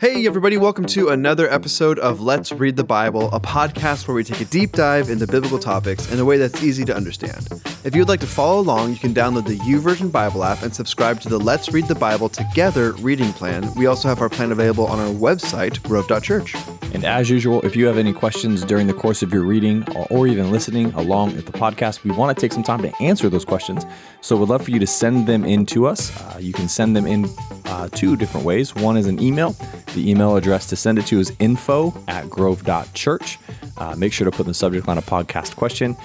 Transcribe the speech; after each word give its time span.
Hey, 0.00 0.26
everybody, 0.26 0.56
welcome 0.56 0.86
to 0.86 1.10
another 1.10 1.46
episode 1.52 1.98
of 1.98 2.22
Let's 2.22 2.52
Read 2.52 2.74
the 2.74 2.82
Bible, 2.82 3.28
a 3.34 3.38
podcast 3.38 4.08
where 4.08 4.14
we 4.14 4.24
take 4.24 4.40
a 4.40 4.46
deep 4.46 4.72
dive 4.72 5.10
into 5.10 5.26
biblical 5.26 5.58
topics 5.58 6.10
in 6.10 6.18
a 6.18 6.24
way 6.24 6.38
that's 6.38 6.62
easy 6.62 6.86
to 6.86 6.96
understand. 6.96 7.46
If 7.84 7.94
you 7.94 8.00
would 8.00 8.08
like 8.08 8.20
to 8.20 8.26
follow 8.26 8.60
along, 8.60 8.92
you 8.92 8.96
can 8.96 9.12
download 9.12 9.46
the 9.46 9.58
YouVersion 9.58 10.10
Bible 10.10 10.42
app 10.42 10.62
and 10.62 10.74
subscribe 10.74 11.20
to 11.20 11.28
the 11.28 11.38
Let's 11.38 11.70
Read 11.70 11.86
the 11.86 11.94
Bible 11.94 12.30
Together 12.30 12.92
reading 12.92 13.30
plan. 13.34 13.70
We 13.74 13.84
also 13.84 14.08
have 14.08 14.22
our 14.22 14.30
plan 14.30 14.52
available 14.52 14.86
on 14.86 14.98
our 14.98 15.12
website, 15.12 15.82
grove.church. 15.82 16.56
And 16.92 17.04
as 17.04 17.30
usual, 17.30 17.62
if 17.62 17.76
you 17.76 17.86
have 17.86 17.98
any 17.98 18.12
questions 18.12 18.64
during 18.64 18.86
the 18.86 18.92
course 18.92 19.22
of 19.22 19.32
your 19.32 19.42
reading 19.42 19.84
or, 19.94 20.06
or 20.10 20.26
even 20.26 20.50
listening 20.50 20.92
along 20.94 21.36
with 21.36 21.46
the 21.46 21.52
podcast, 21.52 22.02
we 22.02 22.10
want 22.10 22.36
to 22.36 22.40
take 22.40 22.52
some 22.52 22.62
time 22.62 22.82
to 22.82 22.92
answer 23.00 23.28
those 23.28 23.44
questions. 23.44 23.86
So 24.20 24.36
we'd 24.36 24.48
love 24.48 24.64
for 24.64 24.70
you 24.70 24.80
to 24.80 24.86
send 24.86 25.26
them 25.26 25.44
in 25.44 25.66
to 25.66 25.86
us. 25.86 26.10
Uh, 26.20 26.38
you 26.38 26.52
can 26.52 26.68
send 26.68 26.96
them 26.96 27.06
in 27.06 27.26
uh, 27.66 27.88
two 27.88 28.16
different 28.16 28.44
ways. 28.44 28.74
One 28.74 28.96
is 28.96 29.06
an 29.06 29.20
email. 29.22 29.54
The 29.94 30.10
email 30.10 30.36
address 30.36 30.66
to 30.68 30.76
send 30.76 30.98
it 30.98 31.06
to 31.06 31.20
is 31.20 31.32
info 31.38 31.94
at 32.08 32.28
grove.church. 32.28 33.38
Uh, 33.78 33.94
make 33.96 34.12
sure 34.12 34.24
to 34.24 34.30
put 34.30 34.40
in 34.40 34.48
the 34.48 34.54
subject 34.54 34.88
line 34.88 34.98
a 34.98 35.02
podcast 35.02 35.54
question. 35.56 35.96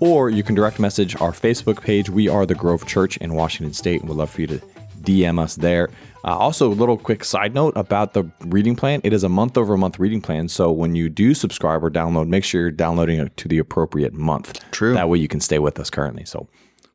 Or 0.00 0.30
you 0.30 0.42
can 0.42 0.54
direct 0.54 0.80
message 0.80 1.20
our 1.20 1.32
Facebook 1.32 1.82
page. 1.82 2.08
We 2.08 2.28
are 2.28 2.46
the 2.46 2.54
Grove 2.54 2.86
Church 2.86 3.18
in 3.18 3.34
Washington 3.34 3.74
State, 3.74 4.00
and 4.00 4.08
we'd 4.08 4.16
love 4.16 4.30
for 4.30 4.40
you 4.40 4.46
to 4.46 4.58
DM 5.02 5.38
us 5.38 5.56
there. 5.56 5.90
Uh, 6.24 6.36
also, 6.36 6.70
a 6.70 6.74
little 6.74 6.98
quick 6.98 7.24
side 7.24 7.54
note 7.54 7.72
about 7.76 8.12
the 8.12 8.30
reading 8.46 8.76
plan. 8.76 9.00
It 9.04 9.12
is 9.12 9.24
a 9.24 9.28
month 9.28 9.56
over 9.56 9.76
month 9.76 9.98
reading 9.98 10.20
plan. 10.20 10.48
So 10.48 10.70
when 10.70 10.94
you 10.94 11.08
do 11.08 11.32
subscribe 11.34 11.82
or 11.82 11.90
download, 11.90 12.28
make 12.28 12.44
sure 12.44 12.60
you're 12.60 12.70
downloading 12.70 13.20
it 13.20 13.36
to 13.38 13.48
the 13.48 13.58
appropriate 13.58 14.12
month. 14.12 14.60
True. 14.70 14.94
That 14.94 15.08
way 15.08 15.18
you 15.18 15.28
can 15.28 15.40
stay 15.40 15.58
with 15.58 15.78
us 15.80 15.88
currently. 15.88 16.24
So 16.26 16.46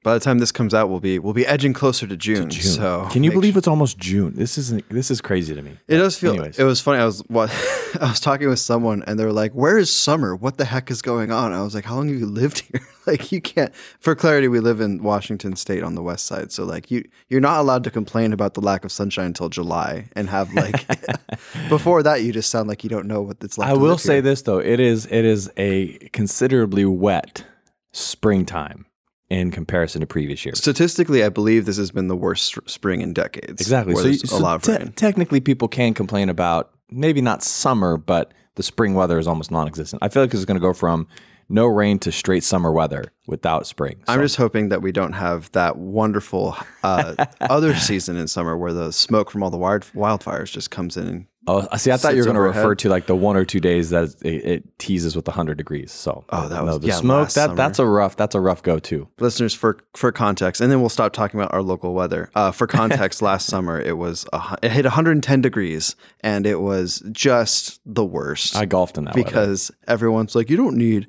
By 0.04 0.14
the 0.14 0.20
time 0.20 0.38
this 0.38 0.52
comes 0.52 0.76
out, 0.76 0.90
we'll 0.90 1.00
be 1.00 1.18
we'll 1.18 1.34
be 1.34 1.48
edging 1.48 1.74
closer 1.74 2.06
to 2.06 2.16
June. 2.16 2.52
June. 2.52 2.62
So 2.62 3.08
can 3.12 3.24
you 3.24 3.32
believe 3.32 3.58
it's 3.58 3.68
almost 3.68 3.98
June? 3.98 4.34
This 4.36 4.58
is 4.60 4.80
this 4.90 5.10
is 5.10 5.22
crazy 5.22 5.56
to 5.56 5.62
me. 5.64 5.72
It 5.88 5.98
does 5.98 6.16
feel. 6.20 6.34
Anyways. 6.34 6.60
It 6.60 6.64
was 6.64 6.80
funny. 6.80 7.02
I 7.02 7.06
was 7.06 7.22
what 7.22 7.50
I 8.00 8.10
was 8.10 8.20
talking 8.20 8.48
with 8.48 8.60
someone, 8.60 9.04
and 9.08 9.18
they 9.18 9.26
were 9.26 9.34
like, 9.34 9.54
"Where 9.54 9.80
is 9.80 9.90
summer? 9.92 10.36
What 10.36 10.58
the 10.58 10.66
heck 10.66 10.92
is 10.92 11.02
going 11.02 11.32
on?" 11.32 11.52
I 11.54 11.64
was 11.64 11.74
like, 11.74 11.86
"How 11.86 11.96
long 11.96 12.08
have 12.10 12.20
you 12.20 12.28
lived 12.28 12.60
here? 12.72 12.82
like, 13.08 13.32
you 13.32 13.42
can't." 13.42 13.74
For 14.00 14.16
clarity, 14.16 14.48
we 14.48 14.60
live 14.60 14.80
in 14.82 15.02
Washington 15.04 15.56
State 15.56 15.84
on 15.84 15.96
the 15.96 16.02
west 16.02 16.26
side, 16.26 16.52
so 16.52 16.64
like 16.64 16.90
you 16.92 17.04
you're 17.30 17.42
not 17.42 17.60
allowed 17.60 17.84
to 17.86 17.92
complain 17.92 18.34
about 18.34 18.54
the 18.54 18.62
lack 18.62 18.86
of 18.86 18.92
sunshine 18.92 19.28
until 19.28 19.50
July, 19.50 20.10
and 20.16 20.30
have 20.30 20.54
like 20.54 20.86
before 21.70 22.04
that, 22.04 22.24
you 22.24 22.32
just 22.32 22.50
sound 22.50 22.68
like 22.68 22.84
you 22.84 22.90
don't 22.90 23.08
know 23.08 23.22
what 23.22 23.38
it's 23.42 23.58
like. 23.58 23.70
I 23.70 23.74
will 23.74 23.98
say 23.98 24.14
here. 24.16 24.22
this 24.22 24.42
though, 24.44 24.60
it 24.60 24.80
is 24.80 25.06
it 25.08 25.26
is 25.26 25.52
a 25.58 25.98
considerably 26.14 26.86
wet 26.86 27.46
springtime 27.94 28.86
in 29.30 29.52
comparison 29.52 30.02
to 30.02 30.08
previous 30.08 30.46
years. 30.46 30.60
Statistically, 30.60 31.24
I 31.24 31.30
believe 31.30 31.66
this 31.66 31.78
has 31.78 31.92
been 31.92 32.08
the 32.08 32.16
worst 32.16 32.58
spring 32.70 33.02
in 33.02 33.14
decades. 33.14 33.60
Exactly. 33.62 33.96
So, 33.96 34.04
you- 34.08 34.14
a 34.24 34.28
so 34.28 34.38
lot 34.38 34.56
of 34.56 34.62
te- 34.62 34.72
rain. 34.84 34.92
technically, 34.94 35.40
people 35.40 35.68
can 35.68 35.94
complain 35.94 36.30
about 36.30 36.72
maybe 36.92 37.22
not 37.22 37.42
summer, 37.44 37.98
but 37.98 38.34
the 38.56 38.64
spring 38.64 38.94
weather 38.94 39.18
is 39.18 39.28
almost 39.28 39.50
non-existent. 39.52 40.04
I 40.04 40.10
feel 40.10 40.22
like 40.24 40.34
it's 40.34 40.46
going 40.46 40.56
to 40.56 40.62
go 40.62 40.74
from 40.74 41.08
no 41.50 41.66
rain 41.66 42.00
to 42.00 42.12
straight 42.12 42.44
summer 42.44 42.72
weather 42.72 43.06
without 43.28 43.68
spring. 43.68 43.98
I'm 44.08 44.22
just 44.22 44.36
hoping 44.38 44.70
that 44.70 44.82
we 44.82 44.92
don't 44.92 45.14
have 45.14 45.52
that 45.52 45.78
wonderful 45.78 46.58
uh, 46.84 47.16
other 47.42 47.76
season 47.76 48.18
in 48.18 48.28
summer 48.28 48.58
where 48.58 48.74
the 48.74 48.92
smoke 48.92 49.32
from 49.32 49.44
all 49.44 49.50
the 49.50 49.58
wild, 49.58 49.84
wildfires 49.94 50.52
just 50.52 50.72
comes 50.72 50.98
in. 50.98 51.08
And, 51.08 51.26
oh, 51.48 51.68
see, 51.78 51.92
I 51.92 51.98
thought 51.98 52.14
you 52.16 52.20
were 52.22 52.26
going 52.26 52.36
to 52.36 52.42
refer 52.42 52.76
to 52.76 52.90
like 52.90 53.06
the 53.08 53.16
one 53.16 53.36
or 53.38 53.46
two 53.46 53.60
days 53.60 53.90
that 53.92 54.16
it, 54.24 54.46
it 54.46 54.80
teases 54.80 55.16
with 55.16 55.28
100 55.28 55.58
degrees. 55.58 55.92
So, 55.92 56.26
Oh, 56.30 56.48
that 56.48 56.58
no, 56.58 56.64
was- 56.66 56.80
the 56.82 56.88
yeah, 56.88 56.94
smoke. 56.96 57.30
That 57.32 57.56
that's 57.56 57.80
a 57.80 57.86
rough. 57.86 58.16
That's 58.16 58.36
a 58.36 58.40
rough 58.40 58.64
go-to. 58.64 59.08
listeners, 59.20 59.54
for 59.54 59.78
for 59.96 60.12
context, 60.12 60.62
and 60.62 60.72
then 60.72 60.80
we'll 60.80 60.90
stop 60.90 61.14
talking 61.14 61.40
about 61.40 61.54
our 61.54 61.62
local 61.62 61.94
weather. 61.94 62.30
Uh, 62.36 62.52
for 62.52 62.68
context, 62.68 63.22
last 63.22 63.48
summer 63.48 63.80
it 63.80 63.98
was 63.98 64.26
a, 64.34 64.58
it 64.64 64.72
hit 64.72 64.86
110 64.86 65.42
degrees, 65.42 65.96
and 66.22 66.46
it 66.46 66.62
was 66.62 67.04
just 67.12 67.80
the 67.86 68.06
worst 68.06 68.56
I 68.56 68.66
golfed 68.66 68.98
in 68.98 69.06
that 69.06 69.16
weather. 69.16 69.26
because 69.26 69.72
everyone's 69.88 70.36
like, 70.36 70.50
you 70.50 70.58
don't 70.58 70.78
need 70.78 71.08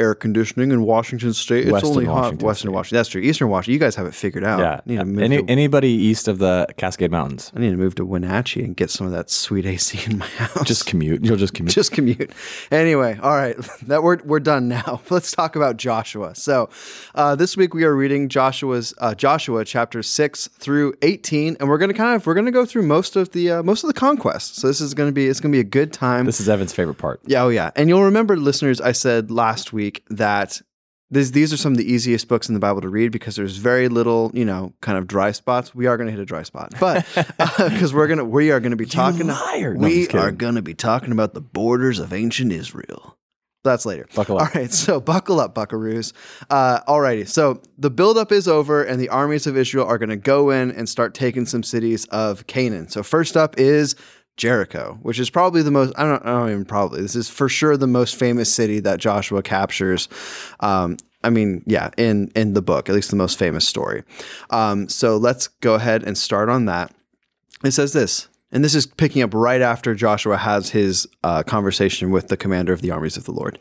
air 0.00 0.14
conditioning 0.14 0.72
in 0.72 0.82
Washington 0.82 1.32
State. 1.34 1.64
It's 1.64 1.72
Western 1.72 1.90
only 1.90 2.04
hot. 2.06 2.14
Washington 2.14 2.46
Western 2.46 2.72
Washington. 2.72 2.96
That's 2.96 3.08
true. 3.10 3.20
Eastern 3.22 3.48
Washington. 3.48 3.74
You 3.74 3.78
guys 3.80 3.94
have 3.96 4.06
it 4.06 4.14
figured 4.14 4.44
out. 4.44 4.60
Yeah. 4.60 4.74
I 4.74 4.80
need 4.86 4.98
to 4.98 5.04
move 5.04 5.22
Any, 5.22 5.42
to, 5.42 5.50
anybody 5.50 5.88
east 5.90 6.26
of 6.28 6.38
the 6.38 6.66
Cascade 6.76 7.10
Mountains, 7.10 7.52
I 7.54 7.60
need 7.60 7.70
to 7.70 7.76
move 7.76 7.94
to 7.96 8.04
Wenatchee 8.06 8.62
and 8.64 8.74
get 8.76 8.90
some 8.90 9.06
of 9.06 9.12
that 9.12 9.30
sweet 9.30 9.66
AC 9.66 10.00
in 10.10 10.18
my 10.18 10.26
house. 10.26 10.64
just 10.64 10.86
commute. 10.86 11.24
You'll 11.24 11.36
just 11.36 11.54
commute. 11.54 11.74
just 11.74 11.92
commute. 11.92 12.32
Anyway, 12.70 13.18
all 13.22 13.36
right, 13.36 13.56
that 13.82 14.02
we're 14.02 14.18
we're 14.24 14.40
done 14.40 14.68
now. 14.68 15.00
Let's 15.10 15.30
talk 15.32 15.56
about 15.56 15.76
Joshua. 15.76 16.34
So, 16.34 16.70
uh, 17.14 17.34
this 17.36 17.56
week 17.56 17.74
we 17.74 17.84
are 17.84 17.94
reading 17.94 18.28
Joshua's 18.28 18.94
uh, 18.98 19.14
Joshua 19.14 19.64
chapter 19.64 20.02
six 20.02 20.48
through 20.48 20.94
eighteen, 21.02 21.56
and 21.60 21.68
we're 21.68 21.78
gonna 21.78 21.94
kind 21.94 22.16
of 22.16 22.26
we're 22.26 22.34
gonna 22.34 22.50
go 22.50 22.64
through 22.64 22.82
most 22.82 23.16
of 23.16 23.32
the 23.32 23.50
uh, 23.50 23.62
most 23.62 23.82
of 23.84 23.88
the 23.88 23.94
conquest. 23.94 24.56
So 24.56 24.66
this 24.66 24.80
is 24.80 24.94
gonna 24.94 25.12
be 25.12 25.26
it's 25.26 25.40
gonna 25.40 25.52
be 25.52 25.60
a 25.60 25.64
good 25.64 25.92
time. 25.92 26.24
this 26.26 26.40
is 26.40 26.48
Evan's 26.48 26.72
favorite 26.72 26.98
part. 26.98 27.20
yeah, 27.26 27.42
oh 27.42 27.48
yeah, 27.48 27.70
and 27.76 27.88
you'll 27.88 28.04
remember, 28.04 28.36
listeners, 28.36 28.80
I 28.80 28.92
said 28.92 29.30
last 29.30 29.72
week 29.72 29.89
that. 30.08 30.60
These, 31.12 31.32
these 31.32 31.52
are 31.52 31.56
some 31.56 31.72
of 31.72 31.78
the 31.78 31.92
easiest 31.92 32.28
books 32.28 32.48
in 32.48 32.54
the 32.54 32.60
Bible 32.60 32.80
to 32.82 32.88
read 32.88 33.10
because 33.10 33.34
there's 33.34 33.56
very 33.56 33.88
little, 33.88 34.30
you 34.32 34.44
know, 34.44 34.74
kind 34.80 34.96
of 34.96 35.08
dry 35.08 35.32
spots. 35.32 35.74
We 35.74 35.86
are 35.86 35.96
going 35.96 36.06
to 36.06 36.12
hit 36.12 36.20
a 36.20 36.24
dry 36.24 36.44
spot, 36.44 36.72
but 36.78 37.04
because 37.36 37.92
we're 37.92 38.06
gonna, 38.06 38.24
we 38.24 38.52
are 38.52 38.60
going 38.60 38.70
to 38.70 38.76
be 38.76 38.86
talking. 38.86 39.26
No, 39.26 39.74
we 39.74 40.06
are 40.10 40.30
going 40.30 40.54
to 40.54 40.62
be 40.62 40.74
talking 40.74 41.10
about 41.10 41.34
the 41.34 41.40
borders 41.40 41.98
of 41.98 42.12
ancient 42.12 42.52
Israel. 42.52 43.18
That's 43.62 43.84
later. 43.84 44.06
Buckle 44.14 44.38
up. 44.38 44.42
All 44.42 44.60
right, 44.60 44.72
so 44.72 45.00
buckle 45.00 45.38
up, 45.38 45.54
buckaroos. 45.54 46.14
Uh, 46.48 46.80
alrighty, 46.88 47.28
so 47.28 47.60
the 47.76 47.90
buildup 47.90 48.32
is 48.32 48.48
over, 48.48 48.82
and 48.82 48.98
the 48.98 49.10
armies 49.10 49.46
of 49.46 49.56
Israel 49.56 49.86
are 49.86 49.98
going 49.98 50.08
to 50.08 50.16
go 50.16 50.50
in 50.50 50.70
and 50.70 50.88
start 50.88 51.12
taking 51.12 51.44
some 51.44 51.62
cities 51.62 52.06
of 52.06 52.46
Canaan. 52.46 52.88
So 52.88 53.02
first 53.02 53.36
up 53.36 53.58
is 53.58 53.96
Jericho, 54.40 54.98
which 55.02 55.20
is 55.20 55.28
probably 55.28 55.60
the 55.62 55.70
most. 55.70 55.92
I 55.96 56.04
don't. 56.04 56.24
I 56.24 56.30
don't 56.30 56.50
even 56.50 56.64
probably. 56.64 57.02
This 57.02 57.14
is 57.14 57.28
for 57.28 57.46
sure 57.46 57.76
the 57.76 57.86
most 57.86 58.16
famous 58.16 58.50
city 58.50 58.80
that 58.80 58.98
Joshua 58.98 59.42
captures. 59.42 60.08
Um, 60.60 60.96
I 61.22 61.28
mean, 61.28 61.62
yeah, 61.66 61.90
in 61.98 62.32
in 62.34 62.54
the 62.54 62.62
book, 62.62 62.88
at 62.88 62.94
least 62.94 63.10
the 63.10 63.16
most 63.16 63.38
famous 63.38 63.68
story. 63.68 64.02
Um, 64.48 64.88
so 64.88 65.18
let's 65.18 65.48
go 65.48 65.74
ahead 65.74 66.04
and 66.04 66.16
start 66.16 66.48
on 66.48 66.64
that. 66.64 66.90
It 67.62 67.72
says 67.72 67.92
this, 67.92 68.28
and 68.52 68.64
this 68.64 68.74
is 68.74 68.86
picking 68.86 69.22
up 69.22 69.32
right 69.32 69.60
after 69.60 69.94
Joshua 69.94 70.36
has 70.36 70.70
his 70.70 71.06
uh, 71.22 71.42
conversation 71.42 72.10
with 72.10 72.28
the 72.28 72.36
commander 72.36 72.72
of 72.72 72.82
the 72.82 72.90
armies 72.90 73.16
of 73.16 73.24
the 73.24 73.32
Lord, 73.32 73.58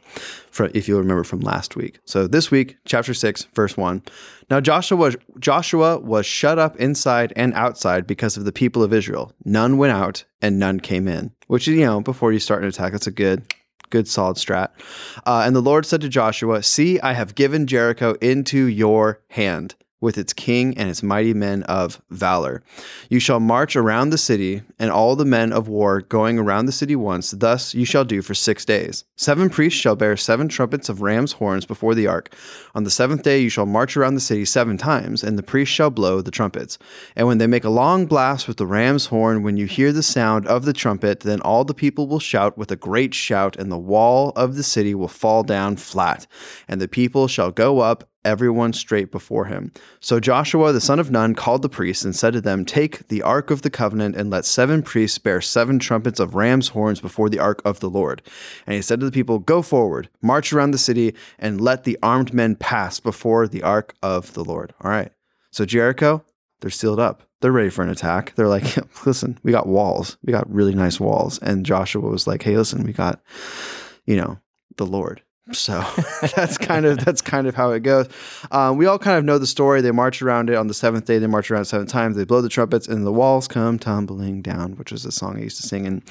if 0.74 0.88
you'll 0.88 1.00
remember 1.00 1.24
from 1.24 1.42
last 1.42 1.76
week. 1.76 2.00
So 2.06 2.28
this 2.28 2.50
week, 2.50 2.78
chapter 2.86 3.14
six, 3.14 3.46
verse 3.54 3.78
one. 3.78 4.04
Now 4.50 4.60
Joshua 4.60 5.14
Joshua 5.40 6.00
was 6.00 6.26
shut 6.26 6.58
up 6.58 6.76
inside 6.78 7.34
and 7.36 7.54
outside 7.54 8.08
because 8.08 8.38
of 8.38 8.46
the 8.46 8.52
people 8.52 8.84
of 8.84 8.94
Israel. 8.94 9.34
None 9.46 9.78
went 9.78 9.94
out 9.94 10.24
and 10.42 10.58
none 10.58 10.80
came 10.80 11.08
in. 11.08 11.32
Which 11.48 11.68
you 11.68 11.86
know, 11.86 12.02
before 12.02 12.32
you 12.32 12.40
start 12.40 12.64
an 12.64 12.70
attack, 12.70 12.92
that's 12.92 13.08
a 13.08 13.12
good 13.12 13.44
good 13.90 14.08
solid 14.08 14.38
strat. 14.38 14.70
Uh, 15.26 15.44
and 15.46 15.56
the 15.56 15.62
Lord 15.62 15.86
said 15.86 16.02
to 16.02 16.10
Joshua, 16.10 16.64
See, 16.64 17.00
I 17.00 17.14
have 17.14 17.36
given 17.36 17.68
Jericho 17.68 18.14
into 18.22 18.66
your 18.66 19.22
hand 19.30 19.76
with 20.02 20.18
its 20.18 20.34
king 20.34 20.78
and 20.78 20.90
its 20.90 21.04
mighty 21.04 21.34
men 21.34 21.64
of 21.64 22.02
valor. 22.10 22.64
You 23.10 23.20
shall 23.20 23.40
march 23.40 23.76
around 23.76 24.10
the 24.10 24.18
city, 24.18 24.62
and 24.78 24.92
all 24.92 25.16
the 25.16 25.26
men 25.26 25.52
of 25.52 25.68
war 25.68 26.02
going 26.02 26.40
around 26.40 26.66
the 26.66 26.72
city 26.72 26.96
once. 26.96 27.32
Thus 27.32 27.74
you 27.74 27.86
shall 27.86 28.06
do 28.06 28.22
for 28.22 28.34
six 28.34 28.64
days. 28.66 29.04
Seven 29.18 29.50
priests 29.50 29.80
shall 29.80 29.96
bear 29.96 30.16
seven 30.16 30.48
trumpets 30.48 30.90
of 30.90 31.02
ram's 31.02 31.34
horns 31.34 31.66
before 31.66 31.96
the 31.96 32.08
ark. 32.08 32.34
On 32.74 32.84
the 32.84 32.90
seventh 32.90 33.24
day 33.24 33.40
you 33.40 33.50
shall 33.50 33.66
march 33.66 33.98
around 33.98 34.16
the 34.16 34.22
city 34.22 34.46
seven 34.46 34.78
times, 34.78 35.24
and 35.24 35.38
the 35.38 35.44
priests 35.44 35.76
shall 35.76 35.90
blow 35.90 36.22
the 36.22 36.32
trumpets. 36.32 36.78
And 37.16 37.28
when 37.28 37.38
they 37.38 37.48
make 37.48 37.66
a 37.66 37.70
long 37.70 38.06
blast 38.06 38.48
with 38.48 38.58
the 38.58 38.68
ram's 38.68 39.08
horn, 39.08 39.44
when 39.44 39.58
you 39.58 39.66
hear 39.66 39.92
the 39.92 40.04
sound 40.04 40.48
of 40.48 40.66
the 40.66 40.74
trumpet, 40.74 41.22
then 41.22 41.42
all 41.42 41.66
the 41.66 41.74
people 41.74 42.08
will 42.08 42.20
shout 42.20 42.58
with 42.58 42.72
a 42.72 42.76
great 42.76 43.14
shout, 43.14 43.58
and 43.58 43.72
the 43.72 43.78
wall 43.78 44.32
of 44.36 44.56
the 44.56 44.64
city 44.64 44.96
will 44.96 45.08
fall 45.08 45.44
down 45.44 45.76
flat, 45.76 46.26
and 46.68 46.80
the 46.80 46.88
people 46.88 47.28
shall 47.28 47.52
go 47.52 47.80
up 47.80 48.09
everyone 48.26 48.74
straight 48.74 49.12
before 49.12 49.46
him. 49.46 49.72
So 50.00 50.20
Joshua 50.20 50.74
the 50.74 50.82
son 50.82 51.00
of 51.00 51.12
Nun 51.12 51.36
called 51.36 51.62
the 51.62 51.70
priests 51.70 52.04
and 52.04 52.16
said 52.16 52.34
to 52.34 52.42
them, 52.42 52.66
Take 52.66 53.08
the 53.08 53.22
ark 53.22 53.50
of 53.52 53.62
the 53.62 53.70
covenant 53.70 54.16
and 54.16 54.30
let 54.30 54.46
seven 54.46 54.84
priests 54.84 55.18
bear 55.18 55.42
seven 55.42 55.80
trumpets 55.80 56.20
of 56.20 56.36
ram's 56.36 56.70
horns 56.70 57.00
before 57.00 57.30
the 57.30 57.40
ark 57.40 57.62
of 57.66 57.80
the 57.80 57.90
Lord. 57.90 58.22
And 58.66 58.76
he 58.76 58.82
said 58.82 59.00
to 59.00 59.06
the 59.06 59.12
people, 59.12 59.40
Go 59.40 59.62
forward, 59.62 60.10
march 60.22 60.52
around 60.52 60.72
the 60.72 60.78
city, 60.78 61.16
and 61.38 61.62
let 61.62 61.84
the 61.84 61.98
armed 62.04 62.34
men 62.34 62.56
pass 62.56 63.00
before 63.00 63.48
the 63.48 63.64
ark 63.64 63.96
of 64.04 64.34
the 64.34 64.44
Lord. 64.44 64.74
All 64.82 64.92
right. 64.92 65.12
So 65.52 65.66
Jericho, 65.66 66.24
they're 66.62 66.70
sealed 66.70 67.00
up. 67.00 67.24
They're 67.42 67.52
ready 67.52 67.70
for 67.70 67.84
an 67.84 67.90
attack. 67.90 68.36
They're 68.36 68.48
like, 68.48 68.78
listen, 69.06 69.40
we 69.44 69.52
got 69.52 69.68
walls. 69.68 70.18
We 70.24 70.32
got 70.32 70.52
really 70.52 70.76
nice 70.76 71.00
walls. 71.00 71.40
And 71.40 71.66
Joshua 71.66 72.08
was 72.08 72.28
like, 72.28 72.44
hey, 72.44 72.58
listen, 72.58 72.84
we 72.84 72.94
got, 72.94 73.22
you 74.06 74.18
know, 74.18 74.40
the 74.76 74.86
Lord. 74.86 75.22
So 75.54 75.84
that's 76.36 76.58
kind 76.58 76.86
of 76.86 77.04
that's 77.04 77.22
kind 77.22 77.48
of 77.48 77.56
how 77.56 77.72
it 77.72 77.82
goes. 77.82 78.08
Um, 78.52 78.78
we 78.78 78.86
all 78.86 79.00
kind 79.00 79.18
of 79.18 79.26
know 79.26 79.38
the 79.38 79.48
story. 79.48 79.82
They 79.82 79.92
march 79.92 80.22
around 80.22 80.50
it 80.50 80.56
on 80.56 80.68
the 80.68 80.74
seventh 80.74 81.06
day. 81.06 81.18
They 81.18 81.28
march 81.28 81.50
around 81.50 81.66
seven 81.66 81.88
times. 81.88 82.16
They 82.16 82.26
blow 82.26 82.42
the 82.42 82.50
trumpets, 82.50 82.88
and 82.88 83.06
the 83.06 83.12
walls 83.12 83.48
come 83.48 83.80
tumbling 83.80 84.42
down, 84.42 84.74
which 84.74 84.92
was 84.92 85.06
a 85.06 85.12
song 85.12 85.38
I 85.38 85.42
used 85.42 85.58
to 85.62 85.68
sing 85.68 85.86
in, 85.86 86.04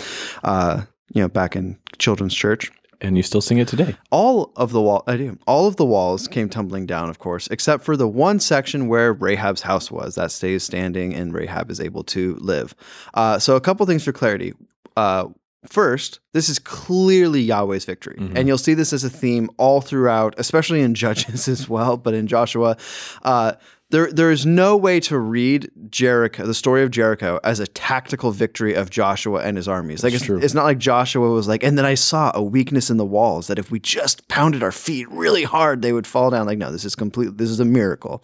uh, 0.45 0.83
you 1.13 1.23
know, 1.23 1.29
back 1.29 1.57
in 1.57 1.79
children's 1.99 2.35
church. 2.35 2.71
And 3.01 3.17
you 3.17 3.23
still 3.23 3.41
sing 3.41 3.59
it 3.59 3.69
today. 3.69 3.97
All 4.11 4.53
of 4.57 4.73
the 4.73 4.83
wall, 4.83 5.05
I 5.07 5.17
do. 5.17 5.39
All 5.47 5.69
of 5.69 5.77
the 5.77 5.85
walls 5.85 6.27
came 6.27 6.49
tumbling 6.49 6.85
down, 6.85 7.09
of 7.09 7.21
course, 7.21 7.47
except 7.49 7.85
for 7.85 7.97
the 7.97 8.09
one 8.09 8.41
section 8.41 8.89
where 8.89 9.13
Rahab's 9.13 9.63
house 9.63 9.89
was. 9.89 10.17
That 10.17 10.33
stays 10.33 10.65
standing, 10.65 11.15
and 11.15 11.33
Rahab 11.33 11.71
is 11.71 11.81
able 11.81 12.03
to 12.05 12.35
live. 12.41 12.75
Uh, 13.15 13.39
so, 13.39 13.55
a 13.55 13.61
couple 13.61 13.87
things 13.87 14.03
for 14.03 14.13
clarity. 14.13 14.53
Uh, 14.97 15.29
first, 15.67 16.21
this 16.33 16.49
is 16.49 16.59
clearly 16.59 17.41
Yahweh's 17.43 17.85
victory. 17.85 18.17
Mhm. 18.19 18.33
And 18.37 18.49
you'll 18.49 18.59
see 18.59 18.75
this 18.75 18.93
as 18.93 19.05
a 19.05 19.11
theme 19.11 19.51
all 19.57 19.81
throughout, 19.81 20.35
especially 20.39 20.81
in 20.81 20.95
Judges 20.95 21.49
as 21.55 21.69
well, 21.69 21.97
but 21.97 22.15
in 22.15 22.27
Joshua. 22.27 22.77
Uh, 23.23 23.53
there, 23.91 24.13
there 24.13 24.31
is 24.31 24.45
no 24.45 24.77
way 24.77 25.01
to 25.01 25.19
read 25.19 25.71
Jericho, 25.89 26.45
the 26.47 26.53
story 26.53 26.83
of 26.83 26.91
Jericho, 26.91 27.41
as 27.43 27.59
a 27.59 27.67
tactical 27.67 28.33
victory 28.33 28.75
of 28.75 28.91
Joshua 28.91 29.41
and 29.41 29.57
his 29.57 29.67
armies. 29.67 30.05
Like 30.05 30.13
it's, 30.13 30.25
true. 30.25 30.39
it's 30.39 30.53
not 30.53 30.65
like 30.65 30.77
Joshua 30.77 31.31
was 31.31 31.49
like, 31.49 31.63
and 31.63 31.79
then 31.79 31.87
I 31.87 31.95
saw 31.95 32.31
a 32.35 32.43
weakness 32.43 32.91
in 32.91 32.99
the 32.99 33.07
walls 33.07 33.47
that 33.47 33.59
if 33.59 33.71
we 33.71 33.81
just 33.81 34.29
pounded 34.29 34.63
our 34.63 34.73
feet 34.73 35.09
really 35.11 35.45
hard, 35.45 35.81
they 35.81 35.95
would 35.95 36.07
fall 36.07 36.29
down. 36.29 36.45
Like, 36.45 36.59
no, 36.59 36.71
this 36.71 36.85
is 36.85 36.95
complete. 36.95 37.39
This 37.39 37.49
is 37.49 37.61
a 37.61 37.65
miracle. 37.65 38.23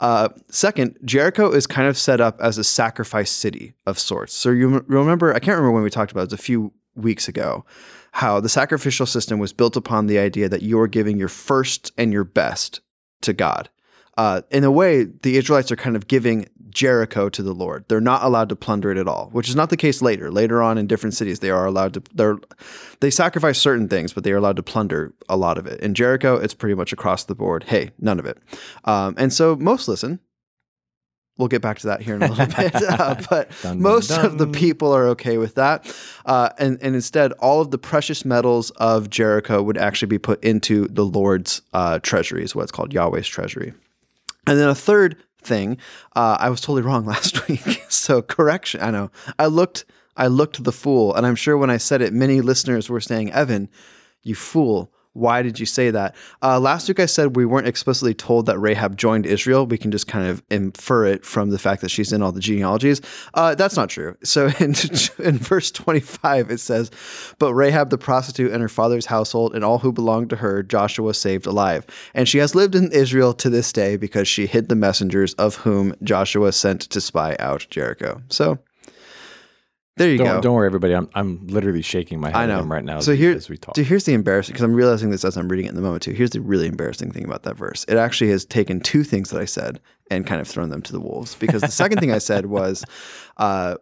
Uh, 0.00 0.30
second, 0.48 0.98
Jericho 1.04 1.50
is 1.50 1.68
kind 1.68 1.86
of 1.86 1.96
set 1.96 2.20
up 2.20 2.40
as 2.40 2.58
a 2.58 2.64
sacrifice 2.64 3.30
city 3.30 3.74
of 3.86 4.00
sorts. 4.00 4.34
So 4.34 4.50
you 4.50 4.84
remember, 4.88 5.30
I 5.32 5.38
can't 5.38 5.56
remember 5.56 5.72
when 5.72 5.84
we 5.84 5.90
talked 5.90 6.10
about 6.10 6.22
it, 6.22 6.24
it 6.24 6.32
was 6.32 6.40
a 6.40 6.42
few 6.42 6.72
weeks 6.96 7.28
ago, 7.28 7.64
how 8.12 8.40
the 8.40 8.48
sacrificial 8.48 9.06
system 9.06 9.38
was 9.38 9.52
built 9.52 9.76
upon 9.76 10.08
the 10.08 10.18
idea 10.18 10.48
that 10.48 10.62
you're 10.62 10.88
giving 10.88 11.18
your 11.18 11.28
first 11.28 11.92
and 11.96 12.12
your 12.12 12.24
best 12.24 12.80
to 13.20 13.32
God. 13.32 13.70
Uh, 14.18 14.42
in 14.50 14.64
a 14.64 14.70
way, 14.70 15.04
the 15.04 15.36
Israelites 15.36 15.70
are 15.70 15.76
kind 15.76 15.94
of 15.94 16.08
giving 16.08 16.48
Jericho 16.68 17.28
to 17.28 17.40
the 17.40 17.54
Lord. 17.54 17.84
They're 17.86 18.00
not 18.00 18.24
allowed 18.24 18.48
to 18.48 18.56
plunder 18.56 18.90
it 18.90 18.98
at 18.98 19.06
all, 19.06 19.28
which 19.30 19.48
is 19.48 19.54
not 19.54 19.70
the 19.70 19.76
case 19.76 20.02
later. 20.02 20.28
Later 20.28 20.60
on 20.60 20.76
in 20.76 20.88
different 20.88 21.14
cities, 21.14 21.38
they 21.38 21.50
are 21.50 21.64
allowed 21.64 21.94
to. 21.94 22.02
They're 22.12 22.38
they 22.98 23.10
sacrifice 23.10 23.60
certain 23.60 23.88
things, 23.88 24.12
but 24.12 24.24
they 24.24 24.32
are 24.32 24.36
allowed 24.36 24.56
to 24.56 24.62
plunder 24.64 25.14
a 25.28 25.36
lot 25.36 25.56
of 25.56 25.68
it. 25.68 25.80
In 25.80 25.94
Jericho, 25.94 26.34
it's 26.34 26.52
pretty 26.52 26.74
much 26.74 26.92
across 26.92 27.24
the 27.24 27.36
board. 27.36 27.64
Hey, 27.68 27.92
none 28.00 28.18
of 28.18 28.26
it. 28.26 28.38
Um, 28.84 29.14
and 29.16 29.32
so 29.32 29.54
most 29.54 29.86
listen. 29.86 30.18
We'll 31.36 31.46
get 31.46 31.62
back 31.62 31.78
to 31.78 31.86
that 31.86 32.02
here 32.02 32.16
in 32.16 32.22
a 32.24 32.26
little 32.26 32.46
bit, 32.46 32.74
uh, 33.00 33.14
but 33.30 33.52
Dun, 33.62 33.76
dun, 33.76 33.80
most 33.80 34.10
of 34.10 34.38
the 34.38 34.48
people 34.48 34.92
are 34.92 35.06
okay 35.10 35.38
with 35.38 35.54
that. 35.54 35.86
Uh, 36.26 36.48
and, 36.58 36.78
and 36.82 36.96
instead, 36.96 37.30
all 37.34 37.60
of 37.60 37.70
the 37.70 37.78
precious 37.78 38.24
metals 38.24 38.70
of 38.70 39.08
Jericho 39.08 39.62
would 39.62 39.78
actually 39.78 40.08
be 40.08 40.18
put 40.18 40.42
into 40.42 40.88
the 40.88 41.04
Lord's 41.04 41.62
uh, 41.72 42.00
treasury, 42.00 42.42
is 42.42 42.56
what's 42.56 42.72
called 42.72 42.92
Yahweh's 42.92 43.28
treasury. 43.28 43.72
And 44.48 44.58
then 44.58 44.68
a 44.68 44.74
third 44.74 45.16
thing, 45.42 45.78
uh, 46.16 46.36
I 46.40 46.50
was 46.50 46.60
totally 46.60 46.82
wrong 46.82 47.04
last 47.14 47.48
week. 47.48 47.84
so 47.88 48.22
correction. 48.22 48.80
I 48.82 48.90
know. 48.90 49.10
I 49.38 49.46
looked. 49.46 49.84
I 50.16 50.26
looked 50.26 50.64
the 50.64 50.72
fool, 50.72 51.14
and 51.14 51.24
I'm 51.24 51.36
sure 51.36 51.56
when 51.56 51.70
I 51.70 51.76
said 51.76 52.02
it, 52.02 52.12
many 52.12 52.40
listeners 52.40 52.90
were 52.90 53.00
saying, 53.00 53.30
"Evan, 53.32 53.68
you 54.22 54.34
fool." 54.34 54.92
Why 55.12 55.42
did 55.42 55.58
you 55.58 55.66
say 55.66 55.90
that? 55.90 56.14
Uh, 56.42 56.60
last 56.60 56.88
week 56.88 57.00
I 57.00 57.06
said 57.06 57.36
we 57.36 57.44
weren't 57.44 57.66
explicitly 57.66 58.14
told 58.14 58.46
that 58.46 58.58
Rahab 58.58 58.96
joined 58.96 59.26
Israel. 59.26 59.66
We 59.66 59.78
can 59.78 59.90
just 59.90 60.06
kind 60.06 60.28
of 60.28 60.42
infer 60.50 61.06
it 61.06 61.24
from 61.24 61.50
the 61.50 61.58
fact 61.58 61.82
that 61.82 61.90
she's 61.90 62.12
in 62.12 62.22
all 62.22 62.32
the 62.32 62.40
genealogies. 62.40 63.00
Uh, 63.34 63.54
that's 63.54 63.76
not 63.76 63.88
true. 63.88 64.16
So 64.22 64.46
in, 64.60 64.74
in 65.18 65.38
verse 65.38 65.70
25, 65.70 66.50
it 66.50 66.60
says, 66.60 66.90
But 67.38 67.54
Rahab 67.54 67.90
the 67.90 67.98
prostitute 67.98 68.52
and 68.52 68.62
her 68.62 68.68
father's 68.68 69.06
household 69.06 69.54
and 69.54 69.64
all 69.64 69.78
who 69.78 69.92
belonged 69.92 70.30
to 70.30 70.36
her, 70.36 70.62
Joshua 70.62 71.14
saved 71.14 71.46
alive. 71.46 71.86
And 72.14 72.28
she 72.28 72.38
has 72.38 72.54
lived 72.54 72.74
in 72.74 72.92
Israel 72.92 73.32
to 73.34 73.50
this 73.50 73.72
day 73.72 73.96
because 73.96 74.28
she 74.28 74.46
hid 74.46 74.68
the 74.68 74.76
messengers 74.76 75.34
of 75.34 75.56
whom 75.56 75.94
Joshua 76.02 76.52
sent 76.52 76.82
to 76.82 77.00
spy 77.00 77.36
out 77.38 77.66
Jericho. 77.70 78.22
So 78.28 78.58
there 79.98 80.10
you 80.10 80.18
Don't, 80.18 80.26
go. 80.26 80.40
don't 80.40 80.54
worry, 80.54 80.66
everybody. 80.66 80.94
I'm, 80.94 81.08
I'm 81.14 81.46
literally 81.48 81.82
shaking 81.82 82.20
my 82.20 82.28
head 82.28 82.36
I 82.36 82.42
at 82.44 82.46
know. 82.48 82.62
right 82.62 82.84
now 82.84 83.00
So 83.00 83.14
here, 83.14 83.32
as 83.32 83.48
we 83.48 83.56
talk. 83.56 83.74
Dude, 83.74 83.86
here's 83.86 84.04
the 84.04 84.14
embarrassing 84.14 84.52
because 84.54 84.64
I'm 84.64 84.74
realizing 84.74 85.10
this 85.10 85.24
as 85.24 85.36
I'm 85.36 85.48
reading 85.48 85.66
it 85.66 85.70
in 85.70 85.74
the 85.74 85.82
moment 85.82 86.02
too. 86.02 86.12
Here's 86.12 86.30
the 86.30 86.40
really 86.40 86.66
embarrassing 86.66 87.10
thing 87.12 87.24
about 87.24 87.42
that 87.42 87.56
verse. 87.56 87.84
It 87.88 87.96
actually 87.96 88.30
has 88.30 88.44
taken 88.44 88.80
two 88.80 89.04
things 89.04 89.30
that 89.30 89.40
I 89.40 89.44
said 89.44 89.80
and 90.10 90.26
kind 90.26 90.40
of 90.40 90.48
thrown 90.48 90.70
them 90.70 90.82
to 90.82 90.92
the 90.92 91.00
wolves. 91.00 91.34
Because 91.34 91.60
the 91.62 91.68
second 91.70 91.98
thing 91.98 92.12
I 92.12 92.18
said 92.18 92.46
was, 92.58 92.84
uh, 93.36 93.76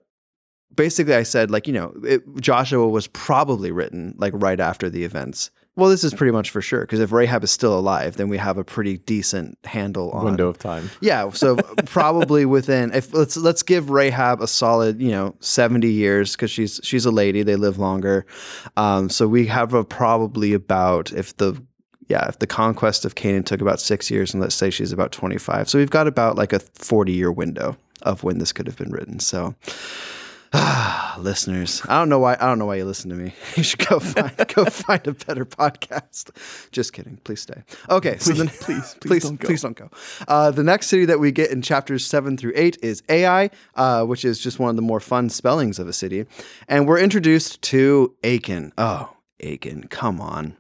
basically, 0.75 1.15
I 1.15 1.23
said 1.23 1.51
like 1.51 1.67
you 1.67 1.73
know 1.73 1.95
it, 2.05 2.23
Joshua 2.41 2.87
was 2.89 3.07
probably 3.09 3.71
written 3.71 4.15
like 4.19 4.33
right 4.37 4.61
after 4.61 4.91
the 4.91 5.05
events. 5.05 5.51
Well, 5.77 5.91
this 5.91 6.05
is 6.05 6.15
pretty 6.15 6.33
much 6.33 6.51
for 6.51 6.63
sure 6.63 6.81
because 6.81 7.01
if 7.01 7.13
Rahab 7.13 7.45
is 7.45 7.51
still 7.51 7.79
alive, 7.79 8.17
then 8.17 8.29
we 8.31 8.39
have 8.39 8.57
a 8.57 8.65
pretty 8.65 8.97
decent 8.97 9.59
handle 9.65 10.11
on 10.13 10.25
Window 10.25 10.49
of 10.49 10.59
time. 10.59 10.91
yeah, 11.03 11.29
so 11.31 11.57
probably 11.85 12.47
within 12.47 12.95
if 12.95 13.13
let's 13.13 13.37
let's 13.37 13.63
give 13.63 13.91
Rahab 13.91 14.41
a 14.41 14.47
solid 14.47 15.03
you 15.03 15.11
know 15.11 15.37
seventy 15.41 15.91
years 15.91 16.33
because 16.33 16.51
she's 16.51 16.81
she's 16.83 17.05
a 17.05 17.11
lady 17.11 17.43
they 17.43 17.57
live 17.57 17.79
longer, 17.79 18.25
um, 18.79 19.11
so 19.11 19.29
we 19.29 19.47
have 19.47 19.75
a 19.75 19.85
probably 19.85 20.55
about 20.55 21.13
if 21.13 21.37
the 21.37 21.63
yeah 22.09 22.27
if 22.27 22.39
the 22.39 22.47
conquest 22.47 23.05
of 23.05 23.15
Canaan 23.15 23.45
took 23.45 23.61
about 23.61 23.79
six 23.79 24.11
years 24.11 24.33
and 24.33 24.43
let's 24.43 24.55
say 24.55 24.71
she's 24.71 24.93
about 24.93 25.13
twenty 25.13 25.37
five, 25.37 25.69
so 25.69 25.79
we've 25.79 25.91
got 25.91 26.07
about 26.07 26.37
like 26.37 26.55
a 26.55 26.61
forty 26.61 27.13
year 27.13 27.31
window 27.31 27.77
of 28.01 28.25
when 28.25 28.39
this 28.39 28.51
could 28.51 28.67
have 28.67 28.79
been 28.79 28.93
written. 28.93 29.19
So. 29.21 29.55
Ah, 30.53 31.17
listeners, 31.21 31.83
I 31.89 31.99
don't 31.99 32.09
know 32.09 32.19
why. 32.19 32.35
I 32.35 32.47
don't 32.47 32.59
know 32.59 32.67
why 32.67 32.77
you 32.77 32.85
listen 32.85 33.11
to 33.11 33.17
me. 33.17 33.33
You 33.57 33.63
should 33.63 33.87
go 33.87 33.99
find 33.99 34.33
go 34.55 34.65
find 34.71 35.07
a 35.07 35.13
better 35.13 35.45
podcast. 35.45 36.31
Just 36.73 36.93
kidding. 36.93 37.17
Please 37.25 37.41
stay. 37.41 37.63
Okay, 37.89 38.19
so 38.19 38.33
then 38.33 38.49
please, 38.49 38.95
please 39.01 39.09
please, 39.09 39.23
don't 39.23 39.41
go. 39.41 39.47
please 39.47 39.63
don't 39.63 39.77
go. 39.77 39.91
Uh, 40.29 40.51
the 40.51 40.63
next 40.63 40.89
city 40.89 41.05
that 41.07 41.19
we 41.19 41.33
get 41.33 41.51
in 41.51 41.63
chapters 41.63 42.05
seven 42.05 42.37
through 42.37 42.53
eight 42.55 42.77
is 42.83 43.03
Ai, 43.09 43.51
uh, 43.75 44.05
which 44.05 44.25
is 44.25 44.39
just 44.39 44.59
one 44.59 44.71
of 44.71 44.77
the 44.77 44.83
more 44.83 45.01
fun 45.01 45.29
spellings 45.31 45.79
of 45.79 45.89
a 45.89 45.93
city, 45.93 46.27
and 46.69 46.87
we're 46.87 46.99
introduced 46.99 47.63
to 47.63 48.15
Achan. 48.23 48.73
Oh, 48.77 49.15
Achan, 49.43 49.89
come 49.89 50.21
on. 50.21 50.57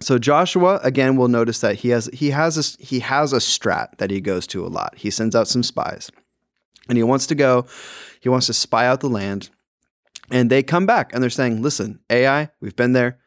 So 0.00 0.18
Joshua 0.18 0.80
again 0.82 1.16
will 1.16 1.28
notice 1.28 1.60
that 1.60 1.76
he 1.76 1.90
has 1.90 2.06
he 2.12 2.30
has 2.30 2.58
a 2.58 2.82
he 2.82 3.00
has 3.00 3.32
a 3.32 3.36
strat 3.36 3.98
that 3.98 4.10
he 4.10 4.20
goes 4.20 4.46
to 4.48 4.64
a 4.64 4.68
lot. 4.68 4.94
He 4.96 5.10
sends 5.10 5.36
out 5.36 5.46
some 5.48 5.62
spies, 5.62 6.10
and 6.88 6.96
he 6.98 7.02
wants 7.04 7.26
to 7.28 7.34
go. 7.34 7.66
He 8.20 8.28
wants 8.28 8.46
to 8.46 8.52
spy 8.52 8.86
out 8.86 9.00
the 9.00 9.08
land, 9.08 9.50
and 10.30 10.50
they 10.50 10.62
come 10.62 10.86
back 10.86 11.12
and 11.12 11.22
they're 11.22 11.30
saying, 11.30 11.62
"Listen, 11.62 12.00
Ai, 12.10 12.50
we've 12.60 12.76
been 12.76 12.92
there. 12.92 13.18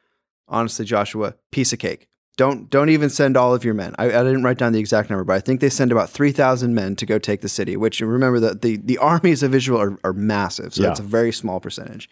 Honestly, 0.47 0.85
Joshua, 0.85 1.35
piece 1.51 1.73
of 1.73 1.79
cake. 1.79 2.07
Don't 2.37 2.69
don't 2.69 2.89
even 2.89 3.09
send 3.09 3.37
all 3.37 3.53
of 3.53 3.63
your 3.63 3.73
men. 3.73 3.95
I, 3.97 4.05
I 4.07 4.23
didn't 4.23 4.43
write 4.43 4.57
down 4.57 4.73
the 4.73 4.79
exact 4.79 5.09
number, 5.09 5.23
but 5.23 5.37
I 5.37 5.39
think 5.39 5.61
they 5.61 5.69
send 5.69 5.91
about 5.91 6.09
three 6.09 6.31
thousand 6.33 6.75
men 6.75 6.95
to 6.97 7.05
go 7.05 7.17
take 7.17 7.39
the 7.41 7.49
city. 7.49 7.77
Which 7.77 8.01
remember 8.01 8.39
that 8.41 8.61
the 8.61 8.75
the 8.77 8.97
armies 8.97 9.41
of 9.41 9.55
Israel 9.55 9.79
are, 9.81 9.97
are 10.03 10.11
massive, 10.13 10.75
so 10.75 10.81
Yeah. 10.83 10.89
that's 10.89 10.99
a 10.99 11.03
very 11.03 11.31
small 11.31 11.59
percentage. 11.61 12.09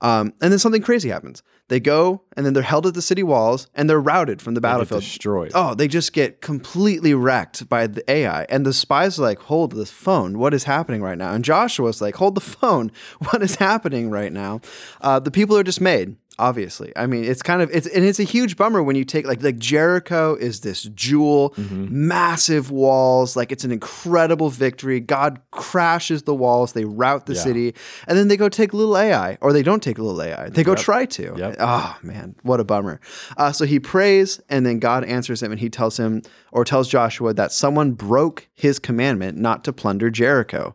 Um, 0.00 0.32
and 0.42 0.52
then 0.52 0.58
something 0.58 0.82
crazy 0.82 1.08
happens. 1.08 1.42
They 1.68 1.80
go 1.80 2.22
and 2.36 2.44
then 2.44 2.52
they're 2.52 2.62
held 2.62 2.86
at 2.86 2.92
the 2.92 3.00
city 3.00 3.22
walls 3.22 3.68
and 3.74 3.88
they're 3.88 4.00
routed 4.00 4.42
from 4.42 4.52
the 4.54 4.60
battlefield. 4.60 5.00
destroyed. 5.02 5.52
Oh, 5.54 5.74
they 5.74 5.88
just 5.88 6.12
get 6.12 6.42
completely 6.42 7.14
wrecked 7.14 7.68
by 7.70 7.86
the 7.86 8.08
Ai. 8.10 8.44
And 8.50 8.66
the 8.66 8.74
spies 8.74 9.18
are 9.18 9.22
like, 9.22 9.38
hold 9.38 9.72
the 9.72 9.86
phone. 9.86 10.38
What 10.38 10.52
is 10.52 10.64
happening 10.64 11.00
right 11.02 11.16
now? 11.16 11.32
And 11.32 11.42
Joshua's 11.42 12.02
like, 12.02 12.16
hold 12.16 12.34
the 12.34 12.40
phone. 12.42 12.90
What 13.30 13.42
is 13.42 13.54
happening 13.56 14.10
right 14.10 14.32
now? 14.32 14.60
Uh, 15.00 15.20
the 15.20 15.30
people 15.30 15.56
are 15.56 15.62
dismayed. 15.62 16.16
Obviously, 16.36 16.92
I 16.96 17.06
mean, 17.06 17.22
it's 17.22 17.42
kind 17.42 17.62
of 17.62 17.70
it's 17.70 17.86
and 17.86 18.04
it's 18.04 18.18
a 18.18 18.24
huge 18.24 18.56
bummer 18.56 18.82
when 18.82 18.96
you 18.96 19.04
take 19.04 19.24
like 19.24 19.40
like 19.40 19.56
Jericho 19.56 20.34
is 20.34 20.62
this 20.62 20.82
jewel, 20.82 21.54
massive 21.58 22.72
walls, 22.72 23.36
like 23.36 23.52
it's 23.52 23.62
an 23.62 23.70
incredible 23.70 24.50
victory. 24.50 24.98
God 24.98 25.40
crashes 25.52 26.24
the 26.24 26.34
walls, 26.34 26.72
they 26.72 26.84
rout 26.84 27.26
the 27.26 27.34
Yeah. 27.34 27.40
city, 27.40 27.74
and 28.08 28.18
then 28.18 28.26
they 28.26 28.36
go 28.36 28.48
take 28.48 28.74
little 28.74 28.96
Ai, 28.96 29.38
or 29.40 29.52
they 29.52 29.62
don't 29.62 29.80
take 29.80 29.93
little 30.02 30.20
Ai, 30.22 30.48
they 30.48 30.62
go 30.64 30.72
Yep. 30.72 30.80
try 30.80 31.04
to. 31.06 31.34
Yep. 31.36 31.56
Oh 31.60 31.96
man, 32.02 32.34
what 32.42 32.60
a 32.60 32.64
bummer. 32.64 33.00
Uh, 33.36 33.52
so 33.52 33.64
he 33.64 33.78
prays, 33.78 34.40
and 34.48 34.66
then 34.66 34.78
God 34.78 35.04
answers 35.04 35.42
him, 35.42 35.52
and 35.52 35.60
he 35.60 35.70
tells 35.70 35.96
him 35.98 36.22
or 36.52 36.64
tells 36.64 36.88
Joshua 36.88 37.32
that 37.34 37.52
someone 37.52 37.92
broke 37.92 38.48
his 38.54 38.78
commandment 38.78 39.38
not 39.38 39.62
to 39.64 39.72
plunder 39.72 40.10
Jericho. 40.10 40.74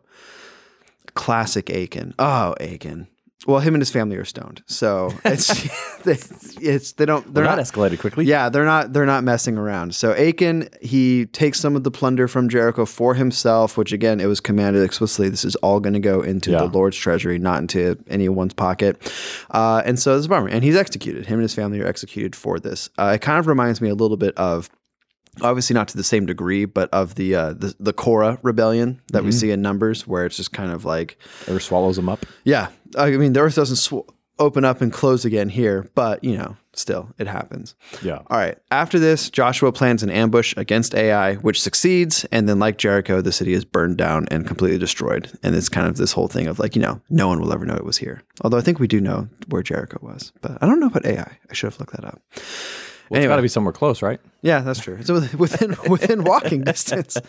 Classic 1.14 1.68
Achan. 1.70 2.14
Oh, 2.18 2.54
Achan. 2.60 3.08
Well, 3.46 3.60
him 3.60 3.74
and 3.74 3.80
his 3.80 3.88
family 3.90 4.16
are 4.16 4.24
stoned, 4.26 4.62
so 4.66 5.14
it's 5.24 5.48
they, 6.02 6.18
it's 6.60 6.92
they 6.92 7.06
don't 7.06 7.32
they're 7.32 7.44
Well, 7.44 7.56
not 7.56 7.64
escalated 7.64 7.98
quickly. 7.98 8.26
yeah, 8.26 8.50
they're 8.50 8.66
not 8.66 8.92
they're 8.92 9.06
not 9.06 9.24
messing 9.24 9.56
around. 9.56 9.94
So 9.94 10.12
Achan, 10.12 10.68
he 10.82 11.24
takes 11.24 11.58
some 11.58 11.74
of 11.74 11.82
the 11.82 11.90
plunder 11.90 12.28
from 12.28 12.50
Jericho 12.50 12.84
for 12.84 13.14
himself, 13.14 13.78
which 13.78 13.92
again 13.92 14.20
it 14.20 14.26
was 14.26 14.40
commanded 14.40 14.82
explicitly. 14.82 15.30
This 15.30 15.46
is 15.46 15.56
all 15.56 15.80
going 15.80 15.94
to 15.94 16.00
go 16.00 16.20
into 16.20 16.50
Yeah. 16.50 16.58
the 16.58 16.64
Lord's 16.66 16.98
treasury, 16.98 17.38
not 17.38 17.60
into 17.60 17.96
anyone's 18.08 18.52
pocket. 18.52 19.10
Uh, 19.50 19.80
and 19.86 19.98
so 19.98 20.14
it's 20.18 20.26
a 20.26 20.28
bummer. 20.28 20.48
And 20.48 20.62
he's 20.62 20.76
executed. 20.76 21.24
Him 21.24 21.36
and 21.36 21.42
his 21.42 21.54
family 21.54 21.80
are 21.80 21.86
executed 21.86 22.36
for 22.36 22.60
this. 22.60 22.90
Uh, 22.98 23.12
it 23.14 23.22
kind 23.22 23.38
of 23.38 23.46
reminds 23.46 23.80
me 23.80 23.88
a 23.88 23.94
little 23.94 24.18
bit 24.18 24.36
of. 24.36 24.68
Obviously, 25.42 25.74
not 25.74 25.86
to 25.88 25.96
the 25.96 26.02
same 26.04 26.26
degree, 26.26 26.64
but 26.64 26.90
of 26.92 27.14
the 27.14 27.36
uh, 27.36 27.52
the, 27.52 27.72
the 27.78 27.92
Korah 27.92 28.38
rebellion 28.42 29.00
that 29.12 29.22
we 29.24 29.30
see 29.30 29.52
in 29.52 29.62
Numbers, 29.62 30.04
where 30.06 30.26
it's 30.26 30.36
just 30.36 30.50
kind 30.52 30.72
of 30.72 30.84
like 30.84 31.16
Or 31.48 31.60
swallows 31.60 31.94
them 31.96 32.08
up. 32.08 32.26
yeah, 32.42 32.66
I 32.96 33.10
mean, 33.10 33.32
the 33.32 33.40
earth 33.40 33.56
doesn't 33.56 33.76
sw- 33.76 34.08
open 34.38 34.64
up 34.64 34.80
and 34.80 34.92
close 34.92 35.24
again 35.24 35.48
here, 35.50 35.86
but 35.94 36.24
you 36.24 36.36
know, 36.36 36.56
still, 36.72 37.10
it 37.18 37.26
happens. 37.26 37.74
Yeah. 38.02 38.20
All 38.28 38.38
right. 38.38 38.58
After 38.70 38.98
this, 38.98 39.28
Joshua 39.30 39.70
plans 39.70 40.02
an 40.02 40.10
ambush 40.10 40.54
against 40.56 40.94
Ai, 40.94 41.34
which 41.36 41.60
succeeds, 41.60 42.24
and 42.32 42.48
then, 42.48 42.58
like 42.58 42.78
Jericho, 42.78 43.20
the 43.20 43.32
city 43.32 43.52
is 43.52 43.64
burned 43.64 43.98
down 43.98 44.26
and 44.30 44.46
completely 44.46 44.78
destroyed. 44.78 45.30
And 45.42 45.54
it's 45.54 45.68
kind 45.68 45.86
of 45.86 45.96
this 45.96 46.12
whole 46.12 46.28
thing 46.28 46.46
of 46.46 46.58
like, 46.58 46.74
you 46.74 46.82
know, 46.82 47.00
no 47.10 47.28
one 47.28 47.40
will 47.40 47.52
ever 47.52 47.66
know 47.66 47.76
it 47.76 47.84
was 47.84 47.98
here. 47.98 48.22
Although 48.42 48.58
I 48.58 48.62
think 48.62 48.78
we 48.78 48.88
do 48.88 49.00
know 49.00 49.28
where 49.48 49.62
Jericho 49.62 49.98
was, 50.00 50.32
but 50.40 50.56
I 50.62 50.66
don't 50.66 50.80
know 50.80 50.86
about 50.86 51.06
Ai. 51.06 51.38
I 51.50 51.52
should 51.52 51.70
have 51.70 51.78
looked 51.78 51.92
that 51.92 52.04
up. 52.04 52.22
Well, 53.10 53.20
it's 53.20 53.28
got 53.28 53.36
to 53.36 53.42
be 53.42 53.48
somewhere 53.48 53.72
close, 53.72 54.02
right? 54.02 54.20
Yeah, 54.40 54.60
that's 54.60 54.80
true. 54.80 54.96
It's 54.98 55.10
within 55.34 55.76
within 55.88 56.24
walking 56.24 56.62
distance. 56.62 57.18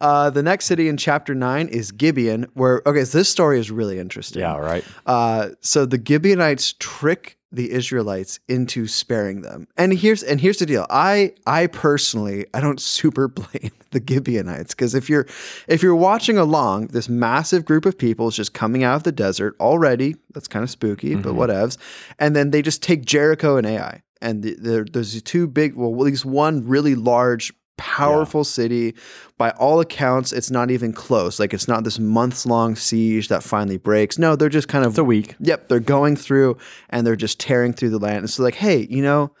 Uh, 0.00 0.30
the 0.30 0.42
next 0.42 0.66
city 0.66 0.88
in 0.88 0.96
chapter 0.96 1.34
nine 1.34 1.68
is 1.68 1.92
Gibeon, 1.92 2.46
where 2.54 2.82
okay, 2.86 3.04
so 3.04 3.18
this 3.18 3.28
story 3.28 3.58
is 3.58 3.70
really 3.70 3.98
interesting. 3.98 4.40
Yeah, 4.40 4.56
right. 4.56 4.84
Uh, 5.06 5.50
so 5.60 5.86
the 5.86 6.00
Gibeonites 6.04 6.74
trick 6.78 7.38
the 7.52 7.70
Israelites 7.70 8.40
into 8.48 8.86
sparing 8.86 9.42
them. 9.42 9.68
And 9.76 9.92
here's 9.92 10.22
and 10.22 10.40
here's 10.40 10.58
the 10.58 10.66
deal. 10.66 10.86
I 10.90 11.34
I 11.46 11.68
personally 11.68 12.46
I 12.54 12.60
don't 12.60 12.80
super 12.80 13.28
blame 13.28 13.70
the 13.90 14.02
Gibeonites 14.04 14.74
because 14.74 14.94
if 14.94 15.08
you're 15.08 15.26
if 15.68 15.82
you're 15.82 15.94
watching 15.94 16.38
along, 16.38 16.88
this 16.88 17.08
massive 17.08 17.64
group 17.64 17.86
of 17.86 17.96
people 17.96 18.28
is 18.28 18.36
just 18.36 18.54
coming 18.54 18.82
out 18.82 18.96
of 18.96 19.02
the 19.04 19.12
desert 19.12 19.54
already. 19.60 20.16
That's 20.32 20.48
kind 20.48 20.62
of 20.62 20.70
spooky, 20.70 21.14
but 21.14 21.34
whatevs. 21.34 21.76
And 22.18 22.34
then 22.34 22.50
they 22.50 22.62
just 22.62 22.82
take 22.82 23.04
Jericho 23.04 23.56
and 23.56 23.66
Ai. 23.66 24.02
And 24.22 24.42
the, 24.42 24.54
the, 24.54 24.88
there's 24.90 25.20
two 25.22 25.46
big, 25.46 25.74
well, 25.74 25.90
at 25.90 25.98
least 25.98 26.24
one 26.24 26.66
really 26.66 26.94
large, 26.94 27.52
powerful 27.76 28.44
city. 28.44 28.94
By 29.36 29.50
all 29.50 29.80
accounts, 29.80 30.32
it's 30.32 30.50
not 30.50 30.70
even 30.70 30.92
close. 30.92 31.40
Like 31.40 31.52
it's 31.52 31.66
not 31.66 31.84
this 31.84 31.98
months 31.98 32.46
long 32.46 32.76
siege 32.76 33.28
that 33.28 33.42
finally 33.42 33.78
breaks. 33.78 34.18
No, 34.18 34.36
they're 34.36 34.48
just 34.48 34.68
kind 34.68 34.84
of 34.84 34.92
It's 34.92 34.98
a 34.98 35.04
week. 35.04 35.34
Yep, 35.40 35.68
they're 35.68 35.80
going 35.80 36.16
through 36.16 36.56
and 36.90 37.06
they're 37.06 37.16
just 37.16 37.40
tearing 37.40 37.72
through 37.72 37.90
the 37.90 37.98
land. 37.98 38.18
And 38.18 38.30
so, 38.30 38.42
like, 38.42 38.54
hey, 38.54 38.86
you 38.88 39.02
know, 39.02 39.32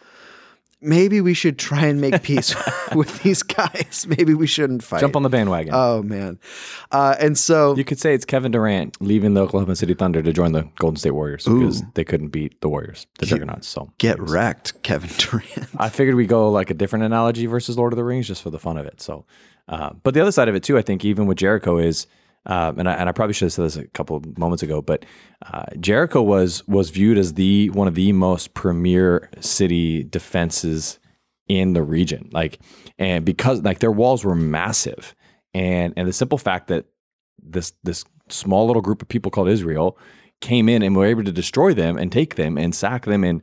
maybe 0.82 1.20
we 1.20 1.32
should 1.32 1.58
try 1.58 1.86
and 1.86 2.00
make 2.00 2.22
peace 2.22 2.54
with 2.94 3.22
these 3.22 3.42
guys. 3.42 4.06
Maybe 4.08 4.34
we 4.34 4.46
shouldn't 4.46 4.82
fight. 4.82 5.00
Jump 5.00 5.16
on 5.16 5.22
the 5.22 5.28
bandwagon. 5.28 5.72
Oh 5.74 6.02
man, 6.02 6.38
uh, 6.90 7.14
and 7.18 7.38
so 7.38 7.76
you 7.76 7.84
could 7.84 7.98
say 7.98 8.14
it's 8.14 8.24
Kevin 8.24 8.52
Durant 8.52 9.00
leaving 9.00 9.34
the 9.34 9.40
Oklahoma 9.40 9.76
City 9.76 9.94
Thunder 9.94 10.22
to 10.22 10.32
join 10.32 10.52
the 10.52 10.68
Golden 10.78 10.96
State 10.96 11.12
Warriors 11.12 11.44
because 11.44 11.82
they 11.94 12.04
couldn't 12.04 12.28
beat 12.28 12.60
the 12.60 12.68
Warriors, 12.68 13.06
the 13.18 13.26
Juggernauts. 13.26 13.66
So 13.66 13.90
get 13.98 14.18
wrecked, 14.20 14.82
Kevin 14.82 15.10
Durant. 15.16 15.68
I 15.78 15.88
figured 15.88 16.16
we 16.16 16.26
go 16.26 16.50
like 16.50 16.70
a 16.70 16.74
different 16.74 17.04
analogy 17.04 17.46
versus 17.46 17.78
Lord 17.78 17.92
of 17.92 17.96
the 17.96 18.04
Rings 18.04 18.26
just 18.26 18.42
for 18.42 18.50
the 18.50 18.58
fun 18.58 18.76
of 18.76 18.86
it. 18.86 19.00
So, 19.00 19.24
uh, 19.68 19.90
but 20.02 20.14
the 20.14 20.20
other 20.20 20.32
side 20.32 20.48
of 20.48 20.54
it 20.54 20.62
too, 20.62 20.76
I 20.76 20.82
think, 20.82 21.04
even 21.04 21.26
with 21.26 21.38
Jericho 21.38 21.78
is, 21.78 22.06
um, 22.46 22.78
and 22.78 22.88
I, 22.88 22.94
and 22.94 23.08
I 23.08 23.12
probably 23.12 23.34
should 23.34 23.46
have 23.46 23.52
said 23.52 23.64
this 23.66 23.76
a 23.76 23.86
couple 23.88 24.16
of 24.16 24.36
moments 24.38 24.62
ago, 24.62 24.82
but 24.82 25.04
uh, 25.46 25.64
Jericho 25.78 26.22
was 26.22 26.66
was 26.66 26.90
viewed 26.90 27.18
as 27.18 27.34
the 27.34 27.70
one 27.70 27.86
of 27.86 27.94
the 27.94 28.12
most 28.12 28.54
premier 28.54 29.30
city 29.40 30.02
defenses 30.02 30.98
in 31.48 31.72
the 31.72 31.82
region, 31.82 32.30
like, 32.32 32.58
and 32.98 33.24
because 33.24 33.62
like 33.62 33.78
their 33.78 33.92
walls 33.92 34.24
were 34.24 34.34
massive, 34.34 35.14
and 35.54 35.94
and 35.96 36.08
the 36.08 36.12
simple 36.12 36.38
fact 36.38 36.68
that 36.68 36.86
this 37.40 37.72
this 37.84 38.04
small 38.28 38.66
little 38.66 38.82
group 38.82 39.02
of 39.02 39.08
people 39.08 39.30
called 39.30 39.48
Israel 39.48 39.96
came 40.40 40.68
in 40.68 40.82
and 40.82 40.96
were 40.96 41.06
able 41.06 41.22
to 41.22 41.32
destroy 41.32 41.72
them 41.72 41.96
and 41.96 42.10
take 42.10 42.34
them 42.34 42.58
and 42.58 42.74
sack 42.74 43.04
them 43.04 43.22
and 43.22 43.42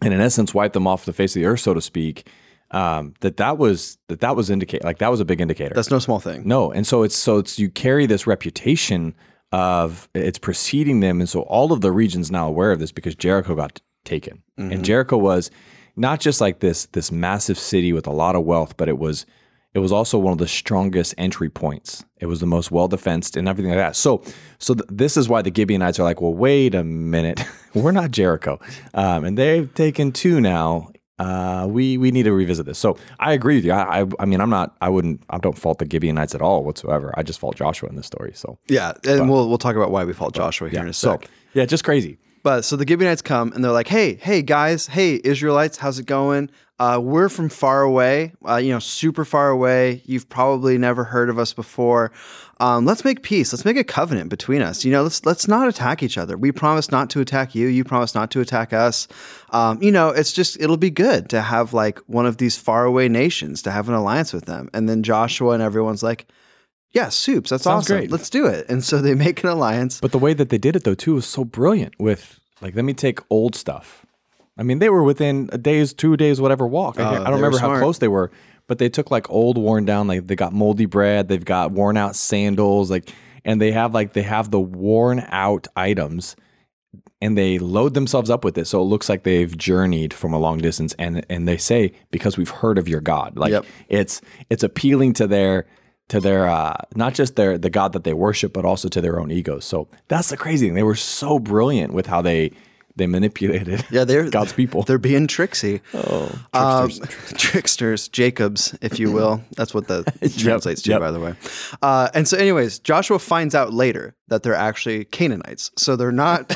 and 0.00 0.14
in 0.14 0.20
essence 0.20 0.54
wipe 0.54 0.72
them 0.72 0.86
off 0.86 1.04
the 1.04 1.12
face 1.12 1.34
of 1.34 1.40
the 1.40 1.46
earth, 1.46 1.60
so 1.60 1.74
to 1.74 1.80
speak. 1.80 2.28
Um, 2.72 3.14
that 3.20 3.36
that 3.36 3.58
was 3.58 3.98
that 4.08 4.20
that 4.20 4.34
was 4.34 4.50
indicate 4.50 4.82
like 4.82 4.98
that 4.98 5.10
was 5.10 5.20
a 5.20 5.24
big 5.24 5.40
indicator. 5.40 5.74
That's 5.74 5.90
no 5.90 5.98
small 5.98 6.20
thing. 6.20 6.42
no, 6.46 6.72
and 6.72 6.86
so 6.86 7.02
it's 7.02 7.16
so 7.16 7.38
it's 7.38 7.58
you 7.58 7.70
carry 7.70 8.06
this 8.06 8.26
reputation 8.26 9.14
of 9.52 10.08
it's 10.14 10.38
preceding 10.38 11.00
them, 11.00 11.20
and 11.20 11.28
so 11.28 11.42
all 11.42 11.72
of 11.72 11.82
the 11.82 11.92
regions 11.92 12.30
now 12.30 12.48
aware 12.48 12.72
of 12.72 12.78
this 12.78 12.90
because 12.90 13.14
Jericho 13.14 13.54
got 13.54 13.80
taken, 14.04 14.42
and 14.56 14.84
Jericho 14.84 15.18
was 15.18 15.50
not 15.96 16.20
just 16.20 16.40
like 16.40 16.60
this 16.60 16.86
this 16.86 17.12
massive 17.12 17.58
city 17.58 17.92
with 17.92 18.06
a 18.06 18.12
lot 18.12 18.34
of 18.36 18.44
wealth, 18.44 18.76
but 18.78 18.88
it 18.88 18.98
was 18.98 19.26
it 19.74 19.78
was 19.78 19.92
also 19.92 20.18
one 20.18 20.32
of 20.32 20.38
the 20.38 20.48
strongest 20.48 21.14
entry 21.16 21.48
points. 21.48 22.04
It 22.20 22.26
was 22.26 22.40
the 22.40 22.46
most 22.46 22.70
well 22.70 22.88
defensed 22.88 23.36
and 23.36 23.48
everything 23.48 23.70
like 23.70 23.78
that. 23.80 23.96
So, 23.96 24.22
so 24.58 24.74
th- 24.74 24.86
this 24.90 25.16
is 25.16 25.28
why 25.28 25.40
the 25.42 25.52
Gibeonites 25.54 25.98
are 25.98 26.02
like, 26.04 26.20
well, 26.20 26.34
wait 26.34 26.74
a 26.74 26.84
minute, 26.84 27.42
we're 27.74 27.92
not 27.92 28.10
Jericho, 28.10 28.60
um, 28.94 29.24
and 29.24 29.36
they've 29.36 29.72
taken 29.74 30.12
two 30.12 30.40
now. 30.40 30.91
Uh, 31.22 31.66
we 31.66 31.96
we 31.98 32.10
need 32.10 32.24
to 32.24 32.32
revisit 32.32 32.66
this. 32.66 32.78
So 32.78 32.98
I 33.20 33.32
agree 33.32 33.56
with 33.56 33.64
you. 33.64 33.72
I, 33.72 34.02
I 34.02 34.06
I 34.18 34.24
mean 34.24 34.40
I'm 34.40 34.50
not 34.50 34.76
I 34.80 34.88
wouldn't 34.88 35.22
I 35.30 35.38
don't 35.38 35.56
fault 35.56 35.78
the 35.78 35.88
Gibeonites 35.90 36.34
at 36.34 36.42
all 36.42 36.64
whatsoever. 36.64 37.14
I 37.16 37.22
just 37.22 37.38
fault 37.38 37.56
Joshua 37.56 37.88
in 37.88 37.96
this 37.96 38.06
story. 38.06 38.32
So 38.34 38.58
Yeah, 38.68 38.92
and 39.06 39.30
we'll 39.30 39.48
we'll 39.48 39.58
talk 39.58 39.76
about 39.76 39.90
why 39.90 40.04
we 40.04 40.12
fault 40.12 40.34
Joshua 40.34 40.68
here 40.68 40.80
in 40.80 40.88
a 40.88 40.92
so 40.92 41.12
sec. 41.12 41.30
yeah, 41.54 41.64
just 41.64 41.84
crazy. 41.84 42.18
But 42.42 42.64
so 42.64 42.74
the 42.74 42.84
Gibeonites 42.86 43.22
come 43.22 43.52
and 43.52 43.64
they're 43.64 43.70
like, 43.70 43.86
"Hey, 43.86 44.14
hey 44.14 44.42
guys, 44.42 44.88
hey 44.88 45.20
Israelites, 45.22 45.78
how's 45.78 46.00
it 46.00 46.06
going? 46.06 46.50
Uh, 46.80 46.98
we're 46.98 47.28
from 47.28 47.48
far 47.48 47.82
away, 47.82 48.32
uh, 48.48 48.56
you 48.56 48.72
know, 48.72 48.80
super 48.80 49.24
far 49.24 49.50
away. 49.50 50.02
You've 50.04 50.28
probably 50.28 50.76
never 50.78 51.04
heard 51.04 51.30
of 51.30 51.38
us 51.38 51.52
before. 51.52 52.10
Um, 52.62 52.84
let's 52.84 53.04
make 53.04 53.22
peace. 53.22 53.52
Let's 53.52 53.64
make 53.64 53.76
a 53.76 53.82
covenant 53.82 54.30
between 54.30 54.62
us. 54.62 54.84
You 54.84 54.92
know, 54.92 55.02
let's 55.02 55.26
let's 55.26 55.48
not 55.48 55.66
attack 55.68 56.02
each 56.02 56.16
other. 56.16 56.36
We 56.36 56.52
promise 56.52 56.92
not 56.92 57.10
to 57.10 57.20
attack 57.20 57.54
you. 57.56 57.66
You 57.66 57.82
promise 57.82 58.14
not 58.14 58.30
to 58.30 58.40
attack 58.40 58.72
us. 58.72 59.08
Um, 59.50 59.82
you 59.82 59.90
know, 59.90 60.10
it's 60.10 60.32
just 60.32 60.60
it'll 60.60 60.76
be 60.76 60.90
good 60.90 61.28
to 61.30 61.40
have 61.42 61.72
like 61.74 61.98
one 62.06 62.24
of 62.24 62.36
these 62.36 62.56
faraway 62.56 63.08
nations 63.08 63.62
to 63.62 63.72
have 63.72 63.88
an 63.88 63.94
alliance 63.94 64.32
with 64.32 64.44
them. 64.44 64.70
And 64.72 64.88
then 64.88 65.02
Joshua 65.02 65.54
and 65.54 65.62
everyone's 65.62 66.04
like, 66.04 66.26
"Yeah, 66.92 67.08
soups. 67.08 67.50
That's 67.50 67.64
Sounds 67.64 67.86
awesome. 67.86 67.96
great. 67.96 68.10
Let's 68.12 68.30
do 68.30 68.46
it." 68.46 68.68
And 68.68 68.84
so 68.84 69.02
they 69.02 69.14
make 69.26 69.42
an 69.42 69.50
alliance. 69.50 70.00
But 70.00 70.12
the 70.12 70.18
way 70.20 70.32
that 70.32 70.50
they 70.50 70.58
did 70.58 70.76
it 70.76 70.84
though 70.84 70.94
too 70.94 71.14
was 71.14 71.26
so 71.26 71.44
brilliant. 71.44 71.94
With 71.98 72.38
like, 72.60 72.76
let 72.76 72.84
me 72.84 72.94
take 72.94 73.18
old 73.28 73.56
stuff. 73.56 74.06
I 74.56 74.62
mean, 74.62 74.78
they 74.78 74.90
were 74.90 75.02
within 75.02 75.48
a 75.50 75.58
day's, 75.58 75.94
two 75.94 76.16
days, 76.16 76.40
whatever 76.40 76.66
walk. 76.66 77.00
I, 77.00 77.02
Oh, 77.04 77.20
I 77.22 77.24
don't 77.24 77.40
remember 77.40 77.58
how 77.58 77.76
close 77.78 77.98
they 77.98 78.06
were, 78.06 78.30
but 78.72 78.78
they 78.78 78.88
took 78.88 79.10
like 79.10 79.28
old, 79.28 79.58
worn 79.58 79.84
down. 79.84 80.08
Like 80.08 80.26
they 80.28 80.34
got 80.34 80.54
moldy 80.54 80.86
bread. 80.86 81.28
They've 81.28 81.44
got 81.44 81.72
worn 81.72 81.98
out 81.98 82.16
sandals. 82.16 82.90
Like, 82.90 83.12
and 83.44 83.60
they 83.60 83.70
have 83.70 83.92
like 83.92 84.14
they 84.14 84.22
have 84.22 84.50
the 84.50 84.58
worn 84.58 85.22
out 85.28 85.66
items, 85.76 86.36
and 87.20 87.36
they 87.36 87.58
load 87.58 87.92
themselves 87.92 88.30
up 88.30 88.44
with 88.44 88.56
it, 88.56 88.66
so 88.66 88.80
it 88.80 88.84
looks 88.84 89.10
like 89.10 89.24
they've 89.24 89.54
journeyed 89.58 90.14
from 90.14 90.32
a 90.32 90.38
long 90.38 90.56
distance. 90.56 90.94
And 90.98 91.22
and 91.28 91.46
they 91.46 91.58
say 91.58 91.92
because 92.10 92.38
we've 92.38 92.48
heard 92.48 92.78
of 92.78 92.88
your 92.88 93.02
God. 93.02 93.36
Like 93.36 93.50
Yep. 93.50 93.66
it's 93.90 94.22
it's 94.48 94.62
appealing 94.62 95.12
to 95.14 95.26
their 95.26 95.66
to 96.08 96.18
their 96.18 96.48
uh, 96.48 96.78
not 96.96 97.12
just 97.12 97.36
their 97.36 97.58
the 97.58 97.68
God 97.68 97.92
that 97.92 98.04
they 98.04 98.14
worship, 98.14 98.54
but 98.54 98.64
also 98.64 98.88
to 98.88 99.02
their 99.02 99.20
own 99.20 99.30
egos. 99.30 99.66
So 99.66 99.86
that's 100.08 100.30
the 100.30 100.38
crazy 100.38 100.66
thing. 100.66 100.76
They 100.76 100.82
were 100.82 100.94
so 100.94 101.38
brilliant 101.38 101.92
with 101.92 102.06
how 102.06 102.22
they 102.22 102.52
they 102.96 103.06
manipulated 103.06 103.84
Yeah, 103.90 104.04
they're 104.04 104.28
God's 104.30 104.52
people. 104.52 104.82
They're 104.82 104.98
being 104.98 105.26
tricksy. 105.26 105.80
Oh, 105.94 106.30
Um, 106.52 106.90
tricksters, 107.34 108.08
Jacobs, 108.12 108.76
if 108.80 108.98
you 108.98 109.10
will. 109.10 109.42
That's 109.56 109.74
what 109.74 109.88
the 109.88 110.04
translates 110.38 110.82
to, 110.82 110.90
yep. 110.90 111.00
by 111.00 111.10
the 111.10 111.20
way. 111.20 111.34
Uh, 111.80 112.08
and 112.14 112.26
so, 112.28 112.36
anyways, 112.36 112.78
Joshua 112.78 113.18
finds 113.18 113.54
out 113.54 113.72
later 113.72 114.14
that 114.28 114.42
they're 114.42 114.54
actually 114.54 115.04
Canaanites. 115.04 115.70
So 115.76 115.94
they're 115.94 116.10
not 116.10 116.48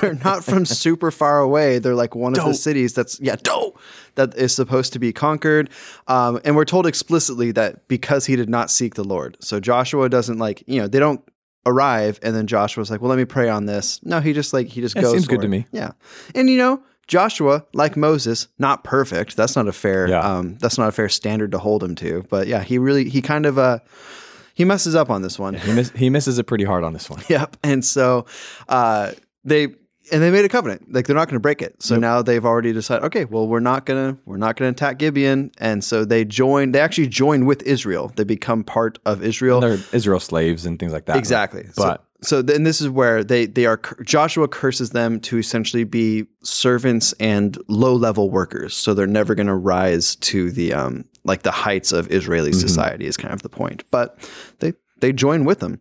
they're 0.00 0.14
not 0.14 0.44
from 0.44 0.66
super 0.66 1.10
far 1.10 1.40
away. 1.40 1.78
They're 1.78 1.94
like 1.94 2.14
one 2.14 2.36
of 2.36 2.44
the 2.44 2.54
cities 2.54 2.94
that's 2.94 3.18
yeah, 3.20 3.36
dope 3.42 3.78
that 4.16 4.34
is 4.36 4.54
supposed 4.54 4.92
to 4.92 4.98
be 4.98 5.12
conquered. 5.12 5.70
Um, 6.08 6.40
and 6.44 6.56
we're 6.56 6.66
told 6.66 6.86
explicitly 6.86 7.52
that 7.52 7.88
because 7.88 8.26
he 8.26 8.36
did 8.36 8.50
not 8.50 8.70
seek 8.70 8.94
the 8.94 9.04
Lord. 9.04 9.38
So 9.40 9.60
Joshua 9.60 10.08
doesn't 10.08 10.38
like 10.38 10.62
you 10.66 10.80
know 10.80 10.88
they 10.88 10.98
don't 10.98 11.22
arrive 11.66 12.18
and 12.22 12.34
then 12.34 12.46
Joshua's 12.46 12.90
like, 12.90 13.00
well, 13.00 13.08
let 13.10 13.18
me 13.18 13.24
pray 13.24 13.48
on 13.48 13.66
this. 13.66 14.00
No, 14.02 14.20
he 14.20 14.32
just 14.32 14.52
like 14.52 14.68
he 14.68 14.80
just 14.80 14.94
Yeah, 14.96 15.02
goes. 15.02 15.12
seems 15.12 15.26
good 15.28 15.36
for 15.38 15.42
to 15.42 15.48
me. 15.48 15.66
Yeah, 15.72 15.92
and 16.34 16.48
you 16.50 16.56
know. 16.56 16.82
Joshua, 17.08 17.66
like 17.74 17.96
Moses, 17.96 18.46
not 18.60 18.84
perfect. 18.84 19.36
That's 19.36 19.56
not 19.56 19.66
a 19.68 19.72
fair. 19.72 20.08
Yeah. 20.08 20.20
Um, 20.20 20.56
that's 20.60 20.78
not 20.78 20.88
a 20.88 20.92
fair 20.92 21.08
standard 21.08 21.50
to 21.50 21.58
hold 21.58 21.82
him 21.82 21.94
to. 21.96 22.24
But 22.30 22.46
yeah, 22.46 22.62
he 22.62 22.78
really 22.78 23.08
he 23.10 23.20
kind 23.20 23.44
of 23.44 23.58
uh, 23.58 23.80
he 24.54 24.64
messes 24.64 24.94
up 24.94 25.10
on 25.10 25.20
this 25.20 25.36
one. 25.38 25.54
he, 25.54 25.72
miss, 25.74 25.90
he 25.90 26.08
misses 26.10 26.38
it 26.38 26.44
pretty 26.44 26.64
hard 26.64 26.84
on 26.84 26.92
this 26.92 27.10
one. 27.10 27.20
Yep. 27.28 27.56
And 27.64 27.84
so 27.84 28.24
uh, 28.68 29.12
they 29.44 29.74
and 30.10 30.22
they 30.22 30.30
made 30.30 30.44
a 30.44 30.48
covenant. 30.48 30.92
Like 30.92 31.06
they're 31.06 31.16
not 31.16 31.28
going 31.28 31.36
to 31.36 31.40
break 31.40 31.62
it. 31.62 31.82
So 31.82 31.96
now 31.96 32.22
they've 32.22 32.44
already 32.44 32.72
decided. 32.72 33.04
Okay, 33.04 33.24
well 33.24 33.46
we're 33.46 33.60
not 33.60 33.86
gonna 33.86 34.16
we're 34.24 34.36
not 34.36 34.56
gonna 34.56 34.70
attack 34.70 34.98
Gibeon. 34.98 35.52
And 35.58 35.84
so 35.84 36.04
they 36.04 36.24
join. 36.24 36.72
They 36.72 36.80
actually 36.80 37.08
join 37.08 37.46
with 37.46 37.62
Israel. 37.62 38.12
They 38.16 38.24
become 38.24 38.64
part 38.64 38.98
of 39.06 39.22
Israel. 39.22 39.60
They're 39.60 39.78
Israel 39.92 40.20
slaves 40.20 40.66
and 40.66 40.78
things 40.78 40.92
like 40.92 41.06
that. 41.06 41.12
right? 41.12 41.18
Exactly. 41.18 41.66
But 41.76 42.04
so, 42.22 42.36
so 42.36 42.42
then 42.42 42.64
this 42.64 42.80
is 42.80 42.88
where 42.88 43.22
they 43.22 43.46
they 43.46 43.66
are 43.66 43.80
Joshua 44.04 44.48
curses 44.48 44.90
them 44.90 45.20
to 45.20 45.38
essentially 45.38 45.84
be 45.84 46.26
servants 46.42 47.12
and 47.20 47.56
low 47.68 47.94
level 47.94 48.30
workers. 48.30 48.74
So 48.74 48.94
they're 48.94 49.06
never 49.06 49.34
going 49.34 49.46
to 49.46 49.54
rise 49.54 50.16
to 50.16 50.50
the 50.50 50.72
um 50.72 51.04
like 51.24 51.42
the 51.42 51.52
heights 51.52 51.92
of 51.92 52.10
Israeli 52.10 52.52
society 52.52 53.06
is 53.06 53.16
kind 53.16 53.32
of 53.32 53.42
the 53.42 53.48
point. 53.48 53.84
But 53.90 54.18
they 54.58 54.72
they 55.00 55.12
join 55.12 55.44
with 55.44 55.60
them. 55.60 55.80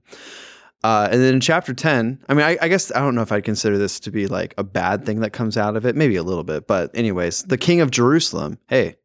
Uh, 0.83 1.07
and 1.11 1.21
then 1.21 1.35
in 1.35 1.39
chapter 1.39 1.73
10, 1.73 2.23
I 2.27 2.33
mean, 2.33 2.45
I, 2.45 2.57
I 2.61 2.67
guess 2.67 2.91
I 2.91 3.00
don't 3.00 3.15
know 3.15 3.21
if 3.21 3.31
I'd 3.31 3.43
consider 3.43 3.77
this 3.77 4.00
to 4.01 4.11
be 4.11 4.27
like 4.27 4.53
a 4.57 4.63
bad 4.63 5.05
thing 5.05 5.19
that 5.19 5.31
comes 5.31 5.57
out 5.57 5.75
of 5.75 5.85
it. 5.85 5.95
Maybe 5.95 6.15
a 6.15 6.23
little 6.23 6.43
bit. 6.43 6.67
But, 6.67 6.91
anyways, 6.95 7.43
the 7.43 7.57
king 7.57 7.81
of 7.81 7.91
Jerusalem, 7.91 8.57
hey, 8.67 8.95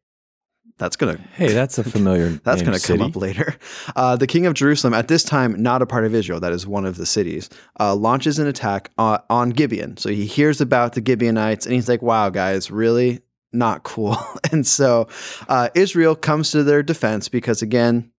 that's 0.77 0.95
going 0.95 1.17
to 1.17 1.23
hey, 1.33 1.53
that's 1.53 1.77
a 1.79 1.83
familiar. 1.83 2.29
that's 2.43 2.61
going 2.61 2.77
to 2.77 2.87
come 2.87 3.01
up 3.01 3.15
later. 3.15 3.55
Uh, 3.95 4.15
the 4.15 4.27
king 4.27 4.45
of 4.45 4.53
Jerusalem, 4.53 4.93
at 4.93 5.07
this 5.07 5.23
time 5.23 5.61
not 5.61 5.81
a 5.81 5.85
part 5.85 6.05
of 6.05 6.13
Israel, 6.13 6.39
that 6.39 6.51
is 6.51 6.67
one 6.67 6.85
of 6.85 6.97
the 6.97 7.05
cities, 7.05 7.49
uh, 7.79 7.95
launches 7.95 8.37
an 8.37 8.45
attack 8.47 8.91
uh, 8.97 9.19
on 9.29 9.49
Gibeon. 9.49 9.97
So 9.97 10.09
he 10.09 10.25
hears 10.25 10.61
about 10.61 10.93
the 10.93 11.03
Gibeonites 11.03 11.65
and 11.65 11.73
he's 11.73 11.89
like, 11.89 12.01
wow, 12.01 12.29
guys, 12.29 12.69
really? 12.69 13.21
Not 13.53 13.83
cool. 13.83 14.17
and 14.51 14.67
so 14.67 15.07
uh, 15.47 15.69
Israel 15.73 16.15
comes 16.15 16.51
to 16.51 16.63
their 16.63 16.83
defense 16.83 17.27
because, 17.27 17.61
again, 17.61 18.11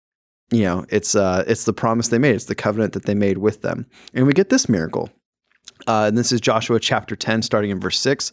you 0.51 0.63
know, 0.63 0.87
it's 0.89 1.15
uh, 1.15 1.45
it's 1.47 1.65
the 1.65 1.73
promise 1.73 2.09
they 2.09 2.19
made. 2.19 2.35
It's 2.35 2.47
the 2.47 2.55
covenant 2.55 2.95
that 2.95 3.05
they 3.05 3.15
made 3.15 3.39
with 3.39 3.63
them. 3.63 3.87
And 4.15 4.27
we 4.27 4.33
get 4.33 4.49
this 4.49 4.69
miracle. 4.69 5.11
Uh, 5.87 6.07
and 6.09 6.19
this 6.19 6.33
is 6.33 6.41
Joshua 6.41 6.81
chapter 6.81 7.15
10, 7.15 7.43
starting 7.43 7.71
in 7.71 7.81
verse 7.81 7.99
6. 8.01 8.33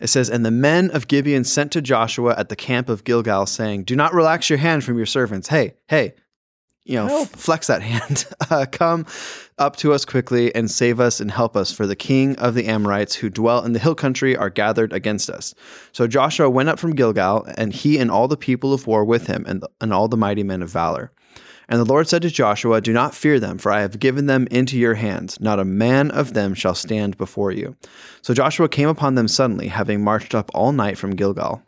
It 0.00 0.06
says, 0.06 0.30
And 0.30 0.46
the 0.46 0.50
men 0.50 0.90
of 0.90 1.08
Gibeon 1.08 1.44
sent 1.44 1.72
to 1.72 1.82
Joshua 1.82 2.34
at 2.38 2.48
the 2.50 2.56
camp 2.56 2.88
of 2.88 3.04
Gilgal, 3.04 3.46
saying, 3.46 3.84
Do 3.84 3.96
not 3.96 4.14
relax 4.14 4.48
your 4.48 4.58
hand 4.58 4.84
from 4.84 4.96
your 4.96 5.06
servants. 5.06 5.48
Hey, 5.48 5.74
hey, 5.88 6.14
you 6.84 6.94
know, 6.94 7.22
f- 7.22 7.30
flex 7.30 7.66
that 7.66 7.82
hand. 7.82 8.26
Uh, 8.50 8.64
come 8.64 9.04
up 9.58 9.76
to 9.76 9.92
us 9.92 10.06
quickly 10.06 10.54
and 10.54 10.70
save 10.70 11.00
us 11.00 11.20
and 11.20 11.30
help 11.30 11.54
us, 11.54 11.70
for 11.70 11.86
the 11.86 11.94
king 11.94 12.34
of 12.36 12.54
the 12.54 12.66
Amorites 12.66 13.16
who 13.16 13.28
dwell 13.28 13.62
in 13.62 13.74
the 13.74 13.78
hill 13.78 13.94
country 13.94 14.34
are 14.34 14.48
gathered 14.48 14.90
against 14.90 15.28
us. 15.28 15.54
So 15.92 16.06
Joshua 16.06 16.48
went 16.48 16.70
up 16.70 16.78
from 16.78 16.94
Gilgal, 16.94 17.46
and 17.58 17.74
he 17.74 17.98
and 17.98 18.10
all 18.10 18.26
the 18.26 18.38
people 18.38 18.72
of 18.72 18.86
war 18.86 19.04
with 19.04 19.26
him, 19.26 19.44
and, 19.46 19.62
and 19.82 19.92
all 19.92 20.08
the 20.08 20.16
mighty 20.16 20.42
men 20.42 20.62
of 20.62 20.70
valor. 20.70 21.12
And 21.68 21.78
the 21.78 21.84
Lord 21.84 22.08
said 22.08 22.22
to 22.22 22.30
Joshua, 22.30 22.80
Do 22.80 22.92
not 22.92 23.14
fear 23.14 23.38
them, 23.38 23.58
for 23.58 23.70
I 23.70 23.82
have 23.82 24.00
given 24.00 24.26
them 24.26 24.48
into 24.50 24.78
your 24.78 24.94
hands. 24.94 25.38
Not 25.40 25.60
a 25.60 25.64
man 25.64 26.10
of 26.10 26.32
them 26.32 26.54
shall 26.54 26.74
stand 26.74 27.18
before 27.18 27.52
you. 27.52 27.76
So 28.22 28.32
Joshua 28.32 28.68
came 28.68 28.88
upon 28.88 29.14
them 29.14 29.28
suddenly, 29.28 29.68
having 29.68 30.02
marched 30.02 30.34
up 30.34 30.50
all 30.54 30.72
night 30.72 30.96
from 30.96 31.14
Gilgal. 31.14 31.62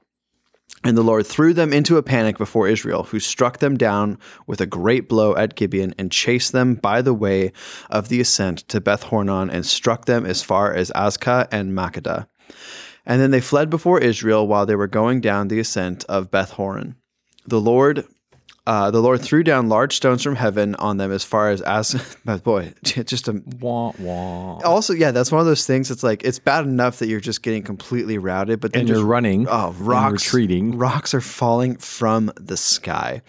And 0.83 0.97
the 0.97 1.03
Lord 1.03 1.27
threw 1.27 1.53
them 1.53 1.75
into 1.75 1.99
a 1.99 2.03
panic 2.03 2.39
before 2.39 2.67
Israel, 2.67 3.03
who 3.03 3.21
struck 3.21 3.59
them 3.59 3.77
down 3.77 4.19
with 4.47 4.63
a 4.63 4.67
great 4.67 5.11
blow 5.11 5.37
at 5.37 5.55
Gibeon 5.55 5.95
and 5.99 6.11
chased 6.11 6.53
them 6.53 6.75
by 6.75 7.03
the 7.03 7.13
way 7.13 7.53
of 7.91 8.09
the 8.09 8.21
ascent 8.21 8.61
to 8.69 8.81
Beth 8.81 9.03
Horon 9.05 9.51
and 9.51 9.67
struck 9.67 10.07
them 10.07 10.25
as 10.25 10.43
far 10.43 10.73
as 10.73 10.91
Azekah 10.93 11.49
and 11.53 11.73
Makkedah. 11.73 12.27
And 13.05 13.21
then 13.21 13.31
they 13.31 13.43
fled 13.43 13.69
before 13.69 14.01
Israel 14.01 14.47
while 14.47 14.65
they 14.65 14.77
were 14.77 14.87
going 14.87 15.21
down 15.21 15.49
the 15.49 15.61
ascent 15.61 16.05
of 16.05 16.31
Beth 16.31 16.53
Horon. 16.53 16.97
The 17.47 17.61
Lord 17.61 18.07
uh, 18.71 18.89
the 18.93 19.01
Lord 19.01 19.21
threw 19.21 19.43
down 19.43 19.69
large 19.69 19.97
stones 19.97 20.23
from 20.23 20.37
heaven 20.37 20.77
on 20.77 20.97
them 20.97 21.11
as 21.11 21.25
far 21.25 21.51
as 21.51 21.61
as 21.63 21.95
boy, 22.45 22.73
just 22.85 23.27
a 23.27 23.43
Wah, 23.61 23.93
wah. 23.99 24.61
also 24.65 24.93
yeah, 24.93 25.11
that's 25.11 25.33
one 25.33 25.41
of 25.41 25.47
those 25.47 25.67
things. 25.67 25.91
It's 25.91 26.05
like 26.05 26.23
it's 26.23 26.39
bad 26.39 26.65
enough 26.67 26.99
that 27.01 27.09
you're 27.09 27.19
just 27.31 27.43
getting 27.43 27.63
completely 27.65 28.17
routed, 28.19 28.61
but 28.61 28.73
then 28.73 28.81
And 28.81 28.89
you're 28.89 28.99
just- 28.99 29.07
running 29.07 29.47
Oh, 29.49 29.75
rocks 29.79 30.27
retreating. 30.33 30.79
Rocks 30.79 31.13
are 31.15 31.21
falling 31.21 31.77
from 31.79 32.31
the 32.37 32.57
sky. 32.57 33.23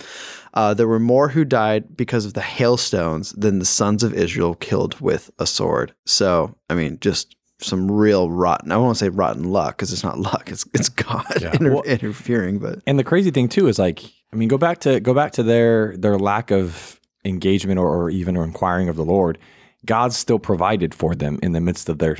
Uh, 0.54 0.74
there 0.74 0.88
were 0.88 1.00
more 1.00 1.30
who 1.30 1.44
died 1.46 1.96
because 1.98 2.26
of 2.26 2.34
the 2.34 2.42
hailstones 2.42 3.32
than 3.32 3.60
the 3.60 3.66
sons 3.66 4.04
of 4.04 4.14
Israel 4.14 4.54
killed 4.56 5.00
with 5.00 5.32
a 5.40 5.48
sword. 5.48 5.94
So 6.06 6.56
I 6.70 6.76
mean, 6.76 6.98
just 7.02 7.36
some 7.62 7.92
real 7.92 8.30
rotten. 8.30 8.72
I 8.72 8.78
won't 8.78 8.98
say 8.98 9.10
rotten 9.10 9.44
luck 9.52 9.78
because 9.78 9.94
it's 9.94 10.04
not 10.04 10.20
luck. 10.20 10.50
It's 10.52 10.66
it's 10.74 10.90
God 10.90 11.26
inter- 11.42 11.74
Well- 11.74 11.84
interfering. 11.84 12.60
But 12.60 12.80
And 12.86 12.98
the 13.00 13.04
crazy 13.04 13.32
thing 13.32 13.50
too 13.50 13.68
is 13.68 13.80
like, 13.80 14.04
I 14.34 14.36
mean, 14.36 14.48
go 14.48 14.58
back 14.58 14.80
to 14.82 15.00
go 15.00 15.14
back 15.14 15.32
to 15.34 15.44
their 15.44 15.96
their 15.98 16.18
lack 16.18 16.52
of 16.52 17.00
engagement 17.24 17.80
or, 17.80 17.88
or 17.88 18.10
even 18.10 18.36
or 18.36 18.44
inquiring 18.44 18.90
of 18.90 18.96
the 18.96 19.06
Lord. 19.06 19.38
God 19.86 20.14
still 20.14 20.40
provided 20.40 20.94
for 20.94 21.16
them 21.16 21.40
in 21.42 21.54
the 21.54 21.62
midst 21.62 21.90
of 21.90 21.98
their 21.98 22.18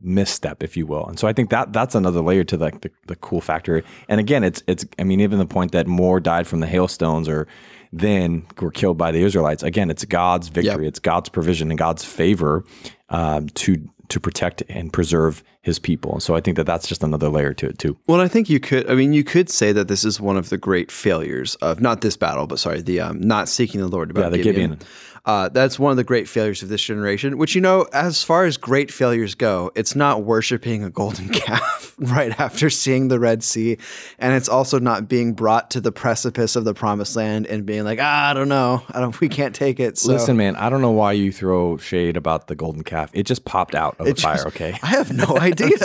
misstep, 0.00 0.62
if 0.62 0.76
you 0.76 0.86
will. 0.86 1.06
And 1.06 1.18
so 1.18 1.28
I 1.28 1.32
think 1.32 1.50
that 1.50 1.72
that's 1.72 1.94
another 1.94 2.20
layer 2.20 2.44
to 2.44 2.56
like 2.56 2.80
the, 2.80 2.90
the 3.06 3.16
cool 3.16 3.40
factor. 3.40 3.82
And 4.08 4.20
again, 4.20 4.44
it's 4.44 4.62
it's 4.66 4.84
I 4.98 5.04
mean, 5.04 5.20
even 5.20 5.38
the 5.38 5.46
point 5.46 5.72
that 5.72 5.86
more 5.86 6.20
died 6.20 6.46
from 6.46 6.60
the 6.60 6.66
hailstones 6.66 7.28
or 7.28 7.46
then 7.92 8.46
were 8.60 8.70
killed 8.70 8.98
by 8.98 9.10
the 9.12 9.22
Israelites. 9.22 9.62
Again, 9.62 9.90
it's 9.90 10.04
God's 10.04 10.48
victory, 10.48 10.86
it's 10.86 10.98
God's 10.98 11.28
provision 11.28 11.70
and 11.70 11.78
God's 11.78 12.04
favor 12.04 12.64
um, 13.08 13.48
to 13.50 13.76
to 14.08 14.20
protect 14.20 14.62
and 14.68 14.92
preserve 14.92 15.42
His 15.62 15.78
people. 15.78 16.12
And 16.12 16.22
so 16.22 16.34
I 16.34 16.40
think 16.40 16.56
that 16.56 16.64
that's 16.64 16.86
just 16.88 17.02
another 17.02 17.28
layer 17.28 17.52
to 17.54 17.66
it 17.66 17.78
too. 17.78 17.96
Well, 18.06 18.20
I 18.20 18.28
think 18.28 18.48
you 18.48 18.60
could. 18.60 18.90
I 18.90 18.94
mean, 18.94 19.12
you 19.12 19.24
could 19.24 19.50
say 19.50 19.72
that 19.72 19.88
this 19.88 20.04
is 20.04 20.20
one 20.20 20.36
of 20.36 20.48
the 20.48 20.58
great 20.58 20.90
failures 20.90 21.54
of 21.56 21.80
not 21.80 22.00
this 22.00 22.16
battle, 22.16 22.46
but 22.46 22.58
sorry, 22.58 22.80
the 22.82 23.00
um, 23.00 23.20
not 23.20 23.48
seeking 23.48 23.80
the 23.80 23.88
Lord 23.88 24.10
about 24.10 24.24
Yeah, 24.24 24.28
the 24.30 24.42
Gibeon. 24.42 24.70
Gibeon. 24.70 24.88
Uh, 25.28 25.46
that's 25.50 25.78
one 25.78 25.90
of 25.90 25.98
the 25.98 26.04
great 26.04 26.26
failures 26.26 26.62
of 26.62 26.70
this 26.70 26.82
generation. 26.82 27.36
Which 27.36 27.54
you 27.54 27.60
know, 27.60 27.86
as 27.92 28.24
far 28.24 28.46
as 28.46 28.56
great 28.56 28.90
failures 28.90 29.34
go, 29.34 29.70
it's 29.74 29.94
not 29.94 30.22
worshiping 30.22 30.82
a 30.84 30.88
golden 30.88 31.28
calf 31.28 31.94
right 31.98 32.38
after 32.40 32.70
seeing 32.70 33.08
the 33.08 33.20
Red 33.20 33.44
Sea, 33.44 33.76
and 34.18 34.34
it's 34.34 34.48
also 34.48 34.78
not 34.78 35.06
being 35.06 35.34
brought 35.34 35.70
to 35.72 35.82
the 35.82 35.92
precipice 35.92 36.56
of 36.56 36.64
the 36.64 36.72
Promised 36.72 37.14
Land 37.14 37.46
and 37.46 37.66
being 37.66 37.84
like, 37.84 37.98
ah, 38.00 38.30
I 38.30 38.32
don't 38.32 38.48
know, 38.48 38.82
I 38.88 39.00
don't, 39.00 39.20
we 39.20 39.28
can't 39.28 39.54
take 39.54 39.78
it. 39.78 39.98
So. 39.98 40.12
Listen, 40.12 40.38
man, 40.38 40.56
I 40.56 40.70
don't 40.70 40.80
know 40.80 40.92
why 40.92 41.12
you 41.12 41.30
throw 41.30 41.76
shade 41.76 42.16
about 42.16 42.46
the 42.46 42.54
golden 42.54 42.82
calf. 42.82 43.10
It 43.12 43.24
just 43.24 43.44
popped 43.44 43.74
out 43.74 43.96
of 43.98 44.06
the 44.06 44.12
It 44.12 44.20
fire, 44.20 44.46
okay? 44.46 44.78
I 44.82 44.86
have 44.86 45.12
no 45.12 45.36
idea. 45.38 45.76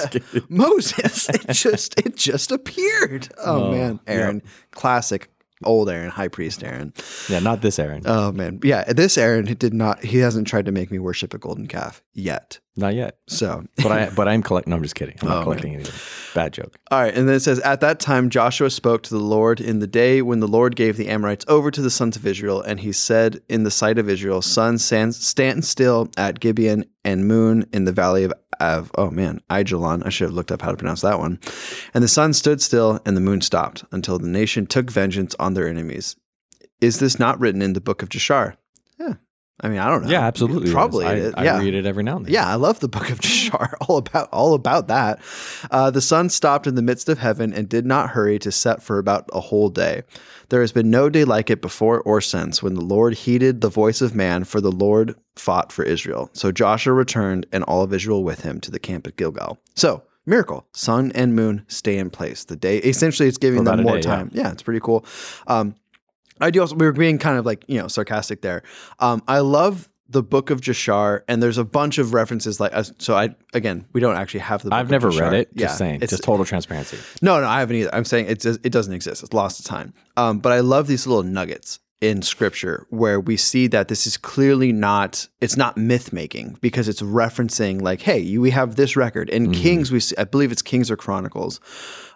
Moses, 0.47 1.27
it 1.27 1.49
just 1.51 1.99
it 1.99 2.15
just 2.15 2.51
appeared. 2.51 3.27
Oh, 3.45 3.71
man, 3.71 3.99
Aaron, 4.07 4.41
classic 4.71 5.29
old 5.65 5.89
Aaron, 5.89 6.09
high 6.09 6.27
priest 6.27 6.63
Aaron. 6.63 6.93
Yeah, 7.29 7.39
not 7.39 7.61
this 7.61 7.79
Aaron. 7.79 8.03
Oh 8.05 8.31
man, 8.31 8.59
yeah, 8.63 8.83
this 8.93 9.17
Aaron 9.17 9.45
did 9.45 9.73
not. 9.73 10.03
He 10.03 10.17
hasn't 10.19 10.47
tried 10.47 10.65
to 10.65 10.71
make 10.71 10.91
me 10.91 10.99
worship 10.99 11.33
a 11.33 11.37
golden 11.37 11.67
calf 11.67 12.01
yet. 12.13 12.59
not 12.75 12.95
yet. 12.95 13.17
So, 13.27 13.63
But 13.77 13.91
I 13.91 14.09
but 14.09 14.27
I'm 14.27 14.41
collecting. 14.43 14.71
No, 14.71 14.77
I'm 14.77 14.83
just 14.83 14.95
kidding. 14.95 15.15
I'm 15.21 15.27
not 15.29 15.37
Oh, 15.41 15.43
collecting 15.43 15.73
anything. 15.75 15.93
Bad 16.33 16.53
joke. 16.53 16.75
all 16.91 16.99
right, 17.01 17.13
and 17.15 17.27
then 17.27 17.35
it 17.35 17.41
says, 17.41 17.59
at 17.59 17.81
that 17.81 17.99
time 17.99 18.29
Joshua 18.29 18.69
spoke 18.69 19.03
to 19.03 19.13
the 19.13 19.19
Lord 19.23 19.61
in 19.61 19.79
the 19.79 19.87
day 19.87 20.21
when 20.23 20.39
the 20.39 20.47
Lord 20.47 20.75
gave 20.75 20.97
the 20.97 21.07
Amorites 21.09 21.45
over 21.47 21.69
to 21.71 21.81
the 21.81 21.91
sons 21.91 22.15
of 22.15 22.25
Israel, 22.25 22.61
and 22.61 22.79
he 22.79 22.91
said 22.91 23.41
in 23.49 23.63
the 23.63 23.71
sight 23.71 23.97
of 23.99 24.09
Israel, 24.09 24.41
"Sun, 24.41 24.79
stand, 24.79 25.13
stand 25.15 25.63
still 25.65 26.09
at 26.17 26.39
Gibeon 26.39 26.85
and 27.05 27.27
moon 27.27 27.65
in 27.71 27.85
the 27.85 27.91
valley 27.91 28.23
of." 28.23 28.33
Of, 28.59 28.91
oh 28.95 29.09
man, 29.09 29.41
Aijalon. 29.49 30.05
I 30.05 30.09
should 30.09 30.25
have 30.25 30.33
looked 30.33 30.51
up 30.51 30.61
how 30.61 30.71
to 30.71 30.77
pronounce 30.77 31.01
that 31.01 31.19
one. 31.19 31.39
And 31.93 32.03
the 32.03 32.07
sun 32.07 32.33
stood 32.33 32.61
still 32.61 32.99
and 33.05 33.15
the 33.15 33.21
moon 33.21 33.41
stopped 33.41 33.83
until 33.91 34.19
the 34.19 34.27
nation 34.27 34.65
took 34.65 34.89
vengeance 34.89 35.35
on 35.39 35.53
their 35.53 35.67
enemies. 35.67 36.15
Is 36.81 36.99
this 36.99 37.19
not 37.19 37.39
written 37.39 37.61
in 37.61 37.73
the 37.73 37.81
book 37.81 38.01
of 38.01 38.09
Jashar? 38.09 38.55
Yeah. 38.99 39.15
I 39.61 39.69
mean, 39.69 39.77
I 39.77 39.87
don't 39.87 40.03
know. 40.03 40.09
Yeah, 40.09 40.25
absolutely. 40.25 40.71
Probably. 40.71 41.05
I, 41.05 41.43
yeah. 41.43 41.59
read 41.59 41.75
it 41.75 41.85
every 41.85 42.03
now 42.03 42.17
and 42.17 42.25
then. 42.25 42.33
Yeah, 42.33 42.47
I 42.47 42.55
love 42.55 42.79
the 42.79 42.89
book 42.89 43.09
of 43.11 43.19
Jashar. 43.21 43.73
All 43.87 43.97
about 43.97 44.29
all 44.33 44.55
about 44.55 44.87
that. 44.87 45.19
Uh, 45.69 45.91
the 45.91 46.01
sun 46.01 46.29
stopped 46.29 46.65
in 46.65 46.75
the 46.75 46.81
midst 46.81 47.07
of 47.07 47.19
heaven 47.19 47.53
and 47.53 47.69
did 47.69 47.85
not 47.85 48.09
hurry 48.09 48.39
to 48.39 48.51
set 48.51 48.81
for 48.81 48.97
about 48.97 49.29
a 49.31 49.39
whole 49.39 49.69
day. 49.69 50.03
There 50.49 50.61
has 50.61 50.71
been 50.71 50.89
no 50.89 51.09
day 51.09 51.23
like 51.23 51.49
it 51.49 51.61
before 51.61 52.01
or 52.01 52.19
since, 52.19 52.63
when 52.63 52.73
the 52.73 52.81
Lord 52.81 53.13
heeded 53.13 53.61
the 53.61 53.69
voice 53.69 54.01
of 54.01 54.15
man, 54.15 54.43
for 54.43 54.59
the 54.59 54.71
Lord 54.71 55.15
fought 55.35 55.71
for 55.71 55.83
Israel. 55.83 56.29
So 56.33 56.51
Joshua 56.51 56.93
returned, 56.93 57.45
and 57.51 57.63
all 57.63 57.83
of 57.83 57.93
Israel 57.93 58.23
with 58.23 58.41
him, 58.41 58.59
to 58.61 58.71
the 58.71 58.79
camp 58.79 59.07
at 59.07 59.17
Gilgal. 59.17 59.59
So 59.75 60.03
miracle: 60.25 60.65
sun 60.73 61.11
and 61.13 61.35
moon 61.35 61.63
stay 61.67 61.97
in 61.99 62.09
place. 62.09 62.43
The 62.45 62.55
day 62.55 62.79
essentially 62.79 63.29
it's 63.29 63.37
giving 63.37 63.63
them 63.63 63.83
more 63.83 63.93
day, 63.93 63.97
yeah. 63.99 64.15
time. 64.15 64.29
Yeah. 64.33 64.51
it's 64.51 64.63
pretty 64.63 64.79
cool. 64.79 65.05
Um, 65.45 65.75
I 66.41 66.49
do 66.51 66.61
also, 66.61 66.75
we 66.75 66.85
were 66.85 66.91
being 66.93 67.17
kind 67.17 67.37
of 67.37 67.45
like, 67.45 67.63
you 67.67 67.77
know, 67.79 67.87
sarcastic 67.87 68.41
there. 68.41 68.63
Um, 68.99 69.21
I 69.27 69.39
love 69.39 69.89
the 70.09 70.21
book 70.21 70.49
of 70.49 70.61
Jashar, 70.61 71.21
and 71.27 71.41
there's 71.41 71.57
a 71.57 71.63
bunch 71.63 71.97
of 71.97 72.13
references 72.13 72.59
like, 72.59 72.73
uh, 72.73 72.83
so 72.99 73.15
I, 73.15 73.35
again, 73.53 73.85
we 73.93 74.01
don't 74.01 74.15
actually 74.15 74.41
have 74.41 74.61
the 74.61 74.69
book 74.69 74.77
I've 74.77 74.89
never 74.91 75.09
Jashar. 75.09 75.21
read 75.21 75.33
it. 75.33 75.49
Yeah. 75.53 75.67
Just 75.67 75.77
saying. 75.77 75.99
It's, 76.01 76.11
Just 76.11 76.23
total 76.23 76.45
transparency. 76.45 76.97
no, 77.21 77.39
no, 77.39 77.47
I 77.47 77.59
haven't 77.61 77.77
either. 77.77 77.95
I'm 77.95 78.05
saying 78.05 78.27
it, 78.27 78.39
does, 78.39 78.59
it 78.63 78.71
doesn't 78.71 78.93
exist. 78.93 79.23
It's 79.23 79.33
lost 79.33 79.57
to 79.57 79.63
time. 79.63 79.93
Um, 80.17 80.39
but 80.39 80.51
I 80.51 80.59
love 80.59 80.87
these 80.87 81.07
little 81.07 81.23
nuggets 81.23 81.79
in 82.01 82.21
scripture 82.21 82.85
where 82.89 83.17
we 83.17 83.37
see 83.37 83.65
that 83.67 83.87
this 83.87 84.05
is 84.05 84.17
clearly 84.17 84.73
not 84.73 85.25
it's 85.39 85.55
not 85.55 85.77
myth 85.77 86.11
making 86.11 86.57
because 86.59 86.89
it's 86.89 87.01
referencing 87.01 87.81
like 87.81 88.01
hey 88.01 88.19
you, 88.19 88.41
we 88.41 88.49
have 88.51 88.75
this 88.75 88.97
record 88.97 89.29
in 89.29 89.43
Mm-hmm. 89.43 89.61
kings 89.61 89.89
we 89.89 90.01
see, 90.01 90.13
i 90.17 90.25
believe 90.25 90.51
it's 90.51 90.61
kings 90.61 90.91
or 90.91 90.97
chronicles 90.97 91.61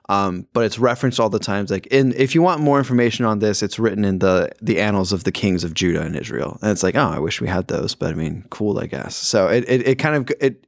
um, 0.10 0.48
but 0.54 0.66
it's 0.66 0.80
referenced 0.80 1.20
all 1.20 1.30
the 1.30 1.40
times 1.40 1.72
like 1.72 1.88
if 1.92 2.36
you 2.36 2.42
want 2.42 2.62
more 2.62 2.78
information 2.78 3.26
on 3.26 3.40
this 3.40 3.64
it's 3.64 3.80
written 3.80 4.06
in 4.06 4.20
the 4.20 4.50
the 4.62 4.80
annals 4.80 5.12
of 5.12 5.24
the 5.24 5.32
kings 5.32 5.64
of 5.64 5.74
judah 5.74 6.02
and 6.02 6.16
israel. 6.16 6.58
And 6.62 6.72
it's 6.72 6.84
like 6.84 6.96
oh 6.96 7.10
i 7.10 7.20
wish 7.20 7.42
we 7.42 7.48
had 7.48 7.68
those 7.68 7.96
but 7.96 8.12
i 8.12 8.14
mean 8.14 8.46
cool 8.50 8.80
i 8.80 8.86
guess. 8.86 9.16
So 9.16 9.48
it 9.48 9.66
it, 9.68 9.88
it 9.88 9.96
kind 9.96 10.16
of 10.16 10.30
it 10.40 10.67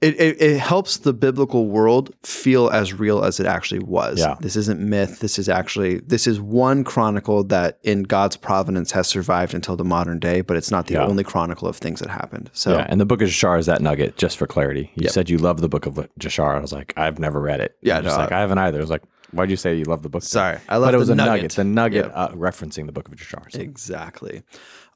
it, 0.00 0.18
it, 0.18 0.40
it 0.40 0.58
helps 0.58 0.96
the 0.98 1.12
biblical 1.12 1.66
world 1.66 2.14
feel 2.22 2.70
as 2.70 2.94
real 2.94 3.22
as 3.22 3.38
it 3.38 3.46
actually 3.46 3.80
was. 3.80 4.18
Yeah. 4.18 4.36
This 4.40 4.56
isn't 4.56 4.80
myth. 4.80 5.18
This 5.20 5.38
is 5.38 5.48
actually 5.48 5.98
this 6.00 6.26
is 6.26 6.40
one 6.40 6.84
chronicle 6.84 7.44
that 7.44 7.78
in 7.82 8.04
God's 8.04 8.36
providence 8.36 8.92
has 8.92 9.06
survived 9.08 9.52
until 9.52 9.76
the 9.76 9.84
modern 9.84 10.18
day, 10.18 10.40
but 10.40 10.56
it's 10.56 10.70
not 10.70 10.86
the 10.86 10.94
Yeah. 10.94 11.04
only 11.06 11.22
chronicle 11.22 11.68
of 11.68 11.76
things 11.76 12.00
that 12.00 12.08
happened. 12.08 12.48
So 12.54 12.78
Yeah, 12.78 12.86
and 12.88 12.98
the 13.00 13.04
book 13.06 13.20
of 13.20 13.28
Jashar 13.28 13.58
is 13.58 13.66
that 13.66 13.82
nugget, 13.82 14.16
just 14.16 14.38
for 14.38 14.46
clarity. 14.46 14.90
You 14.94 15.08
said 15.10 15.28
you 15.28 15.36
love 15.36 15.60
the 15.60 15.68
book 15.68 15.84
of 15.84 15.94
Jashar. 16.18 16.56
I 16.56 16.60
was 16.60 16.72
like, 16.72 16.94
I've 16.96 17.18
never 17.18 17.40
read 17.40 17.60
it. 17.60 17.76
Yeah, 17.82 18.00
no, 18.00 18.16
like 18.16 18.32
I 18.32 18.40
haven't 18.40 18.58
either. 18.58 18.78
I 18.78 18.80
was 18.80 18.90
like, 18.90 19.02
why'd 19.32 19.50
you 19.50 19.56
say 19.56 19.76
you 19.76 19.84
love 19.84 20.02
the 20.02 20.08
book? 20.08 20.22
Sorry, 20.22 20.58
I 20.68 20.78
love 20.78 20.88
but 20.88 20.94
it 20.94 20.98
was 20.98 21.08
the 21.08 21.12
a 21.12 21.16
nugget. 21.16 21.32
nugget. 21.42 21.52
The 21.52 21.64
nugget 21.64 22.04
Yep. 22.06 22.12
uh, 22.14 22.28
referencing 22.30 22.86
the 22.86 22.92
book 22.92 23.06
of 23.08 23.14
Jashar. 23.16 23.52
So- 23.52 23.60
Exactly. 23.60 24.42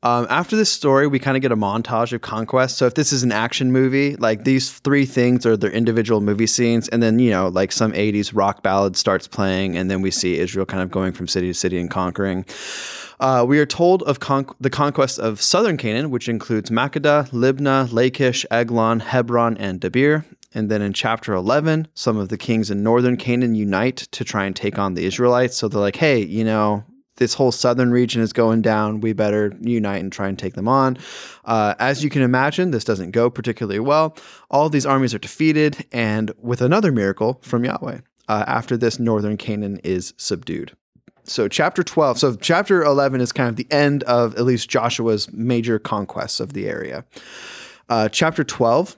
Um, 0.04 0.26
after 0.28 0.54
this 0.54 0.70
story, 0.70 1.06
we 1.06 1.18
kind 1.18 1.34
of 1.34 1.40
get 1.40 1.50
a 1.50 1.56
montage 1.56 2.12
of 2.12 2.20
conquest. 2.20 2.76
So 2.76 2.84
if 2.84 2.92
this 2.92 3.10
is 3.10 3.22
an 3.22 3.32
action 3.32 3.72
movie, 3.72 4.16
like 4.16 4.44
these 4.44 4.70
three 4.70 5.06
things 5.06 5.46
are 5.46 5.56
their 5.56 5.70
individual 5.70 6.20
movie 6.20 6.46
scenes, 6.46 6.90
and 6.90 7.02
then 7.02 7.18
you 7.18 7.30
know, 7.30 7.48
like 7.48 7.72
some 7.72 7.92
'80s 7.92 8.32
rock 8.34 8.62
ballad 8.62 8.98
starts 8.98 9.26
playing, 9.26 9.78
and 9.78 9.90
then 9.90 10.02
we 10.02 10.10
see 10.10 10.38
Israel 10.38 10.66
kind 10.66 10.82
of 10.82 10.90
going 10.90 11.14
from 11.14 11.26
city 11.26 11.46
to 11.46 11.54
city 11.54 11.78
and 11.80 11.90
conquering. 11.90 12.44
Uh, 13.18 13.46
we 13.48 13.58
are 13.58 13.64
told 13.64 14.02
of 14.02 14.20
con- 14.20 14.46
the 14.60 14.68
conquest 14.68 15.18
of 15.18 15.40
southern 15.40 15.78
Canaan, 15.78 16.10
which 16.10 16.28
includes 16.28 16.68
Makkedah, 16.68 17.30
Libnah, 17.30 17.90
Lachish, 17.90 18.44
Eglon, 18.50 19.00
Hebron, 19.00 19.56
and 19.56 19.80
Debir. 19.80 20.24
And 20.52 20.70
then 20.70 20.82
in 20.82 20.92
chapter 20.92 21.32
11, 21.32 21.88
some 21.94 22.18
of 22.18 22.28
the 22.28 22.36
kings 22.36 22.70
in 22.70 22.82
northern 22.82 23.16
Canaan 23.16 23.54
unite 23.54 23.96
to 24.12 24.22
try 24.22 24.44
and 24.44 24.54
take 24.54 24.78
on 24.78 24.94
the 24.94 25.04
Israelites. 25.04 25.56
So 25.56 25.66
they're 25.66 25.80
like, 25.80 25.96
hey, 25.96 26.20
you 26.20 26.44
know, 26.44 26.84
this 27.16 27.35
whole 27.35 27.53
southern 27.53 27.90
region 27.90 28.22
is 28.22 28.33
going 28.33 28.62
down. 28.62 29.00
We 29.00 29.12
better 29.12 29.53
unite 29.61 30.03
and 30.03 30.12
try 30.12 30.29
and 30.29 30.38
take 30.38 30.55
them 30.55 30.68
on. 30.68 30.98
Uh, 31.44 31.74
as 31.79 32.03
you 32.03 32.11
can 32.11 32.22
imagine, 32.22 32.70
this 32.70 32.85
doesn't 32.85 33.12
go 33.12 33.31
particularly 33.31 33.81
well. 33.81 34.16
All 34.50 34.68
these 34.68 34.87
armies 34.87 35.14
are 35.14 35.18
defeated, 35.18 35.87
and 35.92 36.33
with 36.40 36.61
another 36.61 36.90
miracle 36.90 37.40
from 37.42 37.64
Yahweh, 37.64 38.00
uh, 38.29 38.44
after 38.46 38.77
this, 38.77 38.98
northern 38.98 39.37
Canaan 39.37 39.81
is 39.85 40.14
subdued. 40.16 40.77
So, 41.27 41.48
chapter 41.48 41.83
12, 41.83 42.18
so 42.18 42.37
chapter 42.37 42.83
11 42.83 43.20
is 43.22 43.33
kind 43.33 43.48
of 43.48 43.57
the 43.57 43.66
end 43.70 44.03
of 44.03 44.35
at 44.35 44.44
least 44.44 44.68
Joshua's 44.68 45.33
major 45.33 45.79
conquests 45.79 46.38
of 46.38 46.53
the 46.53 46.68
area. 46.68 47.05
Uh, 47.88 48.11
chapter 48.11 48.44
12 48.44 48.96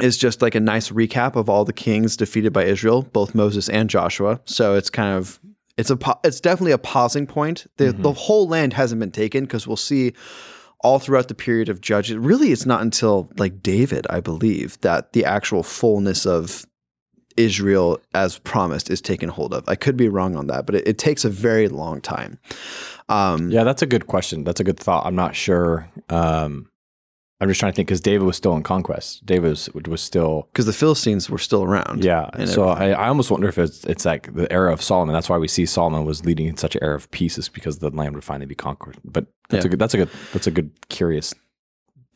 is 0.00 0.16
just 0.16 0.40
like 0.40 0.54
a 0.54 0.60
nice 0.60 0.90
recap 0.90 1.36
of 1.36 1.50
all 1.50 1.66
the 1.66 1.72
kings 1.72 2.16
defeated 2.16 2.54
by 2.54 2.64
Israel, 2.64 3.02
both 3.02 3.34
Moses 3.34 3.68
and 3.68 3.90
Joshua. 3.90 4.40
So 4.46 4.74
it's 4.74 4.88
kind 4.88 5.16
of 5.16 5.38
it's 5.76 5.90
a 5.90 5.98
it's 6.24 6.40
definitely 6.40 6.72
a 6.72 6.78
pausing 6.78 7.26
point. 7.26 7.66
The 7.76 7.92
the 7.92 8.12
whole 8.12 8.46
land 8.48 8.74
hasn't 8.74 9.00
been 9.00 9.12
taken 9.12 9.44
because 9.44 9.66
we'll 9.66 9.76
see 9.76 10.12
all 10.80 10.98
throughout 10.98 11.28
the 11.28 11.34
period 11.34 11.68
of 11.68 11.80
judges. 11.80 12.16
Really, 12.16 12.52
it's 12.52 12.66
not 12.66 12.82
until 12.82 13.30
like 13.38 13.62
David, 13.62 14.06
I 14.10 14.20
believe, 14.20 14.80
that 14.80 15.12
the 15.12 15.24
actual 15.24 15.62
fullness 15.62 16.26
of 16.26 16.66
Israel 17.36 17.98
as 18.14 18.38
promised 18.38 18.90
is 18.90 19.00
taken 19.00 19.28
hold 19.28 19.54
of. 19.54 19.64
I 19.68 19.74
could 19.74 19.96
be 19.96 20.08
wrong 20.08 20.36
on 20.36 20.48
that, 20.48 20.66
but 20.66 20.74
it, 20.74 20.86
it 20.86 20.98
takes 20.98 21.24
a 21.24 21.30
very 21.30 21.68
long 21.68 22.00
time. 22.00 22.38
Um, 23.08 23.50
Yeah, 23.50 23.64
that's 23.64 23.82
a 23.82 23.86
good 23.86 24.06
question. 24.06 24.44
That's 24.44 24.60
a 24.60 24.64
good 24.64 24.78
thought. 24.78 25.06
I'm 25.06 25.14
not 25.14 25.34
sure. 25.34 25.88
Um, 26.10 26.68
I'm 27.42 27.48
just 27.48 27.58
trying 27.60 27.72
to 27.72 27.76
think 27.76 27.88
because 27.88 28.00
David 28.00 28.24
was 28.24 28.36
still 28.36 28.54
in 28.54 28.62
conquest. 28.62 29.26
David 29.26 29.48
was, 29.50 29.68
was 29.74 30.00
still. 30.00 30.48
because 30.52 30.66
the 30.66 30.72
Philistines 30.72 31.28
were 31.28 31.38
still 31.38 31.64
around. 31.64 32.04
Yeah. 32.04 32.44
So 32.44 32.68
I, 32.68 32.90
I 32.90 33.08
almost 33.08 33.30
wonder 33.30 33.48
if 33.48 33.58
it's, 33.58 33.84
it's 33.84 34.04
like 34.04 34.32
the 34.34 34.50
era 34.52 34.72
of 34.72 34.80
Solomon. 34.80 35.12
That's 35.12 35.28
why 35.28 35.38
we 35.38 35.48
see 35.48 35.66
Solomon 35.66 36.04
was 36.04 36.24
leading 36.24 36.46
in 36.46 36.56
such 36.56 36.76
an 36.76 36.82
era 36.84 36.94
of 36.94 37.10
peace, 37.10 37.38
is 37.38 37.48
because 37.48 37.78
the 37.80 37.90
land 37.90 38.14
would 38.14 38.24
finally 38.24 38.46
be 38.46 38.54
conquered. 38.54 38.96
But 39.04 39.26
that's 39.48 39.64
Yeah. 39.64 39.68
a 39.68 39.70
good. 39.70 39.78
That's 39.80 39.94
a 39.94 39.96
good. 39.98 40.10
That's 40.32 40.46
a 40.46 40.50
good 40.52 40.70
curious 40.88 41.34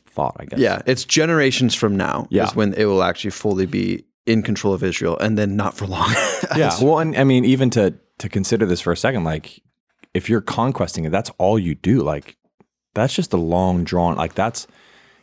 thought. 0.06 0.36
I 0.38 0.44
guess. 0.46 0.58
Yeah, 0.60 0.82
it's 0.86 1.04
generations 1.04 1.74
from 1.74 1.96
now 1.96 2.26
Yeah. 2.30 2.44
is 2.46 2.54
when 2.56 2.74
it 2.74 2.84
will 2.86 3.02
actually 3.02 3.32
fully 3.32 3.66
be 3.66 4.04
in 4.26 4.42
control 4.42 4.74
of 4.74 4.82
Israel, 4.82 5.18
and 5.18 5.36
then 5.36 5.56
not 5.56 5.76
for 5.76 5.86
long. 5.86 6.10
Yeah. 6.56 6.72
Well, 6.80 7.00
and 7.00 7.16
I 7.16 7.24
mean, 7.24 7.44
even 7.44 7.70
to 7.70 7.94
to 8.18 8.28
consider 8.28 8.64
this 8.66 8.80
for 8.80 8.92
a 8.92 8.96
second, 8.96 9.24
like 9.24 9.60
if 10.14 10.30
you're 10.30 10.40
conquesting 10.40 11.04
it, 11.04 11.10
that's 11.10 11.30
all 11.38 11.58
you 11.58 11.74
do. 11.74 12.00
Like 12.02 12.36
that's 12.94 13.12
just 13.14 13.32
a 13.32 13.36
long 13.36 13.84
drawn. 13.84 14.16
Like 14.16 14.34
that's 14.34 14.66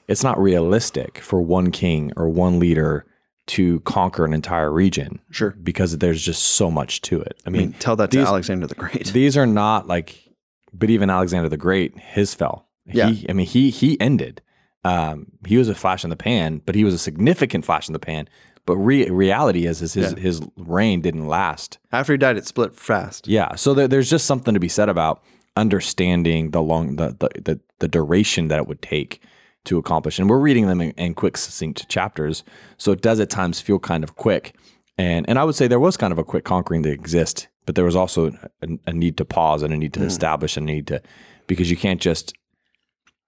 it's 0.08 0.24
not 0.24 0.40
realistic 0.40 1.20
for 1.20 1.42
one 1.42 1.72
king 1.72 2.12
or 2.18 2.30
one 2.30 2.60
leader 2.60 3.06
to 3.46 3.80
conquer 3.82 4.24
an 4.26 4.34
entire 4.34 4.72
region 4.72 5.20
sure. 5.30 5.52
because 5.62 5.98
there's 5.98 6.22
just 6.24 6.42
so 6.44 6.72
much 6.72 7.02
to 7.02 7.20
it. 7.22 7.42
I 7.46 7.50
I 7.50 7.52
mean, 7.52 7.62
mean, 7.62 7.74
tell 7.74 7.96
that 7.98 8.12
to 8.12 8.20
Alexander 8.20 8.68
the 8.68 8.76
Great. 8.76 9.08
these 9.14 9.36
are 9.36 9.46
not 9.46 9.88
like, 9.88 10.30
but 10.74 10.90
even 10.90 11.10
Alexander 11.10 11.50
the 11.50 11.58
Great, 11.58 11.98
his 12.00 12.34
fell. 12.34 12.68
Yeah. 12.86 13.10
He, 13.10 13.30
I 13.30 13.34
mean, 13.34 13.46
he 13.46 13.70
he 13.70 14.00
ended. 14.00 14.42
Um, 14.86 15.28
he 15.46 15.58
was 15.58 15.70
a 15.70 15.76
flash 15.76 16.04
in 16.04 16.10
the 16.10 16.16
pan, 16.18 16.62
but 16.66 16.76
he 16.76 16.84
was 16.84 16.94
a 16.94 16.98
significant 16.98 17.64
flash 17.66 17.88
in 17.88 17.94
the 17.94 18.00
pan. 18.00 18.28
But 18.66 18.78
re- 18.78 19.10
reality 19.10 19.66
is, 19.66 19.82
is 19.82 19.94
his 19.94 20.14
Yeah. 20.14 20.20
his 20.20 20.42
reign 20.58 21.02
didn't 21.02 21.28
last. 21.28 21.80
After 21.92 22.14
he 22.14 22.18
died, 22.18 22.38
it 22.38 22.46
split 22.48 22.76
fast. 22.76 23.28
Yeah. 23.28 23.56
So 23.56 23.74
there, 23.74 23.88
there's 23.90 24.10
just 24.10 24.26
something 24.26 24.54
to 24.54 24.60
be 24.60 24.70
said 24.70 24.88
about 24.90 25.22
understanding 25.58 26.52
the 26.52 26.62
long 26.62 26.96
the, 26.98 27.16
the 27.20 27.42
the 27.42 27.60
the 27.80 27.88
duration 27.88 28.48
that 28.50 28.60
it 28.60 28.68
would 28.68 28.82
take 28.82 29.22
to 29.66 29.78
accomplish. 29.78 30.20
And 30.20 30.30
we're 30.30 30.40
reading 30.40 30.68
them 30.68 30.82
in, 30.82 30.92
in 30.92 31.14
quick, 31.14 31.38
succinct 31.38 31.88
chapters, 31.90 32.44
so 32.78 32.92
it 32.92 33.02
does 33.02 33.20
at 33.20 33.30
times 33.30 33.60
feel 33.60 33.80
kind 33.80 34.04
of 34.04 34.16
quick. 34.16 34.56
And 34.98 35.28
and 35.28 35.40
I 35.40 35.44
would 35.44 35.56
say 35.56 35.68
there 35.68 35.80
was 35.80 35.98
kind 35.98 36.12
of 36.12 36.20
a 36.20 36.24
quick 36.24 36.44
conquering 36.44 36.84
to 36.84 36.90
exist, 36.90 37.48
but 37.66 37.76
there 37.76 37.86
was 37.86 37.96
also 37.96 38.32
a, 38.62 38.68
a 38.88 38.94
need 38.94 39.18
to 39.18 39.26
pause 39.26 39.64
and 39.64 39.74
a 39.74 39.78
need 39.78 39.94
to 39.94 40.02
hmm. 40.02 40.08
establish 40.08 40.58
and 40.58 40.70
a 40.70 40.74
need 40.74 40.88
to 40.88 41.02
because 41.48 41.70
you 41.70 41.78
can't 41.78 42.02
just 42.02 42.34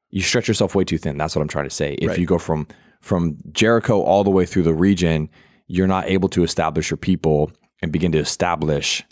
you 0.09 0.21
stretch 0.21 0.47
yourself 0.47 0.75
way 0.75 0.83
too 0.83 0.97
thin. 0.97 1.17
That's 1.17 1.35
what 1.35 1.41
I'm 1.41 1.47
trying 1.47 1.65
to 1.65 1.75
say. 1.75 1.93
If 1.95 2.09
Right. 2.09 2.19
you 2.19 2.25
go 2.25 2.37
from 2.37 2.67
from 3.01 3.37
Jericho 3.51 4.01
all 4.01 4.23
the 4.23 4.29
way 4.29 4.45
through 4.45 4.63
the 4.63 4.73
region, 4.73 5.29
you're 5.67 5.87
not 5.87 6.07
able 6.07 6.29
to 6.29 6.43
establish 6.43 6.89
your 6.89 6.97
people 6.97 7.51
and 7.81 7.91
begin 7.91 8.11
to 8.13 8.17
establish 8.17 9.03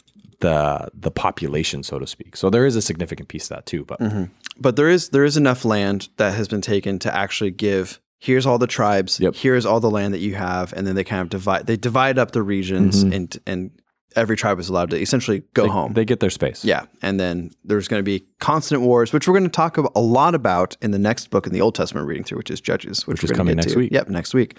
the 0.44 0.90
the 0.94 1.10
population, 1.10 1.82
so 1.84 1.98
to 1.98 2.06
speak. 2.06 2.36
So 2.36 2.50
there 2.50 2.66
is 2.66 2.76
a 2.76 2.82
significant 2.82 3.30
piece 3.30 3.46
of 3.46 3.50
that 3.50 3.66
too. 3.66 3.86
But 3.86 4.00
mm-hmm. 4.00 4.26
But 4.60 4.76
there 4.76 4.90
is 4.90 5.10
there 5.10 5.24
is 5.24 5.38
enough 5.38 5.66
land 5.66 6.10
that 6.18 6.36
has 6.36 6.48
been 6.48 6.62
taken 6.62 7.00
to 7.00 7.16
actually 7.16 7.52
give. 7.52 8.00
Here's 8.20 8.46
all 8.46 8.58
the 8.58 8.68
tribes. 8.68 9.20
Yep. 9.20 9.36
Here's 9.36 9.66
all 9.66 9.80
the 9.80 9.90
land 9.90 10.14
that 10.14 10.20
you 10.20 10.36
have, 10.36 10.72
and 10.74 10.86
then 10.86 10.96
they 10.96 11.04
kind 11.04 11.22
of 11.22 11.30
divide. 11.30 11.66
They 11.66 11.76
divide 11.78 12.18
up 12.18 12.32
the 12.32 12.42
regions, 12.42 13.04
mm-hmm. 13.04 13.14
and 13.14 13.40
and 13.48 13.72
every 14.16 14.36
tribe 14.36 14.60
is 14.60 14.70
allowed 14.70 14.92
to 14.92 14.98
essentially 15.02 15.44
go 15.54 15.68
home. 15.68 15.94
they 15.94 16.06
get 16.06 16.20
their 16.20 16.30
space. 16.30 16.64
Yeah, 16.64 16.86
and 17.02 17.20
then 17.20 17.52
there's 17.64 17.88
going 17.88 18.00
to 18.00 18.04
be 18.04 18.26
constant 18.40 18.82
wars, 18.82 19.12
which 19.12 19.28
we're 19.28 19.34
going 19.34 19.50
to 19.50 19.50
talk 19.50 19.78
a 19.78 20.00
lot 20.00 20.36
about 20.36 20.78
in 20.82 20.92
the 20.92 21.00
next 21.00 21.30
book 21.32 21.48
in 21.48 21.54
the 21.54 21.62
Old 21.62 21.76
Testament 21.76 22.08
reading 22.08 22.24
through, 22.24 22.38
which 22.38 22.52
is 22.52 22.62
Judges, 22.62 23.08
which, 23.08 23.22
Which 23.22 23.32
is 23.32 23.38
coming 23.38 23.56
get 23.56 23.64
next 23.64 23.74
to. 23.74 23.80
week. 23.80 23.92
Yep, 23.92 24.10
next 24.10 24.34
week. 24.34 24.58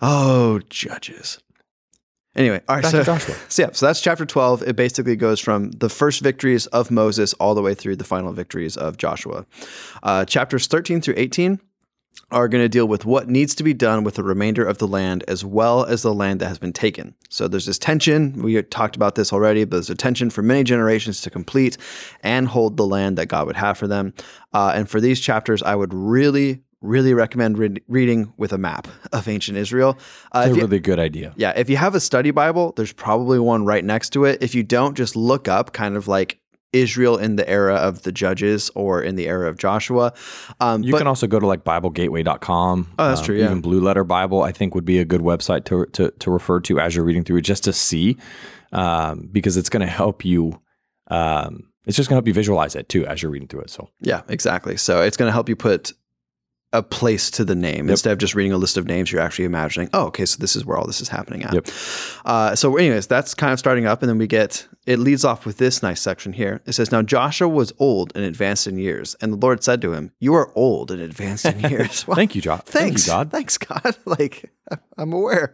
Oh, 0.00 0.60
Judges. 0.68 1.38
Anyway, 2.34 2.60
all 2.68 2.76
right. 2.76 2.82
Back 2.82 3.20
so, 3.20 3.34
so 3.48 3.62
yeah, 3.62 3.70
so 3.72 3.86
that's 3.86 4.00
chapter 4.00 4.24
twelve. 4.24 4.62
It 4.62 4.76
basically 4.76 5.16
goes 5.16 5.40
from 5.40 5.70
the 5.72 5.88
first 5.88 6.22
victories 6.22 6.66
of 6.68 6.90
Moses 6.90 7.34
all 7.34 7.54
the 7.54 7.62
way 7.62 7.74
through 7.74 7.96
the 7.96 8.04
final 8.04 8.32
victories 8.32 8.76
of 8.76 8.96
Joshua. 8.96 9.44
Uh, 10.02 10.24
chapters 10.24 10.66
thirteen 10.66 11.00
through 11.00 11.14
eighteen 11.16 11.60
are 12.30 12.48
going 12.48 12.64
to 12.64 12.68
deal 12.68 12.88
with 12.88 13.04
what 13.04 13.28
needs 13.28 13.54
to 13.54 13.62
be 13.62 13.74
done 13.74 14.04
with 14.04 14.14
the 14.14 14.22
remainder 14.22 14.64
of 14.64 14.78
the 14.78 14.88
land 14.88 15.22
as 15.28 15.44
well 15.44 15.84
as 15.84 16.02
the 16.02 16.14
land 16.14 16.40
that 16.40 16.48
has 16.48 16.58
been 16.58 16.72
taken. 16.72 17.14
So 17.28 17.46
there's 17.46 17.66
this 17.66 17.78
tension. 17.78 18.42
We 18.42 18.60
talked 18.62 18.96
about 18.96 19.14
this 19.14 19.32
already, 19.32 19.64
but 19.64 19.76
there's 19.76 19.90
a 19.90 19.94
tension 19.94 20.30
for 20.30 20.42
many 20.42 20.64
generations 20.64 21.20
to 21.22 21.30
complete 21.30 21.76
and 22.22 22.48
hold 22.48 22.76
the 22.76 22.86
land 22.86 23.18
that 23.18 23.26
God 23.26 23.46
would 23.46 23.56
have 23.56 23.76
for 23.76 23.86
them. 23.86 24.14
Uh, 24.52 24.72
and 24.74 24.88
for 24.88 25.00
these 25.00 25.20
chapters, 25.20 25.62
I 25.62 25.74
would 25.74 25.92
really, 25.92 26.62
really 26.82 27.14
recommend 27.14 27.56
read 27.58 27.80
reading 27.88 28.32
with 28.36 28.52
a 28.52 28.58
map 28.58 28.88
of 29.12 29.28
ancient 29.28 29.56
Israel. 29.56 29.96
Uh, 30.32 30.44
It's 30.46 30.52
a 30.52 30.56
you- 30.56 30.62
really 30.66 30.80
good 30.80 30.98
idea. 30.98 31.32
yeah, 31.36 31.52
if 31.56 31.70
you 31.70 31.76
have 31.78 31.94
a 31.94 32.00
study 32.00 32.30
Bible, 32.32 32.72
there's 32.76 32.92
probably 32.92 33.38
one 33.38 33.64
right 33.64 33.84
next 33.84 34.10
to 34.10 34.24
it. 34.24 34.42
If 34.42 34.54
you 34.54 34.62
don't, 34.62 34.96
just 34.96 35.16
look 35.16 35.48
up 35.48 35.72
kind 35.72 35.96
of 35.96 36.08
like 36.08 36.38
Israel 36.72 37.18
in 37.18 37.36
the 37.36 37.48
era 37.48 37.74
of 37.74 38.02
the 38.02 38.10
judges 38.12 38.70
or 38.74 39.02
in 39.02 39.14
the 39.16 39.26
era 39.28 39.48
of 39.48 39.58
Joshua. 39.58 40.12
Um, 40.58 40.82
You 40.82 40.92
but 40.92 40.98
can 40.98 41.06
also 41.06 41.26
go 41.26 41.38
to 41.38 41.46
like 41.46 41.64
BibleGateway.com. 41.64 42.94
Oh, 42.98 43.08
that's 43.08 43.20
true, 43.20 43.36
yeah. 43.36 43.44
Even 43.44 43.60
Blue 43.60 43.80
Letter 43.80 44.04
Bible, 44.04 44.42
I 44.42 44.52
think, 44.52 44.74
would 44.74 44.84
be 44.86 44.98
a 44.98 45.04
good 45.04 45.20
website 45.20 45.64
to 45.66 45.86
to, 45.92 46.10
to 46.18 46.30
refer 46.30 46.60
to 46.60 46.80
as 46.80 46.96
you're 46.96 47.04
reading 47.04 47.24
through 47.24 47.38
it, 47.38 47.42
just 47.42 47.64
to 47.64 47.72
see, 47.72 48.16
um, 48.72 49.28
because 49.30 49.56
it's 49.56 49.68
going 49.68 49.82
to 49.82 49.92
help 49.92 50.24
you. 50.24 50.60
Um, 51.08 51.68
it's 51.86 51.96
just 51.96 52.08
going 52.08 52.14
to 52.14 52.18
help 52.18 52.28
you 52.28 52.32
visualize 52.34 52.74
it 52.76 52.88
too 52.88 53.04
as 53.06 53.22
you're 53.22 53.30
reading 53.32 53.48
through 53.48 53.62
it. 53.62 53.70
So 53.70 53.88
Yeah, 54.00 54.22
exactly. 54.28 54.76
So 54.76 55.02
it's 55.02 55.16
going 55.16 55.28
to 55.28 55.32
help 55.32 55.48
you 55.48 55.56
put 55.56 55.92
a 56.72 56.82
place 56.82 57.30
to 57.32 57.44
the 57.44 57.54
name 57.54 57.90
instead 57.90 58.12
of 58.12 58.18
just 58.18 58.34
reading 58.34 58.52
a 58.52 58.56
list 58.56 58.76
of 58.76 58.86
names. 58.86 59.12
You're 59.12 59.20
actually 59.20 59.44
imagining, 59.44 59.90
oh, 59.92 60.06
okay, 60.06 60.24
so 60.24 60.38
this 60.38 60.56
is 60.56 60.64
where 60.64 60.76
all 60.76 60.86
this 60.86 61.00
is 61.00 61.08
happening 61.08 61.42
at. 61.42 61.54
Yep. 61.54 61.68
Uh, 62.24 62.54
so, 62.54 62.76
anyways, 62.76 63.06
that's 63.06 63.34
kind 63.34 63.52
of 63.52 63.58
starting 63.58 63.86
up, 63.86 64.02
and 64.02 64.08
then 64.08 64.18
we 64.18 64.26
get 64.26 64.66
it 64.86 64.98
leads 64.98 65.24
off 65.24 65.46
with 65.46 65.58
this 65.58 65.82
nice 65.82 66.00
section 66.00 66.32
here. 66.32 66.60
It 66.66 66.72
says, 66.72 66.90
"Now 66.90 67.02
Joshua 67.02 67.48
was 67.48 67.72
old 67.78 68.12
and 68.14 68.24
advanced 68.24 68.66
in 68.66 68.78
years, 68.78 69.14
and 69.20 69.32
the 69.32 69.36
Lord 69.36 69.62
said 69.62 69.80
to 69.82 69.92
him, 69.92 70.12
You 70.18 70.34
are 70.34 70.50
old 70.56 70.90
and 70.90 71.00
advanced 71.00 71.44
in 71.44 71.60
years." 71.60 72.06
Well, 72.06 72.14
thank 72.16 72.34
you, 72.34 72.40
John. 72.40 72.58
Thanks, 72.60 73.06
Thank 73.06 73.06
you, 73.06 73.12
God. 73.12 73.30
Thanks, 73.30 73.58
God. 73.58 73.96
like 74.04 74.50
I'm 74.98 75.12
aware. 75.12 75.52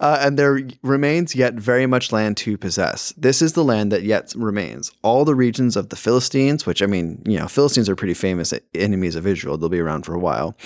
Uh, 0.00 0.18
and 0.20 0.38
there 0.38 0.60
remains 0.82 1.34
yet 1.34 1.54
very 1.54 1.86
much 1.86 2.12
land 2.12 2.36
to 2.38 2.56
possess. 2.56 3.12
This 3.16 3.42
is 3.42 3.52
the 3.52 3.64
land 3.64 3.92
that 3.92 4.02
yet 4.02 4.32
remains. 4.36 4.92
All 5.02 5.24
the 5.24 5.34
regions 5.34 5.76
of 5.76 5.88
the 5.88 5.96
Philistines, 5.96 6.66
which 6.66 6.82
I 6.82 6.86
mean, 6.86 7.22
you 7.26 7.38
know, 7.38 7.48
Philistines 7.48 7.88
are 7.88 7.96
pretty 7.96 8.14
famous 8.14 8.52
enemies 8.74 9.16
of 9.16 9.26
Israel. 9.26 9.56
They'll 9.56 9.68
be 9.68 9.80
around 9.80 10.04
for 10.04 10.14
a 10.14 10.18
while, 10.18 10.56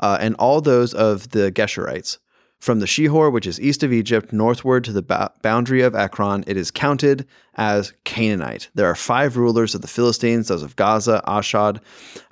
uh, 0.00 0.18
and 0.20 0.34
all 0.36 0.60
those 0.60 0.94
of 0.94 1.30
the 1.30 1.50
Geshurites. 1.52 2.18
From 2.60 2.80
the 2.80 2.86
Shihor, 2.86 3.32
which 3.32 3.46
is 3.46 3.58
east 3.58 3.82
of 3.82 3.90
Egypt, 3.90 4.34
northward 4.34 4.84
to 4.84 4.92
the 4.92 5.00
ba- 5.00 5.32
boundary 5.40 5.80
of 5.80 5.94
Ekron, 5.94 6.44
it 6.46 6.58
is 6.58 6.70
counted 6.70 7.26
as 7.54 7.94
Canaanite. 8.04 8.68
There 8.74 8.86
are 8.86 8.94
five 8.94 9.38
rulers 9.38 9.74
of 9.74 9.80
the 9.80 9.88
Philistines: 9.88 10.48
those 10.48 10.62
of 10.62 10.76
Gaza, 10.76 11.22
Ashad, 11.26 11.80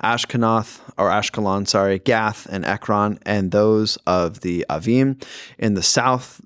Ashkenoth, 0.03 0.81
or 0.99 1.09
Ashkelon, 1.09 1.67
sorry, 1.67 1.99
Gath, 1.99 2.47
and 2.51 2.67
Ekron, 2.67 3.19
and 3.25 3.53
those 3.53 3.97
of 4.07 4.41
the 4.41 4.67
Avim. 4.69 5.25
In 5.59 5.73
the 5.73 5.83
south, 5.83 6.43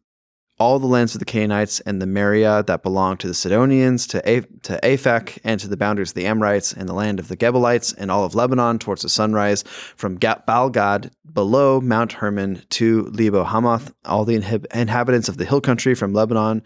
all 0.62 0.78
the 0.78 0.86
lands 0.86 1.12
of 1.12 1.18
the 1.18 1.24
Canaanites 1.24 1.80
and 1.80 2.00
the 2.00 2.06
Mearah 2.06 2.64
that 2.66 2.84
belong 2.84 3.16
to 3.16 3.26
the 3.26 3.34
Sidonians, 3.34 4.06
to, 4.06 4.22
A- 4.30 4.42
to 4.62 4.78
Aphek, 4.84 5.38
and 5.42 5.58
to 5.58 5.66
the 5.66 5.76
boundaries 5.76 6.10
of 6.10 6.14
the 6.14 6.24
Amorites, 6.24 6.72
and 6.72 6.88
the 6.88 6.92
land 6.94 7.18
of 7.18 7.26
the 7.26 7.36
Gebalites, 7.36 7.92
and 7.98 8.12
all 8.12 8.24
of 8.24 8.36
Lebanon 8.36 8.78
towards 8.78 9.02
the 9.02 9.08
sunrise, 9.08 9.64
from 9.96 10.18
Ga- 10.18 10.40
Baal-gad 10.46 11.10
below 11.32 11.80
Mount 11.80 12.12
Hermon 12.12 12.62
to 12.70 13.06
Lebo 13.06 13.42
Hamath, 13.42 13.92
all 14.04 14.24
the 14.24 14.38
inhib- 14.38 14.72
inhabitants 14.72 15.28
of 15.28 15.36
the 15.36 15.44
hill 15.44 15.60
country 15.60 15.96
from 15.96 16.12
Lebanon. 16.12 16.62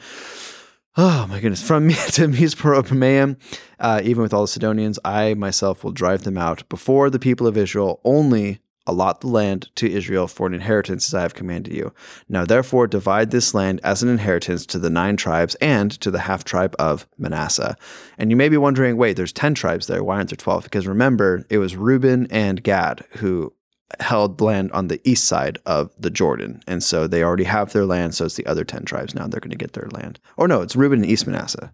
Oh 0.98 1.26
my 1.26 1.40
goodness. 1.40 1.66
From 1.66 1.88
to 2.16 2.28
Mizporopamayim, 2.28 3.38
uh, 3.80 4.02
even 4.04 4.22
with 4.22 4.34
all 4.34 4.42
the 4.42 4.48
Sidonians, 4.48 4.98
I 5.06 5.32
myself 5.32 5.82
will 5.82 5.92
drive 5.92 6.24
them 6.24 6.36
out 6.36 6.68
before 6.68 7.08
the 7.08 7.18
people 7.18 7.46
of 7.46 7.56
Israel. 7.56 8.00
Only 8.04 8.60
allot 8.86 9.20
the 9.20 9.28
land 9.28 9.68
to 9.76 9.90
Israel 9.90 10.26
for 10.26 10.46
an 10.46 10.54
inheritance 10.54 11.08
as 11.08 11.14
I 11.14 11.22
have 11.22 11.34
commanded 11.34 11.74
you. 11.74 11.92
Now 12.28 12.44
therefore 12.44 12.86
divide 12.86 13.30
this 13.30 13.54
land 13.54 13.80
as 13.82 14.02
an 14.02 14.08
inheritance 14.08 14.66
to 14.66 14.78
the 14.78 14.90
nine 14.90 15.16
tribes 15.16 15.54
and 15.56 15.90
to 16.00 16.10
the 16.10 16.20
half 16.20 16.44
tribe 16.44 16.74
of 16.78 17.06
Manasseh. 17.18 17.76
And 18.18 18.30
you 18.30 18.36
may 18.36 18.48
be 18.48 18.56
wondering, 18.56 18.96
wait, 18.96 19.16
there's 19.16 19.32
10 19.32 19.54
tribes 19.54 19.86
there. 19.86 20.02
Why 20.02 20.16
aren't 20.16 20.30
there 20.30 20.36
12? 20.36 20.64
Because 20.64 20.86
remember, 20.86 21.44
it 21.50 21.58
was 21.58 21.76
Reuben 21.76 22.26
and 22.30 22.62
Gad 22.62 23.04
who 23.16 23.52
held 24.00 24.40
land 24.40 24.72
on 24.72 24.88
the 24.88 25.00
east 25.08 25.24
side 25.24 25.58
of 25.64 25.90
the 25.98 26.10
Jordan. 26.10 26.62
And 26.66 26.82
so 26.82 27.06
they 27.06 27.22
already 27.22 27.44
have 27.44 27.72
their 27.72 27.86
land. 27.86 28.14
So 28.14 28.24
it's 28.24 28.34
the 28.34 28.46
other 28.46 28.64
10 28.64 28.84
tribes 28.84 29.14
now. 29.14 29.26
They're 29.26 29.40
going 29.40 29.50
to 29.50 29.56
get 29.56 29.74
their 29.74 29.88
land. 29.92 30.18
Or 30.36 30.48
no, 30.48 30.62
it's 30.62 30.76
Reuben 30.76 31.02
and 31.02 31.10
East 31.10 31.26
Manasseh. 31.26 31.72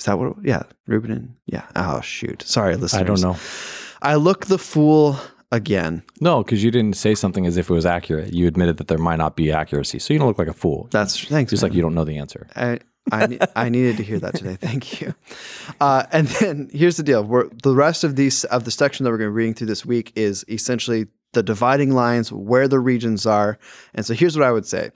Is 0.00 0.06
that 0.06 0.18
what? 0.18 0.30
It, 0.30 0.36
yeah, 0.44 0.62
Reuben 0.86 1.10
and 1.10 1.36
yeah. 1.44 1.66
Oh 1.76 2.00
shoot, 2.00 2.42
sorry, 2.42 2.74
listeners. 2.74 3.02
I 3.02 3.04
don't 3.04 3.20
know. 3.20 3.38
I 4.00 4.14
look 4.14 4.46
the 4.46 4.58
fool 4.58 5.20
again. 5.52 6.02
No, 6.20 6.42
because 6.42 6.62
you 6.62 6.70
didn't 6.70 6.96
say 6.96 7.14
something 7.14 7.46
as 7.46 7.56
if 7.56 7.70
it 7.70 7.72
was 7.72 7.86
accurate. 7.86 8.32
You 8.32 8.46
admitted 8.46 8.76
that 8.78 8.88
there 8.88 8.98
might 8.98 9.16
not 9.16 9.36
be 9.36 9.50
accuracy, 9.52 9.98
so 9.98 10.12
you 10.12 10.18
don't 10.18 10.28
look 10.28 10.38
like 10.38 10.48
a 10.48 10.52
fool. 10.52 10.88
That's 10.90 11.24
thanks. 11.24 11.50
Just 11.50 11.62
man. 11.62 11.70
like 11.70 11.76
you 11.76 11.82
don't 11.82 11.94
know 11.94 12.04
the 12.04 12.18
answer. 12.18 12.46
I, 12.54 12.78
I, 13.10 13.38
I 13.56 13.68
needed 13.68 13.96
to 13.96 14.02
hear 14.02 14.18
that 14.20 14.34
today. 14.34 14.56
Thank 14.60 15.00
you. 15.00 15.14
Uh, 15.80 16.04
and 16.12 16.28
then 16.28 16.70
here's 16.72 16.96
the 16.96 17.02
deal: 17.02 17.24
we're, 17.24 17.48
the 17.62 17.74
rest 17.74 18.04
of 18.04 18.16
these 18.16 18.44
of 18.44 18.64
the 18.64 18.70
section 18.70 19.04
that 19.04 19.10
we're 19.10 19.18
going 19.18 19.30
to 19.30 19.32
be 19.32 19.36
reading 19.36 19.54
through 19.54 19.68
this 19.68 19.84
week 19.84 20.12
is 20.14 20.44
essentially 20.48 21.06
the 21.32 21.42
dividing 21.42 21.92
lines, 21.92 22.32
where 22.32 22.68
the 22.68 22.80
regions 22.80 23.26
are. 23.26 23.58
And 23.94 24.04
so 24.04 24.14
here's 24.14 24.36
what 24.36 24.46
I 24.46 24.52
would 24.52 24.66
say: 24.66 24.90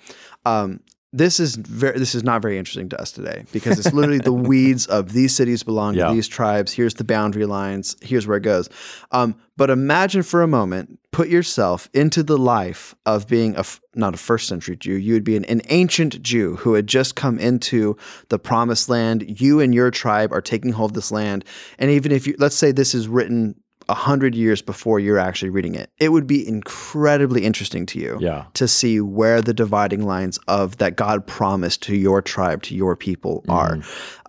um, 0.46 0.80
this 1.16 1.38
is 1.38 1.54
very 1.54 1.96
this 1.96 2.14
is 2.14 2.24
not 2.24 2.42
very 2.42 2.58
interesting 2.58 2.88
to 2.88 3.00
us 3.00 3.12
today 3.12 3.44
because 3.52 3.78
it's 3.78 3.94
literally 3.94 4.18
the 4.18 4.32
weeds 4.50 4.86
of 4.86 5.12
these 5.12 5.34
cities 5.34 5.62
belong 5.62 5.94
Yeah. 5.94 6.08
to 6.08 6.14
these 6.14 6.26
tribes. 6.26 6.72
Here's 6.72 6.94
the 6.94 7.04
boundary 7.04 7.46
lines. 7.46 7.96
Here's 8.02 8.26
where 8.26 8.36
it 8.36 8.42
goes. 8.42 8.68
Um, 9.12 9.36
but 9.56 9.70
imagine 9.70 10.24
for 10.24 10.42
a 10.42 10.48
moment 10.48 10.98
put 11.12 11.28
yourself 11.28 11.88
into 11.94 12.24
the 12.24 12.36
life 12.36 12.92
of 13.06 13.28
being 13.28 13.54
a 13.56 13.64
not 13.94 14.14
a 14.14 14.16
first 14.16 14.48
century 14.48 14.76
jew. 14.76 14.94
You 14.94 15.12
would 15.14 15.22
be 15.22 15.36
an, 15.36 15.44
an 15.44 15.62
ancient 15.68 16.20
jew 16.20 16.56
who 16.56 16.74
had 16.74 16.88
just 16.88 17.14
come 17.14 17.38
into 17.38 17.96
the 18.30 18.38
promised 18.40 18.88
land. 18.88 19.40
You 19.40 19.60
and 19.60 19.72
your 19.72 19.92
tribe 19.92 20.32
are 20.32 20.40
taking 20.42 20.72
hold 20.72 20.90
of 20.90 20.94
this 20.96 21.12
land. 21.12 21.44
And 21.78 21.92
even 21.92 22.10
if 22.10 22.26
you 22.26 22.34
let's 22.40 22.56
say 22.56 22.72
this 22.72 22.92
is 22.92 23.06
written 23.06 23.54
a 23.88 23.94
hundred 23.94 24.34
years 24.34 24.62
before 24.62 24.98
you're 24.98 25.18
actually 25.18 25.50
reading 25.50 25.74
it 25.74 25.90
it 25.98 26.08
would 26.10 26.26
be 26.26 26.46
incredibly 26.46 27.44
interesting 27.44 27.84
to 27.86 27.98
you 27.98 28.16
Yeah. 28.20 28.44
to 28.54 28.66
see 28.66 29.00
where 29.00 29.40
the 29.42 29.52
dividing 29.54 30.04
lines 30.06 30.38
of 30.48 30.78
that 30.78 30.96
God 30.96 31.26
promised 31.26 31.82
to 31.84 31.96
your 31.96 32.22
tribe, 32.22 32.62
to 32.64 32.74
your 32.74 32.96
people 32.96 33.44
are. 33.48 33.78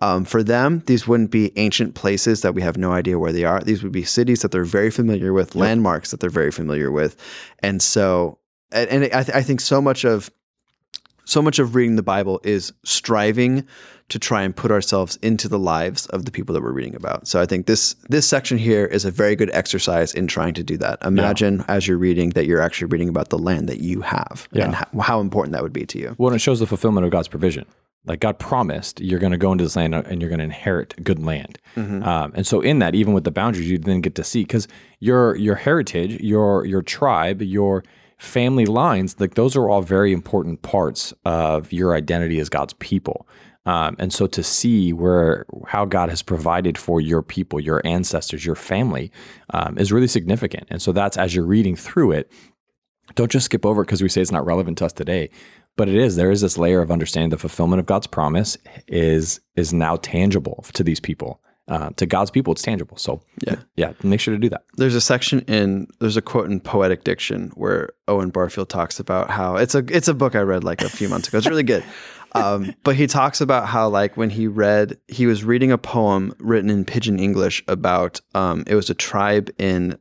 Um, 0.02 0.24
for 0.24 0.42
them, 0.42 0.82
these 0.86 1.06
wouldn't 1.08 1.30
be 1.30 1.52
ancient 1.56 1.94
places 1.94 2.42
that 2.42 2.54
we 2.54 2.62
have 2.62 2.76
no 2.76 2.92
idea 2.92 3.18
where 3.18 3.32
they 3.32 3.44
are. 3.44 3.60
These 3.60 3.82
would 3.82 3.92
be 3.92 4.04
cities 4.04 4.42
that 4.42 4.50
they're 4.52 4.64
very 4.64 4.90
familiar 4.90 5.32
with, 5.32 5.54
landmarks 5.54 6.10
that 6.10 6.20
they're 6.20 6.30
very 6.30 6.50
familiar 6.50 6.90
with. 6.90 7.16
And 7.60 7.80
so, 7.82 8.38
and, 8.72 8.88
and 8.90 9.04
I, 9.04 9.22
th- 9.22 9.36
I 9.36 9.42
think 9.42 9.60
so 9.60 9.80
much 9.80 10.04
of 10.04 10.30
so 11.24 11.42
much 11.42 11.58
of 11.58 11.74
reading 11.74 11.96
the 11.96 12.02
Bible 12.04 12.40
is 12.44 12.72
striving 12.84 13.66
to 14.08 14.18
try 14.20 14.42
and 14.42 14.54
put 14.54 14.70
ourselves 14.70 15.18
into 15.20 15.48
the 15.48 15.58
lives 15.58 16.06
of 16.06 16.24
the 16.26 16.30
people 16.30 16.52
that 16.54 16.62
we're 16.62 16.70
reading 16.72 16.94
about. 16.94 17.26
So 17.26 17.40
I 17.40 17.46
think 17.46 17.66
this 17.66 17.94
this 18.08 18.26
section 18.28 18.56
here 18.56 18.84
is 18.86 19.04
a 19.04 19.10
very 19.10 19.34
good 19.34 19.50
exercise 19.52 20.14
in 20.14 20.26
trying 20.28 20.54
to 20.54 20.62
do 20.62 20.76
that. 20.78 20.98
Imagine 21.04 21.64
as 21.66 21.88
you're 21.88 21.98
reading 21.98 22.30
that 22.30 22.46
you're 22.46 22.62
actually 22.62 22.86
reading 22.88 23.08
about 23.08 23.30
the 23.30 23.38
land 23.38 23.68
that 23.68 23.80
you 23.80 24.02
have 24.02 24.48
and 24.52 24.72
Yeah. 24.72 24.84
how, 24.94 25.00
how 25.00 25.20
important 25.20 25.52
that 25.54 25.62
would 25.62 25.72
be 25.72 25.86
to 25.86 25.98
you. 25.98 26.14
Well, 26.18 26.28
and 26.28 26.36
it 26.36 26.40
shows 26.40 26.60
the 26.60 26.66
fulfillment 26.68 27.04
of 27.04 27.10
God's 27.10 27.28
provision. 27.28 27.64
Like 28.04 28.20
God 28.20 28.38
promised, 28.38 29.00
you're 29.00 29.18
going 29.18 29.32
to 29.32 29.38
go 29.38 29.50
into 29.50 29.64
this 29.64 29.74
land 29.74 29.92
and 29.92 30.22
you're 30.22 30.28
going 30.30 30.38
to 30.38 30.44
inherit 30.44 30.94
good 31.02 31.18
land. 31.18 31.58
Um, 31.76 32.32
and 32.36 32.46
so, 32.46 32.60
in 32.60 32.78
that, 32.78 32.94
even 32.94 33.12
with 33.12 33.24
the 33.24 33.32
boundaries, 33.32 33.68
you 33.68 33.78
then 33.78 34.00
get 34.00 34.14
to 34.14 34.22
see 34.22 34.42
because 34.42 34.68
your 35.00 35.34
your 35.34 35.56
heritage, 35.56 36.20
your 36.20 36.64
your 36.64 36.82
tribe, 36.82 37.42
your 37.42 37.82
family 38.18 38.64
lines, 38.64 39.18
like 39.20 39.34
those 39.34 39.56
are 39.56 39.68
all 39.68 39.82
very 39.82 40.12
important 40.12 40.62
parts 40.62 41.12
of 41.24 41.72
your 41.72 41.94
identity 41.96 42.38
as 42.38 42.48
God's 42.48 42.74
people. 42.74 43.26
Um, 43.66 43.96
and 43.98 44.12
so, 44.12 44.26
to 44.28 44.42
see 44.42 44.92
where 44.92 45.44
how 45.66 45.84
God 45.84 46.08
has 46.08 46.22
provided 46.22 46.78
for 46.78 47.00
your 47.00 47.22
people, 47.22 47.60
your 47.60 47.82
ancestors, 47.84 48.46
your 48.46 48.54
family, 48.54 49.10
um, 49.52 49.76
is 49.76 49.92
really 49.92 50.08
significant. 50.08 50.68
And 50.70 50.80
so, 50.80 50.92
that's 50.92 51.16
as 51.18 51.34
you're 51.34 51.44
reading 51.44 51.76
through 51.76 52.12
it, 52.12 52.32
don't 53.14 53.30
just 53.30 53.44
skip 53.46 53.66
over 53.66 53.82
it 53.82 53.86
because 53.86 54.02
we 54.02 54.08
say 54.08 54.20
it's 54.20 54.32
not 54.32 54.46
relevant 54.46 54.78
to 54.78 54.86
us 54.86 54.92
today 54.92 55.30
but 55.76 55.88
it 55.90 55.94
is 55.94 56.16
there 56.16 56.30
is 56.30 56.40
this 56.40 56.56
layer 56.58 56.80
of 56.80 56.90
understanding 56.90 57.28
the 57.30 57.36
fulfillment 57.38 57.78
of 57.78 57.86
god's 57.86 58.06
promise 58.06 58.56
is 58.88 59.40
is 59.54 59.72
now 59.72 59.94
tangible 59.96 60.64
to 60.72 60.82
these 60.82 60.98
people 60.98 61.40
uh, 61.68 61.90
to 61.90 62.04
god's 62.06 62.30
people 62.32 62.52
it's 62.52 62.62
tangible 62.62 62.96
so 62.96 63.20
Yeah. 63.46 63.56
yeah 63.76 63.92
make 64.02 64.18
sure 64.20 64.34
to 64.34 64.40
do 64.40 64.48
that 64.48 64.64
There's 64.76 64.94
a 64.96 65.00
section 65.00 65.40
in 65.42 65.86
there's 66.00 66.16
a 66.16 66.22
quote 66.22 66.50
in 66.50 66.58
Poetic 66.60 67.04
Diction 67.04 67.52
where 67.54 67.90
Owen 68.08 68.30
Barfield 68.30 68.68
talks 68.70 68.98
about 68.98 69.30
how 69.30 69.54
it's 69.56 69.74
a 69.76 69.84
it's 69.88 70.08
a 70.08 70.14
book 70.14 70.34
I 70.34 70.40
read 70.40 70.64
like 70.64 70.82
a 70.82 70.88
few 70.88 71.08
months 71.08 71.28
ago. 71.28 71.38
It's 71.38 71.46
really 71.46 71.62
good. 71.62 71.84
Um, 72.32 72.74
but 72.82 72.96
he 72.96 73.06
talks 73.06 73.40
about 73.40 73.66
how 73.66 73.88
like 73.88 74.16
when 74.16 74.30
he 74.30 74.46
read 74.46 74.98
he 75.08 75.26
was 75.26 75.44
reading 75.44 75.72
a 75.72 75.78
poem 75.78 76.34
written 76.38 76.70
in 76.70 76.84
pidgin 76.84 77.18
English 77.18 77.62
about 77.66 78.20
um, 78.34 78.64
it 78.66 78.74
was 78.74 78.90
a 78.90 78.94
tribe 78.94 79.50
in 79.58 79.98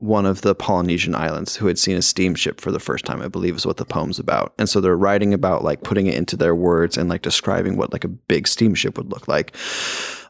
one 0.00 0.24
of 0.24 0.40
the 0.40 0.54
Polynesian 0.54 1.14
islands 1.14 1.56
who 1.56 1.66
had 1.66 1.78
seen 1.78 1.96
a 1.96 2.02
steamship 2.02 2.58
for 2.58 2.72
the 2.72 2.80
first 2.80 3.04
time, 3.04 3.20
I 3.20 3.28
believe 3.28 3.54
is 3.54 3.66
what 3.66 3.76
the 3.76 3.84
poem's 3.84 4.18
about. 4.18 4.54
And 4.58 4.66
so 4.66 4.80
they're 4.80 4.96
writing 4.96 5.34
about 5.34 5.62
like 5.62 5.82
putting 5.82 6.06
it 6.06 6.14
into 6.14 6.36
their 6.36 6.54
words 6.54 6.96
and 6.96 7.08
like 7.08 7.20
describing 7.20 7.76
what 7.76 7.92
like 7.92 8.04
a 8.04 8.08
big 8.08 8.48
steamship 8.48 8.96
would 8.96 9.10
look 9.10 9.28
like. 9.28 9.54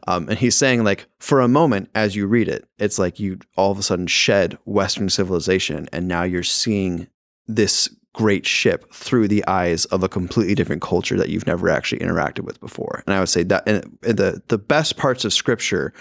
Um, 0.09 0.29
and 0.29 0.39
he's 0.39 0.57
saying 0.57 0.83
like 0.83 1.07
for 1.21 1.41
a 1.41 1.47
moment 1.47 1.89
as 1.95 2.17
you 2.17 2.27
read 2.27 2.49
it, 2.49 2.69
it's 2.79 2.99
like 2.99 3.21
you 3.21 3.39
all 3.57 3.71
of 3.71 3.79
a 3.79 3.83
sudden 3.83 4.09
shed 4.09 4.59
Western 4.65 5.09
civilization 5.09 5.89
and 5.93 6.09
now 6.09 6.25
you're 6.25 6.43
seeing 6.43 7.07
this 7.47 7.89
great 8.13 8.47
ship 8.47 8.93
through 8.93 9.29
the 9.29 9.47
eyes 9.47 9.85
of 9.87 10.03
a 10.03 10.09
completely 10.09 10.55
different 10.55 10.83
culture 10.83 11.17
that 11.17 11.29
you've 11.29 11.47
never 11.47 11.69
actually 11.69 12.01
interacted 12.01 12.41
with 12.41 12.59
before. 12.61 13.03
And 13.07 13.15
I 13.15 13.21
would 13.21 13.29
say 13.29 13.45
that 13.45 13.65
the 13.67 14.43
the 14.49 14.59
best 14.59 14.97
parts 14.97 15.25
of 15.25 15.33
scripture 15.33 15.93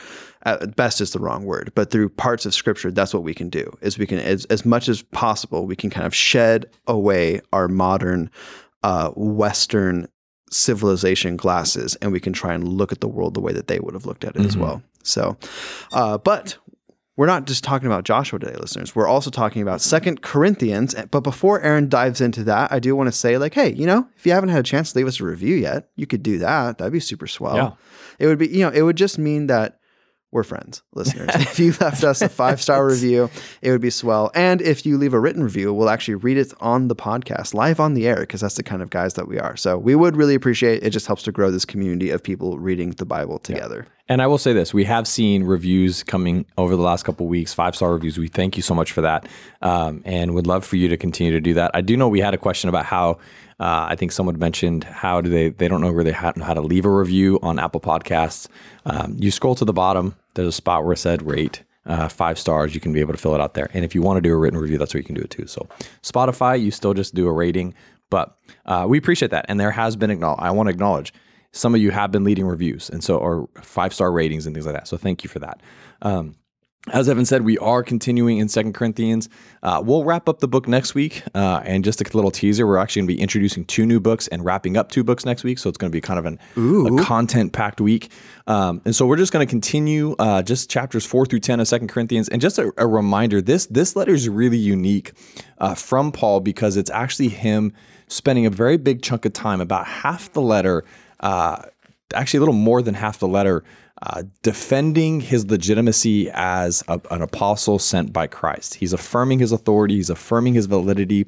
at 0.43 0.75
best 0.75 1.01
is 1.01 1.11
the 1.11 1.19
wrong 1.19 1.43
word, 1.43 1.71
but 1.75 1.91
through 1.91 2.09
parts 2.09 2.45
of 2.45 2.53
scripture, 2.53 2.91
that's 2.91 3.13
what 3.13 3.23
we 3.23 3.33
can 3.33 3.49
do 3.49 3.71
is 3.81 3.97
we 3.97 4.07
can, 4.07 4.19
as, 4.19 4.45
as 4.45 4.65
much 4.65 4.87
as 4.87 5.01
possible, 5.01 5.65
we 5.65 5.75
can 5.75 5.89
kind 5.89 6.05
of 6.05 6.15
shed 6.15 6.65
away 6.87 7.41
our 7.51 7.67
modern, 7.67 8.29
uh, 8.83 9.11
Western 9.15 10.07
civilization 10.51 11.35
glasses 11.35 11.95
and 11.97 12.11
we 12.11 12.19
can 12.19 12.33
try 12.33 12.53
and 12.53 12.67
look 12.67 12.91
at 12.91 13.01
the 13.01 13.07
world 13.07 13.33
the 13.33 13.41
way 13.41 13.53
that 13.53 13.67
they 13.67 13.79
would 13.79 13.93
have 13.93 14.05
looked 14.05 14.23
at 14.23 14.35
it 14.35 14.45
as 14.45 14.57
well. 14.57 14.81
So, 15.03 15.37
uh, 15.91 16.17
but 16.17 16.57
we're 17.19 17.25
not 17.25 17.43
just 17.43 17.65
talking 17.65 17.86
about 17.86 18.05
Joshua 18.05 18.39
today, 18.39 18.55
listeners. 18.55 18.95
We're 18.95 19.05
also 19.05 19.29
talking 19.29 19.62
about 19.62 19.82
Second 19.82 20.21
Corinthians. 20.21 20.95
But 21.12 21.19
before 21.19 21.60
Aaron 21.60 21.89
dives 21.89 22.21
into 22.21 22.45
that, 22.45 22.71
I 22.71 22.79
do 22.79 22.95
want 22.95 23.08
to 23.08 23.12
say, 23.12 23.38
like, 23.38 23.53
hey, 23.53 23.73
you 23.73 23.86
know, 23.86 24.08
if 24.15 24.25
you 24.25 24.32
haven't 24.32 24.47
had 24.47 24.62
a 24.62 24.63
chance 24.63 24.93
to 24.93 24.99
leave 24.99 25.08
us 25.08 25.19
a 25.19 25.25
review 25.25 25.58
yet, 25.58 25.89
you 25.97 26.08
could 26.08 26.23
do 26.23 26.38
that. 26.38 26.77
That'd 26.77 26.93
be 26.93 27.01
super 27.01 27.27
swell. 27.27 27.58
Yeah. 27.58 27.71
It 28.19 28.27
would 28.27 28.38
be, 28.38 28.47
you 28.47 28.62
know, 28.62 28.69
it 28.69 28.84
would 28.84 28.95
just 28.95 29.19
mean 29.19 29.47
that 29.47 29.78
we're 30.31 30.43
friends, 30.43 30.83
listeners. 30.93 31.29
if 31.33 31.59
you 31.59 31.73
left 31.81 32.03
us 32.03 32.21
a 32.21 32.29
five 32.29 32.61
star 32.61 32.85
review, 32.85 33.29
it 33.61 33.71
would 33.71 33.81
be 33.81 33.89
swell. 33.89 34.31
And 34.35 34.61
if 34.61 34.85
you 34.85 34.97
leave 34.97 35.13
a 35.13 35.19
written 35.19 35.43
review, 35.43 35.73
we'll 35.73 35.89
actually 35.89 36.15
read 36.15 36.37
it 36.37 36.53
on 36.59 36.87
the 36.87 36.95
podcast, 36.95 37.53
live 37.53 37.79
on 37.79 37.95
the 37.95 38.07
air, 38.07 38.19
because 38.21 38.41
that's 38.41 38.55
the 38.55 38.63
kind 38.63 38.81
of 38.81 38.89
guys 38.89 39.15
that 39.15 39.27
we 39.27 39.39
are. 39.39 39.55
So 39.57 39.77
we 39.77 39.95
would 39.95 40.15
really 40.15 40.35
appreciate 40.35 40.83
it. 40.83 40.87
It 40.87 40.89
just 40.91 41.07
helps 41.07 41.23
to 41.23 41.31
grow 41.31 41.49
this 41.49 41.65
community 41.65 42.11
of 42.11 42.21
people 42.21 42.59
reading 42.59 42.91
the 42.91 43.05
Bible 43.05 43.39
together. 43.39 43.87
And 44.07 44.21
I 44.23 44.27
will 44.27 44.39
say 44.39 44.53
this: 44.53 44.73
we 44.73 44.85
have 44.85 45.07
seen 45.07 45.43
reviews 45.43 46.03
coming 46.03 46.45
over 46.57 46.75
the 46.75 46.81
last 46.81 47.03
couple 47.03 47.27
of 47.27 47.29
weeks, 47.29 47.53
five 47.53 47.75
star 47.75 47.93
reviews. 47.93 48.17
We 48.17 48.27
thank 48.27 48.57
you 48.57 48.63
so 48.63 48.73
much 48.73 48.91
for 48.91 49.01
that, 49.01 49.27
um, 49.61 50.01
and 50.03 50.33
would 50.33 50.47
love 50.47 50.65
for 50.65 50.77
you 50.77 50.87
to 50.89 50.97
continue 50.97 51.31
to 51.31 51.41
do 51.41 51.53
that. 51.55 51.71
I 51.73 51.81
do 51.81 51.95
know 51.95 52.07
we 52.07 52.19
had 52.19 52.33
a 52.33 52.37
question 52.37 52.69
about 52.69 52.85
how 52.85 53.19
uh, 53.59 53.87
I 53.89 53.95
think 53.95 54.11
someone 54.11 54.37
mentioned 54.39 54.83
how 54.85 55.21
do 55.21 55.29
they 55.29 55.49
they 55.49 55.67
don't 55.67 55.81
know 55.81 55.91
where 55.91 56.03
they 56.03 56.11
how 56.11 56.31
to 56.31 56.61
leave 56.61 56.85
a 56.85 56.89
review 56.89 57.39
on 57.41 57.59
Apple 57.59 57.81
Podcasts. 57.81 58.47
Um, 58.85 59.15
you 59.19 59.31
scroll 59.31 59.55
to 59.55 59.65
the 59.65 59.73
bottom. 59.73 60.15
There's 60.35 60.47
a 60.47 60.53
spot 60.53 60.83
where 60.83 60.93
it 60.93 60.97
said 60.97 61.21
rate. 61.23 61.63
Uh, 61.85 62.07
five 62.07 62.37
stars, 62.37 62.75
you 62.75 62.81
can 62.81 62.93
be 62.93 62.99
able 62.99 63.13
to 63.13 63.17
fill 63.17 63.33
it 63.33 63.41
out 63.41 63.55
there. 63.55 63.67
And 63.73 63.83
if 63.83 63.95
you 63.95 64.03
want 64.03 64.17
to 64.17 64.21
do 64.21 64.31
a 64.31 64.37
written 64.37 64.59
review, 64.59 64.77
that's 64.77 64.93
where 64.93 64.99
you 64.99 65.05
can 65.05 65.15
do 65.15 65.21
it 65.21 65.31
too. 65.31 65.47
So, 65.47 65.67
Spotify, 66.03 66.61
you 66.61 66.69
still 66.69 66.93
just 66.93 67.15
do 67.15 67.25
a 67.25 67.31
rating, 67.31 67.73
but 68.11 68.37
uh, 68.67 68.85
we 68.87 68.99
appreciate 68.99 69.31
that. 69.31 69.45
And 69.49 69.59
there 69.59 69.71
has 69.71 69.95
been 69.95 70.11
acknowledged. 70.11 70.43
I 70.43 70.51
want 70.51 70.67
to 70.67 70.71
acknowledge 70.71 71.13
some 71.51 71.73
of 71.73 71.81
you 71.81 71.91
have 71.91 72.11
been 72.11 72.23
leading 72.23 72.45
reviews 72.45 72.89
and 72.89 73.03
so 73.03 73.17
or 73.17 73.49
five 73.61 73.93
star 73.93 74.11
ratings 74.11 74.45
and 74.45 74.55
things 74.55 74.65
like 74.65 74.75
that 74.75 74.87
so 74.87 74.97
thank 74.97 75.23
you 75.23 75.29
for 75.29 75.39
that 75.39 75.61
um, 76.01 76.35
as 76.87 77.09
Evan 77.09 77.25
said, 77.25 77.43
we 77.43 77.57
are 77.57 77.83
continuing 77.83 78.37
in 78.37 78.47
Second 78.47 78.73
Corinthians. 78.73 79.27
Uh, 79.61 79.81
we'll 79.85 80.05
wrap 80.05 80.29
up 80.29 80.39
the 80.39 80.47
book 80.47 80.67
next 80.67 80.95
week. 80.95 81.23
Uh, 81.35 81.61
and 81.65 81.83
just 81.83 82.01
a 82.01 82.15
little 82.15 82.31
teaser, 82.31 82.65
we're 82.65 82.77
actually 82.77 83.01
going 83.01 83.07
to 83.09 83.15
be 83.15 83.21
introducing 83.21 83.65
two 83.65 83.85
new 83.85 83.99
books 83.99 84.27
and 84.29 84.45
wrapping 84.45 84.77
up 84.77 84.89
two 84.89 85.03
books 85.03 85.25
next 85.25 85.43
week. 85.43 85.59
So 85.59 85.67
it's 85.67 85.77
going 85.77 85.91
to 85.91 85.95
be 85.95 85.99
kind 85.99 86.17
of 86.17 86.25
an, 86.25 86.39
a 87.01 87.03
content 87.03 87.51
packed 87.51 87.81
week. 87.81 88.11
Um, 88.47 88.81
and 88.85 88.95
so 88.95 89.05
we're 89.05 89.17
just 89.17 89.33
going 89.33 89.45
to 89.45 89.49
continue 89.49 90.15
uh, 90.19 90.41
just 90.41 90.69
chapters 90.69 91.05
four 91.05 91.25
through 91.25 91.41
10 91.41 91.59
of 91.59 91.67
Second 91.67 91.89
Corinthians. 91.89 92.29
And 92.29 92.41
just 92.41 92.57
a, 92.57 92.71
a 92.77 92.87
reminder 92.87 93.41
this, 93.41 93.65
this 93.67 93.97
letter 93.97 94.13
is 94.13 94.29
really 94.29 94.57
unique 94.57 95.11
uh, 95.57 95.75
from 95.75 96.13
Paul 96.13 96.39
because 96.39 96.77
it's 96.77 96.89
actually 96.89 97.29
him 97.29 97.73
spending 98.07 98.45
a 98.45 98.49
very 98.49 98.77
big 98.77 99.01
chunk 99.01 99.25
of 99.25 99.33
time, 99.33 99.59
about 99.59 99.85
half 99.85 100.31
the 100.31 100.41
letter, 100.41 100.85
uh, 101.19 101.61
actually 102.13 102.37
a 102.37 102.41
little 102.41 102.53
more 102.53 102.81
than 102.81 102.93
half 102.95 103.19
the 103.19 103.27
letter 103.27 103.63
uh, 104.01 104.23
defending 104.43 105.19
his 105.19 105.45
legitimacy 105.49 106.29
as 106.33 106.83
a, 106.88 106.99
an 107.12 107.21
apostle 107.21 107.79
sent 107.79 108.13
by 108.13 108.27
Christ. 108.27 108.75
He's 108.75 108.93
affirming 108.93 109.39
his 109.39 109.51
authority, 109.51 109.95
he's 109.95 110.09
affirming 110.09 110.53
his 110.53 110.65
validity 110.65 111.25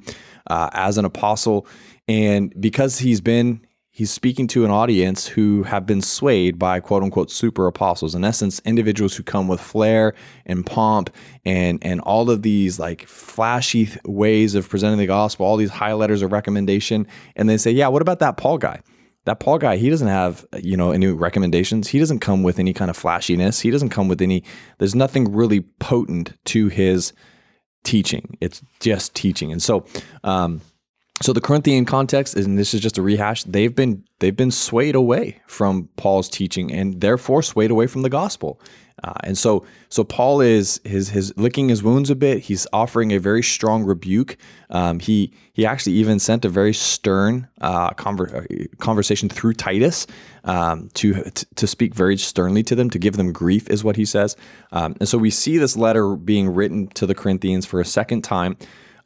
uh, 0.47 0.69
as 0.73 0.97
an 0.97 1.05
apostle. 1.05 1.67
And 2.07 2.53
because 2.60 2.99
he's 2.99 3.21
been 3.21 3.62
he's 3.93 4.10
speaking 4.10 4.47
to 4.47 4.63
an 4.63 4.71
audience 4.71 5.27
who 5.27 5.63
have 5.63 5.86
been 5.86 6.01
swayed 6.01 6.57
by 6.57 6.79
quote 6.79 7.03
unquote 7.03 7.29
super 7.29 7.67
apostles 7.67 8.15
in 8.15 8.23
essence 8.23 8.62
individuals 8.63 9.15
who 9.15 9.21
come 9.21 9.47
with 9.47 9.60
flair 9.60 10.13
and 10.45 10.65
pomp 10.65 11.10
and 11.45 11.77
and 11.81 11.99
all 12.01 12.29
of 12.29 12.41
these 12.41 12.79
like 12.79 13.05
flashy 13.05 13.89
ways 14.05 14.55
of 14.55 14.67
presenting 14.67 14.97
the 14.97 15.05
gospel 15.05 15.45
all 15.45 15.57
these 15.57 15.69
high 15.69 15.93
letters 15.93 16.21
of 16.21 16.31
recommendation 16.31 17.05
and 17.36 17.49
they 17.49 17.57
say 17.57 17.69
yeah 17.69 17.88
what 17.88 18.01
about 18.01 18.19
that 18.19 18.38
paul 18.38 18.57
guy 18.57 18.79
that 19.25 19.39
paul 19.39 19.57
guy 19.57 19.77
he 19.77 19.89
doesn't 19.89 20.07
have 20.07 20.45
you 20.62 20.75
know 20.77 20.91
any 20.91 21.07
recommendations. 21.07 21.88
He 21.88 21.99
doesn't 21.99 22.19
come 22.19 22.43
with 22.43 22.60
any 22.60 22.73
kind 22.73 22.89
of 22.89 22.97
flashiness. 22.97 23.60
He 23.60 23.71
doesn't 23.71 23.89
come 23.89 24.07
with 24.07 24.21
any 24.21 24.43
there's 24.77 24.95
nothing 24.95 25.31
really 25.31 25.62
potent 25.79 26.38
to 26.45 26.67
his 26.67 27.13
teaching. 27.84 28.38
It's 28.41 28.62
just 28.79 29.15
teaching. 29.15 29.51
And 29.51 29.62
so 29.62 29.86
um 30.23 30.62
so 31.21 31.34
the 31.34 31.41
Corinthian 31.41 31.86
context, 31.86 32.36
and 32.36 32.57
this 32.57 32.73
is 32.73 32.81
just 32.81 32.97
a 32.97 33.01
rehash, 33.01 33.43
they've 33.43 33.75
been 33.75 34.03
they've 34.19 34.36
been 34.36 34.51
swayed 34.51 34.95
away 34.95 35.41
from 35.47 35.89
Paul's 35.95 36.29
teaching 36.29 36.71
and 36.71 37.01
therefore 37.01 37.41
swayed 37.41 37.71
away 37.71 37.88
from 37.88 38.01
the 38.01 38.10
gospel. 38.10 38.60
Uh, 39.03 39.13
and 39.23 39.38
so 39.38 39.65
so 39.89 40.03
Paul 40.03 40.41
is 40.41 40.79
his 40.84 41.10
his 41.10 41.36
licking 41.38 41.69
his 41.69 41.81
wounds 41.81 42.10
a 42.10 42.15
bit. 42.15 42.39
He's 42.39 42.67
offering 42.71 43.12
a 43.12 43.19
very 43.19 43.41
strong 43.41 43.84
rebuke. 43.84 44.38
Um, 44.69 44.99
he 44.99 45.34
he 45.53 45.65
actually 45.65 45.93
even 45.93 46.19
sent 46.19 46.45
a 46.45 46.49
very 46.49 46.73
stern 46.73 47.47
uh, 47.62 47.91
conver- 47.91 48.36
uh, 48.36 48.75
conversation 48.77 49.27
through 49.27 49.53
Titus 49.53 50.05
um, 50.43 50.89
to 50.95 51.23
to 51.55 51.67
speak 51.67 51.95
very 51.95 52.17
sternly 52.17 52.63
to 52.63 52.75
them, 52.75 52.89
to 52.91 52.99
give 52.99 53.17
them 53.17 53.31
grief, 53.31 53.69
is 53.69 53.84
what 53.84 53.95
he 53.95 54.05
says. 54.05 54.36
Um, 54.71 54.95
and 54.99 55.10
so 55.10 55.17
we 55.17 55.31
see 55.31 55.57
this 55.57 55.75
letter 55.75 56.15
being 56.15 56.53
written 56.53 56.88
to 56.89 57.07
the 57.07 57.15
Corinthians 57.15 57.65
for 57.65 57.79
a 57.79 57.86
second 57.86 58.23
time 58.23 58.57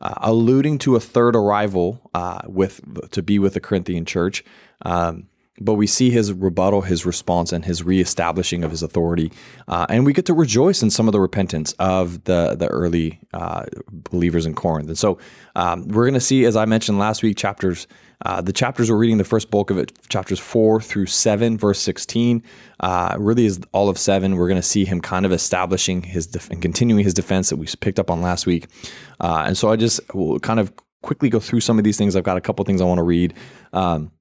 uh, 0.01 0.13
alluding 0.17 0.77
to 0.79 0.95
a 0.95 0.99
third 0.99 1.35
arrival 1.35 2.01
uh, 2.13 2.41
with 2.45 2.81
to 3.11 3.21
be 3.21 3.39
with 3.39 3.53
the 3.53 3.59
Corinthian 3.59 4.05
church. 4.05 4.43
Um, 4.83 5.27
but 5.61 5.75
we 5.75 5.87
see 5.87 6.09
his 6.09 6.33
rebuttal, 6.33 6.81
his 6.81 7.05
response, 7.05 7.53
and 7.53 7.63
his 7.63 7.81
reestablishing 7.81 8.63
of 8.63 8.71
his 8.71 8.83
authority, 8.83 9.31
uh, 9.69 9.85
and 9.89 10.05
we 10.05 10.11
get 10.11 10.25
to 10.25 10.33
rejoice 10.33 10.83
in 10.83 10.89
some 10.89 11.07
of 11.07 11.13
the 11.13 11.21
repentance 11.21 11.73
of 11.79 12.23
the 12.25 12.55
the 12.55 12.67
early 12.67 13.19
uh, 13.33 13.63
believers 13.89 14.45
in 14.45 14.53
Corinth. 14.53 14.89
And 14.89 14.97
so 14.97 15.17
um, 15.55 15.87
we're 15.87 16.03
going 16.03 16.13
to 16.15 16.19
see, 16.19 16.45
as 16.45 16.55
I 16.55 16.65
mentioned 16.65 16.99
last 16.99 17.23
week, 17.23 17.37
chapters 17.37 17.87
uh, 18.23 18.41
the 18.41 18.53
chapters 18.53 18.89
we're 18.89 18.97
reading, 18.97 19.17
the 19.17 19.23
first 19.23 19.51
bulk 19.51 19.69
of 19.69 19.77
it, 19.77 19.91
chapters 20.09 20.39
four 20.39 20.79
through 20.81 21.05
seven, 21.07 21.57
verse 21.57 21.79
16, 21.79 22.41
uh, 22.79 23.15
really 23.19 23.45
is 23.45 23.59
all 23.71 23.89
of 23.89 23.97
seven. 23.97 24.35
We're 24.35 24.47
going 24.47 24.61
to 24.61 24.67
see 24.67 24.85
him 24.85 25.01
kind 25.01 25.25
of 25.25 25.31
establishing 25.31 26.01
his 26.01 26.27
def- 26.27 26.49
and 26.49 26.61
continuing 26.61 27.03
his 27.03 27.13
defense 27.13 27.49
that 27.49 27.57
we 27.57 27.67
picked 27.79 27.99
up 27.99 28.09
on 28.09 28.21
last 28.21 28.45
week. 28.45 28.67
Uh, 29.19 29.43
and 29.47 29.57
so 29.57 29.69
I 29.71 29.75
just 29.75 29.99
will 30.13 30.39
kind 30.39 30.59
of 30.59 30.73
quickly 31.01 31.29
go 31.29 31.39
through 31.39 31.61
some 31.61 31.77
of 31.77 31.83
these 31.83 31.97
things. 31.97 32.15
I've 32.15 32.23
got 32.23 32.37
a 32.37 32.41
couple 32.41 32.65
things 32.65 32.81
I 32.81 32.85
want 32.85 32.99
to 32.99 33.03
read. 33.03 33.33
Um, 33.73 34.11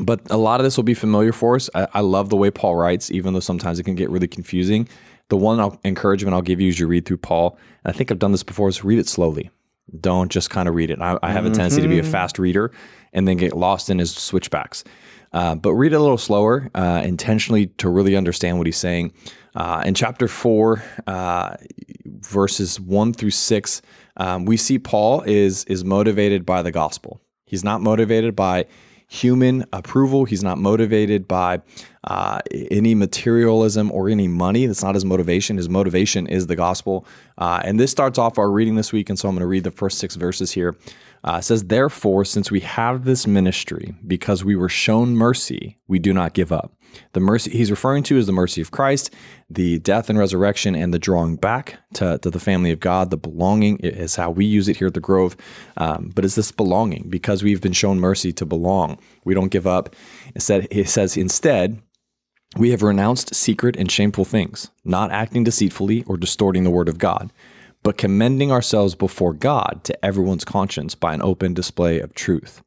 but 0.00 0.20
a 0.30 0.36
lot 0.36 0.60
of 0.60 0.64
this 0.64 0.76
will 0.76 0.84
be 0.84 0.94
familiar 0.94 1.32
for 1.32 1.56
us. 1.56 1.68
I, 1.74 1.88
I, 1.94 2.00
love 2.00 2.28
the 2.28 2.36
way 2.36 2.50
Paul 2.50 2.76
writes, 2.76 3.10
even 3.10 3.34
though 3.34 3.40
sometimes 3.40 3.80
it 3.80 3.82
can 3.82 3.96
get 3.96 4.08
really 4.08 4.28
confusing. 4.28 4.88
The 5.28 5.36
one 5.36 5.58
I'll, 5.58 5.80
encouragement 5.84 6.34
I'll 6.34 6.42
give 6.42 6.60
you 6.60 6.68
as 6.68 6.78
you 6.78 6.86
read 6.86 7.06
through 7.06 7.18
Paul, 7.18 7.58
and 7.84 7.92
I 7.92 7.96
think 7.96 8.12
I've 8.12 8.20
done 8.20 8.30
this 8.30 8.44
before, 8.44 8.68
is 8.68 8.84
read 8.84 9.00
it 9.00 9.08
slowly. 9.08 9.50
Don't 10.00 10.30
just 10.30 10.50
kind 10.50 10.68
of 10.68 10.76
read 10.76 10.90
it. 10.90 11.00
I, 11.00 11.18
I 11.22 11.32
have 11.32 11.44
a 11.44 11.50
tendency 11.50 11.82
to 11.82 11.88
be 11.88 11.98
a 11.98 12.02
mm-hmm. 12.02 12.12
fast 12.12 12.38
reader 12.38 12.70
and 13.12 13.26
then 13.26 13.36
get 13.36 13.52
lost 13.54 13.90
in 13.90 13.98
his 13.98 14.14
switchbacks. 14.14 14.84
Uh, 15.32 15.54
but 15.54 15.74
read 15.74 15.92
it 15.92 15.96
a 15.96 16.00
little 16.00 16.18
slower, 16.18 16.68
uh, 16.74 17.02
intentionally 17.04 17.66
to 17.66 17.88
really 17.88 18.16
understand 18.16 18.58
what 18.58 18.66
he's 18.66 18.76
saying. 18.76 19.12
Uh, 19.54 19.82
in 19.86 19.94
chapter 19.94 20.26
four, 20.28 20.82
uh, 21.06 21.56
verses 22.06 22.80
one 22.80 23.12
through 23.12 23.30
six, 23.30 23.82
um, 24.16 24.44
we 24.44 24.56
see 24.56 24.78
Paul 24.78 25.22
is 25.22 25.64
is 25.64 25.84
motivated 25.84 26.44
by 26.44 26.62
the 26.62 26.72
gospel. 26.72 27.20
He's 27.46 27.64
not 27.64 27.80
motivated 27.80 28.34
by 28.34 28.66
human 29.08 29.64
approval. 29.72 30.24
He's 30.24 30.44
not 30.44 30.56
motivated 30.58 31.26
by 31.26 31.60
uh, 32.04 32.40
any 32.70 32.94
materialism 32.94 33.90
or 33.90 34.08
any 34.08 34.28
money. 34.28 34.66
That's 34.66 34.84
not 34.84 34.94
his 34.94 35.04
motivation. 35.04 35.56
His 35.56 35.68
motivation 35.68 36.28
is 36.28 36.46
the 36.46 36.54
gospel. 36.54 37.04
Uh, 37.36 37.60
and 37.64 37.80
this 37.80 37.90
starts 37.90 38.18
off 38.18 38.38
our 38.38 38.48
reading 38.48 38.76
this 38.76 38.92
week. 38.92 39.08
And 39.08 39.18
so 39.18 39.28
I'm 39.28 39.34
going 39.34 39.40
to 39.40 39.48
read 39.48 39.64
the 39.64 39.72
first 39.72 39.98
six 39.98 40.14
verses 40.14 40.52
here. 40.52 40.76
Uh, 41.22 41.40
says, 41.40 41.64
Therefore, 41.64 42.24
since 42.24 42.50
we 42.50 42.60
have 42.60 43.04
this 43.04 43.26
ministry, 43.26 43.94
because 44.06 44.44
we 44.44 44.56
were 44.56 44.68
shown 44.68 45.16
mercy, 45.16 45.78
we 45.86 45.98
do 45.98 46.12
not 46.12 46.32
give 46.32 46.50
up. 46.52 46.72
The 47.12 47.20
mercy 47.20 47.50
he's 47.50 47.70
referring 47.70 48.02
to 48.04 48.16
is 48.16 48.26
the 48.26 48.32
mercy 48.32 48.60
of 48.60 48.70
Christ, 48.70 49.14
the 49.48 49.78
death 49.78 50.10
and 50.10 50.18
resurrection, 50.18 50.74
and 50.74 50.92
the 50.92 50.98
drawing 50.98 51.36
back 51.36 51.78
to, 51.94 52.18
to 52.18 52.30
the 52.30 52.40
family 52.40 52.72
of 52.72 52.80
God. 52.80 53.10
The 53.10 53.16
belonging 53.16 53.78
is 53.78 54.16
how 54.16 54.30
we 54.30 54.44
use 54.44 54.68
it 54.68 54.78
here 54.78 54.88
at 54.88 54.94
the 54.94 55.00
Grove. 55.00 55.36
Um, 55.76 56.10
but 56.14 56.24
it's 56.24 56.34
this 56.34 56.52
belonging 56.52 57.06
because 57.08 57.42
we've 57.42 57.60
been 57.60 57.72
shown 57.72 58.00
mercy 58.00 58.32
to 58.32 58.46
belong. 58.46 58.98
We 59.24 59.34
don't 59.34 59.52
give 59.52 59.66
up. 59.66 59.94
Instead, 60.34 60.66
it 60.70 60.88
says, 60.88 61.16
instead, 61.16 61.80
we 62.56 62.70
have 62.70 62.82
renounced 62.82 63.34
secret 63.34 63.76
and 63.76 63.90
shameful 63.90 64.24
things, 64.24 64.70
not 64.84 65.12
acting 65.12 65.44
deceitfully 65.44 66.02
or 66.08 66.16
distorting 66.16 66.64
the 66.64 66.70
word 66.70 66.88
of 66.88 66.98
God 66.98 67.30
but 67.82 67.96
commending 67.96 68.52
ourselves 68.52 68.94
before 68.94 69.32
God 69.32 69.80
to 69.84 70.04
everyone's 70.04 70.44
conscience 70.44 70.94
by 70.94 71.14
an 71.14 71.22
open 71.22 71.54
display 71.54 72.00
of 72.00 72.14
truth. 72.14 72.62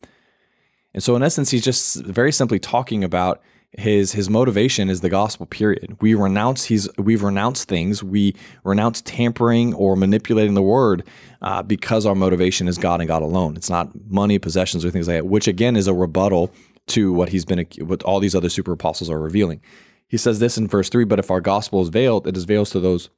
And 0.93 1.04
so, 1.04 1.15
in 1.15 1.23
essence, 1.23 1.52
he's 1.52 1.63
just 1.63 2.04
very 2.04 2.32
simply 2.32 2.60
talking 2.60 3.04
about 3.04 3.41
his 3.71 4.12
his 4.12 4.30
motivation 4.30 4.89
is 4.89 5.02
the 5.02 5.10
gospel. 5.10 5.47
Period. 5.47 5.97
We 5.99 6.13
renounce 6.13 6.65
he's 6.65 6.88
we've 6.97 7.23
renounced 7.23 7.67
things. 7.67 8.04
We 8.04 8.36
renounce 8.63 9.02
tampering 9.02 9.73
or 9.73 9.95
manipulating 9.95 10.54
the 10.54 10.62
word 10.62 11.08
uh, 11.41 11.63
because 11.63 12.06
our 12.06 12.13
motivation 12.13 12.67
is 12.67 12.78
God 12.78 13.02
and 13.02 13.08
God 13.08 13.23
alone. 13.23 13.56
It's 13.56 13.71
not 13.71 13.89
money, 14.10 14.38
possessions, 14.38 14.86
or 14.86 14.91
things 14.91 15.08
like 15.08 15.17
that. 15.17 15.26
Which 15.26 15.47
again 15.47 15.76
is 15.76 15.88
a 15.88 15.93
rebuttal 15.93 16.52
to 16.88 17.12
what 17.12 17.30
he's 17.30 17.45
been 17.45 17.65
what 17.80 18.04
all 18.04 18.19
these 18.19 18.36
other 18.36 18.49
super 18.49 18.73
apostles 18.73 19.10
are 19.10 19.19
revealing. 19.19 19.62
He 20.08 20.17
says 20.17 20.39
this 20.39 20.58
in 20.58 20.67
verse 20.67 20.89
three. 20.89 21.06
But 21.06 21.17
if 21.17 21.32
our 21.32 21.41
gospel 21.41 21.82
is 21.82 21.89
veiled, 21.89 22.28
it 22.28 22.38
is 22.38 22.43
veiled 22.43 22.67
to 22.67 22.80
those, 22.80 23.10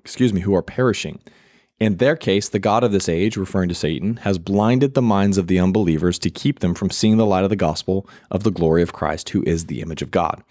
excuse 0.00 0.34
me, 0.34 0.42
who 0.42 0.54
are 0.54 0.62
perishing 0.62 1.20
in 1.82 1.96
their 1.96 2.14
case, 2.14 2.48
the 2.48 2.60
God 2.60 2.84
of 2.84 2.92
this 2.92 3.08
age, 3.08 3.36
referring 3.36 3.68
to 3.68 3.74
Satan, 3.74 4.18
has 4.18 4.38
blinded 4.38 4.94
the 4.94 5.02
minds 5.02 5.36
of 5.36 5.48
the 5.48 5.58
unbelievers 5.58 6.16
to 6.20 6.30
keep 6.30 6.60
them 6.60 6.74
from 6.74 6.90
seeing 6.90 7.16
the 7.16 7.26
light 7.26 7.42
of 7.42 7.50
the 7.50 7.56
gospel 7.56 8.08
of 8.30 8.44
the 8.44 8.52
glory 8.52 8.82
of 8.82 8.92
Christ, 8.92 9.30
who 9.30 9.42
is 9.42 9.66
the 9.66 9.80
image 9.80 10.00
of 10.00 10.12
God. 10.12 10.44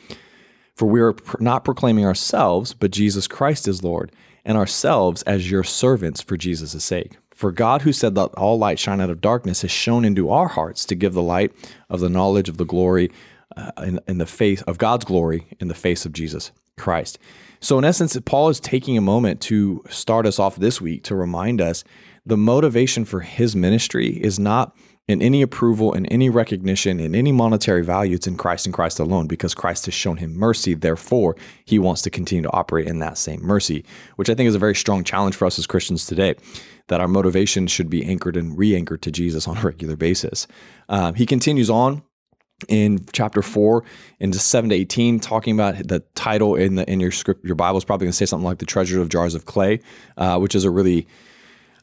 For 0.75 0.87
we 0.87 0.99
are 0.99 1.15
not 1.39 1.63
proclaiming 1.63 2.05
ourselves, 2.05 2.73
but 2.73 2.91
Jesus 2.91 3.29
Christ 3.29 3.65
is 3.65 3.81
Lord, 3.81 4.11
and 4.43 4.57
ourselves 4.57 5.21
as 5.23 5.49
your 5.49 5.63
servants 5.63 6.19
for 6.19 6.35
Jesus' 6.35 6.83
sake. 6.83 7.17
For 7.33 7.53
God, 7.53 7.83
who 7.83 7.93
said, 7.93 8.17
Let 8.17 8.33
all 8.35 8.59
light 8.59 8.77
shine 8.77 8.99
out 8.99 9.09
of 9.09 9.21
darkness, 9.21 9.61
has 9.61 9.71
shone 9.71 10.03
into 10.03 10.29
our 10.29 10.49
hearts 10.49 10.83
to 10.85 10.95
give 10.95 11.13
the 11.13 11.21
light 11.21 11.53
of 11.89 12.01
the 12.01 12.09
knowledge 12.09 12.49
of 12.49 12.57
the 12.57 12.65
glory 12.65 13.09
uh, 13.55 13.71
in, 13.77 14.01
in 14.05 14.17
the 14.17 14.25
face 14.25 14.61
of 14.63 14.77
God's 14.77 15.05
glory 15.05 15.47
in 15.61 15.69
the 15.69 15.73
face 15.73 16.05
of 16.05 16.11
Jesus 16.11 16.51
Christ. 16.77 17.19
So, 17.59 17.77
in 17.77 17.85
essence, 17.85 18.17
Paul 18.25 18.49
is 18.49 18.59
taking 18.59 18.97
a 18.97 19.01
moment 19.01 19.39
to 19.41 19.83
start 19.89 20.25
us 20.25 20.39
off 20.39 20.55
this 20.55 20.81
week 20.81 21.03
to 21.03 21.15
remind 21.15 21.61
us 21.61 21.83
the 22.25 22.37
motivation 22.37 23.05
for 23.05 23.19
his 23.19 23.55
ministry 23.55 24.09
is 24.09 24.39
not 24.39 24.75
in 25.07 25.21
any 25.21 25.41
approval, 25.41 25.93
in 25.93 26.05
any 26.07 26.29
recognition, 26.29 26.99
in 26.99 27.15
any 27.15 27.31
monetary 27.31 27.83
value. 27.83 28.15
It's 28.15 28.27
in 28.27 28.37
Christ 28.37 28.65
and 28.65 28.73
Christ 28.73 28.99
alone 28.99 29.27
because 29.27 29.53
Christ 29.53 29.85
has 29.85 29.93
shown 29.93 30.17
him 30.17 30.33
mercy. 30.35 30.73
Therefore, 30.73 31.35
he 31.65 31.79
wants 31.79 32.01
to 32.03 32.09
continue 32.09 32.43
to 32.43 32.53
operate 32.53 32.87
in 32.87 32.99
that 32.99 33.17
same 33.17 33.41
mercy, 33.41 33.83
which 34.15 34.29
I 34.29 34.35
think 34.35 34.47
is 34.47 34.55
a 34.55 34.59
very 34.59 34.75
strong 34.75 35.03
challenge 35.03 35.35
for 35.35 35.45
us 35.45 35.59
as 35.59 35.67
Christians 35.67 36.05
today 36.05 36.35
that 36.87 37.01
our 37.01 37.07
motivation 37.07 37.67
should 37.67 37.89
be 37.89 38.05
anchored 38.05 38.37
and 38.37 38.57
re 38.57 38.75
anchored 38.75 39.01
to 39.03 39.11
Jesus 39.11 39.47
on 39.47 39.57
a 39.57 39.61
regular 39.61 39.95
basis. 39.95 40.47
Um, 40.89 41.15
he 41.15 41.25
continues 41.25 41.69
on 41.69 42.03
in 42.67 43.05
chapter 43.13 43.41
four 43.41 43.83
into 44.19 44.39
seven 44.39 44.69
to 44.69 44.75
eighteen, 44.75 45.19
talking 45.19 45.53
about 45.53 45.87
the 45.87 45.99
title 46.15 46.55
in 46.55 46.75
the 46.75 46.89
in 46.89 46.99
your 46.99 47.11
script, 47.11 47.43
your 47.45 47.55
Bible 47.55 47.77
is 47.77 47.85
probably 47.85 48.05
going 48.05 48.11
to 48.11 48.17
say 48.17 48.25
something 48.25 48.45
like 48.45 48.59
the 48.59 48.65
treasure 48.65 49.01
of 49.01 49.09
jars 49.09 49.35
of 49.35 49.45
clay, 49.45 49.79
uh, 50.17 50.37
which 50.39 50.55
is 50.55 50.63
a 50.63 50.69
really 50.69 51.07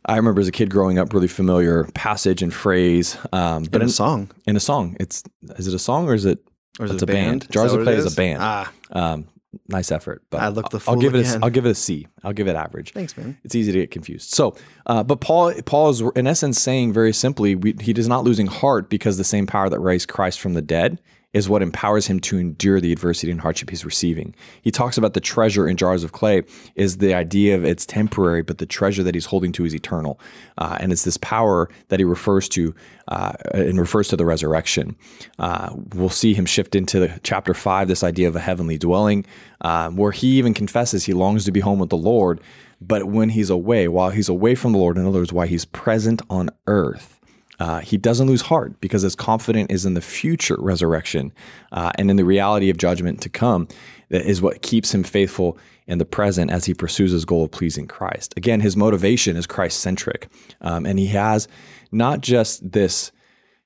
I 0.08 0.16
remember 0.16 0.40
as 0.40 0.48
a 0.48 0.52
kid 0.52 0.70
growing 0.70 0.98
up, 0.98 1.12
really 1.12 1.28
familiar 1.28 1.84
passage 1.94 2.42
and 2.42 2.52
phrase. 2.52 3.16
Um, 3.32 3.64
but 3.64 3.82
in 3.82 3.88
a 3.88 3.90
song, 3.90 4.30
in 4.46 4.56
a 4.56 4.60
song, 4.60 4.96
it's 4.98 5.22
is 5.56 5.66
it 5.66 5.74
a 5.74 5.78
song 5.78 6.08
or 6.08 6.14
is 6.14 6.24
it? 6.24 6.38
Or 6.80 6.86
is 6.86 6.92
it 6.92 7.02
a 7.02 7.06
band? 7.06 7.40
band? 7.40 7.52
Jars 7.52 7.72
of 7.72 7.82
Clay 7.82 7.94
is? 7.94 8.06
is? 8.06 8.12
a 8.14 8.16
band. 8.16 8.38
Ah, 8.40 8.72
um, 8.92 9.26
nice 9.68 9.90
effort. 9.90 10.22
But 10.30 10.42
I 10.42 10.48
look 10.48 10.70
the 10.70 10.82
I'll 10.86 10.96
give 10.96 11.14
it. 11.14 11.26
A, 11.26 11.40
I'll 11.42 11.50
give 11.50 11.66
it 11.66 11.70
a 11.70 11.74
C. 11.74 12.06
I'll 12.24 12.32
give 12.32 12.48
it 12.48 12.56
average. 12.56 12.92
Thanks, 12.92 13.16
man. 13.16 13.38
It's 13.44 13.54
easy 13.54 13.72
to 13.72 13.78
get 13.78 13.90
confused. 13.90 14.30
So, 14.30 14.56
uh, 14.86 15.02
but 15.02 15.20
Paul, 15.20 15.52
Paul 15.62 15.90
is 15.90 16.00
in 16.16 16.26
essence 16.26 16.60
saying 16.60 16.92
very 16.92 17.12
simply, 17.12 17.54
we, 17.54 17.74
he 17.80 17.92
is 17.92 18.08
not 18.08 18.24
losing 18.24 18.46
heart 18.46 18.90
because 18.90 19.16
the 19.16 19.24
same 19.24 19.46
power 19.46 19.68
that 19.68 19.80
raised 19.80 20.08
Christ 20.08 20.40
from 20.40 20.54
the 20.54 20.62
dead 20.62 21.00
is 21.34 21.48
what 21.48 21.62
empowers 21.62 22.06
him 22.06 22.18
to 22.18 22.38
endure 22.38 22.80
the 22.80 22.90
adversity 22.90 23.30
and 23.30 23.40
hardship 23.40 23.68
he's 23.68 23.84
receiving. 23.84 24.34
He 24.62 24.70
talks 24.70 24.96
about 24.96 25.12
the 25.12 25.20
treasure 25.20 25.68
in 25.68 25.76
jars 25.76 26.02
of 26.02 26.12
clay 26.12 26.42
is 26.74 26.98
the 26.98 27.12
idea 27.12 27.54
of 27.54 27.64
it's 27.64 27.84
temporary, 27.84 28.42
but 28.42 28.58
the 28.58 28.66
treasure 28.66 29.02
that 29.02 29.14
he's 29.14 29.26
holding 29.26 29.52
to 29.52 29.64
is 29.66 29.74
eternal, 29.74 30.18
uh, 30.56 30.78
and 30.80 30.90
it's 30.90 31.04
this 31.04 31.18
power 31.18 31.68
that 31.88 32.00
he 32.00 32.04
refers 32.04 32.48
to 32.50 32.74
uh, 33.08 33.32
and 33.52 33.78
refers 33.78 34.08
to 34.08 34.16
the 34.16 34.24
resurrection. 34.24 34.96
Uh, 35.38 35.74
we'll 35.94 36.08
see 36.08 36.32
him 36.32 36.46
shift 36.46 36.74
into 36.74 37.20
chapter 37.22 37.52
five 37.52 37.88
this 37.88 38.02
idea 38.02 38.26
of 38.26 38.34
a 38.34 38.40
heavenly 38.40 38.78
dwelling, 38.78 39.26
uh, 39.60 39.90
where 39.90 40.12
he 40.12 40.38
even 40.38 40.54
confesses 40.54 41.04
he 41.04 41.12
longs 41.12 41.44
to 41.44 41.52
be 41.52 41.60
home 41.60 41.78
with 41.78 41.90
the 41.90 41.96
Lord. 41.96 42.40
But 42.80 43.06
when 43.06 43.28
he's 43.30 43.50
away, 43.50 43.88
while 43.88 44.10
he's 44.10 44.28
away 44.28 44.54
from 44.54 44.72
the 44.72 44.78
Lord, 44.78 44.96
in 44.96 45.04
other 45.04 45.18
words, 45.18 45.32
while 45.32 45.48
he's 45.48 45.64
present 45.64 46.22
on 46.30 46.48
earth, 46.68 47.17
uh, 47.58 47.80
he 47.80 47.96
doesn't 47.96 48.28
lose 48.28 48.42
heart 48.42 48.80
because 48.80 49.02
his 49.02 49.14
confidence 49.14 49.70
is 49.70 49.84
in 49.84 49.94
the 49.94 50.00
future 50.00 50.56
resurrection 50.58 51.32
uh, 51.72 51.90
and 51.96 52.10
in 52.10 52.16
the 52.16 52.24
reality 52.24 52.70
of 52.70 52.76
judgment 52.76 53.20
to 53.22 53.28
come 53.28 53.66
that 54.10 54.24
is 54.24 54.40
what 54.40 54.62
keeps 54.62 54.94
him 54.94 55.02
faithful 55.02 55.58
in 55.86 55.98
the 55.98 56.04
present 56.04 56.50
as 56.50 56.64
he 56.64 56.74
pursues 56.74 57.12
his 57.12 57.24
goal 57.24 57.44
of 57.44 57.50
pleasing 57.50 57.86
Christ. 57.86 58.34
Again, 58.36 58.60
his 58.60 58.76
motivation 58.76 59.36
is 59.36 59.46
Christ 59.46 59.80
centric. 59.80 60.28
Um, 60.60 60.86
and 60.86 60.98
he 60.98 61.06
has 61.06 61.48
not 61.90 62.20
just 62.20 62.72
this 62.72 63.10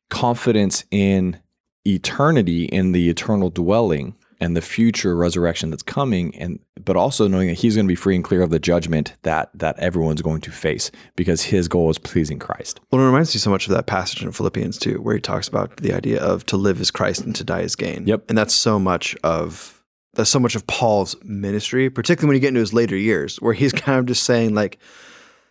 confidence 0.08 0.84
in 0.90 1.38
eternity, 1.84 2.64
in 2.66 2.92
the 2.92 3.08
eternal 3.08 3.50
dwelling, 3.50 4.14
and 4.42 4.56
the 4.56 4.60
future 4.60 5.14
resurrection 5.16 5.70
that's 5.70 5.82
coming 5.82 6.36
and 6.36 6.58
but 6.84 6.96
also 6.96 7.28
knowing 7.28 7.46
that 7.46 7.54
he's 7.54 7.76
going 7.76 7.86
to 7.86 7.88
be 7.88 7.94
free 7.94 8.16
and 8.16 8.24
clear 8.24 8.42
of 8.42 8.50
the 8.50 8.58
judgment 8.58 9.14
that 9.22 9.50
that 9.54 9.78
everyone's 9.78 10.20
going 10.20 10.40
to 10.40 10.50
face 10.50 10.90
because 11.14 11.42
his 11.42 11.68
goal 11.68 11.88
is 11.90 11.98
pleasing 11.98 12.38
Christ. 12.38 12.80
Well, 12.90 13.00
it 13.00 13.06
reminds 13.06 13.34
me 13.34 13.38
so 13.38 13.50
much 13.50 13.66
of 13.66 13.72
that 13.72 13.86
passage 13.86 14.22
in 14.22 14.32
Philippians 14.32 14.78
too, 14.78 15.00
where 15.00 15.14
he 15.14 15.20
talks 15.20 15.46
about 15.46 15.76
the 15.76 15.92
idea 15.92 16.20
of 16.20 16.44
to 16.46 16.56
live 16.56 16.80
is 16.80 16.90
Christ 16.90 17.22
and 17.22 17.34
to 17.36 17.44
die 17.44 17.60
is 17.60 17.76
gain. 17.76 18.06
Yep. 18.06 18.24
And 18.28 18.36
that's 18.36 18.54
so 18.54 18.78
much 18.78 19.16
of 19.22 19.82
that's 20.14 20.30
so 20.30 20.40
much 20.40 20.56
of 20.56 20.66
Paul's 20.66 21.14
ministry, 21.22 21.88
particularly 21.88 22.28
when 22.28 22.36
you 22.36 22.40
get 22.40 22.48
into 22.48 22.60
his 22.60 22.74
later 22.74 22.96
years, 22.96 23.40
where 23.40 23.54
he's 23.54 23.72
kind 23.84 23.98
of 23.98 24.06
just 24.06 24.24
saying 24.24 24.54
like, 24.54 24.78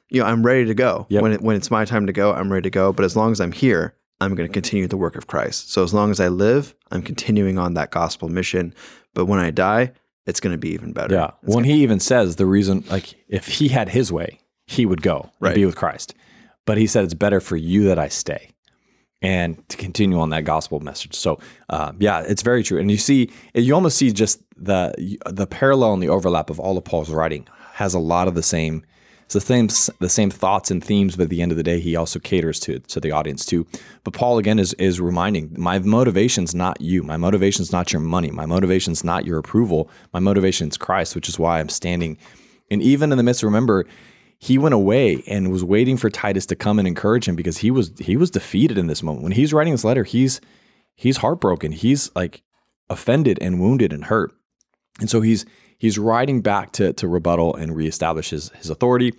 you 0.10 0.20
know, 0.20 0.28
I'm 0.28 0.46
ready 0.46 0.66
to 0.66 0.74
go. 0.74 1.06
Yep. 1.10 1.22
When 1.22 1.32
it, 1.32 1.42
when 1.42 1.56
it's 1.56 1.72
my 1.72 1.86
time 1.86 2.08
to 2.08 2.14
go, 2.14 2.34
I'm 2.34 2.52
ready 2.52 2.64
to 2.64 2.70
go. 2.70 2.92
But 2.92 3.06
as 3.06 3.16
long 3.16 3.32
as 3.32 3.40
I'm 3.40 3.54
here, 3.54 3.96
I'm 4.22 4.36
going 4.36 4.48
to 4.48 4.54
continue 4.54 4.88
the 4.88 4.98
work 4.98 5.16
of 5.16 5.28
Christ. 5.28 5.72
So 5.74 5.84
as 5.84 5.94
long 5.94 6.12
as 6.12 6.20
I 6.20 6.28
live, 6.30 6.74
I'm 6.92 7.02
continuing 7.02 7.58
on 7.58 7.74
that 7.74 7.92
gospel 7.92 8.30
mission. 8.30 8.74
But 9.14 9.26
when 9.26 9.40
I 9.40 9.52
die, 9.52 9.92
it's 10.26 10.40
going 10.40 10.54
to 10.54 10.58
be 10.58 10.70
even 10.70 10.94
better. 10.94 11.16
Yeah. 11.16 11.32
It's 11.44 11.54
when 11.56 11.64
he 11.66 11.82
even 11.84 12.00
says 12.00 12.36
the 12.38 12.46
reason, 12.46 12.84
like, 12.90 13.16
if 13.28 13.48
he 13.48 13.68
had 13.68 13.90
his 13.90 14.12
way, 14.12 14.40
he 14.68 14.86
would 14.86 15.02
go 15.02 15.22
and 15.24 15.32
Right. 15.40 15.56
be 15.56 15.66
with 15.66 15.76
Christ. 15.76 16.14
But 16.66 16.78
he 16.78 16.88
said 16.88 17.04
it's 17.04 17.14
better 17.16 17.42
for 17.42 17.58
you 17.58 17.86
that 17.86 17.98
I 18.00 18.08
stay 18.08 18.50
and 19.22 19.68
to 19.70 19.78
continue 19.78 20.20
on 20.20 20.30
that 20.30 20.44
gospel 20.46 20.80
message. 20.80 21.16
So, 21.16 21.40
uh, 21.70 21.92
yeah, 22.00 22.22
it's 22.22 22.44
very 22.44 22.64
true. 22.64 22.80
And 22.80 22.90
you 22.92 22.98
see, 22.98 23.32
you 23.56 23.74
almost 23.74 23.98
see 23.98 24.12
just 24.12 24.42
the 24.56 24.94
the 25.30 25.48
parallel 25.48 25.94
and 25.94 26.04
the 26.04 26.10
overlap 26.10 26.50
of 26.52 26.60
all 26.60 26.78
of 26.78 26.84
Paul's 26.84 27.10
writing 27.10 27.48
has 27.74 27.94
a 27.96 28.00
lot 28.00 28.28
of 28.28 28.36
the 28.36 28.44
same. 28.44 28.84
It's 29.34 29.46
the 29.46 29.54
same 29.80 29.94
the 30.00 30.10
same 30.10 30.30
thoughts 30.30 30.72
and 30.72 30.84
themes, 30.84 31.16
but 31.16 31.24
at 31.24 31.30
the 31.30 31.42
end 31.42 31.54
of 31.54 31.58
the 31.58 31.64
day, 31.64 31.80
he 31.80 31.96
also 31.96 32.20
caters 32.20 32.60
to 32.62 32.80
to 32.80 33.00
the 33.00 33.12
audience 33.12 33.46
too. 33.46 33.66
But 34.04 34.14
Paul 34.14 34.38
again 34.38 34.60
is 34.60 34.74
is 34.74 35.00
reminding 35.00 35.56
my 35.58 35.80
motivation's 35.80 36.54
not 36.54 36.82
you. 36.82 37.02
My 37.02 37.16
motivation's 37.16 37.72
not 37.72 37.94
your 37.94 38.02
money. 38.02 38.30
My 38.30 38.46
motivation's 38.46 39.06
not 39.06 39.26
your 39.26 39.38
approval. 39.38 39.90
My 40.12 40.20
motivation's 40.20 40.76
Christ, 40.76 41.16
which 41.16 41.30
is 41.30 41.40
why 41.40 41.62
I'm 41.62 41.70
standing. 41.70 42.18
And 42.70 42.82
even 42.82 43.14
in 43.14 43.18
the 43.18 43.24
midst, 43.24 43.42
remember, 43.42 43.86
he 44.38 44.58
went 44.58 44.76
away 44.76 45.24
and 45.26 45.50
was 45.50 45.64
waiting 45.64 45.96
for 45.96 46.10
Titus 46.10 46.46
to 46.48 46.58
come 46.58 46.78
and 46.78 46.86
encourage 46.86 47.26
him 47.26 47.38
because 47.38 47.60
he 47.60 47.72
was 47.72 47.94
he 48.00 48.18
was 48.18 48.32
defeated 48.32 48.78
in 48.78 48.88
this 48.88 49.02
moment. 49.02 49.24
When 49.24 49.32
he's 49.32 49.54
writing 49.54 49.72
this 49.72 49.86
letter, 49.86 50.04
he's 50.04 50.42
he's 50.96 51.18
heartbroken. 51.18 51.72
He's 51.72 52.14
like 52.16 52.44
offended 52.90 53.40
and 53.42 53.62
wounded 53.62 53.94
and 53.94 54.04
hurt. 54.04 54.34
And 55.00 55.10
so 55.10 55.22
he's 55.22 55.46
he's 55.82 55.98
writing 55.98 56.42
back 56.42 56.72
to 56.74 56.94
to 56.94 57.08
rebuttal 57.08 57.56
and 57.56 57.76
reestablish 57.76 58.30
his, 58.30 58.50
his 58.50 58.70
authority. 58.70 59.14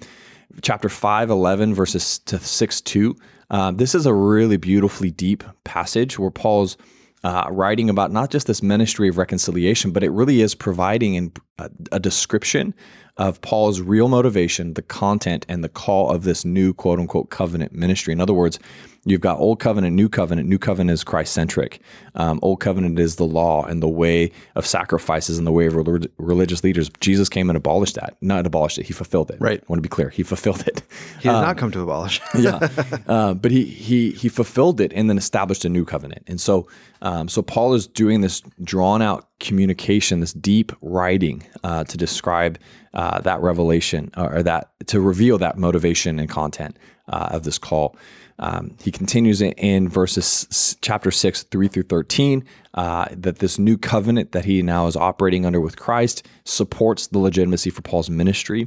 Chapter 0.62 0.88
5, 0.88 1.30
11, 1.30 1.74
verses 1.74 2.20
to 2.20 2.38
6, 2.38 2.80
2. 2.82 3.16
Um, 3.50 3.76
this 3.78 3.94
is 3.94 4.06
a 4.06 4.14
really 4.14 4.58
beautifully 4.58 5.10
deep 5.10 5.42
passage 5.64 6.18
where 6.18 6.30
Paul's 6.30 6.76
uh, 7.24 7.46
writing 7.50 7.90
about 7.90 8.12
not 8.12 8.30
just 8.30 8.46
this 8.46 8.62
ministry 8.62 9.08
of 9.08 9.18
reconciliation, 9.18 9.90
but 9.90 10.04
it 10.04 10.10
really 10.10 10.40
is 10.40 10.54
providing 10.54 11.14
in, 11.14 11.32
a, 11.58 11.70
a 11.90 11.98
description 11.98 12.74
of 13.16 13.40
Paul's 13.42 13.80
real 13.80 14.08
motivation, 14.08 14.74
the 14.74 14.82
content, 14.82 15.44
and 15.48 15.62
the 15.62 15.68
call 15.68 16.10
of 16.10 16.24
this 16.24 16.44
new 16.44 16.72
quote 16.72 16.98
unquote 16.98 17.30
covenant 17.30 17.72
ministry. 17.72 18.12
In 18.12 18.20
other 18.20 18.32
words, 18.32 18.58
you've 19.04 19.20
got 19.20 19.38
Old 19.38 19.60
Covenant, 19.60 19.94
New 19.94 20.08
Covenant. 20.08 20.48
New 20.48 20.58
Covenant 20.58 20.94
is 20.94 21.04
Christ 21.04 21.32
centric. 21.32 21.80
Um, 22.14 22.38
Old 22.42 22.60
Covenant 22.60 22.98
is 22.98 23.16
the 23.16 23.24
law 23.24 23.64
and 23.64 23.82
the 23.82 23.88
way 23.88 24.30
of 24.54 24.66
sacrifices 24.66 25.38
and 25.38 25.46
the 25.46 25.52
way 25.52 25.66
of 25.66 25.74
relig- 25.74 26.10
religious 26.18 26.64
leaders. 26.64 26.90
Jesus 27.00 27.28
came 27.28 27.50
and 27.50 27.56
abolished 27.56 27.96
that. 27.96 28.16
Not 28.20 28.46
abolished 28.46 28.78
it, 28.78 28.86
he 28.86 28.92
fulfilled 28.92 29.30
it. 29.30 29.40
Right. 29.40 29.60
I 29.60 29.64
want 29.68 29.78
to 29.78 29.82
be 29.82 29.88
clear, 29.88 30.08
he 30.08 30.22
fulfilled 30.22 30.66
it. 30.66 30.82
He 31.20 31.28
did 31.28 31.32
not 31.32 31.58
come 31.58 31.70
to 31.72 31.80
abolish. 31.80 32.20
yeah, 32.38 32.68
uh, 33.06 33.34
but 33.34 33.50
he 33.50 33.64
he 33.64 34.10
he 34.12 34.28
fulfilled 34.28 34.80
it 34.80 34.92
and 34.94 35.08
then 35.08 35.18
established 35.18 35.64
a 35.64 35.68
new 35.68 35.84
covenant. 35.84 36.24
And 36.26 36.40
so, 36.40 36.66
um, 37.02 37.28
so 37.28 37.42
Paul 37.42 37.74
is 37.74 37.86
doing 37.86 38.20
this 38.20 38.42
drawn 38.62 39.02
out 39.02 39.28
communication, 39.49 40.20
this 40.20 40.32
deep 40.32 40.72
writing 40.80 41.43
uh, 41.64 41.84
to 41.84 41.97
describe 41.99 42.59
uh, 42.95 43.20
that 43.20 43.40
revelation 43.43 44.11
or 44.16 44.43
that 44.43 44.70
to 44.86 45.01
reveal 45.01 45.38
that 45.38 45.59
motivation 45.59 46.18
and 46.18 46.28
content 46.30 46.78
uh, 47.09 47.28
of 47.36 47.43
this 47.43 47.59
call. 47.59 47.95
Um, 48.38 48.74
he 48.82 48.90
continues 48.90 49.43
in, 49.43 49.53
in 49.53 49.88
verses 49.88 50.76
chapter 50.80 51.11
six, 51.11 51.43
three 51.45 51.68
through 51.68 51.88
thirteen, 51.88 52.45
uh, 52.74 53.07
that 53.12 53.38
this 53.38 53.59
new 53.59 53.76
covenant 53.76 54.32
that 54.32 54.45
he 54.45 54.62
now 54.62 54.86
is 54.86 54.97
operating 54.97 55.47
under 55.47 55.61
with 55.61 55.76
Christ 55.76 56.26
supports 56.45 57.09
the 57.09 57.18
legitimacy 57.18 57.70
for 57.70 57.82
Paul's 57.82 58.11
ministry. 58.11 58.66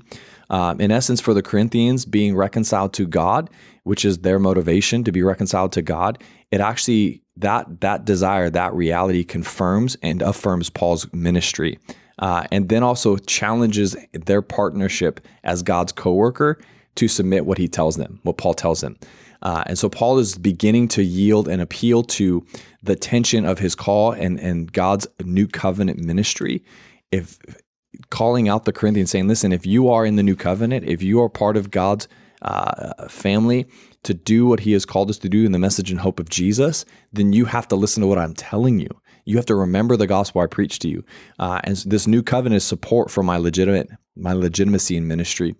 Um, 0.50 0.80
in 0.80 0.92
essence, 0.92 1.20
for 1.20 1.34
the 1.34 1.42
Corinthians, 1.42 2.06
being 2.06 2.36
reconciled 2.36 2.94
to 2.94 3.08
God, 3.08 3.50
which 3.84 4.06
is 4.06 4.20
their 4.20 4.40
motivation 4.40 5.04
to 5.04 5.12
be 5.12 5.24
reconciled 5.24 5.72
to 5.74 5.82
God, 5.82 6.24
it 6.52 6.62
actually 6.62 7.24
that 7.38 7.82
that 7.82 8.06
desire, 8.06 8.50
that 8.50 8.74
reality 8.74 9.24
confirms 9.24 9.98
and 10.02 10.22
affirms 10.22 10.70
Paul's 10.70 11.12
ministry, 11.14 11.80
uh, 12.20 12.48
and 12.52 12.70
then 12.70 12.84
also 12.84 13.18
challenges 13.18 13.96
their 14.14 14.42
partnership 14.42 15.20
as 15.44 15.64
God's 15.64 15.92
co-worker 15.92 16.58
to 16.96 17.08
submit 17.08 17.46
what 17.46 17.58
he 17.58 17.68
tells 17.68 17.98
them, 17.98 18.20
what 18.24 18.38
Paul 18.38 18.54
tells 18.54 18.82
them. 18.82 18.98
Uh, 19.42 19.64
and 19.68 19.78
so 19.78 19.90
Paul 19.90 20.18
is 20.18 20.38
beginning 20.38 20.88
to 20.90 21.04
yield 21.04 21.48
and 21.48 21.62
appeal 21.62 22.04
to 22.04 22.46
the 22.82 22.96
tension 22.96 23.46
of 23.46 23.60
his 23.60 23.76
call 23.76 24.12
and, 24.12 24.40
and 24.40 24.72
God's 24.72 25.08
new 25.24 25.48
covenant 25.48 26.00
ministry. 26.00 26.64
If 27.12 27.38
calling 28.10 28.50
out 28.50 28.66
the 28.66 28.74
Corinthians, 28.74 29.12
saying, 29.12 29.28
listen, 29.28 29.52
if 29.52 29.66
you 29.66 29.90
are 29.90 30.06
in 30.06 30.16
the 30.16 30.24
new 30.24 30.36
covenant, 30.36 30.86
if 30.86 31.04
you 31.04 31.22
are 31.22 31.30
part 31.30 31.58
of 31.58 31.70
God's 31.70 32.08
uh, 32.42 33.08
family 33.08 33.66
to 34.06 34.14
do 34.14 34.46
what 34.46 34.62
he 34.62 34.72
has 34.72 34.86
called 34.86 35.10
us 35.10 35.18
to 35.20 35.30
do 35.30 35.46
in 35.46 35.52
the 35.52 35.60
message 35.60 35.92
and 35.92 36.00
hope 36.00 36.20
of 36.20 36.30
Jesus, 36.30 36.86
then 37.12 37.34
you 37.34 37.46
have 37.46 37.68
to 37.68 37.76
listen 37.76 38.02
to 38.02 38.08
what 38.08 38.18
I'm 38.18 38.34
telling 38.34 38.80
you. 38.80 38.90
You 39.26 39.36
have 39.38 39.46
to 39.48 39.56
remember 39.56 39.98
the 39.98 40.08
gospel 40.08 40.42
I 40.42 40.48
preached 40.48 40.82
to 40.84 40.90
you. 40.90 41.04
Uh, 41.40 41.60
and 41.64 41.76
this 41.78 42.08
new 42.08 42.22
covenant 42.22 42.58
is 42.58 42.64
support 42.64 43.10
for 43.12 43.24
my 43.24 43.38
legitimate, 43.38 43.90
my 44.16 44.34
legitimacy 44.34 44.96
in 44.96 45.08
ministry. 45.08 45.56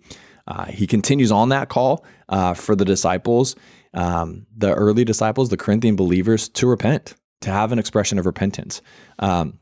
Uh, 0.46 0.66
he 0.66 0.86
continues 0.86 1.32
on 1.32 1.48
that 1.48 1.68
call 1.68 2.04
uh, 2.28 2.54
for 2.54 2.76
the 2.76 2.84
disciples, 2.84 3.56
um, 3.94 4.46
the 4.56 4.72
early 4.72 5.04
disciples, 5.04 5.48
the 5.48 5.56
Corinthian 5.56 5.96
believers, 5.96 6.48
to 6.50 6.68
repent, 6.68 7.14
to 7.40 7.50
have 7.50 7.72
an 7.72 7.78
expression 7.78 8.18
of 8.18 8.26
repentance. 8.26 8.80
Um, 9.18 9.58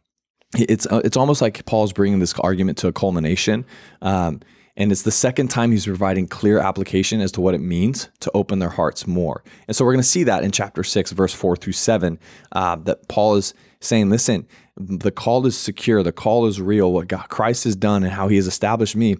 it's 0.57 0.87
uh, 0.87 1.01
it's 1.05 1.16
almost 1.16 1.43
like 1.43 1.64
Paul's 1.66 1.93
bringing 1.93 2.20
this 2.20 2.35
argument 2.35 2.78
to 2.78 2.89
a 2.89 2.93
culmination, 2.93 3.64
um, 4.03 4.41
and 4.76 4.90
it's 4.90 5.02
the 5.02 5.12
second 5.12 5.48
time 5.48 5.70
he's 5.70 5.86
providing 5.86 6.26
clear 6.26 6.58
application 6.58 7.20
as 7.20 7.30
to 7.32 7.40
what 7.40 7.54
it 7.54 7.60
means 7.60 8.08
to 8.20 8.30
open 8.34 8.58
their 8.58 8.70
hearts 8.70 9.06
more. 9.06 9.44
And 9.68 9.76
so 9.76 9.84
we're 9.84 9.92
going 9.92 10.02
to 10.02 10.08
see 10.08 10.24
that 10.24 10.42
in 10.42 10.50
chapter 10.50 10.82
six, 10.82 11.12
verse 11.12 11.32
four 11.32 11.56
through 11.56 11.74
seven, 11.74 12.18
uh, 12.52 12.76
that 12.76 13.08
Paul 13.08 13.36
is 13.36 13.54
saying, 13.80 14.10
"Listen, 14.10 14.46
the 14.76 15.12
call 15.12 15.46
is 15.46 15.56
secure, 15.56 16.02
the 16.02 16.12
call 16.12 16.46
is 16.46 16.60
real. 16.60 16.92
What 16.92 17.08
God, 17.08 17.28
Christ 17.28 17.64
has 17.64 17.76
done 17.76 18.02
and 18.02 18.12
how 18.12 18.28
He 18.28 18.36
has 18.36 18.46
established 18.46 18.96
me." 18.96 19.16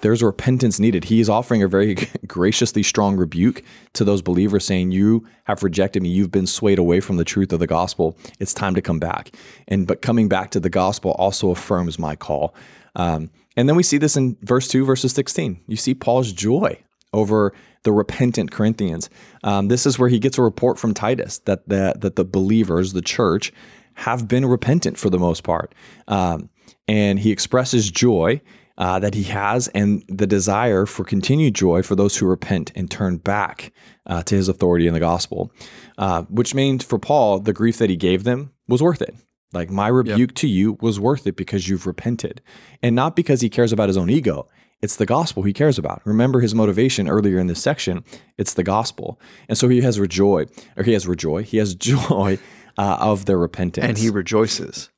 There's 0.00 0.22
repentance 0.22 0.80
needed. 0.80 1.04
He 1.04 1.20
is 1.20 1.28
offering 1.28 1.62
a 1.62 1.68
very 1.68 1.96
graciously 2.26 2.82
strong 2.82 3.16
rebuke 3.16 3.62
to 3.92 4.04
those 4.04 4.22
believers, 4.22 4.64
saying, 4.64 4.92
"You 4.92 5.26
have 5.44 5.62
rejected 5.62 6.02
me. 6.02 6.08
You've 6.08 6.30
been 6.30 6.46
swayed 6.46 6.78
away 6.78 7.00
from 7.00 7.18
the 7.18 7.24
truth 7.24 7.52
of 7.52 7.60
the 7.60 7.66
gospel. 7.66 8.16
It's 8.40 8.54
time 8.54 8.74
to 8.76 8.80
come 8.80 8.98
back." 8.98 9.32
And 9.68 9.86
but 9.86 10.00
coming 10.00 10.30
back 10.30 10.52
to 10.52 10.60
the 10.60 10.70
gospel 10.70 11.10
also 11.18 11.50
affirms 11.50 11.98
my 11.98 12.16
call. 12.16 12.54
Um, 12.94 13.28
and 13.56 13.68
then 13.68 13.76
we 13.76 13.82
see 13.82 13.98
this 13.98 14.16
in 14.16 14.36
verse 14.42 14.68
two, 14.68 14.84
verses 14.84 15.12
sixteen. 15.12 15.60
You 15.66 15.76
see 15.76 15.94
Paul's 15.94 16.32
joy 16.32 16.82
over 17.12 17.52
the 17.84 17.92
repentant 17.92 18.50
Corinthians. 18.50 19.08
Um, 19.44 19.68
this 19.68 19.86
is 19.86 19.98
where 19.98 20.08
he 20.08 20.18
gets 20.18 20.38
a 20.38 20.42
report 20.42 20.78
from 20.78 20.92
Titus 20.92 21.38
that 21.40 21.68
the, 21.68 21.94
that 21.98 22.16
the 22.16 22.24
believers, 22.24 22.92
the 22.92 23.00
church, 23.00 23.52
have 23.94 24.28
been 24.28 24.44
repentant 24.44 24.98
for 24.98 25.08
the 25.08 25.18
most 25.18 25.42
part, 25.42 25.74
um, 26.08 26.50
and 26.86 27.18
he 27.18 27.30
expresses 27.30 27.90
joy 27.90 28.40
uh, 28.76 28.98
that 28.98 29.14
he 29.14 29.22
has 29.22 29.68
and 29.68 30.04
the 30.08 30.26
desire 30.26 30.84
for 30.84 31.04
continued 31.04 31.54
joy 31.54 31.82
for 31.82 31.96
those 31.96 32.14
who 32.16 32.26
repent 32.26 32.72
and 32.74 32.90
turn 32.90 33.16
back 33.16 33.72
uh, 34.04 34.22
to 34.24 34.34
his 34.34 34.48
authority 34.48 34.86
in 34.86 34.92
the 34.92 35.00
gospel, 35.00 35.50
uh, 35.96 36.22
which 36.28 36.54
means 36.54 36.84
for 36.84 36.98
Paul, 36.98 37.40
the 37.40 37.54
grief 37.54 37.78
that 37.78 37.88
he 37.88 37.96
gave 37.96 38.24
them 38.24 38.52
was 38.68 38.82
worth 38.82 39.00
it. 39.00 39.14
Like 39.56 39.70
my 39.70 39.88
rebuke 39.88 40.34
to 40.34 40.46
you 40.46 40.76
was 40.82 41.00
worth 41.00 41.26
it 41.26 41.34
because 41.34 41.66
you've 41.66 41.86
repented 41.86 42.42
and 42.82 42.94
not 42.94 43.16
because 43.16 43.40
he 43.40 43.48
cares 43.48 43.72
about 43.72 43.88
his 43.88 43.96
own 43.96 44.10
ego. 44.10 44.46
It's 44.82 44.96
the 44.96 45.06
gospel 45.06 45.42
he 45.44 45.54
cares 45.54 45.78
about. 45.78 46.02
Remember 46.04 46.40
his 46.40 46.54
motivation 46.54 47.08
earlier 47.08 47.38
in 47.38 47.46
this 47.46 47.62
section. 47.62 48.04
It's 48.36 48.52
the 48.52 48.62
gospel. 48.62 49.18
And 49.48 49.56
so 49.56 49.68
he 49.68 49.80
has 49.80 49.98
rejoy, 49.98 50.44
or 50.76 50.84
he 50.84 50.92
has 50.92 51.06
rejoy. 51.06 51.42
He 51.42 51.56
has 51.56 51.74
joy 51.92 52.38
uh, 52.76 52.98
of 53.00 53.24
their 53.24 53.38
repentance. 53.38 53.86
And 53.86 53.96
he 53.96 54.10
rejoices. 54.10 54.90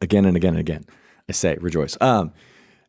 again 0.00 0.24
and 0.24 0.36
again 0.36 0.54
and 0.54 0.60
again. 0.60 0.84
I 1.28 1.32
say 1.32 1.56
rejoice. 1.60 1.96
Um, 2.00 2.32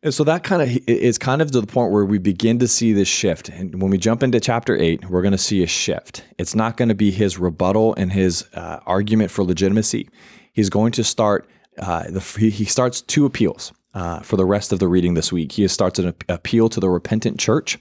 and 0.02 0.12
so 0.12 0.24
that 0.24 0.42
kind 0.42 0.62
of 0.62 0.88
is 0.88 1.16
kind 1.16 1.40
of 1.40 1.52
to 1.52 1.60
the 1.60 1.66
point 1.68 1.92
where 1.92 2.04
we 2.04 2.18
begin 2.18 2.58
to 2.58 2.66
see 2.66 2.92
this 2.92 3.06
shift. 3.06 3.48
And 3.48 3.80
when 3.80 3.92
we 3.92 3.98
jump 3.98 4.24
into 4.24 4.40
chapter 4.40 4.76
eight, 4.76 5.08
we're 5.08 5.22
going 5.22 5.30
to 5.30 5.38
see 5.38 5.62
a 5.62 5.68
shift. 5.68 6.24
It's 6.38 6.56
not 6.56 6.76
going 6.76 6.88
to 6.88 6.96
be 6.96 7.12
his 7.12 7.38
rebuttal 7.38 7.94
and 7.94 8.12
his 8.12 8.44
uh, 8.54 8.80
argument 8.84 9.30
for 9.30 9.44
legitimacy. 9.44 10.08
He's 10.52 10.70
going 10.70 10.92
to 10.92 11.04
start. 11.04 11.48
Uh, 11.78 12.04
the, 12.10 12.20
he 12.20 12.64
starts 12.64 13.00
two 13.00 13.24
appeals 13.24 13.72
uh, 13.94 14.20
for 14.20 14.36
the 14.36 14.44
rest 14.44 14.72
of 14.72 14.78
the 14.78 14.88
reading 14.88 15.14
this 15.14 15.32
week. 15.32 15.52
He 15.52 15.66
starts 15.68 15.98
an 15.98 16.14
appeal 16.28 16.68
to 16.68 16.80
the 16.80 16.88
repentant 16.88 17.38
church 17.38 17.78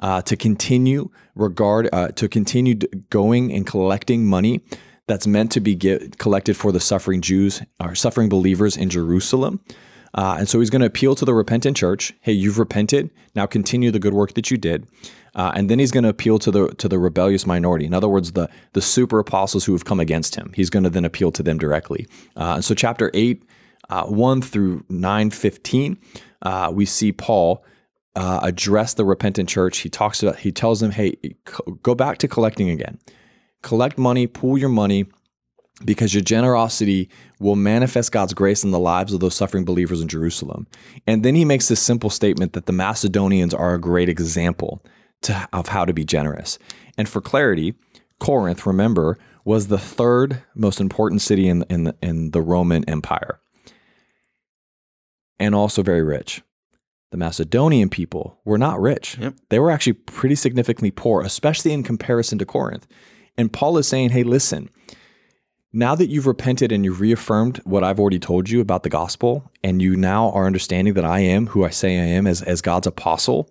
uh, 0.00 0.22
to 0.22 0.36
continue 0.36 1.10
regard 1.34 1.88
uh, 1.92 2.08
to 2.08 2.28
continue 2.28 2.74
going 3.10 3.52
and 3.52 3.66
collecting 3.66 4.26
money 4.26 4.60
that's 5.06 5.26
meant 5.26 5.52
to 5.52 5.60
be 5.60 5.74
get, 5.74 6.18
collected 6.18 6.56
for 6.56 6.72
the 6.72 6.80
suffering 6.80 7.20
Jews 7.20 7.62
or 7.80 7.94
suffering 7.94 8.28
believers 8.28 8.76
in 8.76 8.88
Jerusalem. 8.88 9.60
Uh, 10.14 10.36
and 10.38 10.48
so 10.48 10.60
he's 10.60 10.70
going 10.70 10.80
to 10.80 10.86
appeal 10.86 11.14
to 11.16 11.24
the 11.24 11.34
repentant 11.34 11.76
church. 11.76 12.14
Hey, 12.20 12.32
you've 12.32 12.58
repented. 12.58 13.10
Now 13.34 13.46
continue 13.46 13.90
the 13.90 13.98
good 13.98 14.14
work 14.14 14.34
that 14.34 14.50
you 14.50 14.56
did. 14.56 14.86
Uh, 15.34 15.52
and 15.54 15.68
then 15.68 15.78
he's 15.78 15.90
going 15.90 16.04
to 16.04 16.10
appeal 16.10 16.38
to 16.38 16.50
the 16.50 16.68
to 16.78 16.88
the 16.88 16.98
rebellious 16.98 17.46
minority. 17.46 17.84
In 17.84 17.94
other 17.94 18.08
words, 18.08 18.32
the 18.32 18.48
the 18.72 18.82
super 18.82 19.18
apostles 19.18 19.64
who 19.64 19.72
have 19.72 19.84
come 19.84 20.00
against 20.00 20.34
him. 20.36 20.52
He's 20.54 20.70
going 20.70 20.84
to 20.84 20.90
then 20.90 21.04
appeal 21.04 21.32
to 21.32 21.42
them 21.42 21.58
directly. 21.58 22.06
Uh, 22.36 22.60
so 22.60 22.74
chapter 22.74 23.10
eight, 23.14 23.44
uh, 23.90 24.04
one 24.04 24.42
through 24.42 24.84
nine 24.88 25.30
fifteen, 25.30 25.98
uh, 26.42 26.70
we 26.72 26.86
see 26.86 27.12
Paul. 27.12 27.64
Uh, 28.16 28.38
address 28.44 28.94
the 28.94 29.04
repentant 29.04 29.48
church. 29.48 29.78
He 29.78 29.88
talks 29.88 30.22
about. 30.22 30.38
He 30.38 30.52
tells 30.52 30.78
them, 30.78 30.92
"Hey, 30.92 31.16
go 31.82 31.96
back 31.96 32.18
to 32.18 32.28
collecting 32.28 32.70
again. 32.70 33.00
Collect 33.62 33.98
money, 33.98 34.28
pool 34.28 34.56
your 34.56 34.68
money, 34.68 35.06
because 35.84 36.14
your 36.14 36.22
generosity 36.22 37.08
will 37.40 37.56
manifest 37.56 38.12
God's 38.12 38.32
grace 38.32 38.62
in 38.62 38.70
the 38.70 38.78
lives 38.78 39.12
of 39.12 39.18
those 39.18 39.34
suffering 39.34 39.64
believers 39.64 40.00
in 40.00 40.06
Jerusalem. 40.06 40.68
And 41.08 41.24
then 41.24 41.34
he 41.34 41.44
makes 41.44 41.66
this 41.66 41.80
simple 41.80 42.08
statement 42.08 42.52
that 42.52 42.66
the 42.66 42.72
Macedonians 42.72 43.52
are 43.52 43.74
a 43.74 43.80
great 43.80 44.08
example 44.08 44.84
to, 45.22 45.48
of 45.52 45.68
how 45.68 45.84
to 45.84 45.92
be 45.92 46.04
generous. 46.04 46.58
And 46.96 47.08
for 47.08 47.20
clarity, 47.20 47.74
Corinth, 48.18 48.66
remember, 48.66 49.18
was 49.44 49.68
the 49.68 49.78
third 49.78 50.42
most 50.54 50.80
important 50.80 51.22
city 51.22 51.48
in, 51.48 51.64
in, 51.68 51.84
the, 51.84 51.96
in 52.02 52.30
the 52.30 52.40
Roman 52.40 52.88
Empire 52.88 53.40
and 55.38 55.54
also 55.54 55.82
very 55.82 56.02
rich. 56.02 56.42
The 57.10 57.18
Macedonian 57.18 57.90
people 57.90 58.40
were 58.44 58.58
not 58.58 58.80
rich. 58.80 59.18
Yep. 59.20 59.34
They 59.50 59.58
were 59.58 59.70
actually 59.70 59.92
pretty 59.92 60.34
significantly 60.34 60.90
poor, 60.90 61.22
especially 61.22 61.72
in 61.72 61.82
comparison 61.82 62.38
to 62.38 62.46
Corinth. 62.46 62.86
And 63.36 63.52
Paul 63.52 63.78
is 63.78 63.86
saying, 63.86 64.10
hey, 64.10 64.22
listen, 64.22 64.68
now 65.72 65.94
that 65.94 66.08
you've 66.08 66.26
repented 66.26 66.72
and 66.72 66.84
you've 66.84 67.00
reaffirmed 67.00 67.58
what 67.64 67.84
I've 67.84 68.00
already 68.00 68.18
told 68.18 68.48
you 68.48 68.60
about 68.60 68.84
the 68.84 68.88
gospel, 68.88 69.50
and 69.62 69.82
you 69.82 69.96
now 69.96 70.30
are 70.30 70.46
understanding 70.46 70.94
that 70.94 71.04
I 71.04 71.20
am 71.20 71.48
who 71.48 71.64
I 71.64 71.70
say 71.70 71.98
I 71.98 72.04
am 72.04 72.26
as, 72.26 72.42
as 72.42 72.60
God's 72.60 72.86
apostle, 72.86 73.50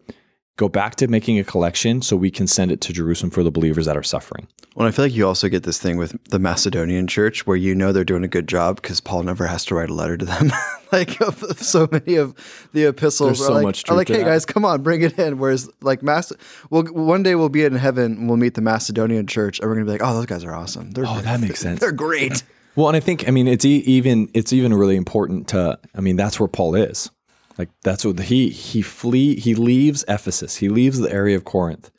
go 0.58 0.70
back 0.70 0.96
to 0.96 1.08
making 1.08 1.40
a 1.40 1.44
collection 1.44 2.02
so 2.02 2.16
we 2.16 2.30
can 2.30 2.46
send 2.48 2.72
it 2.72 2.80
to 2.82 2.94
Jerusalem 2.94 3.32
for 3.32 3.44
the 3.44 3.52
believers 3.52 3.86
that 3.88 3.98
are 3.98 4.04
suffering. 4.04 4.48
Well, 4.76 4.88
I 4.88 4.92
feel 4.92 5.06
like 5.06 5.14
you 5.14 5.28
also 5.28 5.50
get 5.50 5.64
this 5.64 5.80
thing 5.80 5.98
with 5.98 6.16
the 6.30 6.40
Macedonian 6.40 7.06
church 7.08 7.46
where 7.46 7.58
you 7.58 7.76
know 7.76 7.92
they're 7.92 8.04
doing 8.04 8.24
a 8.24 8.28
good 8.28 8.48
job 8.48 8.78
because 8.82 9.00
Paul 9.02 9.24
never 9.24 9.46
has 9.46 9.66
to 9.66 9.76
write 9.76 9.90
a 9.90 9.94
letter 9.94 10.18
to 10.18 10.26
them. 10.26 10.52
like 10.92 11.12
so 11.58 11.88
many 11.92 12.16
of 12.16 12.34
the 12.74 12.86
epistles 12.86 13.40
There's 13.40 13.42
are 13.42 13.46
so 13.46 13.54
like, 13.54 13.64
much 13.64 13.90
are 13.90 13.96
like 13.96 14.08
hey 14.08 14.18
that. 14.18 14.26
guys, 14.26 14.46
come 14.46 14.66
on, 14.66 14.82
bring 14.82 15.02
it 15.02 15.18
in. 15.20 15.38
Whereas 15.38 15.70
like 15.82 16.02
Mac, 16.02 16.26
well, 16.72 16.84
one 16.86 17.22
day 17.24 17.36
we'll 17.36 17.50
be 17.50 17.64
in 17.64 17.74
heaven 17.76 18.14
and 18.14 18.28
we'll 18.28 18.38
meet 18.38 18.56
the 18.56 18.62
Macedonian 18.62 19.28
church 19.28 19.60
and 19.60 19.70
we're 19.70 19.76
gonna 19.76 19.86
be 19.86 19.92
like, 19.92 20.02
oh, 20.04 20.14
those 20.16 20.26
guys 20.26 20.44
are 20.44 20.54
awesome. 20.56 20.92
They're 20.92 21.06
Oh, 21.08 21.22
that 21.22 21.40
makes 21.40 21.60
sense. 21.60 21.80
They're 21.82 21.92
great. 21.92 22.44
Well, 22.76 22.88
and 22.88 22.98
I 22.98 23.00
think 23.00 23.28
I 23.28 23.32
mean 23.32 23.48
it's 23.48 23.66
e- 23.66 23.84
even 23.86 24.30
it's 24.34 24.54
even 24.54 24.74
really 24.74 24.96
important 24.96 25.50
to 25.50 25.80
I 25.96 26.02
mean 26.02 26.16
that's 26.16 26.40
where 26.40 26.48
Paul 26.48 26.74
is. 26.76 27.12
Like 27.58 27.70
that's 27.84 28.06
what 28.06 28.20
he 28.20 28.50
he 28.50 28.82
flee 28.82 29.40
he 29.40 29.56
leaves 29.56 30.04
Ephesus. 30.08 30.58
He 30.58 30.70
leaves 30.70 31.00
the 31.00 31.12
area 31.12 31.36
of 31.36 31.46
Corinth 31.46 31.92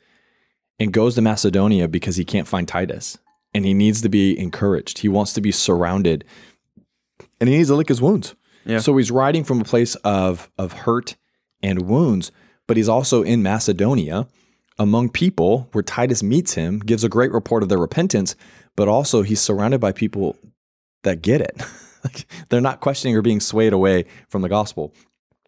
and 0.79 0.91
goes 0.91 1.15
to 1.15 1.21
Macedonia 1.21 1.87
because 1.87 2.17
he 2.17 2.25
can't 2.25 2.47
find 2.47 2.67
Titus 2.67 3.17
and 3.53 3.65
he 3.65 3.73
needs 3.73 4.01
to 4.01 4.09
be 4.09 4.37
encouraged. 4.37 4.99
He 4.99 5.07
wants 5.07 5.33
to 5.33 5.41
be 5.41 5.51
surrounded 5.51 6.25
and 7.39 7.49
he 7.49 7.57
needs 7.57 7.69
to 7.69 7.75
lick 7.75 7.87
his 7.87 8.01
wounds. 8.01 8.35
Yeah. 8.65 8.79
So 8.79 8.95
he's 8.97 9.11
writing 9.11 9.43
from 9.43 9.61
a 9.61 9.65
place 9.65 9.95
of 9.95 10.49
of 10.57 10.73
hurt 10.73 11.15
and 11.61 11.83
wounds, 11.83 12.31
but 12.67 12.77
he's 12.77 12.89
also 12.89 13.23
in 13.23 13.41
Macedonia 13.41 14.27
among 14.77 15.09
people 15.09 15.69
where 15.71 15.83
Titus 15.83 16.21
meets 16.21 16.53
him, 16.53 16.79
gives 16.79 17.03
a 17.03 17.09
great 17.09 17.31
report 17.31 17.63
of 17.63 17.69
their 17.69 17.77
repentance, 17.77 18.35
but 18.75 18.87
also 18.87 19.21
he's 19.21 19.39
surrounded 19.39 19.79
by 19.79 19.91
people 19.91 20.35
that 21.03 21.21
get 21.21 21.41
it. 21.41 21.61
like 22.03 22.25
they're 22.49 22.61
not 22.61 22.81
questioning 22.81 23.15
or 23.15 23.21
being 23.21 23.39
swayed 23.39 23.73
away 23.73 24.05
from 24.29 24.41
the 24.41 24.49
gospel. 24.49 24.93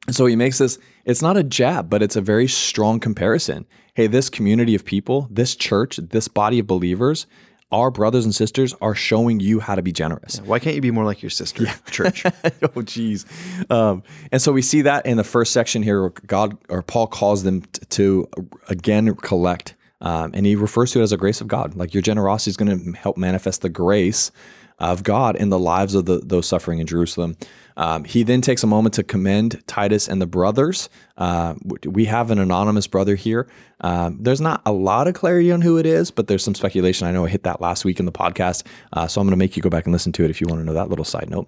And 0.07 0.15
so 0.15 0.25
he 0.25 0.35
makes 0.35 0.57
this, 0.57 0.79
it's 1.05 1.21
not 1.21 1.37
a 1.37 1.43
jab, 1.43 1.89
but 1.89 2.01
it's 2.01 2.15
a 2.15 2.21
very 2.21 2.47
strong 2.47 2.99
comparison. 2.99 3.65
Hey, 3.93 4.07
this 4.07 4.29
community 4.29 4.73
of 4.73 4.85
people, 4.85 5.27
this 5.29 5.55
church, 5.55 5.97
this 5.97 6.29
body 6.29 6.59
of 6.59 6.67
believers, 6.67 7.27
our 7.71 7.91
brothers 7.91 8.23
and 8.23 8.33
sisters 8.33 8.73
are 8.79 8.95
showing 8.95 9.41
you 9.41 9.59
how 9.59 9.75
to 9.75 9.81
be 9.81 9.91
generous. 9.91 10.39
Why 10.39 10.59
can't 10.59 10.75
you 10.75 10.81
be 10.81 10.91
more 10.91 11.03
like 11.03 11.21
your 11.21 11.29
sister 11.29 11.65
church? 11.91 12.23
oh, 12.75 12.81
geez. 12.81 13.25
Um, 13.69 14.03
and 14.31 14.41
so 14.41 14.53
we 14.53 14.61
see 14.61 14.83
that 14.83 15.05
in 15.05 15.17
the 15.17 15.25
first 15.25 15.51
section 15.51 15.83
here, 15.83 16.01
where 16.01 16.13
God 16.25 16.57
or 16.69 16.81
Paul 16.81 17.07
calls 17.07 17.43
them 17.43 17.63
t- 17.63 17.81
to 17.89 18.29
again 18.69 19.13
collect, 19.15 19.75
um, 19.99 20.31
and 20.33 20.45
he 20.45 20.55
refers 20.55 20.93
to 20.93 20.99
it 20.99 21.03
as 21.03 21.11
a 21.11 21.17
grace 21.17 21.41
of 21.41 21.49
God. 21.49 21.75
Like 21.75 21.93
your 21.93 22.01
generosity 22.01 22.51
is 22.51 22.57
going 22.57 22.93
to 22.93 22.97
help 22.97 23.17
manifest 23.17 23.63
the 23.63 23.69
grace 23.69 24.31
of 24.79 25.03
God 25.03 25.35
in 25.35 25.49
the 25.49 25.59
lives 25.59 25.95
of 25.95 26.05
the, 26.05 26.19
those 26.19 26.47
suffering 26.47 26.79
in 26.79 26.87
Jerusalem. 26.87 27.35
Um, 27.77 28.03
he 28.03 28.23
then 28.23 28.41
takes 28.41 28.63
a 28.63 28.67
moment 28.67 28.95
to 28.95 29.03
commend 29.03 29.63
Titus 29.67 30.07
and 30.07 30.21
the 30.21 30.25
brothers. 30.25 30.89
Uh, 31.15 31.53
we 31.85 32.05
have 32.05 32.31
an 32.31 32.39
anonymous 32.39 32.87
brother 32.87 33.15
here. 33.15 33.47
Um, 33.81 34.17
there's 34.19 34.41
not 34.41 34.61
a 34.65 34.71
lot 34.71 35.07
of 35.07 35.13
clarity 35.13 35.51
on 35.51 35.61
who 35.61 35.77
it 35.77 35.85
is, 35.85 36.09
but 36.09 36.27
there's 36.27 36.43
some 36.43 36.55
speculation. 36.55 37.07
I 37.07 37.11
know 37.11 37.25
I 37.25 37.29
hit 37.29 37.43
that 37.43 37.61
last 37.61 37.85
week 37.85 37.99
in 37.99 38.05
the 38.07 38.11
podcast, 38.11 38.65
uh, 38.93 39.07
so 39.07 39.21
I'm 39.21 39.27
going 39.27 39.31
to 39.31 39.37
make 39.37 39.55
you 39.55 39.61
go 39.61 39.69
back 39.69 39.85
and 39.85 39.93
listen 39.93 40.11
to 40.13 40.23
it 40.23 40.31
if 40.31 40.41
you 40.41 40.47
want 40.47 40.59
to 40.59 40.65
know 40.65 40.73
that 40.73 40.89
little 40.89 41.05
side 41.05 41.29
note. 41.29 41.47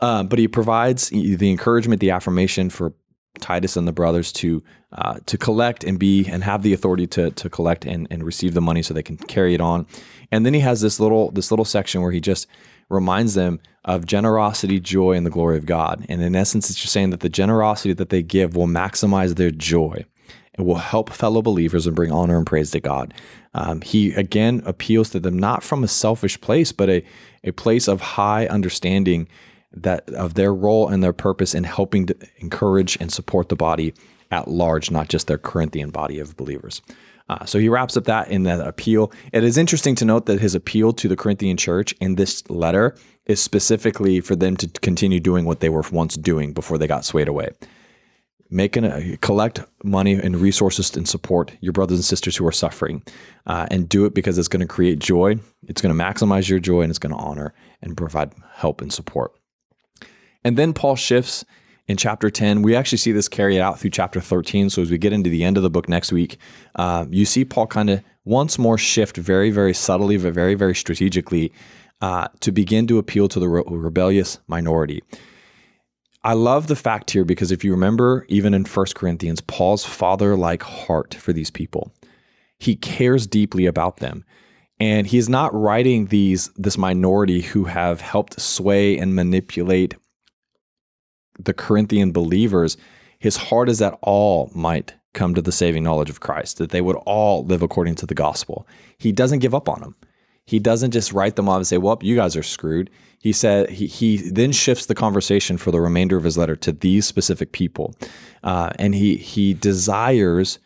Um, 0.00 0.28
but 0.28 0.38
he 0.38 0.46
provides 0.46 1.08
the 1.08 1.50
encouragement, 1.50 2.00
the 2.00 2.10
affirmation 2.10 2.68
for 2.68 2.92
Titus 3.40 3.76
and 3.76 3.88
the 3.88 3.92
brothers 3.92 4.30
to 4.32 4.62
uh, 4.92 5.18
to 5.26 5.36
collect 5.36 5.82
and 5.82 5.98
be 5.98 6.24
and 6.26 6.44
have 6.44 6.62
the 6.62 6.72
authority 6.72 7.06
to 7.08 7.30
to 7.32 7.50
collect 7.50 7.84
and, 7.84 8.06
and 8.10 8.22
receive 8.22 8.54
the 8.54 8.60
money 8.60 8.80
so 8.80 8.94
they 8.94 9.02
can 9.02 9.16
carry 9.16 9.54
it 9.54 9.60
on. 9.60 9.86
And 10.30 10.46
then 10.46 10.54
he 10.54 10.60
has 10.60 10.80
this 10.82 11.00
little 11.00 11.32
this 11.32 11.50
little 11.50 11.64
section 11.64 12.00
where 12.02 12.12
he 12.12 12.20
just 12.20 12.46
reminds 12.88 13.34
them 13.34 13.60
of 13.84 14.06
generosity, 14.06 14.80
joy, 14.80 15.12
and 15.12 15.26
the 15.26 15.30
glory 15.30 15.58
of 15.58 15.66
God. 15.66 16.04
And 16.08 16.22
in 16.22 16.34
essence, 16.34 16.70
it's 16.70 16.78
just 16.78 16.92
saying 16.92 17.10
that 17.10 17.20
the 17.20 17.28
generosity 17.28 17.92
that 17.94 18.08
they 18.08 18.22
give 18.22 18.56
will 18.56 18.66
maximize 18.66 19.36
their 19.36 19.50
joy. 19.50 20.04
It 20.56 20.62
will 20.62 20.76
help 20.76 21.10
fellow 21.10 21.42
believers 21.42 21.86
and 21.86 21.96
bring 21.96 22.12
honor 22.12 22.36
and 22.36 22.46
praise 22.46 22.70
to 22.70 22.80
God. 22.80 23.12
Um, 23.54 23.80
he 23.80 24.12
again 24.12 24.62
appeals 24.64 25.10
to 25.10 25.20
them 25.20 25.38
not 25.38 25.62
from 25.62 25.84
a 25.84 25.88
selfish 25.88 26.40
place, 26.40 26.72
but 26.72 26.88
a, 26.88 27.04
a 27.42 27.52
place 27.52 27.88
of 27.88 28.00
high 28.00 28.46
understanding 28.46 29.28
that 29.72 30.08
of 30.10 30.34
their 30.34 30.54
role 30.54 30.88
and 30.88 31.02
their 31.02 31.12
purpose 31.12 31.54
in 31.54 31.64
helping 31.64 32.06
to 32.06 32.16
encourage 32.38 32.96
and 33.00 33.12
support 33.12 33.48
the 33.48 33.56
body 33.56 33.92
at 34.30 34.48
large, 34.48 34.90
not 34.90 35.08
just 35.08 35.26
their 35.26 35.38
Corinthian 35.38 35.90
body 35.90 36.18
of 36.18 36.36
believers. 36.36 36.80
Uh, 37.28 37.44
so 37.44 37.58
he 37.58 37.68
wraps 37.68 37.96
up 37.96 38.04
that 38.04 38.28
in 38.28 38.42
that 38.42 38.60
appeal. 38.60 39.10
It 39.32 39.44
is 39.44 39.56
interesting 39.56 39.94
to 39.96 40.04
note 40.04 40.26
that 40.26 40.40
his 40.40 40.54
appeal 40.54 40.92
to 40.92 41.08
the 41.08 41.16
Corinthian 41.16 41.56
church 41.56 41.94
in 42.00 42.16
this 42.16 42.48
letter 42.50 42.96
is 43.26 43.40
specifically 43.40 44.20
for 44.20 44.36
them 44.36 44.56
to 44.58 44.68
continue 44.80 45.20
doing 45.20 45.46
what 45.46 45.60
they 45.60 45.70
were 45.70 45.84
once 45.90 46.16
doing 46.16 46.52
before 46.52 46.76
they 46.76 46.86
got 46.86 47.04
swayed 47.04 47.28
away. 47.28 47.50
Making 48.50 48.84
a, 48.84 49.16
collect 49.16 49.64
money 49.82 50.12
and 50.12 50.36
resources 50.36 50.94
and 50.94 51.08
support 51.08 51.56
your 51.60 51.72
brothers 51.72 51.98
and 51.98 52.04
sisters 52.04 52.36
who 52.36 52.46
are 52.46 52.52
suffering, 52.52 53.02
uh, 53.46 53.66
and 53.70 53.88
do 53.88 54.04
it 54.04 54.14
because 54.14 54.36
it's 54.36 54.48
going 54.48 54.60
to 54.60 54.66
create 54.66 54.98
joy. 54.98 55.36
It's 55.66 55.80
going 55.80 55.96
to 55.96 56.04
maximize 56.04 56.48
your 56.48 56.58
joy, 56.58 56.82
and 56.82 56.90
it's 56.90 56.98
going 56.98 57.14
to 57.14 57.18
honor 57.18 57.54
and 57.80 57.96
provide 57.96 58.32
help 58.52 58.82
and 58.82 58.92
support. 58.92 59.32
And 60.44 60.58
then 60.58 60.74
Paul 60.74 60.94
shifts 60.94 61.44
in 61.86 61.96
chapter 61.96 62.30
10. 62.30 62.62
We 62.62 62.74
actually 62.74 62.98
see 62.98 63.12
this 63.12 63.28
carried 63.28 63.60
out 63.60 63.78
through 63.78 63.90
chapter 63.90 64.20
13. 64.20 64.70
So 64.70 64.82
as 64.82 64.90
we 64.90 64.98
get 64.98 65.12
into 65.12 65.30
the 65.30 65.44
end 65.44 65.56
of 65.56 65.62
the 65.62 65.70
book 65.70 65.88
next 65.88 66.12
week, 66.12 66.38
uh, 66.76 67.06
you 67.10 67.24
see 67.24 67.44
Paul 67.44 67.66
kind 67.66 67.90
of 67.90 68.02
once 68.24 68.58
more 68.58 68.78
shift 68.78 69.16
very, 69.16 69.50
very 69.50 69.74
subtly, 69.74 70.16
but 70.16 70.32
very, 70.32 70.54
very 70.54 70.74
strategically 70.74 71.52
uh, 72.00 72.28
to 72.40 72.52
begin 72.52 72.86
to 72.86 72.98
appeal 72.98 73.28
to 73.28 73.40
the 73.40 73.48
re- 73.48 73.62
rebellious 73.66 74.38
minority. 74.46 75.02
I 76.22 76.32
love 76.32 76.68
the 76.68 76.76
fact 76.76 77.10
here 77.10 77.24
because 77.24 77.52
if 77.52 77.62
you 77.64 77.70
remember, 77.72 78.24
even 78.28 78.54
in 78.54 78.64
1 78.64 78.86
Corinthians, 78.94 79.42
Paul's 79.42 79.84
father 79.84 80.36
like 80.36 80.62
heart 80.62 81.14
for 81.14 81.34
these 81.34 81.50
people, 81.50 81.92
he 82.58 82.76
cares 82.76 83.26
deeply 83.26 83.66
about 83.66 83.98
them. 83.98 84.24
And 84.80 85.06
he's 85.06 85.28
not 85.28 85.54
writing 85.54 86.06
these 86.06 86.48
this 86.56 86.76
minority 86.76 87.42
who 87.42 87.64
have 87.64 88.00
helped 88.00 88.40
sway 88.40 88.98
and 88.98 89.14
manipulate 89.14 89.94
the 91.38 91.54
Corinthian 91.54 92.12
believers. 92.12 92.76
His 93.18 93.36
heart 93.36 93.68
is 93.68 93.78
that 93.78 93.98
all 94.02 94.50
might 94.54 94.94
come 95.14 95.34
to 95.34 95.42
the 95.42 95.52
saving 95.52 95.84
knowledge 95.84 96.10
of 96.10 96.20
Christ, 96.20 96.58
that 96.58 96.70
they 96.70 96.80
would 96.80 96.96
all 97.06 97.44
live 97.44 97.62
according 97.62 97.94
to 97.96 98.06
the 98.06 98.14
gospel. 98.14 98.66
He 98.98 99.12
doesn't 99.12 99.38
give 99.38 99.54
up 99.54 99.68
on 99.68 99.80
them. 99.80 99.96
He 100.46 100.58
doesn't 100.58 100.90
just 100.90 101.12
write 101.12 101.36
them 101.36 101.48
off 101.48 101.56
and 101.56 101.66
say, 101.66 101.78
"Well, 101.78 101.98
you 102.02 102.16
guys 102.16 102.36
are 102.36 102.42
screwed." 102.42 102.90
He 103.18 103.32
said 103.32 103.70
he 103.70 103.86
he 103.86 104.18
then 104.18 104.52
shifts 104.52 104.86
the 104.86 104.94
conversation 104.94 105.56
for 105.56 105.70
the 105.70 105.80
remainder 105.80 106.18
of 106.18 106.24
his 106.24 106.36
letter 106.36 106.56
to 106.56 106.72
these 106.72 107.06
specific 107.06 107.52
people, 107.52 107.94
uh, 108.42 108.70
and 108.78 108.94
he 108.94 109.16
he 109.16 109.54
desires 109.54 110.58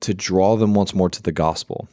to 0.00 0.12
draw 0.12 0.56
them 0.56 0.74
once 0.74 0.94
more 0.94 1.08
to 1.08 1.22
the 1.22 1.32
gospel. 1.32 1.88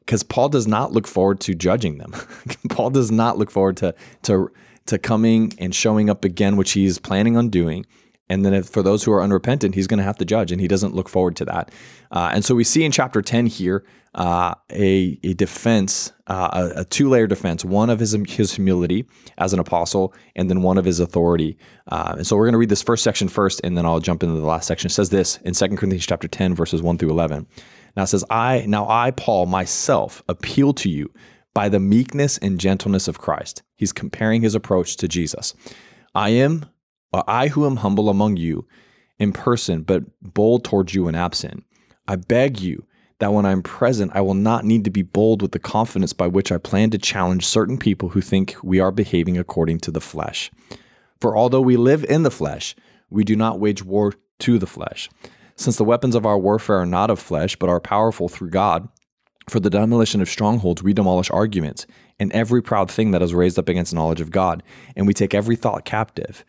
because 0.00 0.24
Paul 0.24 0.48
does 0.48 0.66
not 0.66 0.90
look 0.90 1.06
forward 1.06 1.38
to 1.40 1.54
judging 1.54 1.98
them. 1.98 2.12
Paul 2.70 2.90
does 2.90 3.12
not 3.12 3.38
look 3.38 3.50
forward 3.50 3.76
to 3.78 3.94
to 4.22 4.50
to 4.86 4.98
coming 4.98 5.52
and 5.58 5.74
showing 5.74 6.10
up 6.10 6.24
again, 6.24 6.56
which 6.56 6.72
he's 6.72 6.98
planning 6.98 7.36
on 7.36 7.48
doing. 7.48 7.86
And 8.28 8.46
then 8.46 8.54
if, 8.54 8.66
for 8.66 8.82
those 8.82 9.04
who 9.04 9.12
are 9.12 9.22
unrepentant, 9.22 9.74
he's 9.74 9.86
going 9.86 9.98
to 9.98 10.04
have 10.04 10.16
to 10.18 10.24
judge, 10.24 10.52
and 10.52 10.60
he 10.60 10.68
doesn't 10.68 10.94
look 10.94 11.08
forward 11.08 11.36
to 11.36 11.44
that. 11.46 11.70
Uh, 12.10 12.30
and 12.32 12.44
so 12.44 12.54
we 12.54 12.64
see 12.64 12.84
in 12.84 12.92
chapter 12.92 13.20
10 13.20 13.46
here 13.46 13.84
uh, 14.14 14.54
a, 14.70 15.18
a 15.22 15.34
defense, 15.34 16.12
uh, 16.28 16.70
a, 16.76 16.80
a 16.80 16.84
two 16.84 17.08
layer 17.08 17.26
defense, 17.26 17.64
one 17.64 17.90
of 17.90 17.98
his, 17.98 18.16
his 18.28 18.54
humility 18.54 19.06
as 19.38 19.52
an 19.52 19.58
apostle, 19.58 20.14
and 20.36 20.48
then 20.48 20.62
one 20.62 20.78
of 20.78 20.84
his 20.84 21.00
authority. 21.00 21.58
Uh, 21.88 22.14
and 22.18 22.26
so 22.26 22.36
we're 22.36 22.44
going 22.44 22.52
to 22.52 22.58
read 22.58 22.68
this 22.68 22.82
first 22.82 23.04
section 23.04 23.28
first, 23.28 23.60
and 23.64 23.76
then 23.76 23.84
I'll 23.84 24.00
jump 24.00 24.22
into 24.22 24.36
the 24.36 24.46
last 24.46 24.66
section. 24.66 24.86
It 24.86 24.92
says 24.92 25.10
this 25.10 25.38
in 25.38 25.52
2 25.54 25.68
Corinthians 25.76 26.06
chapter 26.06 26.28
10, 26.28 26.54
verses 26.54 26.80
1 26.80 26.98
through 26.98 27.10
11. 27.10 27.46
Now 27.96 28.04
it 28.04 28.06
says, 28.06 28.24
I, 28.30 28.64
now 28.66 28.88
I, 28.88 29.10
Paul, 29.10 29.46
myself, 29.46 30.22
appeal 30.28 30.72
to 30.74 30.88
you 30.88 31.12
by 31.54 31.68
the 31.68 31.80
meekness 31.80 32.38
and 32.38 32.58
gentleness 32.58 33.08
of 33.08 33.18
Christ. 33.18 33.62
He's 33.76 33.92
comparing 33.92 34.42
his 34.42 34.54
approach 34.54 34.96
to 34.96 35.08
Jesus. 35.08 35.54
I 36.14 36.30
am 36.30 36.66
I 37.12 37.48
who 37.48 37.66
am 37.66 37.76
humble 37.76 38.08
among 38.08 38.38
you 38.38 38.66
in 39.18 39.32
person, 39.32 39.82
but 39.82 40.04
bold 40.22 40.64
towards 40.64 40.94
you 40.94 41.08
in 41.08 41.14
absent. 41.14 41.64
I 42.08 42.16
beg 42.16 42.60
you 42.60 42.86
that 43.18 43.32
when 43.32 43.46
I'm 43.46 43.62
present, 43.62 44.10
I 44.14 44.20
will 44.20 44.34
not 44.34 44.64
need 44.64 44.84
to 44.84 44.90
be 44.90 45.02
bold 45.02 45.42
with 45.42 45.52
the 45.52 45.58
confidence 45.58 46.12
by 46.12 46.26
which 46.26 46.50
I 46.50 46.58
plan 46.58 46.90
to 46.90 46.98
challenge 46.98 47.46
certain 47.46 47.78
people 47.78 48.08
who 48.08 48.20
think 48.20 48.56
we 48.62 48.80
are 48.80 48.90
behaving 48.90 49.38
according 49.38 49.78
to 49.80 49.90
the 49.90 50.00
flesh. 50.00 50.50
For 51.20 51.36
although 51.36 51.60
we 51.60 51.76
live 51.76 52.04
in 52.04 52.24
the 52.24 52.30
flesh, 52.30 52.74
we 53.10 53.22
do 53.22 53.36
not 53.36 53.60
wage 53.60 53.84
war 53.84 54.14
to 54.40 54.58
the 54.58 54.66
flesh. 54.66 55.08
Since 55.54 55.76
the 55.76 55.84
weapons 55.84 56.14
of 56.14 56.26
our 56.26 56.38
warfare 56.38 56.78
are 56.78 56.86
not 56.86 57.10
of 57.10 57.20
flesh, 57.20 57.54
but 57.56 57.68
are 57.68 57.78
powerful 57.78 58.28
through 58.28 58.50
God, 58.50 58.88
for 59.48 59.60
the 59.60 59.70
demolition 59.70 60.20
of 60.20 60.28
strongholds, 60.28 60.82
we 60.82 60.92
demolish 60.92 61.30
arguments 61.30 61.86
and 62.18 62.32
every 62.32 62.62
proud 62.62 62.90
thing 62.90 63.10
that 63.10 63.22
is 63.22 63.34
raised 63.34 63.58
up 63.58 63.68
against 63.68 63.94
knowledge 63.94 64.20
of 64.20 64.30
God, 64.30 64.62
and 64.96 65.06
we 65.06 65.14
take 65.14 65.34
every 65.34 65.56
thought 65.56 65.84
captive 65.84 66.44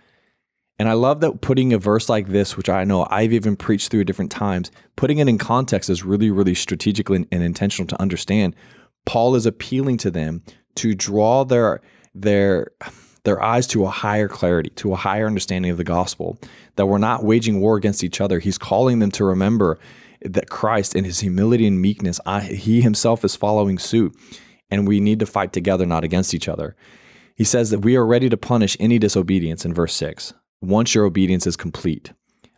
and 0.79 0.89
I 0.89 0.93
love 0.93 1.21
that 1.21 1.41
putting 1.41 1.71
a 1.71 1.77
verse 1.77 2.09
like 2.09 2.27
this, 2.27 2.57
which 2.57 2.69
I 2.69 2.83
know 2.83 3.07
I've 3.09 3.33
even 3.33 3.55
preached 3.55 3.91
through 3.91 4.01
at 4.01 4.07
different 4.07 4.31
times, 4.31 4.71
putting 4.95 5.19
it 5.19 5.27
in 5.27 5.37
context 5.37 5.89
is 5.89 6.03
really, 6.03 6.31
really 6.31 6.55
strategical 6.55 7.15
and, 7.15 7.27
and 7.31 7.43
intentional 7.43 7.87
to 7.87 8.01
understand. 8.01 8.55
Paul 9.05 9.35
is 9.35 9.45
appealing 9.45 9.97
to 9.97 10.11
them 10.11 10.41
to 10.75 10.95
draw 10.95 11.45
their 11.45 11.81
their 12.15 12.71
their 13.23 13.41
eyes 13.41 13.67
to 13.67 13.85
a 13.85 13.89
higher 13.89 14.27
clarity, 14.27 14.71
to 14.71 14.91
a 14.91 14.97
higher 14.97 15.27
understanding 15.27 15.71
of 15.71 15.77
the 15.77 15.83
gospel, 15.83 16.37
that 16.75 16.87
we're 16.87 16.97
not 16.97 17.23
waging 17.23 17.61
war 17.61 17.77
against 17.77 18.03
each 18.03 18.19
other. 18.19 18.39
He's 18.39 18.57
calling 18.57 18.99
them 18.99 19.11
to 19.11 19.23
remember 19.23 19.79
that 20.24 20.49
Christ, 20.49 20.95
in 20.95 21.03
his 21.03 21.19
humility 21.19 21.67
and 21.67 21.82
meekness, 21.82 22.19
I, 22.26 22.41
he 22.41 22.82
himself 22.82 23.24
is 23.24 23.36
following 23.36 23.78
suit, 23.78 24.15
and 24.69 24.88
we 24.88 24.99
need 24.99 25.19
to 25.19 25.26
fight 25.26 25.53
together, 25.53 25.86
not 25.86 26.03
against 26.03 26.34
each 26.34 26.47
other. 26.47 26.76
He 27.36 27.43
says 27.43 27.69
that 27.71 27.80
we 27.80 27.95
are 27.95 28.05
ready 28.05 28.30
to 28.30 28.38
punish 28.38 28.78
any 28.80 28.99
disobedience 28.99 29.65
in 29.65 29.74
verse 29.74 29.93
6 29.95 30.34
once 30.61 30.95
your 30.95 31.05
obedience 31.05 31.45
is 31.45 31.57
complete. 31.57 32.13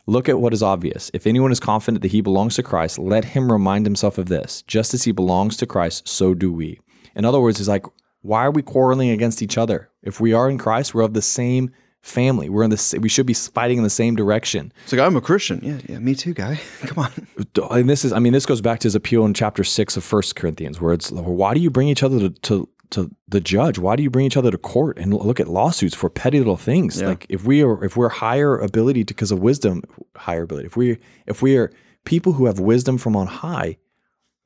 Look 0.06 0.28
at 0.28 0.38
what 0.38 0.52
is 0.52 0.62
obvious. 0.62 1.10
If 1.12 1.26
anyone 1.26 1.50
is 1.50 1.58
confident 1.58 2.02
that 2.02 2.12
he 2.12 2.20
belongs 2.20 2.54
to 2.54 2.62
Christ, 2.62 2.98
let 2.98 3.24
him 3.24 3.50
remind 3.50 3.84
himself 3.84 4.18
of 4.18 4.26
this. 4.26 4.62
Just 4.68 4.94
as 4.94 5.02
he 5.02 5.10
belongs 5.10 5.56
to 5.56 5.66
Christ, 5.66 6.06
so 6.06 6.32
do 6.32 6.52
we. 6.52 6.78
In 7.16 7.24
other 7.24 7.40
words, 7.40 7.58
he's 7.58 7.68
like, 7.68 7.84
why 8.20 8.44
are 8.44 8.52
we 8.52 8.62
quarreling 8.62 9.10
against 9.10 9.42
each 9.42 9.58
other? 9.58 9.90
If 10.02 10.20
we 10.20 10.32
are 10.32 10.48
in 10.48 10.58
Christ, 10.58 10.94
we're 10.94 11.02
of 11.02 11.14
the 11.14 11.22
same 11.22 11.72
family. 12.06 12.48
We're 12.48 12.62
in 12.62 12.70
the 12.70 12.98
we 13.02 13.08
should 13.08 13.26
be 13.26 13.34
fighting 13.34 13.78
in 13.78 13.84
the 13.84 13.90
same 13.90 14.16
direction. 14.16 14.72
It's 14.84 14.92
like 14.92 15.00
I'm 15.00 15.16
a 15.16 15.20
Christian. 15.20 15.60
Yeah, 15.62 15.78
yeah, 15.88 15.98
me 15.98 16.14
too, 16.14 16.32
guy. 16.32 16.60
Come 16.82 17.04
on. 17.04 17.70
And 17.70 17.90
this 17.90 18.04
is, 18.04 18.12
I 18.12 18.18
mean, 18.18 18.32
this 18.32 18.46
goes 18.46 18.60
back 18.60 18.80
to 18.80 18.86
his 18.86 18.94
appeal 18.94 19.24
in 19.24 19.34
chapter 19.34 19.64
six 19.64 19.96
of 19.96 20.04
First 20.04 20.36
Corinthians, 20.36 20.80
where 20.80 20.92
it's, 20.92 21.10
why 21.10 21.52
do 21.54 21.60
you 21.60 21.70
bring 21.70 21.88
each 21.88 22.02
other 22.02 22.20
to, 22.20 22.30
to 22.30 22.68
to 22.90 23.10
the 23.26 23.40
judge. 23.40 23.80
Why 23.80 23.96
do 23.96 24.04
you 24.04 24.10
bring 24.10 24.26
each 24.26 24.36
other 24.36 24.52
to 24.52 24.58
court 24.58 24.96
and 24.96 25.12
look 25.12 25.40
at 25.40 25.48
lawsuits 25.48 25.94
for 25.94 26.08
petty 26.08 26.38
little 26.38 26.56
things? 26.56 27.00
Yeah. 27.00 27.08
Like 27.08 27.26
if 27.28 27.44
we 27.44 27.62
are 27.64 27.84
if 27.84 27.96
we're 27.96 28.08
higher 28.08 28.56
ability 28.56 29.02
because 29.02 29.32
of 29.32 29.40
wisdom, 29.40 29.82
higher 30.14 30.42
ability. 30.42 30.66
If 30.66 30.76
we 30.76 30.98
if 31.26 31.42
we 31.42 31.56
are 31.56 31.72
people 32.04 32.34
who 32.34 32.46
have 32.46 32.60
wisdom 32.60 32.96
from 32.96 33.16
on 33.16 33.26
high, 33.26 33.78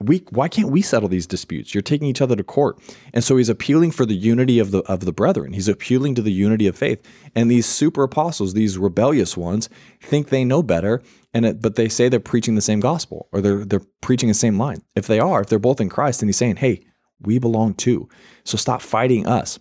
we 0.00 0.24
why 0.30 0.48
can't 0.48 0.70
we 0.70 0.82
settle 0.82 1.08
these 1.08 1.26
disputes? 1.26 1.74
You're 1.74 1.82
taking 1.82 2.08
each 2.08 2.22
other 2.22 2.36
to 2.36 2.42
court. 2.42 2.78
And 3.12 3.22
so 3.22 3.36
he's 3.36 3.48
appealing 3.48 3.90
for 3.90 4.06
the 4.06 4.14
unity 4.14 4.58
of 4.58 4.70
the 4.70 4.80
of 4.90 5.00
the 5.00 5.12
brethren. 5.12 5.52
He's 5.52 5.68
appealing 5.68 6.14
to 6.16 6.22
the 6.22 6.32
unity 6.32 6.66
of 6.66 6.76
faith. 6.76 7.06
And 7.34 7.50
these 7.50 7.66
super 7.66 8.02
apostles, 8.02 8.54
these 8.54 8.78
rebellious 8.78 9.36
ones, 9.36 9.68
think 10.00 10.28
they 10.28 10.44
know 10.44 10.62
better 10.62 11.02
and 11.34 11.44
it, 11.46 11.60
but 11.60 11.76
they 11.76 11.88
say 11.88 12.08
they're 12.08 12.20
preaching 12.20 12.54
the 12.54 12.60
same 12.62 12.80
gospel 12.80 13.28
or 13.30 13.40
they're 13.40 13.64
they're 13.64 13.82
preaching 14.00 14.28
the 14.28 14.34
same 14.34 14.58
line. 14.58 14.82
If 14.94 15.06
they 15.06 15.20
are, 15.20 15.42
if 15.42 15.48
they're 15.48 15.58
both 15.58 15.80
in 15.80 15.88
Christ, 15.88 16.20
then 16.20 16.28
he's 16.28 16.36
saying, 16.36 16.56
"Hey, 16.56 16.84
we 17.20 17.38
belong 17.38 17.74
too. 17.74 18.08
So 18.44 18.56
stop 18.56 18.82
fighting 18.82 19.26
us. 19.26 19.58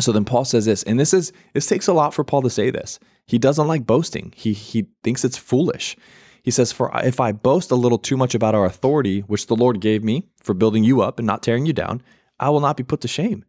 So 0.00 0.12
then 0.12 0.24
Paul 0.24 0.44
says 0.44 0.64
this, 0.64 0.82
and 0.84 0.98
this 0.98 1.12
is 1.12 1.32
this 1.52 1.66
takes 1.66 1.86
a 1.86 1.92
lot 1.92 2.14
for 2.14 2.24
Paul 2.24 2.42
to 2.42 2.50
say 2.50 2.70
this. 2.70 2.98
He 3.26 3.38
doesn't 3.38 3.68
like 3.68 3.86
boasting. 3.86 4.32
He 4.36 4.52
he 4.52 4.86
thinks 5.02 5.24
it's 5.24 5.36
foolish. 5.36 5.96
He 6.42 6.50
says, 6.50 6.72
For 6.72 6.90
if 7.04 7.20
I 7.20 7.32
boast 7.32 7.70
a 7.70 7.76
little 7.76 7.98
too 7.98 8.16
much 8.16 8.34
about 8.34 8.54
our 8.54 8.64
authority, 8.64 9.20
which 9.20 9.46
the 9.46 9.56
Lord 9.56 9.80
gave 9.80 10.02
me 10.02 10.26
for 10.42 10.54
building 10.54 10.84
you 10.84 11.00
up 11.00 11.18
and 11.18 11.26
not 11.26 11.42
tearing 11.42 11.66
you 11.66 11.72
down, 11.72 12.02
I 12.40 12.50
will 12.50 12.60
not 12.60 12.76
be 12.76 12.82
put 12.82 13.00
to 13.02 13.08
shame. 13.08 13.44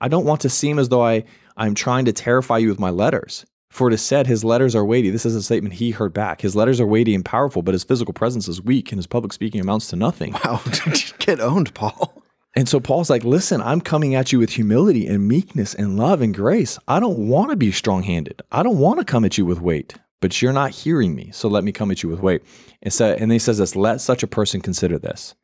I 0.00 0.08
don't 0.08 0.26
want 0.26 0.40
to 0.42 0.50
seem 0.50 0.78
as 0.78 0.88
though 0.88 1.04
I, 1.04 1.24
I'm 1.56 1.74
trying 1.74 2.04
to 2.06 2.12
terrify 2.12 2.58
you 2.58 2.68
with 2.68 2.80
my 2.80 2.90
letters. 2.90 3.46
For 3.70 3.88
it 3.88 3.94
is 3.94 4.02
said, 4.02 4.26
His 4.26 4.44
letters 4.44 4.74
are 4.74 4.84
weighty. 4.84 5.10
This 5.10 5.26
is 5.26 5.34
a 5.34 5.42
statement 5.42 5.74
he 5.74 5.90
heard 5.90 6.12
back. 6.12 6.40
His 6.40 6.56
letters 6.56 6.80
are 6.80 6.86
weighty 6.86 7.14
and 7.14 7.24
powerful, 7.24 7.62
but 7.62 7.74
his 7.74 7.84
physical 7.84 8.14
presence 8.14 8.48
is 8.48 8.62
weak, 8.62 8.90
and 8.90 8.98
his 8.98 9.06
public 9.06 9.32
speaking 9.32 9.60
amounts 9.60 9.88
to 9.88 9.96
nothing. 9.96 10.32
Wow. 10.44 10.62
Get 11.18 11.40
owned, 11.40 11.74
Paul. 11.74 12.22
And 12.54 12.68
so 12.68 12.80
Paul's 12.80 13.10
like, 13.10 13.22
listen, 13.22 13.60
I'm 13.60 13.82
coming 13.82 14.14
at 14.14 14.32
you 14.32 14.38
with 14.38 14.50
humility 14.50 15.06
and 15.06 15.28
meekness 15.28 15.74
and 15.74 15.98
love 15.98 16.22
and 16.22 16.34
grace. 16.34 16.78
I 16.88 17.00
don't 17.00 17.28
want 17.28 17.50
to 17.50 17.56
be 17.56 17.70
strong 17.70 18.02
handed. 18.02 18.40
I 18.50 18.62
don't 18.62 18.78
want 18.78 18.98
to 18.98 19.04
come 19.04 19.26
at 19.26 19.36
you 19.36 19.44
with 19.44 19.60
weight, 19.60 19.94
but 20.20 20.40
you're 20.40 20.52
not 20.52 20.70
hearing 20.70 21.14
me. 21.14 21.30
So 21.32 21.48
let 21.48 21.64
me 21.64 21.72
come 21.72 21.90
at 21.90 22.02
you 22.02 22.08
with 22.08 22.20
weight. 22.20 22.42
And, 22.82 22.92
so, 22.92 23.12
and 23.12 23.30
he 23.32 23.38
says 23.38 23.58
this 23.58 23.76
let 23.76 24.00
such 24.00 24.22
a 24.22 24.28
person 24.28 24.60
consider 24.60 24.98
this. 24.98 25.34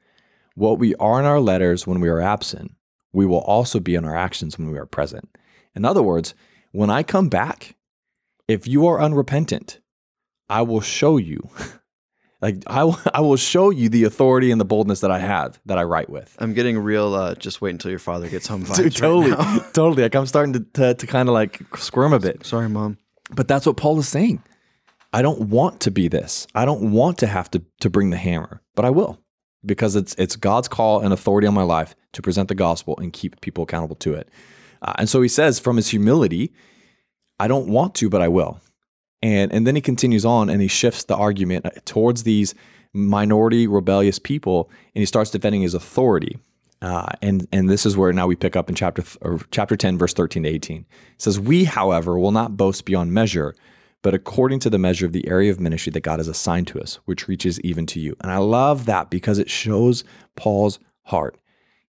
What 0.55 0.79
we 0.79 0.95
are 0.97 1.19
in 1.19 1.27
our 1.27 1.41
letters 1.41 1.87
when 1.87 2.01
we 2.01 2.09
are 2.09 2.21
absent, 2.21 2.73
we 3.13 3.27
will 3.27 3.41
also 3.41 3.81
be 3.81 3.95
in 3.95 4.05
our 4.05 4.17
actions 4.17 4.59
when 4.59 4.71
we 4.71 4.79
are 4.79 4.87
present. 4.87 5.29
In 5.75 5.85
other 5.85 6.03
words, 6.03 6.35
when 6.73 6.91
I 6.91 7.03
come 7.03 7.29
back, 7.29 7.77
if 8.49 8.67
you 8.67 8.87
are 8.87 9.01
unrepentant, 9.01 9.81
I 10.49 10.63
will 10.63 10.81
show 10.81 11.17
you 11.17 11.49
Like 12.43 12.57
I, 12.67 12.81
w- 12.81 12.99
I 12.99 13.05
will 13.05 13.13
I 13.15 13.21
will 13.21 13.37
show 13.37 13.71
you 13.71 13.89
the 13.89 14.03
authority 14.03 14.51
and 14.51 14.61
the 14.61 14.65
boldness 14.65 15.01
that 15.01 15.13
I 15.13 15.21
have 15.21 15.61
that 15.67 15.79
I 15.79 15.85
write 15.85 16.11
with. 16.11 16.37
I'm 16.41 16.55
getting 16.55 16.77
real. 16.77 17.15
Uh, 17.15 17.37
just 17.37 17.63
wait 17.63 17.71
until 17.71 17.91
your 17.91 18.01
father 18.01 18.29
gets 18.29 18.49
home. 18.49 18.63
Dude, 18.75 18.97
totally, 18.97 19.31
right 19.31 19.61
totally. 19.73 20.03
Like 20.03 20.17
I'm 20.17 20.27
starting 20.27 20.53
to 20.55 20.61
to, 20.75 20.95
to 20.95 21.07
kind 21.07 21.29
of 21.29 21.35
like 21.35 21.63
squirm 21.77 22.13
a 22.13 22.19
bit. 22.19 22.45
Sorry, 22.45 22.69
mom. 22.69 22.99
But 23.31 23.47
that's 23.47 23.65
what 23.65 23.77
Paul 23.77 23.99
is 24.01 24.09
saying. 24.09 24.43
I 25.13 25.23
don't 25.23 25.51
want 25.51 25.81
to 25.81 25.91
be 25.91 26.09
this. 26.09 26.47
I 26.55 26.65
don't 26.65 26.93
want 26.93 27.19
to 27.19 27.27
have 27.27 27.51
to 27.53 27.63
to 27.81 27.91
bring 27.91 28.11
the 28.11 28.17
hammer, 28.17 28.63
but 28.75 28.85
I 28.85 28.91
will 28.91 29.19
because 29.65 29.97
it's 29.97 30.15
it's 30.15 30.37
God's 30.37 30.69
call 30.69 31.01
and 31.01 31.13
authority 31.13 31.47
on 31.47 31.55
my 31.55 31.63
life 31.63 31.95
to 32.13 32.23
present 32.23 32.49
the 32.49 32.55
gospel 32.55 32.99
and 32.99 33.13
keep 33.13 33.41
people 33.41 33.65
accountable 33.65 33.97
to 33.97 34.15
it. 34.15 34.29
Uh, 34.83 34.95
and 34.99 35.09
so 35.09 35.23
he 35.23 35.29
says, 35.29 35.61
from 35.61 35.77
his 35.77 35.89
humility, 35.89 36.53
I 37.39 37.49
don't 37.49 37.69
want 37.69 37.95
to, 37.97 38.11
but 38.11 38.21
I 38.21 38.29
will. 38.29 38.61
And, 39.23 39.53
and 39.53 39.67
then 39.67 39.77
he 39.77 39.81
continues 39.81 40.25
on 40.25 40.51
and 40.51 40.61
he 40.61 40.67
shifts 40.67 41.05
the 41.05 41.17
argument 41.17 41.67
towards 41.85 42.25
these 42.25 42.55
minority 42.93 43.67
rebellious 43.67 44.19
people 44.19 44.69
and 44.95 45.01
he 45.01 45.07
starts 45.07 45.31
defending 45.31 45.63
his 45.63 45.75
authority. 45.75 46.39
Uh, 46.83 47.07
and 47.23 47.47
and 47.53 47.71
this 47.71 47.87
is 47.87 47.97
where 47.97 48.13
now 48.13 48.27
we 48.27 48.35
pick 48.35 48.57
up 48.57 48.69
in 48.69 48.75
chapter 48.75 49.03
th- 49.03 49.43
chapter 49.53 49.77
10 49.77 49.99
verse 49.99 50.13
13 50.15 50.43
to 50.43 50.49
18 50.49 50.79
it 50.79 50.87
says 51.17 51.39
we 51.39 51.63
however 51.63 52.19
will 52.19 52.33
not 52.33 52.57
boast 52.57 52.85
beyond 52.85 53.13
measure 53.13 53.55
but 54.03 54.15
according 54.15 54.59
to 54.59 54.69
the 54.69 54.79
measure 54.79 55.07
of 55.07 55.13
the 55.13 55.27
area 55.29 55.51
of 55.51 55.61
ministry 55.61 55.91
that 55.91 56.01
god 56.03 56.19
has 56.19 56.29
assigned 56.29 56.67
to 56.67 56.81
us 56.81 56.99
which 57.05 57.29
reaches 57.29 57.61
even 57.61 57.87
to 57.87 58.01
you 58.01 58.15
and 58.21 58.31
i 58.31 58.39
love 58.39 58.87
that 58.87 59.11
because 59.11 59.39
it 59.39 59.51
shows 59.51 60.05
paul's 60.37 60.79
heart 61.05 61.39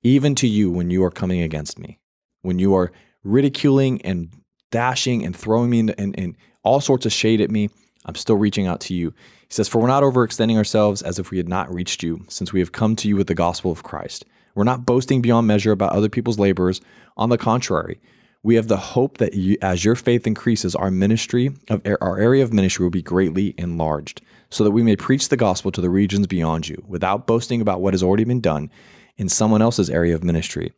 even 0.03 0.35
to 0.35 0.47
you 0.47 0.69
when 0.71 0.89
you 0.89 1.03
are 1.03 1.11
coming 1.11 1.41
against 1.41 1.77
me 1.79 1.99
when 2.41 2.59
you 2.59 2.75
are 2.75 2.91
ridiculing 3.23 4.01
and 4.03 4.29
dashing 4.71 5.25
and 5.25 5.35
throwing 5.35 5.69
me 5.69 5.79
and 5.97 6.35
all 6.63 6.81
sorts 6.81 7.05
of 7.05 7.11
shade 7.11 7.41
at 7.41 7.51
me, 7.51 7.69
I'm 8.05 8.15
still 8.15 8.35
reaching 8.35 8.67
out 8.67 8.79
to 8.81 8.93
you. 8.93 9.13
He 9.47 9.53
says, 9.53 9.67
For 9.67 9.79
we're 9.79 9.87
not 9.87 10.03
overextending 10.03 10.57
ourselves 10.57 11.01
as 11.01 11.19
if 11.19 11.31
we 11.31 11.37
had 11.37 11.49
not 11.49 11.73
reached 11.73 12.03
you, 12.03 12.25
since 12.27 12.53
we 12.53 12.59
have 12.59 12.71
come 12.71 12.95
to 12.97 13.07
you 13.07 13.15
with 13.15 13.27
the 13.27 13.35
gospel 13.35 13.71
of 13.71 13.83
Christ. 13.83 14.25
We're 14.55 14.63
not 14.63 14.85
boasting 14.85 15.21
beyond 15.21 15.47
measure 15.47 15.71
about 15.71 15.93
other 15.93 16.09
people's 16.09 16.39
labors. 16.39 16.81
On 17.17 17.29
the 17.29 17.37
contrary, 17.37 17.99
we 18.43 18.55
have 18.55 18.67
the 18.67 18.77
hope 18.77 19.17
that 19.17 19.33
you, 19.33 19.57
as 19.61 19.83
your 19.83 19.95
faith 19.95 20.25
increases, 20.25 20.75
our 20.75 20.91
ministry 20.91 21.51
of 21.69 21.81
our 22.01 22.19
area 22.19 22.43
of 22.43 22.53
ministry 22.53 22.85
will 22.85 22.91
be 22.91 23.01
greatly 23.01 23.53
enlarged, 23.57 24.21
so 24.49 24.63
that 24.63 24.71
we 24.71 24.83
may 24.83 24.95
preach 24.95 25.29
the 25.29 25.37
gospel 25.37 25.71
to 25.71 25.81
the 25.81 25.89
regions 25.89 26.27
beyond 26.27 26.67
you, 26.67 26.81
without 26.87 27.27
boasting 27.27 27.61
about 27.61 27.81
what 27.81 27.93
has 27.93 28.03
already 28.03 28.23
been 28.23 28.41
done 28.41 28.71
in 29.17 29.27
someone 29.27 29.61
else's 29.61 29.89
area 29.89 30.15
of 30.15 30.23
ministry, 30.23 30.71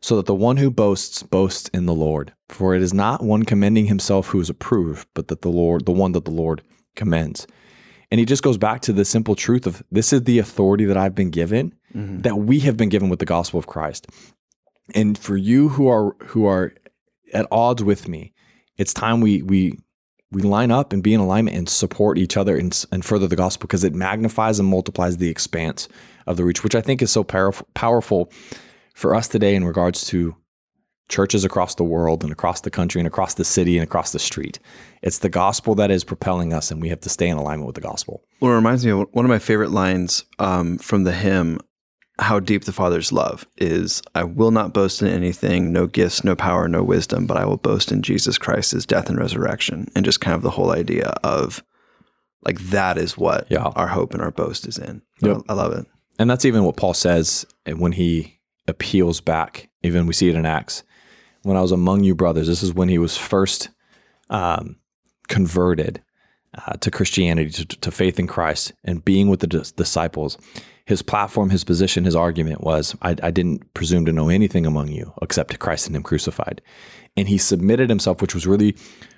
so 0.00 0.16
that 0.16 0.26
the 0.26 0.34
one 0.34 0.58
who 0.58 0.70
boasts 0.70 1.22
boasts 1.22 1.70
in 1.70 1.86
the 1.86 1.94
Lord. 1.94 2.32
For 2.48 2.74
it 2.74 2.82
is 2.82 2.92
not 2.92 3.24
one 3.24 3.44
commending 3.44 3.86
himself 3.86 4.28
who 4.28 4.40
is 4.40 4.50
approved, 4.50 5.08
but 5.14 5.28
that 5.28 5.42
the 5.42 5.48
Lord, 5.48 5.86
the 5.86 5.92
one 5.92 6.12
that 6.12 6.26
the 6.26 6.30
Lord 6.30 6.62
commends. 6.94 7.46
And 8.10 8.20
he 8.20 8.26
just 8.26 8.42
goes 8.42 8.58
back 8.58 8.82
to 8.82 8.92
the 8.92 9.04
simple 9.04 9.34
truth 9.34 9.66
of 9.66 9.82
this 9.90 10.12
is 10.12 10.22
the 10.22 10.38
authority 10.38 10.84
that 10.84 10.96
I've 10.96 11.14
been 11.14 11.30
given, 11.30 11.74
mm-hmm. 11.94 12.20
that 12.20 12.36
we 12.36 12.60
have 12.60 12.76
been 12.76 12.88
given 12.88 13.08
with 13.08 13.18
the 13.18 13.24
gospel 13.24 13.58
of 13.58 13.66
Christ. 13.66 14.06
And 14.94 15.18
for 15.18 15.36
you 15.36 15.70
who 15.70 15.88
are 15.88 16.14
who 16.22 16.46
are 16.46 16.74
at 17.32 17.46
odds 17.50 17.82
with 17.82 18.08
me, 18.08 18.32
it's 18.76 18.92
time 18.92 19.20
we 19.20 19.42
we 19.42 19.78
we 20.32 20.42
line 20.42 20.70
up 20.70 20.92
and 20.92 21.02
be 21.02 21.14
in 21.14 21.20
alignment 21.20 21.56
and 21.56 21.68
support 21.68 22.18
each 22.18 22.36
other 22.36 22.56
and, 22.56 22.84
and 22.90 23.04
further 23.04 23.28
the 23.28 23.36
gospel 23.36 23.66
because 23.66 23.84
it 23.84 23.94
magnifies 23.94 24.58
and 24.58 24.68
multiplies 24.68 25.16
the 25.16 25.28
expanse 25.28 25.88
of 26.26 26.36
the 26.36 26.44
reach, 26.44 26.64
which 26.64 26.74
I 26.74 26.80
think 26.80 27.00
is 27.00 27.12
so 27.12 27.22
powerful, 27.22 27.68
powerful 27.74 28.32
for 28.94 29.14
us 29.14 29.28
today 29.28 29.54
in 29.54 29.64
regards 29.64 30.04
to 30.08 30.34
churches 31.08 31.44
across 31.44 31.76
the 31.76 31.84
world 31.84 32.24
and 32.24 32.32
across 32.32 32.62
the 32.62 32.70
country 32.70 33.00
and 33.00 33.06
across 33.06 33.34
the 33.34 33.44
city 33.44 33.78
and 33.78 33.84
across 33.84 34.10
the 34.10 34.18
street. 34.18 34.58
It's 35.02 35.20
the 35.20 35.28
gospel 35.28 35.76
that 35.76 35.90
is 35.92 36.02
propelling 36.02 36.52
us, 36.52 36.72
and 36.72 36.82
we 36.82 36.88
have 36.88 37.00
to 37.00 37.08
stay 37.08 37.28
in 37.28 37.36
alignment 37.36 37.66
with 37.66 37.76
the 37.76 37.80
gospel. 37.80 38.24
Well, 38.40 38.50
it 38.50 38.56
reminds 38.56 38.84
me 38.84 38.90
of 38.90 39.06
one 39.12 39.24
of 39.24 39.28
my 39.28 39.38
favorite 39.38 39.70
lines 39.70 40.24
um, 40.40 40.78
from 40.78 41.04
the 41.04 41.12
hymn 41.12 41.60
how 42.18 42.40
deep 42.40 42.64
the 42.64 42.72
Father's 42.72 43.12
love 43.12 43.46
is. 43.58 44.02
I 44.14 44.24
will 44.24 44.50
not 44.50 44.72
boast 44.72 45.02
in 45.02 45.08
anything, 45.08 45.72
no 45.72 45.86
gifts, 45.86 46.24
no 46.24 46.34
power, 46.34 46.66
no 46.68 46.82
wisdom, 46.82 47.26
but 47.26 47.36
I 47.36 47.44
will 47.44 47.58
boast 47.58 47.92
in 47.92 48.02
Jesus 48.02 48.38
Christ, 48.38 48.72
his 48.72 48.86
death 48.86 49.08
and 49.08 49.18
resurrection. 49.18 49.88
And 49.94 50.04
just 50.04 50.20
kind 50.20 50.34
of 50.34 50.42
the 50.42 50.50
whole 50.50 50.72
idea 50.72 51.08
of 51.22 51.62
like 52.42 52.58
that 52.60 52.96
is 52.96 53.18
what 53.18 53.46
yeah. 53.50 53.72
our 53.74 53.88
hope 53.88 54.14
and 54.14 54.22
our 54.22 54.30
boast 54.30 54.66
is 54.66 54.78
in. 54.78 55.02
Yep. 55.20 55.42
I, 55.48 55.52
I 55.52 55.54
love 55.54 55.72
it. 55.72 55.86
And 56.18 56.30
that's 56.30 56.44
even 56.44 56.64
what 56.64 56.76
Paul 56.76 56.94
says 56.94 57.44
when 57.66 57.92
he 57.92 58.38
appeals 58.68 59.20
back. 59.20 59.68
Even 59.82 60.06
we 60.06 60.14
see 60.14 60.28
it 60.28 60.36
in 60.36 60.46
Acts. 60.46 60.82
When 61.42 61.56
I 61.56 61.62
was 61.62 61.72
among 61.72 62.02
you, 62.04 62.14
brothers, 62.14 62.46
this 62.46 62.62
is 62.62 62.72
when 62.72 62.88
he 62.88 62.98
was 62.98 63.16
first 63.16 63.68
um, 64.30 64.76
converted 65.28 66.02
uh, 66.66 66.74
to 66.74 66.90
Christianity, 66.90 67.50
to, 67.50 67.64
to, 67.64 67.90
faith 67.90 68.18
in 68.18 68.26
Christ, 68.26 68.72
and 68.84 69.04
being 69.04 69.28
with 69.28 69.40
the 69.40 69.46
disciples 69.46 70.38
his 70.86 71.02
platform, 71.02 71.50
his 71.50 71.64
position, 71.64 72.04
his 72.04 72.14
argument 72.14 72.60
was 72.60 72.96
I, 73.02 73.16
I, 73.22 73.32
didn't 73.32 73.74
presume 73.74 74.06
to 74.06 74.12
know 74.12 74.28
anything 74.28 74.64
among 74.64 74.88
you 74.88 75.12
except 75.20 75.58
Christ 75.58 75.88
and 75.88 75.96
Him 75.96 76.04
crucified. 76.04 76.62
And 77.16 77.28
he 77.28 77.38
submitted 77.38 77.90
himself, 77.90 78.22
which 78.22 78.34
was 78.34 78.46
really, 78.46 78.76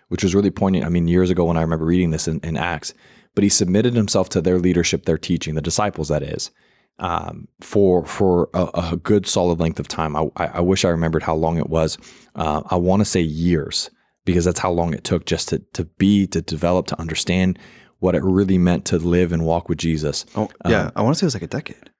which 0.08 0.22
was 0.22 0.34
really 0.34 0.50
poignant. 0.50 0.86
I 0.86 0.88
mean, 0.88 1.08
years 1.08 1.28
ago 1.28 1.44
when 1.44 1.58
I 1.58 1.60
remember 1.60 1.84
reading 1.84 2.10
this 2.10 2.26
in, 2.26 2.40
in 2.40 2.56
Acts, 2.56 2.94
but 3.34 3.44
he 3.44 3.50
submitted 3.50 3.94
himself 3.94 4.30
to 4.30 4.40
their 4.40 4.58
leadership, 4.58 5.04
their 5.04 5.18
teaching, 5.18 5.56
the 5.56 5.60
disciples, 5.60 6.08
that 6.08 6.22
is, 6.22 6.50
um, 6.98 7.46
for 7.60 8.06
for 8.06 8.48
a, 8.54 8.92
a, 8.92 8.96
good 8.96 9.26
solid 9.26 9.60
length 9.60 9.78
of 9.78 9.88
time. 9.88 10.16
I, 10.16 10.30
I, 10.36 10.60
wish 10.60 10.86
I 10.86 10.88
remembered 10.88 11.22
how 11.22 11.34
long 11.34 11.58
it 11.58 11.68
was. 11.68 11.98
Uh, 12.34 12.62
I 12.70 12.76
want 12.76 13.00
to 13.00 13.04
say 13.04 13.20
years 13.20 13.90
because 14.28 14.44
that's 14.44 14.60
how 14.60 14.70
long 14.70 14.92
it 14.92 15.04
took 15.04 15.24
just 15.24 15.48
to 15.48 15.58
to 15.72 15.84
be 15.84 16.26
to 16.26 16.42
develop 16.42 16.86
to 16.86 17.00
understand 17.00 17.58
what 17.98 18.14
it 18.14 18.22
really 18.22 18.58
meant 18.58 18.84
to 18.84 18.98
live 18.98 19.32
and 19.32 19.42
walk 19.42 19.70
with 19.70 19.78
Jesus. 19.78 20.26
Oh, 20.36 20.50
yeah. 20.68 20.82
Um, 20.82 20.92
I 20.96 21.02
want 21.02 21.14
to 21.14 21.18
say 21.18 21.24
it 21.24 21.28
was 21.28 21.34
like 21.34 21.42
a 21.44 21.46
decade. 21.46 21.90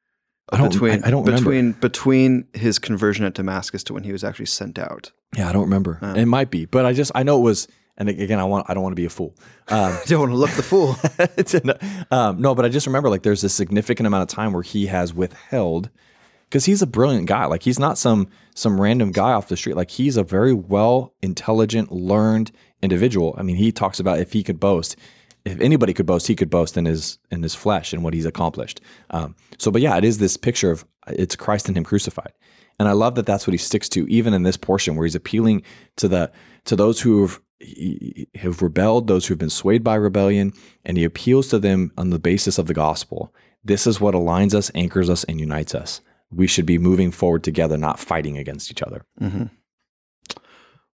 I 0.51 0.59
don't, 0.59 0.71
between, 0.71 1.03
I, 1.03 1.09
I 1.09 1.11
don't 1.11 1.25
between, 1.25 1.47
remember. 1.47 1.79
Between 1.81 2.47
his 2.53 2.79
conversion 2.79 3.25
at 3.25 3.33
Damascus 3.33 3.83
to 3.85 3.95
when 3.95 4.05
he 4.05 4.13
was 4.13 4.25
actually 4.25 4.47
sent 4.47 4.79
out. 4.79 5.11
Yeah, 5.37 5.49
I 5.49 5.53
don't 5.53 5.63
remember. 5.63 5.99
Uh, 6.03 6.15
it 6.17 6.27
might 6.27 6.51
be, 6.51 6.67
but 6.67 6.85
I 6.85 6.93
just, 6.93 7.11
I 7.15 7.23
know 7.23 7.39
it 7.39 7.43
was, 7.43 7.67
and 7.97 8.11
again, 8.11 8.39
I 8.39 8.45
want, 8.45 8.67
I 8.69 8.75
don't 8.75 8.83
want 8.83 8.93
to 8.93 9.01
be 9.01 9.07
a 9.07 9.11
fool. 9.11 9.35
Um, 9.69 9.97
don't 10.07 10.21
want 10.21 10.33
to 10.33 10.37
look 10.37 10.51
the 10.51 10.63
fool. 10.63 10.97
um, 12.11 12.41
no, 12.41 12.55
but 12.55 12.67
I 12.67 12.69
just 12.69 12.87
remember 12.87 13.09
like 13.09 13.23
there's 13.23 13.43
a 13.43 13.49
significant 13.49 14.07
amount 14.07 14.23
of 14.23 14.29
time 14.29 14.53
where 14.53 14.63
he 14.63 14.87
has 14.87 15.15
withheld 15.15 15.89
because 16.49 16.65
he's 16.65 16.83
a 16.83 16.87
brilliant 16.87 17.27
guy. 17.27 17.45
Like 17.47 17.63
he's 17.63 17.79
not 17.79 17.99
some 17.99 18.29
some 18.55 18.81
random 18.81 19.13
guy 19.13 19.33
off 19.33 19.49
the 19.49 19.57
street. 19.57 19.77
Like 19.77 19.91
he's 19.91 20.17
a 20.17 20.23
very 20.23 20.53
well 20.53 21.15
intelligent, 21.23 21.93
learned 21.93 22.51
individual. 22.83 23.35
I 23.39 23.43
mean, 23.43 23.57
he 23.57 23.73
talks 23.73 24.01
about 24.01 24.19
if 24.19 24.33
he 24.33 24.43
could 24.43 24.61
boast, 24.61 24.97
if 25.45 25.61
anybody 25.61 25.93
could 25.93 26.07
boast, 26.07 26.27
he 26.27 26.35
could 26.35 26.51
boast 26.51 26.77
in 26.77 26.85
his 26.85 27.19
in 27.31 27.43
his 27.43 27.55
flesh 27.55 27.93
and 27.93 28.03
what 28.03 28.15
he's 28.15 28.27
accomplished. 28.27 28.81
Um, 29.11 29.37
so, 29.59 29.71
but 29.71 29.83
yeah, 29.83 29.97
it 29.97 30.05
is 30.05 30.19
this 30.19 30.37
picture 30.37 30.71
of 30.71 30.85
it's 31.09 31.37
Christ 31.37 31.69
and 31.69 31.77
Him 31.77 31.85
crucified, 31.85 32.33
and 32.79 32.89
I 32.89 32.93
love 32.93 33.15
that 33.17 33.27
that's 33.27 33.47
what 33.47 33.55
he 33.55 33.59
sticks 33.59 33.89
to, 33.91 34.07
even 34.09 34.35
in 34.35 34.43
this 34.43 34.57
portion 34.57 34.97
where 34.97 35.07
he's 35.07 35.15
appealing 35.15 35.63
to 35.97 36.09
the 36.09 36.31
to 36.65 36.77
those 36.77 37.01
who 37.01 37.23
have 37.23 37.41
have 38.35 38.63
rebelled, 38.63 39.07
those 39.07 39.27
who 39.27 39.33
have 39.33 39.39
been 39.39 39.51
swayed 39.51 39.83
by 39.83 39.95
rebellion, 39.95 40.53
and 40.85 40.97
he 40.97 41.05
appeals 41.05 41.49
to 41.49 41.59
them 41.59 41.93
on 41.97 42.11
the 42.11 42.19
basis 42.19 42.59
of 42.59 42.67
the 42.67 42.75
gospel. 42.75 43.35
This 43.65 43.87
is 43.87 44.01
what 44.01 44.15
aligns 44.15 44.55
us, 44.55 44.71
anchors 44.75 45.11
us, 45.11 45.25
and 45.25 45.41
unites 45.41 45.75
us. 45.75 46.01
We 46.31 46.47
should 46.47 46.67
be 46.67 46.79
moving 46.79 47.11
forward 47.11 47.43
together, 47.43 47.77
not 47.77 47.99
fighting 47.99 48.37
against 48.37 48.71
each 48.71 48.83
other. 48.83 49.05
Mm-hmm. 49.21 49.45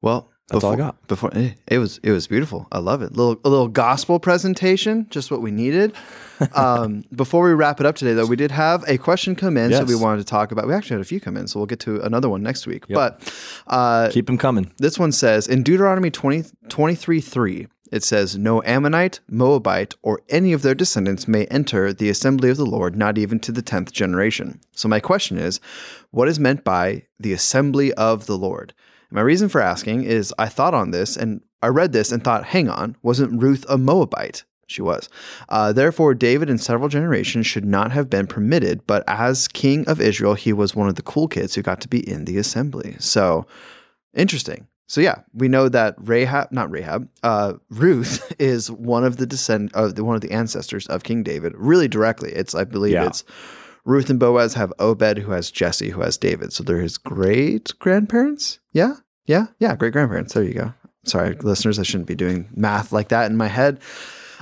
Well, 0.02 0.34
that's 0.50 0.58
before, 0.58 0.70
all 0.70 0.74
I 0.74 0.78
got. 0.78 1.08
Before 1.08 1.32
it, 1.34 1.56
eh, 1.70 1.78
was 1.78 2.00
it 2.04 2.12
was 2.12 2.28
beautiful. 2.28 2.68
I 2.72 2.80
love 2.80 3.02
it. 3.02 3.14
Little 3.14 3.40
a 3.46 3.50
little 3.50 3.70
gospel 3.70 4.20
presentation, 4.20 5.08
just 5.10 5.32
what 5.32 5.42
we 5.42 5.52
needed. 5.52 5.96
um, 6.54 7.06
before 7.16 7.46
we 7.46 7.54
wrap 7.54 7.80
it 7.80 7.86
up 7.86 7.96
today, 7.96 8.14
though, 8.14 8.26
we 8.26 8.36
did 8.36 8.52
have 8.52 8.84
a 8.88 8.98
question 8.98 9.36
come 9.36 9.56
in, 9.56 9.72
yes. 9.72 9.80
so 9.80 9.86
we 9.86 9.96
wanted 9.96 10.18
to 10.18 10.26
talk 10.26 10.52
about. 10.52 10.68
We 10.68 10.74
actually 10.74 10.96
had 10.96 11.02
a 11.02 11.06
few 11.06 11.22
come 11.22 11.38
in, 11.38 11.48
so 11.48 11.60
we'll 11.60 11.68
get 11.68 11.80
to 11.82 12.02
another 12.02 12.28
one 12.28 12.44
next 12.44 12.68
week. 12.68 12.84
Yep. 12.90 12.96
But 12.96 13.34
uh, 13.68 14.10
keep 14.12 14.28
them 14.28 14.38
coming. 14.38 14.74
This 14.78 15.00
one 15.00 15.14
says 15.14 15.48
in 15.48 15.64
Deuteronomy 15.64 16.12
20, 16.12 16.44
23 16.68 17.22
3, 17.22 17.68
it 17.94 18.04
says, 18.04 18.36
No 18.36 18.64
Ammonite, 18.64 19.20
Moabite, 19.30 19.94
or 20.02 20.22
any 20.28 20.52
of 20.52 20.64
their 20.64 20.74
descendants 20.74 21.28
may 21.28 21.46
enter 21.46 21.94
the 21.94 22.10
assembly 22.10 22.50
of 22.50 22.58
the 22.58 22.66
Lord, 22.66 22.96
not 22.96 23.20
even 23.20 23.40
to 23.42 23.52
the 23.52 23.62
tenth 23.62 23.94
generation. 23.94 24.60
So, 24.72 24.88
my 24.88 25.00
question 25.00 25.38
is, 25.38 25.60
what 26.10 26.28
is 26.28 26.40
meant 26.40 26.64
by 26.64 27.04
the 27.20 27.34
assembly 27.34 27.94
of 27.94 28.26
the 28.26 28.38
Lord? 28.38 28.74
My 29.12 29.22
reason 29.22 29.48
for 29.48 29.62
asking 29.62 30.06
is 30.06 30.34
I 30.40 30.48
thought 30.48 30.74
on 30.74 30.90
this 30.90 31.16
and 31.16 31.42
I 31.62 31.68
read 31.68 31.94
this 31.94 32.12
and 32.12 32.24
thought, 32.24 32.46
hang 32.46 32.68
on, 32.68 32.98
wasn't 33.04 33.40
Ruth 33.40 33.64
a 33.70 33.78
Moabite? 33.78 34.44
She 34.66 34.82
was. 34.82 35.08
Uh, 35.48 35.72
Therefore, 35.72 36.16
David 36.16 36.50
and 36.50 36.60
several 36.60 36.90
generations 36.90 37.46
should 37.46 37.66
not 37.66 37.92
have 37.92 38.10
been 38.10 38.26
permitted, 38.26 38.88
but 38.88 39.04
as 39.06 39.48
king 39.48 39.88
of 39.88 40.02
Israel, 40.02 40.34
he 40.34 40.52
was 40.52 40.76
one 40.76 40.90
of 40.90 40.96
the 40.96 41.04
cool 41.04 41.28
kids 41.28 41.54
who 41.54 41.62
got 41.62 41.80
to 41.82 41.88
be 41.88 42.00
in 42.10 42.26
the 42.26 42.40
assembly. 42.40 42.96
So, 42.98 43.46
interesting. 44.16 44.68
So 44.94 45.02
yeah, 45.02 45.24
we 45.34 45.48
know 45.48 45.70
that 45.70 45.96
Rahab, 45.98 46.52
not 46.52 46.70
Rahab, 46.70 47.10
uh, 47.24 47.54
Ruth 47.72 48.32
is 48.40 48.70
one 48.70 49.04
of 49.04 49.18
the 49.18 49.26
descend 49.26 49.72
of 49.74 49.96
the, 49.96 50.04
one 50.04 50.14
of 50.14 50.22
the 50.22 50.30
ancestors 50.30 50.86
of 50.86 51.02
King 51.02 51.24
David. 51.24 51.54
Really 51.56 51.88
directly, 51.88 52.32
it's 52.32 52.54
I 52.54 52.64
believe 52.64 52.94
yeah. 52.94 53.08
it's 53.08 53.24
Ruth 53.86 54.12
and 54.12 54.20
Boaz 54.20 54.54
have 54.54 54.72
Obed, 54.78 55.18
who 55.18 55.32
has 55.32 55.50
Jesse, 55.50 55.90
who 55.90 56.02
has 56.02 56.16
David. 56.16 56.54
So 56.54 56.64
they're 56.64 56.80
his 56.80 57.00
great 57.00 57.74
grandparents. 57.80 58.60
Yeah, 58.72 58.98
yeah, 59.26 59.48
yeah, 59.58 59.76
great 59.76 59.94
grandparents. 59.94 60.36
There 60.36 60.44
you 60.44 60.54
go. 60.54 60.76
Sorry, 61.06 61.34
listeners, 61.38 61.80
I 61.80 61.84
shouldn't 61.84 62.08
be 62.08 62.14
doing 62.14 62.48
math 62.56 62.92
like 62.92 63.08
that 63.08 63.32
in 63.32 63.36
my 63.36 63.48
head. 63.48 63.80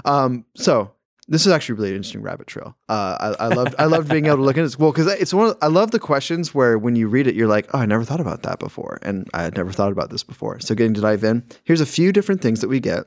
Um, 0.04 0.44
so 0.58 0.92
this 1.32 1.46
is 1.46 1.54
actually 1.54 1.76
really 1.76 1.96
interesting 1.96 2.22
rabbit 2.22 2.46
trail. 2.46 2.76
Uh, 2.90 3.34
I, 3.40 3.46
I 3.46 3.48
loved 3.48 3.76
I 3.80 3.86
loved 3.86 4.10
being 4.10 4.26
able 4.26 4.38
to 4.38 4.44
look 4.44 4.58
at 4.58 4.66
it. 4.66 4.78
Well, 4.78 4.92
because 4.92 5.08
it's 5.08 5.34
one. 5.34 5.52
Of, 5.52 5.58
I 5.62 5.68
love 5.68 5.92
the 5.92 6.00
questions 6.00 6.54
where 6.54 6.78
when 6.78 6.98
you 6.98 7.08
read 7.08 7.26
it, 7.26 7.36
you're 7.36 7.48
like, 7.48 7.70
oh, 7.74 7.80
I 7.80 7.86
never 7.86 8.04
thought 8.04 8.20
about 8.20 8.44
that 8.44 8.60
before, 8.60 9.00
and 9.02 9.30
I 9.34 9.44
had 9.44 9.56
never 9.56 9.72
thought 9.72 9.94
about 9.94 10.10
this 10.10 10.24
before. 10.24 10.60
So 10.60 10.76
getting 10.76 10.94
to 10.96 11.02
dive 11.02 11.24
in, 11.24 11.44
here's 11.64 11.80
a 11.80 11.86
few 11.86 12.12
different 12.12 12.42
things 12.42 12.60
that 12.60 12.68
we 12.68 12.82
get. 12.82 13.06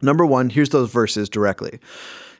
Number 0.00 0.24
one, 0.24 0.50
here's 0.50 0.68
those 0.68 0.92
verses 0.92 1.28
directly 1.28 1.80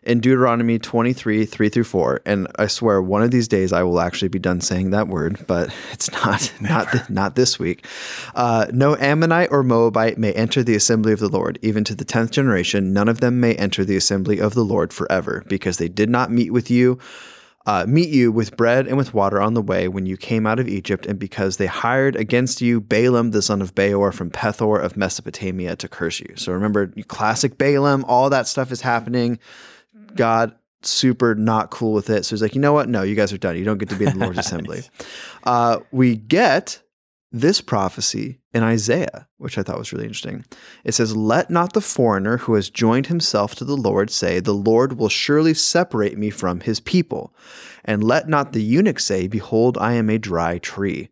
in 0.08 0.20
Deuteronomy 0.20 0.78
23, 0.78 1.44
3 1.44 1.68
through 1.68 1.84
4. 1.84 2.22
And 2.24 2.48
I 2.58 2.66
swear 2.66 3.02
one 3.02 3.22
of 3.22 3.30
these 3.30 3.46
days 3.46 3.74
I 3.74 3.82
will 3.82 4.00
actually 4.00 4.28
be 4.28 4.38
done 4.38 4.62
saying 4.62 4.90
that 4.90 5.06
word, 5.06 5.44
but 5.46 5.72
it's 5.92 6.10
not, 6.10 6.52
not, 6.60 6.90
th- 6.90 7.10
not 7.10 7.34
this 7.36 7.58
week. 7.58 7.86
Uh, 8.34 8.66
no 8.72 8.96
Ammonite 8.96 9.52
or 9.52 9.62
Moabite 9.62 10.16
may 10.16 10.32
enter 10.32 10.62
the 10.62 10.74
assembly 10.74 11.12
of 11.12 11.20
the 11.20 11.28
Lord, 11.28 11.58
even 11.60 11.84
to 11.84 11.94
the 11.94 12.06
10th 12.06 12.30
generation. 12.30 12.94
None 12.94 13.08
of 13.08 13.20
them 13.20 13.38
may 13.38 13.54
enter 13.56 13.84
the 13.84 13.96
assembly 13.96 14.40
of 14.40 14.54
the 14.54 14.64
Lord 14.64 14.94
forever, 14.94 15.44
because 15.46 15.76
they 15.76 15.88
did 15.88 16.08
not 16.08 16.32
meet 16.32 16.52
with 16.52 16.70
you. 16.70 16.98
Uh, 17.66 17.84
meet 17.86 18.08
you 18.08 18.32
with 18.32 18.56
bread 18.56 18.86
and 18.86 18.96
with 18.96 19.12
water 19.12 19.42
on 19.42 19.52
the 19.52 19.60
way 19.60 19.88
when 19.88 20.06
you 20.06 20.16
came 20.16 20.46
out 20.46 20.58
of 20.58 20.66
Egypt, 20.66 21.04
and 21.04 21.18
because 21.18 21.58
they 21.58 21.66
hired 21.66 22.16
against 22.16 22.62
you 22.62 22.80
Balaam 22.80 23.32
the 23.32 23.42
son 23.42 23.60
of 23.60 23.74
Beor 23.74 24.10
from 24.10 24.30
Pethor 24.30 24.82
of 24.82 24.96
Mesopotamia 24.96 25.76
to 25.76 25.86
curse 25.86 26.18
you. 26.18 26.32
So 26.36 26.52
remember, 26.52 26.86
classic 27.08 27.58
Balaam, 27.58 28.06
all 28.08 28.30
that 28.30 28.46
stuff 28.46 28.72
is 28.72 28.80
happening. 28.80 29.38
God 30.14 30.54
super 30.82 31.34
not 31.34 31.70
cool 31.70 31.92
with 31.92 32.10
it. 32.10 32.24
So 32.24 32.30
he's 32.30 32.42
like, 32.42 32.54
you 32.54 32.60
know 32.60 32.72
what? 32.72 32.88
No, 32.88 33.02
you 33.02 33.14
guys 33.14 33.32
are 33.32 33.38
done. 33.38 33.56
You 33.56 33.64
don't 33.64 33.78
get 33.78 33.88
to 33.90 33.96
be 33.96 34.06
in 34.06 34.18
the 34.18 34.24
Lord's 34.24 34.38
assembly. 34.46 34.82
Uh, 35.44 35.80
we 35.90 36.16
get 36.16 36.82
this 37.30 37.60
prophecy 37.60 38.40
in 38.54 38.62
Isaiah, 38.62 39.28
which 39.36 39.58
I 39.58 39.62
thought 39.62 39.78
was 39.78 39.92
really 39.92 40.04
interesting. 40.04 40.44
It 40.84 40.92
says, 40.92 41.14
Let 41.14 41.50
not 41.50 41.72
the 41.72 41.80
foreigner 41.80 42.38
who 42.38 42.54
has 42.54 42.70
joined 42.70 43.08
himself 43.08 43.54
to 43.56 43.64
the 43.64 43.76
Lord 43.76 44.10
say, 44.10 44.40
The 44.40 44.54
Lord 44.54 44.98
will 44.98 45.08
surely 45.08 45.54
separate 45.54 46.16
me 46.16 46.30
from 46.30 46.60
his 46.60 46.80
people. 46.80 47.34
And 47.84 48.02
let 48.02 48.28
not 48.28 48.52
the 48.52 48.62
eunuch 48.62 49.00
say, 49.00 49.26
Behold, 49.26 49.76
I 49.78 49.94
am 49.94 50.08
a 50.08 50.18
dry 50.18 50.58
tree. 50.58 51.10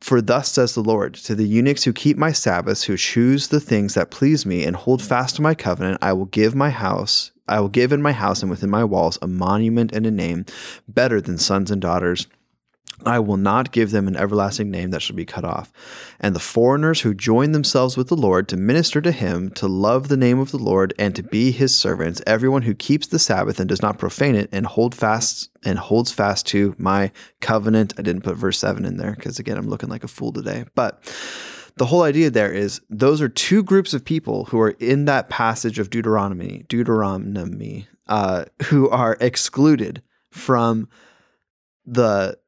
For 0.00 0.22
thus 0.22 0.50
says 0.50 0.74
the 0.74 0.82
Lord 0.82 1.14
to 1.14 1.34
the 1.34 1.46
eunuchs 1.46 1.84
who 1.84 1.92
keep 1.92 2.16
my 2.16 2.32
Sabbaths, 2.32 2.84
who 2.84 2.96
choose 2.96 3.48
the 3.48 3.60
things 3.60 3.94
that 3.94 4.10
please 4.10 4.46
me, 4.46 4.64
and 4.64 4.74
hold 4.74 5.02
fast 5.02 5.36
to 5.36 5.42
my 5.42 5.54
covenant, 5.54 5.98
I 6.00 6.14
will 6.14 6.24
give 6.24 6.54
my 6.54 6.70
house, 6.70 7.32
I 7.50 7.60
will 7.60 7.68
give 7.68 7.92
in 7.92 8.00
my 8.00 8.12
house 8.12 8.42
and 8.42 8.50
within 8.50 8.70
my 8.70 8.84
walls 8.84 9.18
a 9.20 9.26
monument 9.26 9.92
and 9.92 10.06
a 10.06 10.10
name 10.10 10.46
better 10.88 11.20
than 11.20 11.36
sons 11.36 11.70
and 11.70 11.82
daughters. 11.82 12.26
I 13.06 13.18
will 13.18 13.38
not 13.38 13.72
give 13.72 13.90
them 13.90 14.08
an 14.08 14.16
everlasting 14.16 14.70
name 14.70 14.90
that 14.90 15.00
shall 15.00 15.16
be 15.16 15.24
cut 15.24 15.44
off. 15.44 15.72
And 16.20 16.34
the 16.34 16.40
foreigners 16.40 17.00
who 17.00 17.14
join 17.14 17.52
themselves 17.52 17.96
with 17.96 18.08
the 18.08 18.16
Lord 18.16 18.46
to 18.48 18.56
minister 18.56 19.00
to 19.00 19.12
him, 19.12 19.50
to 19.52 19.66
love 19.66 20.08
the 20.08 20.16
name 20.16 20.38
of 20.38 20.50
the 20.50 20.58
Lord, 20.58 20.92
and 20.98 21.16
to 21.16 21.22
be 21.22 21.50
his 21.50 21.76
servants, 21.76 22.20
everyone 22.26 22.62
who 22.62 22.74
keeps 22.74 23.06
the 23.06 23.18
Sabbath 23.18 23.58
and 23.58 23.68
does 23.68 23.82
not 23.82 23.98
profane 23.98 24.34
it, 24.34 24.50
and 24.52 24.66
hold 24.66 24.94
fast 24.94 25.50
and 25.64 25.78
holds 25.78 26.12
fast 26.12 26.46
to 26.48 26.74
my 26.78 27.10
covenant. 27.40 27.94
I 27.98 28.02
didn't 28.02 28.22
put 28.22 28.36
verse 28.36 28.58
seven 28.58 28.84
in 28.84 28.96
there 28.96 29.14
because 29.14 29.38
again 29.38 29.56
I'm 29.56 29.68
looking 29.68 29.88
like 29.88 30.04
a 30.04 30.08
fool 30.08 30.32
today. 30.32 30.64
But 30.74 31.02
the 31.76 31.86
whole 31.86 32.02
idea 32.02 32.30
there 32.30 32.52
is 32.52 32.80
those 32.90 33.20
are 33.20 33.28
two 33.28 33.62
groups 33.62 33.94
of 33.94 34.04
people 34.04 34.46
who 34.46 34.60
are 34.60 34.70
in 34.78 35.04
that 35.06 35.28
passage 35.28 35.78
of 35.78 35.90
Deuteronomy, 35.90 36.64
Deuteronomy, 36.68 37.86
uh, 38.06 38.44
who 38.64 38.88
are 38.90 39.16
excluded 39.20 40.02
from 40.30 40.88
the 41.86 42.38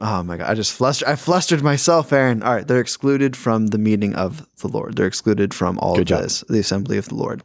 oh 0.00 0.22
my 0.22 0.36
god, 0.36 0.50
I 0.50 0.54
just 0.54 0.72
flustered. 0.72 1.08
I 1.08 1.16
flustered 1.16 1.62
myself, 1.62 2.12
Aaron. 2.12 2.42
All 2.42 2.54
right, 2.54 2.66
they're 2.66 2.80
excluded 2.80 3.36
from 3.36 3.68
the 3.68 3.78
meeting 3.78 4.14
of 4.14 4.46
the 4.58 4.68
Lord. 4.68 4.96
They're 4.96 5.06
excluded 5.06 5.54
from 5.54 5.78
all 5.78 5.94
Good 5.94 6.02
of 6.02 6.06
job. 6.06 6.22
this, 6.22 6.44
the 6.48 6.58
assembly 6.58 6.98
of 6.98 7.08
the 7.08 7.14
Lord. 7.14 7.42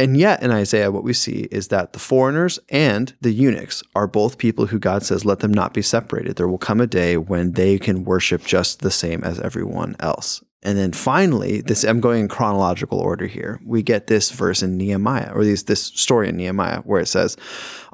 And 0.00 0.16
yet 0.16 0.42
in 0.42 0.50
Isaiah, 0.50 0.90
what 0.90 1.04
we 1.04 1.12
see 1.12 1.46
is 1.50 1.68
that 1.68 1.92
the 1.92 1.98
foreigners 1.98 2.58
and 2.70 3.14
the 3.20 3.32
eunuchs 3.32 3.82
are 3.94 4.06
both 4.06 4.38
people 4.38 4.64
who 4.64 4.78
God 4.78 5.02
says, 5.02 5.26
let 5.26 5.40
them 5.40 5.52
not 5.52 5.74
be 5.74 5.82
separated. 5.82 6.36
There 6.36 6.48
will 6.48 6.56
come 6.56 6.80
a 6.80 6.86
day 6.86 7.18
when 7.18 7.52
they 7.52 7.78
can 7.78 8.04
worship 8.04 8.42
just 8.42 8.80
the 8.80 8.90
same 8.90 9.22
as 9.22 9.38
everyone 9.40 9.96
else. 10.00 10.42
And 10.62 10.76
then 10.76 10.92
finally, 10.92 11.62
this 11.62 11.84
I'm 11.84 12.00
going 12.00 12.20
in 12.20 12.28
chronological 12.28 12.98
order 12.98 13.26
here. 13.26 13.58
We 13.64 13.82
get 13.82 14.08
this 14.08 14.30
verse 14.30 14.62
in 14.62 14.76
Nehemiah, 14.76 15.32
or 15.34 15.42
these, 15.42 15.64
this 15.64 15.84
story 15.84 16.28
in 16.28 16.36
Nehemiah, 16.36 16.80
where 16.80 17.00
it 17.00 17.08
says, 17.08 17.38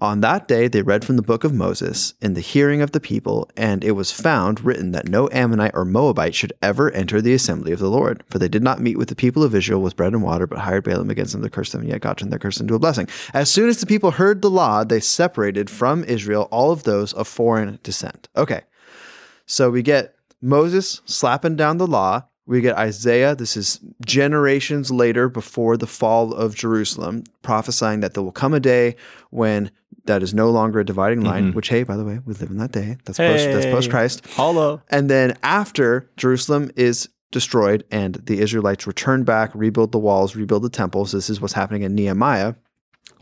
On 0.01 0.21
that 0.23 0.49
day 0.49 0.67
they 0.67 0.83
read 0.83 1.05
from 1.05 1.15
the 1.15 1.23
book 1.23 1.45
of 1.45 1.55
Moses 1.55 2.15
in 2.21 2.35
the 2.35 2.41
hearing 2.41 2.83
of 2.83 2.91
the 2.91 2.99
people, 2.99 3.49
and 3.57 3.85
it 3.85 3.93
was 3.93 4.11
found 4.11 4.65
written 4.65 4.91
that 4.91 5.09
no 5.09 5.29
Ammonite 5.31 5.75
or 5.75 5.85
Moabite 5.85 6.35
should 6.35 6.53
ever 6.61 6.91
enter 6.91 7.23
the 7.23 7.35
assembly 7.35 7.71
of 7.71 7.79
the 7.79 7.91
Lord, 7.91 8.25
for 8.29 8.41
they 8.41 8.49
did 8.49 8.65
not 8.65 8.81
meet 8.81 8.99
with 8.99 9.11
the 9.11 9.15
people 9.15 9.45
of 9.45 9.55
Israel 9.55 9.81
with 9.81 9.97
bread 9.97 10.13
and 10.13 10.25
water, 10.25 10.49
but 10.49 10.59
hired 10.59 10.83
Balaam 10.83 11.11
against 11.11 11.35
them 11.35 11.43
to 11.43 11.51
curse 11.51 11.71
them, 11.71 11.83
and 11.83 11.91
yet 11.91 12.01
God 12.01 12.19
turned 12.19 12.33
their 12.33 12.41
curse 12.41 12.59
into 12.59 12.75
a 12.75 12.81
blessing. 12.81 13.07
As 13.33 13.49
soon 13.49 13.69
as 13.69 13.79
the 13.79 13.87
people 13.87 14.11
heard 14.11 14.43
the 14.43 14.51
law, 14.51 14.83
they 14.83 14.99
separated 14.99 15.71
from 15.71 16.03
Israel 16.03 16.49
all 16.51 16.73
of 16.73 16.83
those 16.83 17.13
of 17.13 17.29
foreign 17.29 17.79
descent. 17.85 18.29
Okay, 18.37 18.63
so 19.47 19.71
we 19.71 19.83
get 19.83 20.17
Moses 20.43 21.01
slapping 21.05 21.55
down 21.55 21.79
the 21.79 21.87
law. 21.87 22.25
We 22.47 22.61
get 22.61 22.77
Isaiah, 22.77 23.35
this 23.35 23.57
is 23.57 23.81
generations 24.05 24.91
later 24.91 25.29
before 25.29 25.77
the 25.77 25.87
fall 25.87 26.33
of 26.33 26.55
Jerusalem, 26.55 27.25
prophesying 27.43 28.01
that 28.01 28.15
there 28.15 28.23
will 28.23 28.33
come 28.33 28.55
a 28.55 28.61
day 28.61 28.95
when 29.31 29.71
that 30.05 30.23
is 30.23 30.33
no 30.33 30.51
longer 30.51 30.81
a 30.81 30.85
dividing 30.85 31.23
line, 31.23 31.47
mm-hmm. 31.47 31.57
which, 31.57 31.69
hey, 31.69 31.83
by 31.83 31.97
the 31.97 32.05
way, 32.05 32.21
we 32.25 32.35
live 32.35 32.51
in 32.51 32.59
that 32.59 32.71
day. 32.71 32.97
That's 33.05 33.19
post, 33.19 33.45
that's 33.47 33.65
Hey. 33.65 33.73
post 33.73 33.91
Christ. 33.91 34.23
Hello. 34.31 34.81
And 34.89 35.11
then 35.11 35.37
after 35.43 36.09
Jerusalem 36.17 36.71
is 36.77 37.09
destroyed 37.33 37.85
and 37.91 38.15
the 38.15 38.41
Israelites 38.41 38.87
return 38.87 39.25
back, 39.25 39.51
rebuild 39.55 39.93
the 39.93 39.99
walls, 39.99 40.37
rebuild 40.37 40.63
the 40.63 40.71
temples, 40.71 41.13
this 41.13 41.29
is 41.29 41.41
what's 41.41 41.55
happening 41.55 41.83
in 41.83 41.95
Nehemiah. 41.95 42.55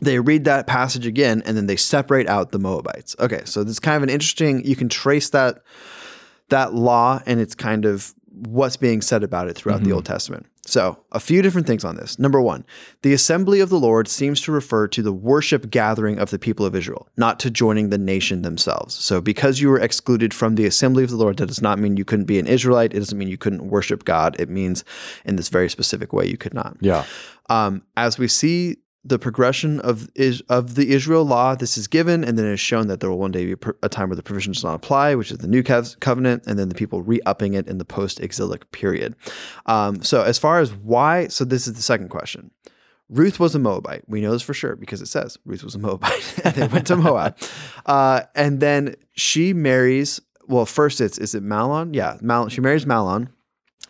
They 0.01 0.19
read 0.19 0.45
that 0.45 0.67
passage 0.67 1.07
again 1.07 1.41
and 1.45 1.57
then 1.57 1.67
they 1.67 1.75
separate 1.75 2.27
out 2.27 2.51
the 2.51 2.59
Moabites. 2.59 3.15
Okay, 3.19 3.41
so 3.45 3.63
this 3.63 3.73
is 3.73 3.79
kind 3.79 3.97
of 3.97 4.03
an 4.03 4.09
interesting, 4.09 4.63
you 4.65 4.75
can 4.75 4.89
trace 4.89 5.29
that 5.29 5.63
that 6.49 6.75
law 6.75 7.19
and 7.25 7.39
it's 7.39 7.55
kind 7.55 7.85
of 7.85 8.13
what's 8.35 8.77
being 8.77 9.01
said 9.01 9.23
about 9.23 9.47
it 9.47 9.55
throughout 9.55 9.83
the 9.83 9.91
Old 9.91 10.05
Testament. 10.05 10.45
So, 10.67 10.97
a 11.11 11.19
few 11.19 11.43
different 11.43 11.67
things 11.67 11.85
on 11.85 11.95
this. 11.95 12.17
Number 12.17 12.41
one, 12.41 12.65
the 13.03 13.13
assembly 13.13 13.59
of 13.59 13.69
the 13.69 13.79
Lord 13.79 14.07
seems 14.07 14.41
to 14.41 14.51
refer 14.51 14.87
to 14.87 15.03
the 15.03 15.13
worship 15.13 15.69
gathering 15.69 16.17
of 16.17 16.31
the 16.31 16.39
people 16.39 16.65
of 16.65 16.75
Israel, 16.75 17.07
not 17.17 17.39
to 17.41 17.51
joining 17.51 17.89
the 17.89 17.99
nation 17.99 18.41
themselves. 18.41 18.95
So, 18.95 19.21
because 19.21 19.61
you 19.61 19.69
were 19.69 19.79
excluded 19.79 20.33
from 20.33 20.55
the 20.55 20.65
assembly 20.65 21.03
of 21.03 21.11
the 21.11 21.17
Lord, 21.17 21.37
that 21.37 21.45
does 21.45 21.61
not 21.61 21.77
mean 21.77 21.97
you 21.97 22.05
couldn't 22.05 22.25
be 22.25 22.39
an 22.39 22.47
Israelite. 22.47 22.93
It 22.93 22.99
doesn't 22.99 23.17
mean 23.17 23.27
you 23.27 23.37
couldn't 23.37 23.69
worship 23.69 24.05
God. 24.05 24.35
It 24.39 24.49
means 24.49 24.83
in 25.23 25.35
this 25.35 25.49
very 25.49 25.69
specific 25.69 26.11
way 26.11 26.25
you 26.25 26.37
could 26.37 26.55
not. 26.55 26.77
Yeah. 26.81 27.05
Um, 27.49 27.83
as 27.95 28.17
we 28.17 28.27
see 28.27 28.77
the 29.05 29.19
progression 29.19 29.79
of 29.81 30.09
is 30.15 30.41
of 30.49 30.73
the 30.73 30.91
Israel 30.91 31.23
law, 31.23 31.53
this 31.53 31.77
is 31.77 31.87
given, 31.87 32.23
and 32.23 32.37
then 32.37 32.45
it 32.45 32.53
is 32.53 32.59
shown 32.59 32.87
that 32.87 32.99
there 32.99 33.09
will 33.09 33.19
one 33.19 33.31
day 33.31 33.53
be 33.53 33.69
a 33.83 33.87
time 33.87 34.09
where 34.09 34.15
the 34.15 34.23
provision 34.23 34.51
does 34.51 34.63
not 34.63 34.73
apply, 34.73 35.13
which 35.13 35.31
is 35.31 35.37
the 35.37 35.47
new 35.47 35.61
covenant, 35.63 36.43
and 36.47 36.57
then 36.57 36.69
the 36.69 36.75
people 36.75 37.03
re-upping 37.03 37.53
it 37.53 37.67
in 37.67 37.77
the 37.77 37.85
post-exilic 37.85 38.71
period. 38.71 39.15
Um, 39.67 40.01
so, 40.01 40.23
as 40.23 40.39
far 40.39 40.59
as 40.59 40.73
why, 40.73 41.27
so 41.27 41.45
this 41.45 41.67
is 41.67 41.73
the 41.73 41.83
second 41.83 42.09
question. 42.09 42.49
Ruth 43.07 43.39
was 43.39 43.53
a 43.53 43.59
Moabite. 43.59 44.03
We 44.07 44.21
know 44.21 44.31
this 44.31 44.41
for 44.41 44.55
sure 44.55 44.75
because 44.75 44.99
it 44.99 45.07
says 45.07 45.37
Ruth 45.45 45.63
was 45.63 45.75
a 45.75 45.79
Moabite. 45.79 46.39
and 46.43 46.55
they 46.55 46.67
went 46.67 46.87
to 46.87 46.95
Moab, 46.95 47.37
uh, 47.85 48.21
and 48.33 48.59
then 48.59 48.95
she 49.13 49.53
marries. 49.53 50.19
Well, 50.47 50.65
first 50.65 50.99
it's 50.99 51.19
is 51.19 51.35
it 51.35 51.43
Mahlon? 51.43 51.95
Yeah, 51.95 52.17
Mahlon. 52.21 52.49
She 52.49 52.61
marries 52.61 52.85
Mahlon 52.85 53.29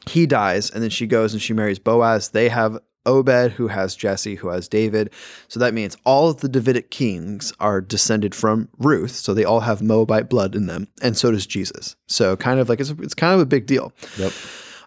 he 0.07 0.25
dies 0.25 0.69
and 0.69 0.83
then 0.83 0.89
she 0.89 1.07
goes 1.07 1.33
and 1.33 1.41
she 1.41 1.53
marries 1.53 1.79
Boaz. 1.79 2.29
They 2.29 2.49
have 2.49 2.77
Obed, 3.05 3.53
who 3.53 3.67
has 3.67 3.95
Jesse, 3.95 4.35
who 4.35 4.49
has 4.49 4.67
David. 4.67 5.11
So 5.47 5.59
that 5.59 5.73
means 5.73 5.97
all 6.05 6.29
of 6.29 6.41
the 6.41 6.49
Davidic 6.49 6.91
kings 6.91 7.53
are 7.59 7.81
descended 7.81 8.33
from 8.33 8.69
Ruth. 8.77 9.11
So 9.11 9.33
they 9.33 9.43
all 9.43 9.61
have 9.61 9.81
Moabite 9.81 10.29
blood 10.29 10.55
in 10.55 10.67
them. 10.67 10.87
And 11.01 11.17
so 11.17 11.31
does 11.31 11.45
Jesus. 11.45 11.95
So 12.07 12.35
kind 12.35 12.59
of 12.59 12.69
like 12.69 12.79
it's, 12.79 12.91
it's 12.91 13.13
kind 13.13 13.33
of 13.33 13.39
a 13.39 13.45
big 13.45 13.65
deal. 13.65 13.93
Yep. 14.17 14.33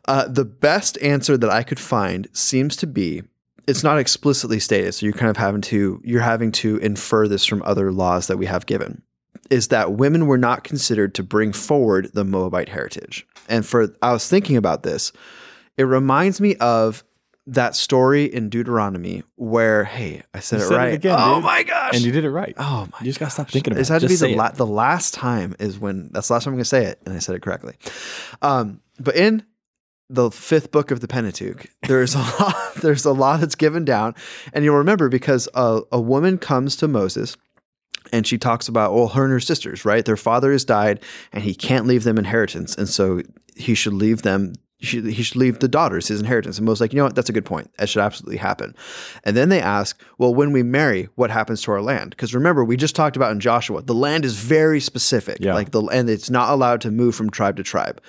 Uh, 0.06 0.26
the 0.26 0.44
best 0.44 0.96
answer 1.02 1.36
that 1.36 1.50
I 1.50 1.62
could 1.62 1.78
find 1.78 2.28
seems 2.32 2.76
to 2.76 2.86
be 2.86 3.22
it's 3.68 3.84
not 3.84 3.98
explicitly 3.98 4.58
stated, 4.58 4.92
so 4.94 5.04
you're 5.04 5.12
kind 5.12 5.28
of 5.28 5.36
having 5.36 5.60
to 5.60 6.00
you're 6.02 6.22
having 6.22 6.50
to 6.52 6.78
infer 6.78 7.28
this 7.28 7.44
from 7.44 7.62
other 7.64 7.92
laws 7.92 8.26
that 8.26 8.38
we 8.38 8.46
have 8.46 8.64
given. 8.64 9.02
Is 9.50 9.68
that 9.68 9.92
women 9.92 10.26
were 10.26 10.38
not 10.38 10.64
considered 10.64 11.14
to 11.16 11.22
bring 11.22 11.52
forward 11.52 12.10
the 12.14 12.24
Moabite 12.24 12.70
heritage. 12.70 13.26
And 13.48 13.66
for 13.66 13.94
I 14.00 14.12
was 14.12 14.26
thinking 14.26 14.56
about 14.56 14.82
this, 14.82 15.12
it 15.76 15.84
reminds 15.84 16.40
me 16.40 16.56
of 16.56 17.04
that 17.50 17.74
story 17.74 18.24
in 18.24 18.48
Deuteronomy 18.50 19.22
where, 19.36 19.84
hey, 19.84 20.22
I 20.34 20.40
said 20.40 20.58
You 20.58 20.64
it 20.64 20.68
said 20.68 20.74
it 20.74 20.76
right. 20.78 20.94
again, 20.94 21.16
oh 21.18 21.34
dude. 21.36 21.44
my 21.44 21.62
gosh. 21.62 21.94
And 21.94 22.02
you 22.04 22.12
did 22.12 22.24
it 22.24 22.30
right. 22.30 22.54
Oh 22.58 22.86
my 22.92 22.98
You 23.00 23.06
just 23.06 23.18
gotta 23.18 23.30
stop 23.30 23.48
thinking 23.50 23.72
about 23.72 23.78
it. 23.78 23.80
This 23.80 23.88
had 23.88 24.02
to 24.02 24.08
be 24.08 24.16
the, 24.16 24.34
la- 24.36 24.50
the 24.50 24.66
last 24.66 25.14
time 25.14 25.56
is 25.58 25.78
when 25.78 26.10
that's 26.12 26.28
the 26.28 26.34
last 26.34 26.44
time 26.44 26.52
I'm 26.52 26.56
going 26.56 26.62
to 26.64 26.68
say 26.68 26.84
it, 26.84 27.00
and 27.06 27.14
I 27.14 27.18
said 27.20 27.34
it 27.34 27.42
correctly. 27.42 27.74
Um, 28.42 28.80
but 29.00 29.16
in 29.16 29.44
the 30.10 30.30
fifth 30.30 30.70
book 30.70 30.90
of 30.90 31.00
the 31.00 31.08
Pentateuch, 31.08 31.66
there's 31.86 32.14
a 32.14 32.18
lot. 32.40 32.74
There's 32.82 33.04
a 33.04 33.12
lot 33.12 33.40
that's 33.40 33.54
given 33.54 33.84
down, 33.84 34.14
and 34.52 34.64
you'll 34.64 34.76
remember 34.76 35.08
because 35.08 35.48
a, 35.54 35.80
a 35.92 36.00
woman 36.00 36.38
comes 36.38 36.76
to 36.76 36.88
Moses. 36.88 37.36
And 38.10 38.26
she 38.26 38.38
talks 38.38 38.68
about, 38.68 38.94
well, 38.94 39.08
her 39.08 39.24
and 39.24 39.32
her 39.32 39.40
sisters, 39.40 39.84
right? 39.84 40.02
Their 40.02 40.16
father 40.16 40.50
has 40.52 40.64
died, 40.64 41.00
and 41.30 41.44
he 41.44 41.54
can't 41.54 41.86
leave 41.86 42.04
them 42.04 42.16
inheritance, 42.16 42.74
and 42.74 42.88
so 42.88 43.20
he 43.54 43.74
should 43.74 43.92
leave 43.92 44.22
them. 44.22 44.54
He 44.78 44.86
should, 44.86 45.06
he 45.06 45.22
should 45.24 45.36
leave 45.36 45.58
the 45.58 45.66
daughters 45.66 46.06
his 46.06 46.20
inheritance. 46.20 46.56
And 46.56 46.64
Moses 46.64 46.80
like, 46.80 46.92
you 46.92 46.98
know 46.98 47.04
what? 47.04 47.16
That's 47.16 47.28
a 47.28 47.32
good 47.32 47.44
point. 47.44 47.68
That 47.78 47.88
should 47.88 48.00
absolutely 48.00 48.36
happen. 48.36 48.76
And 49.24 49.36
then 49.36 49.48
they 49.48 49.60
ask, 49.60 50.00
well, 50.18 50.32
when 50.32 50.52
we 50.52 50.62
marry, 50.62 51.08
what 51.16 51.30
happens 51.30 51.62
to 51.62 51.72
our 51.72 51.82
land? 51.82 52.10
Because 52.10 52.32
remember, 52.32 52.64
we 52.64 52.76
just 52.76 52.94
talked 52.94 53.16
about 53.16 53.32
in 53.32 53.40
Joshua, 53.40 53.82
the 53.82 53.94
land 53.94 54.24
is 54.24 54.36
very 54.36 54.78
specific. 54.78 55.38
Yeah. 55.40 55.54
Like 55.54 55.72
the 55.72 55.82
and 55.82 56.08
it's 56.08 56.30
not 56.30 56.50
allowed 56.50 56.80
to 56.82 56.92
move 56.92 57.16
from 57.16 57.28
tribe 57.28 57.56
to 57.56 57.64
tribe. 57.64 58.00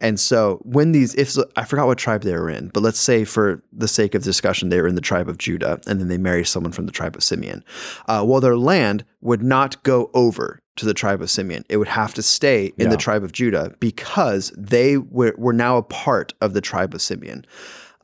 And 0.00 0.20
so 0.20 0.60
when 0.64 0.92
these, 0.92 1.14
if 1.14 1.34
I 1.56 1.64
forgot 1.64 1.86
what 1.86 1.96
tribe 1.98 2.22
they 2.22 2.32
were 2.32 2.50
in, 2.50 2.68
but 2.68 2.82
let's 2.82 3.00
say 3.00 3.24
for 3.24 3.62
the 3.72 3.88
sake 3.88 4.14
of 4.14 4.22
discussion, 4.22 4.68
they 4.68 4.80
were 4.82 4.88
in 4.88 4.96
the 4.96 5.00
tribe 5.00 5.28
of 5.28 5.38
Judah, 5.38 5.80
and 5.86 5.98
then 5.98 6.08
they 6.08 6.18
marry 6.18 6.44
someone 6.44 6.72
from 6.72 6.86
the 6.86 6.92
tribe 6.92 7.16
of 7.16 7.24
Simeon. 7.24 7.64
Uh, 8.06 8.22
well, 8.26 8.40
their 8.40 8.56
land 8.56 9.04
would 9.22 9.42
not 9.42 9.82
go 9.82 10.10
over 10.12 10.60
to 10.78 10.86
the 10.86 10.94
tribe 10.94 11.20
of 11.22 11.30
Simeon. 11.30 11.64
It 11.68 11.76
would 11.76 11.88
have 11.88 12.14
to 12.14 12.22
stay 12.22 12.72
in 12.78 12.86
Yeah. 12.86 12.88
the 12.90 12.96
tribe 12.96 13.22
of 13.22 13.32
Judah 13.32 13.74
because 13.80 14.52
they 14.56 14.96
were, 14.96 15.34
were 15.38 15.52
now 15.52 15.76
a 15.76 15.82
part 15.82 16.32
of 16.40 16.54
the 16.54 16.60
tribe 16.60 16.94
of 16.94 17.02
Simeon. 17.02 17.44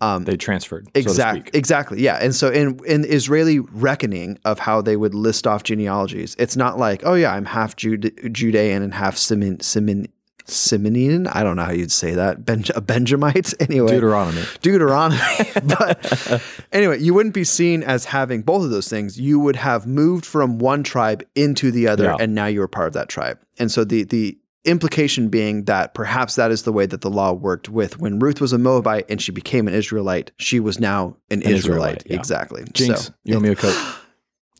Um, 0.00 0.24
they 0.24 0.36
transferred. 0.36 0.88
Exactly. 0.94 1.40
speak. 1.42 1.54
Exactly. 1.54 2.02
Yeah. 2.02 2.18
And 2.20 2.34
so 2.34 2.50
in 2.50 2.78
in 2.84 3.04
Israeli 3.04 3.60
reckoning 3.60 4.38
of 4.44 4.58
how 4.58 4.82
they 4.82 4.96
would 4.96 5.14
list 5.14 5.46
off 5.46 5.62
genealogies, 5.62 6.36
it's 6.38 6.56
not 6.56 6.78
like, 6.78 7.02
oh 7.04 7.14
yeah, 7.14 7.32
I'm 7.32 7.46
half 7.46 7.76
Jude- 7.76 8.12
Judean 8.32 8.82
and 8.82 8.92
half 8.92 9.16
Simeon 9.16 9.60
Simeon 9.60 10.08
Simeonian. 10.46 11.28
I 11.34 11.42
don't 11.42 11.56
know 11.56 11.64
how 11.64 11.72
you'd 11.72 11.90
say 11.92 12.12
that. 12.14 12.44
Ben- 12.44 12.64
a 12.74 12.80
Benjamite. 12.80 13.54
Anyway. 13.60 13.92
Deuteronomy. 13.92 14.42
Deuteronomy. 14.62 15.20
but 15.78 16.42
anyway, 16.72 17.00
you 17.00 17.14
wouldn't 17.14 17.34
be 17.34 17.44
seen 17.44 17.82
as 17.82 18.04
having 18.04 18.42
both 18.42 18.62
of 18.64 18.70
those 18.70 18.88
things. 18.88 19.18
You 19.18 19.38
would 19.40 19.56
have 19.56 19.86
moved 19.86 20.26
from 20.26 20.58
one 20.58 20.82
tribe 20.82 21.24
into 21.34 21.70
the 21.70 21.88
other, 21.88 22.04
Yeah. 22.04 22.16
and 22.20 22.34
now 22.34 22.46
you 22.46 22.60
were 22.60 22.68
part 22.68 22.88
of 22.88 22.92
that 22.94 23.08
tribe. 23.08 23.38
And 23.58 23.70
so 23.72 23.84
the 23.84 24.04
the 24.04 24.38
implication 24.64 25.28
being 25.28 25.64
that 25.64 25.92
perhaps 25.94 26.36
that 26.36 26.50
is 26.50 26.62
the 26.62 26.72
way 26.72 26.86
that 26.86 27.00
the 27.02 27.10
law 27.10 27.32
worked 27.32 27.68
with 27.68 27.98
when 27.98 28.18
Ruth 28.18 28.40
was 28.40 28.52
a 28.52 28.58
Moabite 28.58 29.04
and 29.10 29.20
she 29.20 29.30
became 29.32 29.68
an 29.68 29.74
Israelite, 29.74 30.30
she 30.38 30.58
was 30.60 30.80
now 30.80 31.16
an, 31.30 31.42
Israelite. 31.42 31.54
Israelite, 31.58 32.02
yeah. 32.06 32.16
Exactly. 32.16 32.64
Jinx, 32.72 33.02
So, 33.06 33.14
you 33.24 33.36
owe 33.36 33.40
me 33.40 33.50
a 33.50 33.56
coat. 33.56 33.76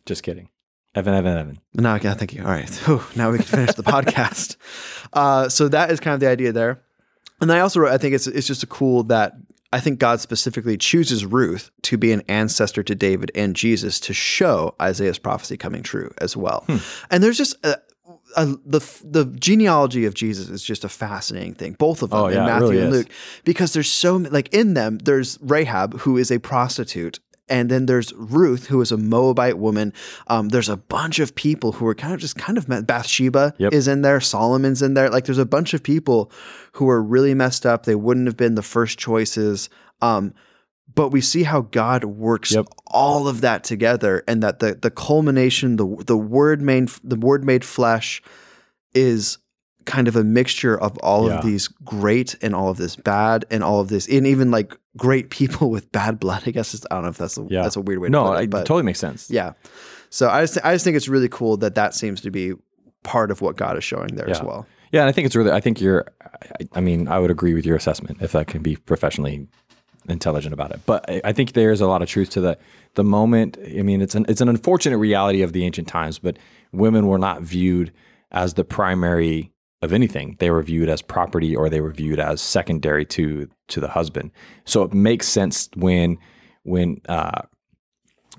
Just 0.07 0.23
kidding. 0.23 0.49
Evan, 0.95 1.15
Evan, 1.15 1.37
Evan. 1.37 1.61
now, 1.75 1.97
yeah, 1.97 2.15
thank 2.15 2.33
you. 2.35 2.43
All 2.43 2.51
right. 2.51 2.69
Whew, 2.87 3.03
now 3.17 3.31
we 3.31 3.39
can 3.39 3.47
finish 3.47 3.75
the 3.75 3.83
podcast. 3.95 4.57
Uh, 5.13 5.49
so 5.49 5.69
that 5.69 5.91
is 5.91 6.01
kind 6.01 6.15
of 6.15 6.21
the 6.21 6.29
idea 6.29 6.53
there. 6.53 6.83
And 7.41 7.51
I 7.53 7.61
also 7.61 7.81
wrote, 7.81 7.93
I 7.93 7.99
think 7.99 8.15
it's 8.15 8.27
it's 8.27 8.47
just 8.47 8.63
a 8.63 8.67
cool 8.67 9.03
that 9.05 9.33
I 9.73 9.81
think 9.81 9.99
God 9.99 10.21
specifically 10.21 10.77
chooses 10.77 11.27
Ruth 11.27 11.71
to 11.83 11.99
be 11.99 12.13
an 12.13 12.23
ancestor 12.29 12.85
to 12.85 12.95
David 12.95 13.33
and 13.35 13.57
Jesus 13.57 13.99
to 14.01 14.15
show 14.15 14.77
Isaiah's 14.81 15.19
prophecy 15.19 15.57
coming 15.57 15.83
true 15.83 16.13
as 16.21 16.37
well. 16.37 16.63
Hmm. 16.69 16.77
And 17.11 17.25
there's 17.25 17.37
just 17.37 17.57
a, 17.67 17.77
a, 18.37 18.47
the 18.47 18.79
the 19.05 19.25
genealogy 19.41 20.05
of 20.05 20.15
Jesus 20.15 20.49
is 20.49 20.63
just 20.63 20.85
a 20.85 20.89
fascinating 20.89 21.55
thing. 21.55 21.73
Both 21.73 22.03
of 22.03 22.11
them 22.11 22.21
Oh, 22.21 22.27
in 22.27 22.35
yeah, 22.35 22.45
it 22.45 22.47
Matthew 22.47 22.69
really 22.69 22.83
and 22.85 22.93
is. 22.95 22.99
Luke, 23.01 23.09
because 23.45 23.73
there's 23.73 23.91
so 23.91 24.17
like 24.17 24.55
in 24.55 24.75
them 24.75 24.99
there's 24.99 25.37
Rahab 25.43 25.99
who 25.99 26.17
is 26.19 26.31
a 26.31 26.39
prostitute. 26.39 27.19
And 27.49 27.71
then 27.71 27.85
there's 27.87 28.13
Ruth, 28.15 28.67
who 28.69 28.81
is 28.81 28.91
a 28.91 28.97
Moabite 28.97 29.59
woman. 29.59 29.93
Um, 30.29 30.49
there's 30.49 30.71
a 30.71 30.79
bunch 30.79 31.19
of 31.19 31.35
people 31.35 31.73
who 31.73 31.87
are 31.87 31.95
kind 31.95 32.15
of 32.15 32.21
just 32.21 32.37
kind 32.37 32.57
of 32.57 32.69
met. 32.69 32.87
Bathsheba 32.87 33.53
Yep. 33.59 33.73
is 33.75 33.87
in 33.87 34.01
there. 34.03 34.19
Solomon's 34.21 34.81
in 34.81 34.95
there. 34.95 35.11
Like 35.11 35.27
there's 35.27 35.37
a 35.39 35.45
bunch 35.45 35.75
of 35.75 35.83
people 35.83 36.31
who 36.73 36.89
are 36.89 37.03
really 37.03 37.35
messed 37.35 37.67
up. 37.67 37.85
They 37.85 37.95
wouldn't 37.97 38.27
have 38.27 38.37
been 38.39 38.55
the 38.55 38.63
first 38.63 38.99
choices. 38.99 39.69
Um, 40.01 40.33
but 40.95 41.09
we 41.11 41.21
see 41.21 41.43
how 41.43 41.63
God 41.63 42.05
works 42.05 42.53
Yep. 42.53 42.67
all 42.87 43.27
of 43.29 43.41
that 43.43 43.65
together, 43.65 44.23
and 44.29 44.43
that 44.43 44.61
the 44.61 44.75
the 44.81 44.91
culmination, 44.91 45.77
the 45.77 46.03
the 46.07 46.17
word 46.17 46.63
made 46.63 46.89
the 47.03 47.17
word 47.17 47.45
made 47.45 47.65
flesh, 47.65 48.23
is 48.95 49.39
kind 49.85 50.09
of 50.09 50.17
a 50.17 50.25
mixture 50.25 50.79
of 50.81 50.97
all 50.99 51.29
Yeah. 51.29 51.39
of 51.39 51.45
these 51.45 51.69
great 51.69 52.37
and 52.43 52.55
all 52.55 52.69
of 52.71 52.77
this 52.79 52.97
bad 52.97 53.45
and 53.51 53.63
all 53.63 53.81
of 53.81 53.89
this, 53.89 54.07
and 54.09 54.27
even 54.27 54.51
like 54.51 54.77
great 54.97 55.31
people 55.31 55.71
with 55.75 55.91
bad 55.93 56.19
blood. 56.21 56.43
I 56.47 56.51
guess 56.51 56.75
it's, 56.75 56.87
I 56.91 56.95
don't 56.97 57.05
know 57.05 57.11
if 57.11 57.19
that's 57.19 57.39
a, 57.39 57.47
Yeah. 57.49 57.63
that's 57.63 57.77
a 57.77 57.81
weird 57.81 58.01
way. 58.01 58.09
No, 58.09 58.25
to 58.25 58.31
put 58.31 58.39
it 58.41 58.45
it, 58.45 58.51
totally 58.67 58.83
makes 58.83 58.99
sense. 59.01 59.31
yeah. 59.31 59.53
So 60.11 60.29
I 60.29 60.43
just 60.43 60.59
I 60.65 60.73
just 60.75 60.85
think 60.85 60.97
it's 60.97 61.09
really 61.09 61.29
cool 61.29 61.57
that 61.59 61.75
that 61.75 61.95
seems 61.95 62.21
to 62.21 62.31
be 62.31 62.53
part 63.03 63.31
of 63.31 63.41
what 63.41 63.57
God 63.57 63.77
is 63.77 63.83
showing 63.85 64.15
there 64.15 64.29
as 64.31 64.41
well. 64.43 64.67
Yeah, 64.93 65.01
and 65.01 65.09
I 65.09 65.13
think 65.13 65.27
it's 65.27 65.35
really. 65.35 65.51
I 65.51 65.59
think 65.61 65.81
you're. 65.81 66.05
I, 66.61 66.69
I 66.75 66.81
mean, 66.81 67.09
I 67.09 67.19
would 67.19 67.33
agree 67.33 67.53
with 67.53 67.67
your 67.67 67.75
assessment 67.77 68.19
if 68.23 68.37
I 68.37 68.45
can 68.45 68.63
be 68.63 68.77
professionally 68.77 69.49
intelligent 70.09 70.53
about 70.53 70.71
it. 70.71 70.81
But 70.87 71.09
I, 71.11 71.21
I 71.25 71.33
think 71.33 71.53
there's 71.55 71.81
a 71.81 71.87
lot 71.89 72.01
of 72.01 72.09
truth 72.09 72.31
to 72.31 72.41
the 72.41 72.57
the 72.95 73.03
moment. 73.03 73.59
I 73.77 73.83
mean, 73.83 74.01
it's 74.01 74.15
an 74.15 74.25
it's 74.29 74.41
an 74.41 74.49
unfortunate 74.49 74.99
reality 74.99 75.43
of 75.43 75.53
the 75.53 75.65
ancient 75.65 75.89
times, 75.89 76.21
but 76.21 76.39
women 76.71 77.09
were 77.09 77.19
not 77.19 77.43
viewed 77.43 77.93
as 78.31 78.55
the 78.55 78.63
primary 78.65 79.51
of 79.85 79.93
anything. 79.93 80.37
They 80.41 80.51
were 80.51 80.63
viewed 80.63 80.89
as 80.89 81.03
property, 81.03 81.55
or 81.55 81.69
they 81.69 81.81
were 81.81 81.93
viewed 81.93 82.19
as 82.21 82.41
secondary 82.41 83.05
to 83.07 83.49
to 83.69 83.81
the 83.81 83.89
husband. 83.89 84.31
So 84.65 84.83
it 84.83 84.93
makes 84.93 85.29
sense 85.29 85.69
when 85.77 86.19
when 86.65 87.01
uh, 87.09 87.43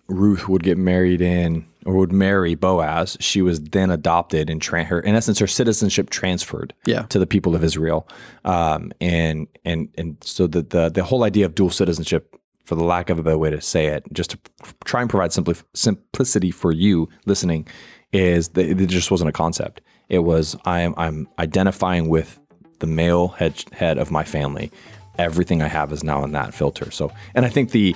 Ruth 0.07 0.47
would 0.47 0.63
get 0.63 0.77
married 0.77 1.21
in 1.21 1.65
or 1.85 1.95
would 1.95 2.11
marry 2.11 2.55
Boaz, 2.55 3.17
she 3.19 3.41
was 3.41 3.59
then 3.61 3.89
adopted 3.89 4.49
and 4.49 4.61
tra- 4.61 4.83
her 4.83 4.99
in 4.99 5.15
essence 5.15 5.39
her 5.39 5.47
citizenship 5.47 6.09
transferred 6.09 6.73
Yeah. 6.85 7.03
to 7.09 7.19
the 7.19 7.25
people 7.27 7.55
of 7.55 7.63
Israel. 7.63 8.07
Um, 8.43 8.91
and 9.01 9.47
and 9.63 9.89
and 9.97 10.17
so 10.21 10.47
the, 10.47 10.61
the 10.63 10.89
the 10.89 11.03
whole 11.03 11.23
idea 11.23 11.45
of 11.45 11.55
dual 11.55 11.69
citizenship, 11.71 12.35
for 12.65 12.75
the 12.75 12.83
lack 12.83 13.09
of 13.09 13.17
a 13.19 13.23
better 13.23 13.37
way 13.37 13.49
to 13.51 13.61
say 13.61 13.87
it, 13.87 14.03
just 14.13 14.31
to 14.31 14.39
try 14.83 15.01
and 15.01 15.09
provide 15.09 15.31
simpli- 15.31 15.63
simplicity 15.73 16.51
for 16.51 16.71
you 16.71 17.07
listening, 17.25 17.67
is 18.11 18.49
that 18.49 18.65
it 18.69 18.87
just 18.87 19.09
wasn't 19.11 19.29
a 19.29 19.33
concept. 19.33 19.81
It 20.09 20.19
was 20.19 20.55
I 20.65 20.81
am 20.81 20.93
I'm 20.97 21.27
identifying 21.39 22.09
with 22.09 22.39
the 22.79 22.87
male 22.87 23.29
head 23.29 23.63
head 23.71 23.97
of 23.97 24.11
my 24.11 24.23
family. 24.23 24.71
Everything 25.17 25.61
I 25.61 25.67
have 25.67 25.91
is 25.93 26.03
now 26.03 26.23
in 26.23 26.33
that 26.33 26.53
filter. 26.53 26.91
So, 26.91 27.11
and 27.35 27.45
I 27.45 27.49
think 27.49 27.71
the 27.71 27.95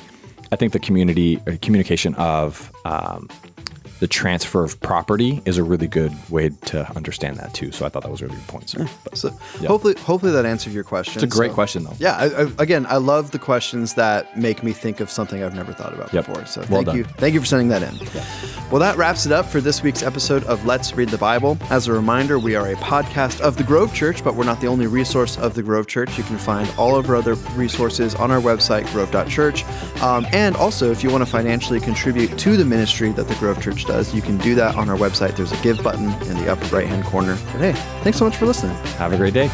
I 0.52 0.56
think 0.56 0.74
the 0.74 0.80
community 0.80 1.40
uh, 1.48 1.58
communication 1.62 2.16
of 2.16 2.72
um, 2.86 3.30
the 4.00 4.08
transfer 4.08 4.64
of 4.64 4.80
property 4.82 5.42
is 5.46 5.58
a 5.58 5.64
really 5.64 5.88
good 5.88 6.14
way 6.30 6.50
to 6.66 6.90
understand 6.96 7.38
that 7.38 7.54
too. 7.54 7.72
So 7.72 7.86
I 7.86 7.90
thought 7.90 8.04
that 8.04 8.12
was 8.12 8.22
a 8.22 8.26
really 8.28 8.38
good 8.38 8.48
point. 8.48 8.70
So, 8.70 8.86
but 9.04 9.18
So 9.18 9.30
hopefully 9.68 9.96
hopefully 9.96 10.32
that 10.32 10.46
answered 10.46 10.74
your 10.74 10.84
question. 10.86 11.16
it's 11.16 11.24
a 11.24 11.38
great 11.38 11.52
So- 11.52 11.56
question 11.56 11.84
though. 11.84 11.96
Yeah, 12.00 12.16
I, 12.16 12.44
I, 12.44 12.52
again, 12.60 12.86
I 12.90 12.98
love 12.98 13.32
the 13.32 13.40
questions 13.40 13.96
that 13.96 14.38
make 14.38 14.64
me 14.64 14.72
think 14.72 15.00
of 15.00 15.10
something 15.10 15.44
I've 15.44 15.56
never 15.56 15.74
thought 15.74 15.94
about 15.94 16.14
Yep. 16.14 16.28
before. 16.28 16.46
So 16.46 16.62
Well 16.62 16.68
thank 16.70 16.86
done. 16.88 16.98
you, 16.98 17.04
thank 17.18 17.34
you 17.34 17.40
for 17.42 17.46
sending 17.46 17.68
that 17.70 17.84
in. 17.84 18.00
Well, 18.72 18.80
that 18.80 18.98
wraps 18.98 19.26
it 19.26 19.32
up 19.32 19.46
for 19.48 19.60
this 19.62 19.82
week's 19.84 20.04
episode 20.04 20.44
of 20.46 20.66
Let's 20.66 20.94
Read 20.96 21.10
the 21.10 21.18
Bible. 21.18 21.58
As 21.70 21.88
a 21.88 21.92
reminder, 21.94 22.40
we 22.40 22.56
are 22.56 22.68
a 22.72 22.76
podcast 22.76 23.42
of 23.42 23.58
the 23.58 23.64
Grove 23.64 23.94
Church, 23.94 24.24
but 24.24 24.36
we're 24.36 24.44
not 24.46 24.62
the 24.62 24.68
only 24.68 24.88
resource 24.88 25.38
of 25.40 25.56
the 25.56 25.64
Grove 25.64 25.88
Church. 25.88 26.18
You 26.18 26.24
can 26.24 26.38
find 26.38 26.72
all 26.78 26.96
of 26.96 27.10
our 27.10 27.16
other 27.16 27.34
resources 27.56 28.16
on 28.16 28.32
our 28.32 28.40
website, 28.40 28.90
grove.church. 28.94 29.66
Um, 30.02 30.26
and 30.32 30.56
also, 30.56 30.92
if 30.92 31.04
you 31.04 31.10
want 31.10 31.24
to 31.26 31.30
financially 31.30 31.80
contribute 31.80 32.38
to 32.38 32.56
the 32.56 32.66
ministry 32.66 33.12
that 33.14 33.28
the 33.28 33.36
Grove 33.36 33.62
Church 33.62 33.86
does, 33.90 34.14
you 34.14 34.22
can 34.22 34.38
do 34.38 34.56
that 34.56 34.76
on 34.76 34.88
our 34.88 34.98
website. 34.98 35.36
There's 35.36 35.52
a 35.52 35.62
give 35.62 35.84
button 35.84 36.06
in 36.30 36.38
the 36.38 36.52
upper 36.52 36.66
right 36.74 36.88
hand 36.88 37.04
corner. 37.04 37.38
But 37.52 37.62
hey, 37.62 37.74
thanks 38.04 38.20
so 38.20 38.26
much 38.26 38.38
for 38.38 38.46
listening. 38.46 38.76
Have 38.98 39.12
a 39.12 39.18
great 39.18 39.34
day. 39.34 39.50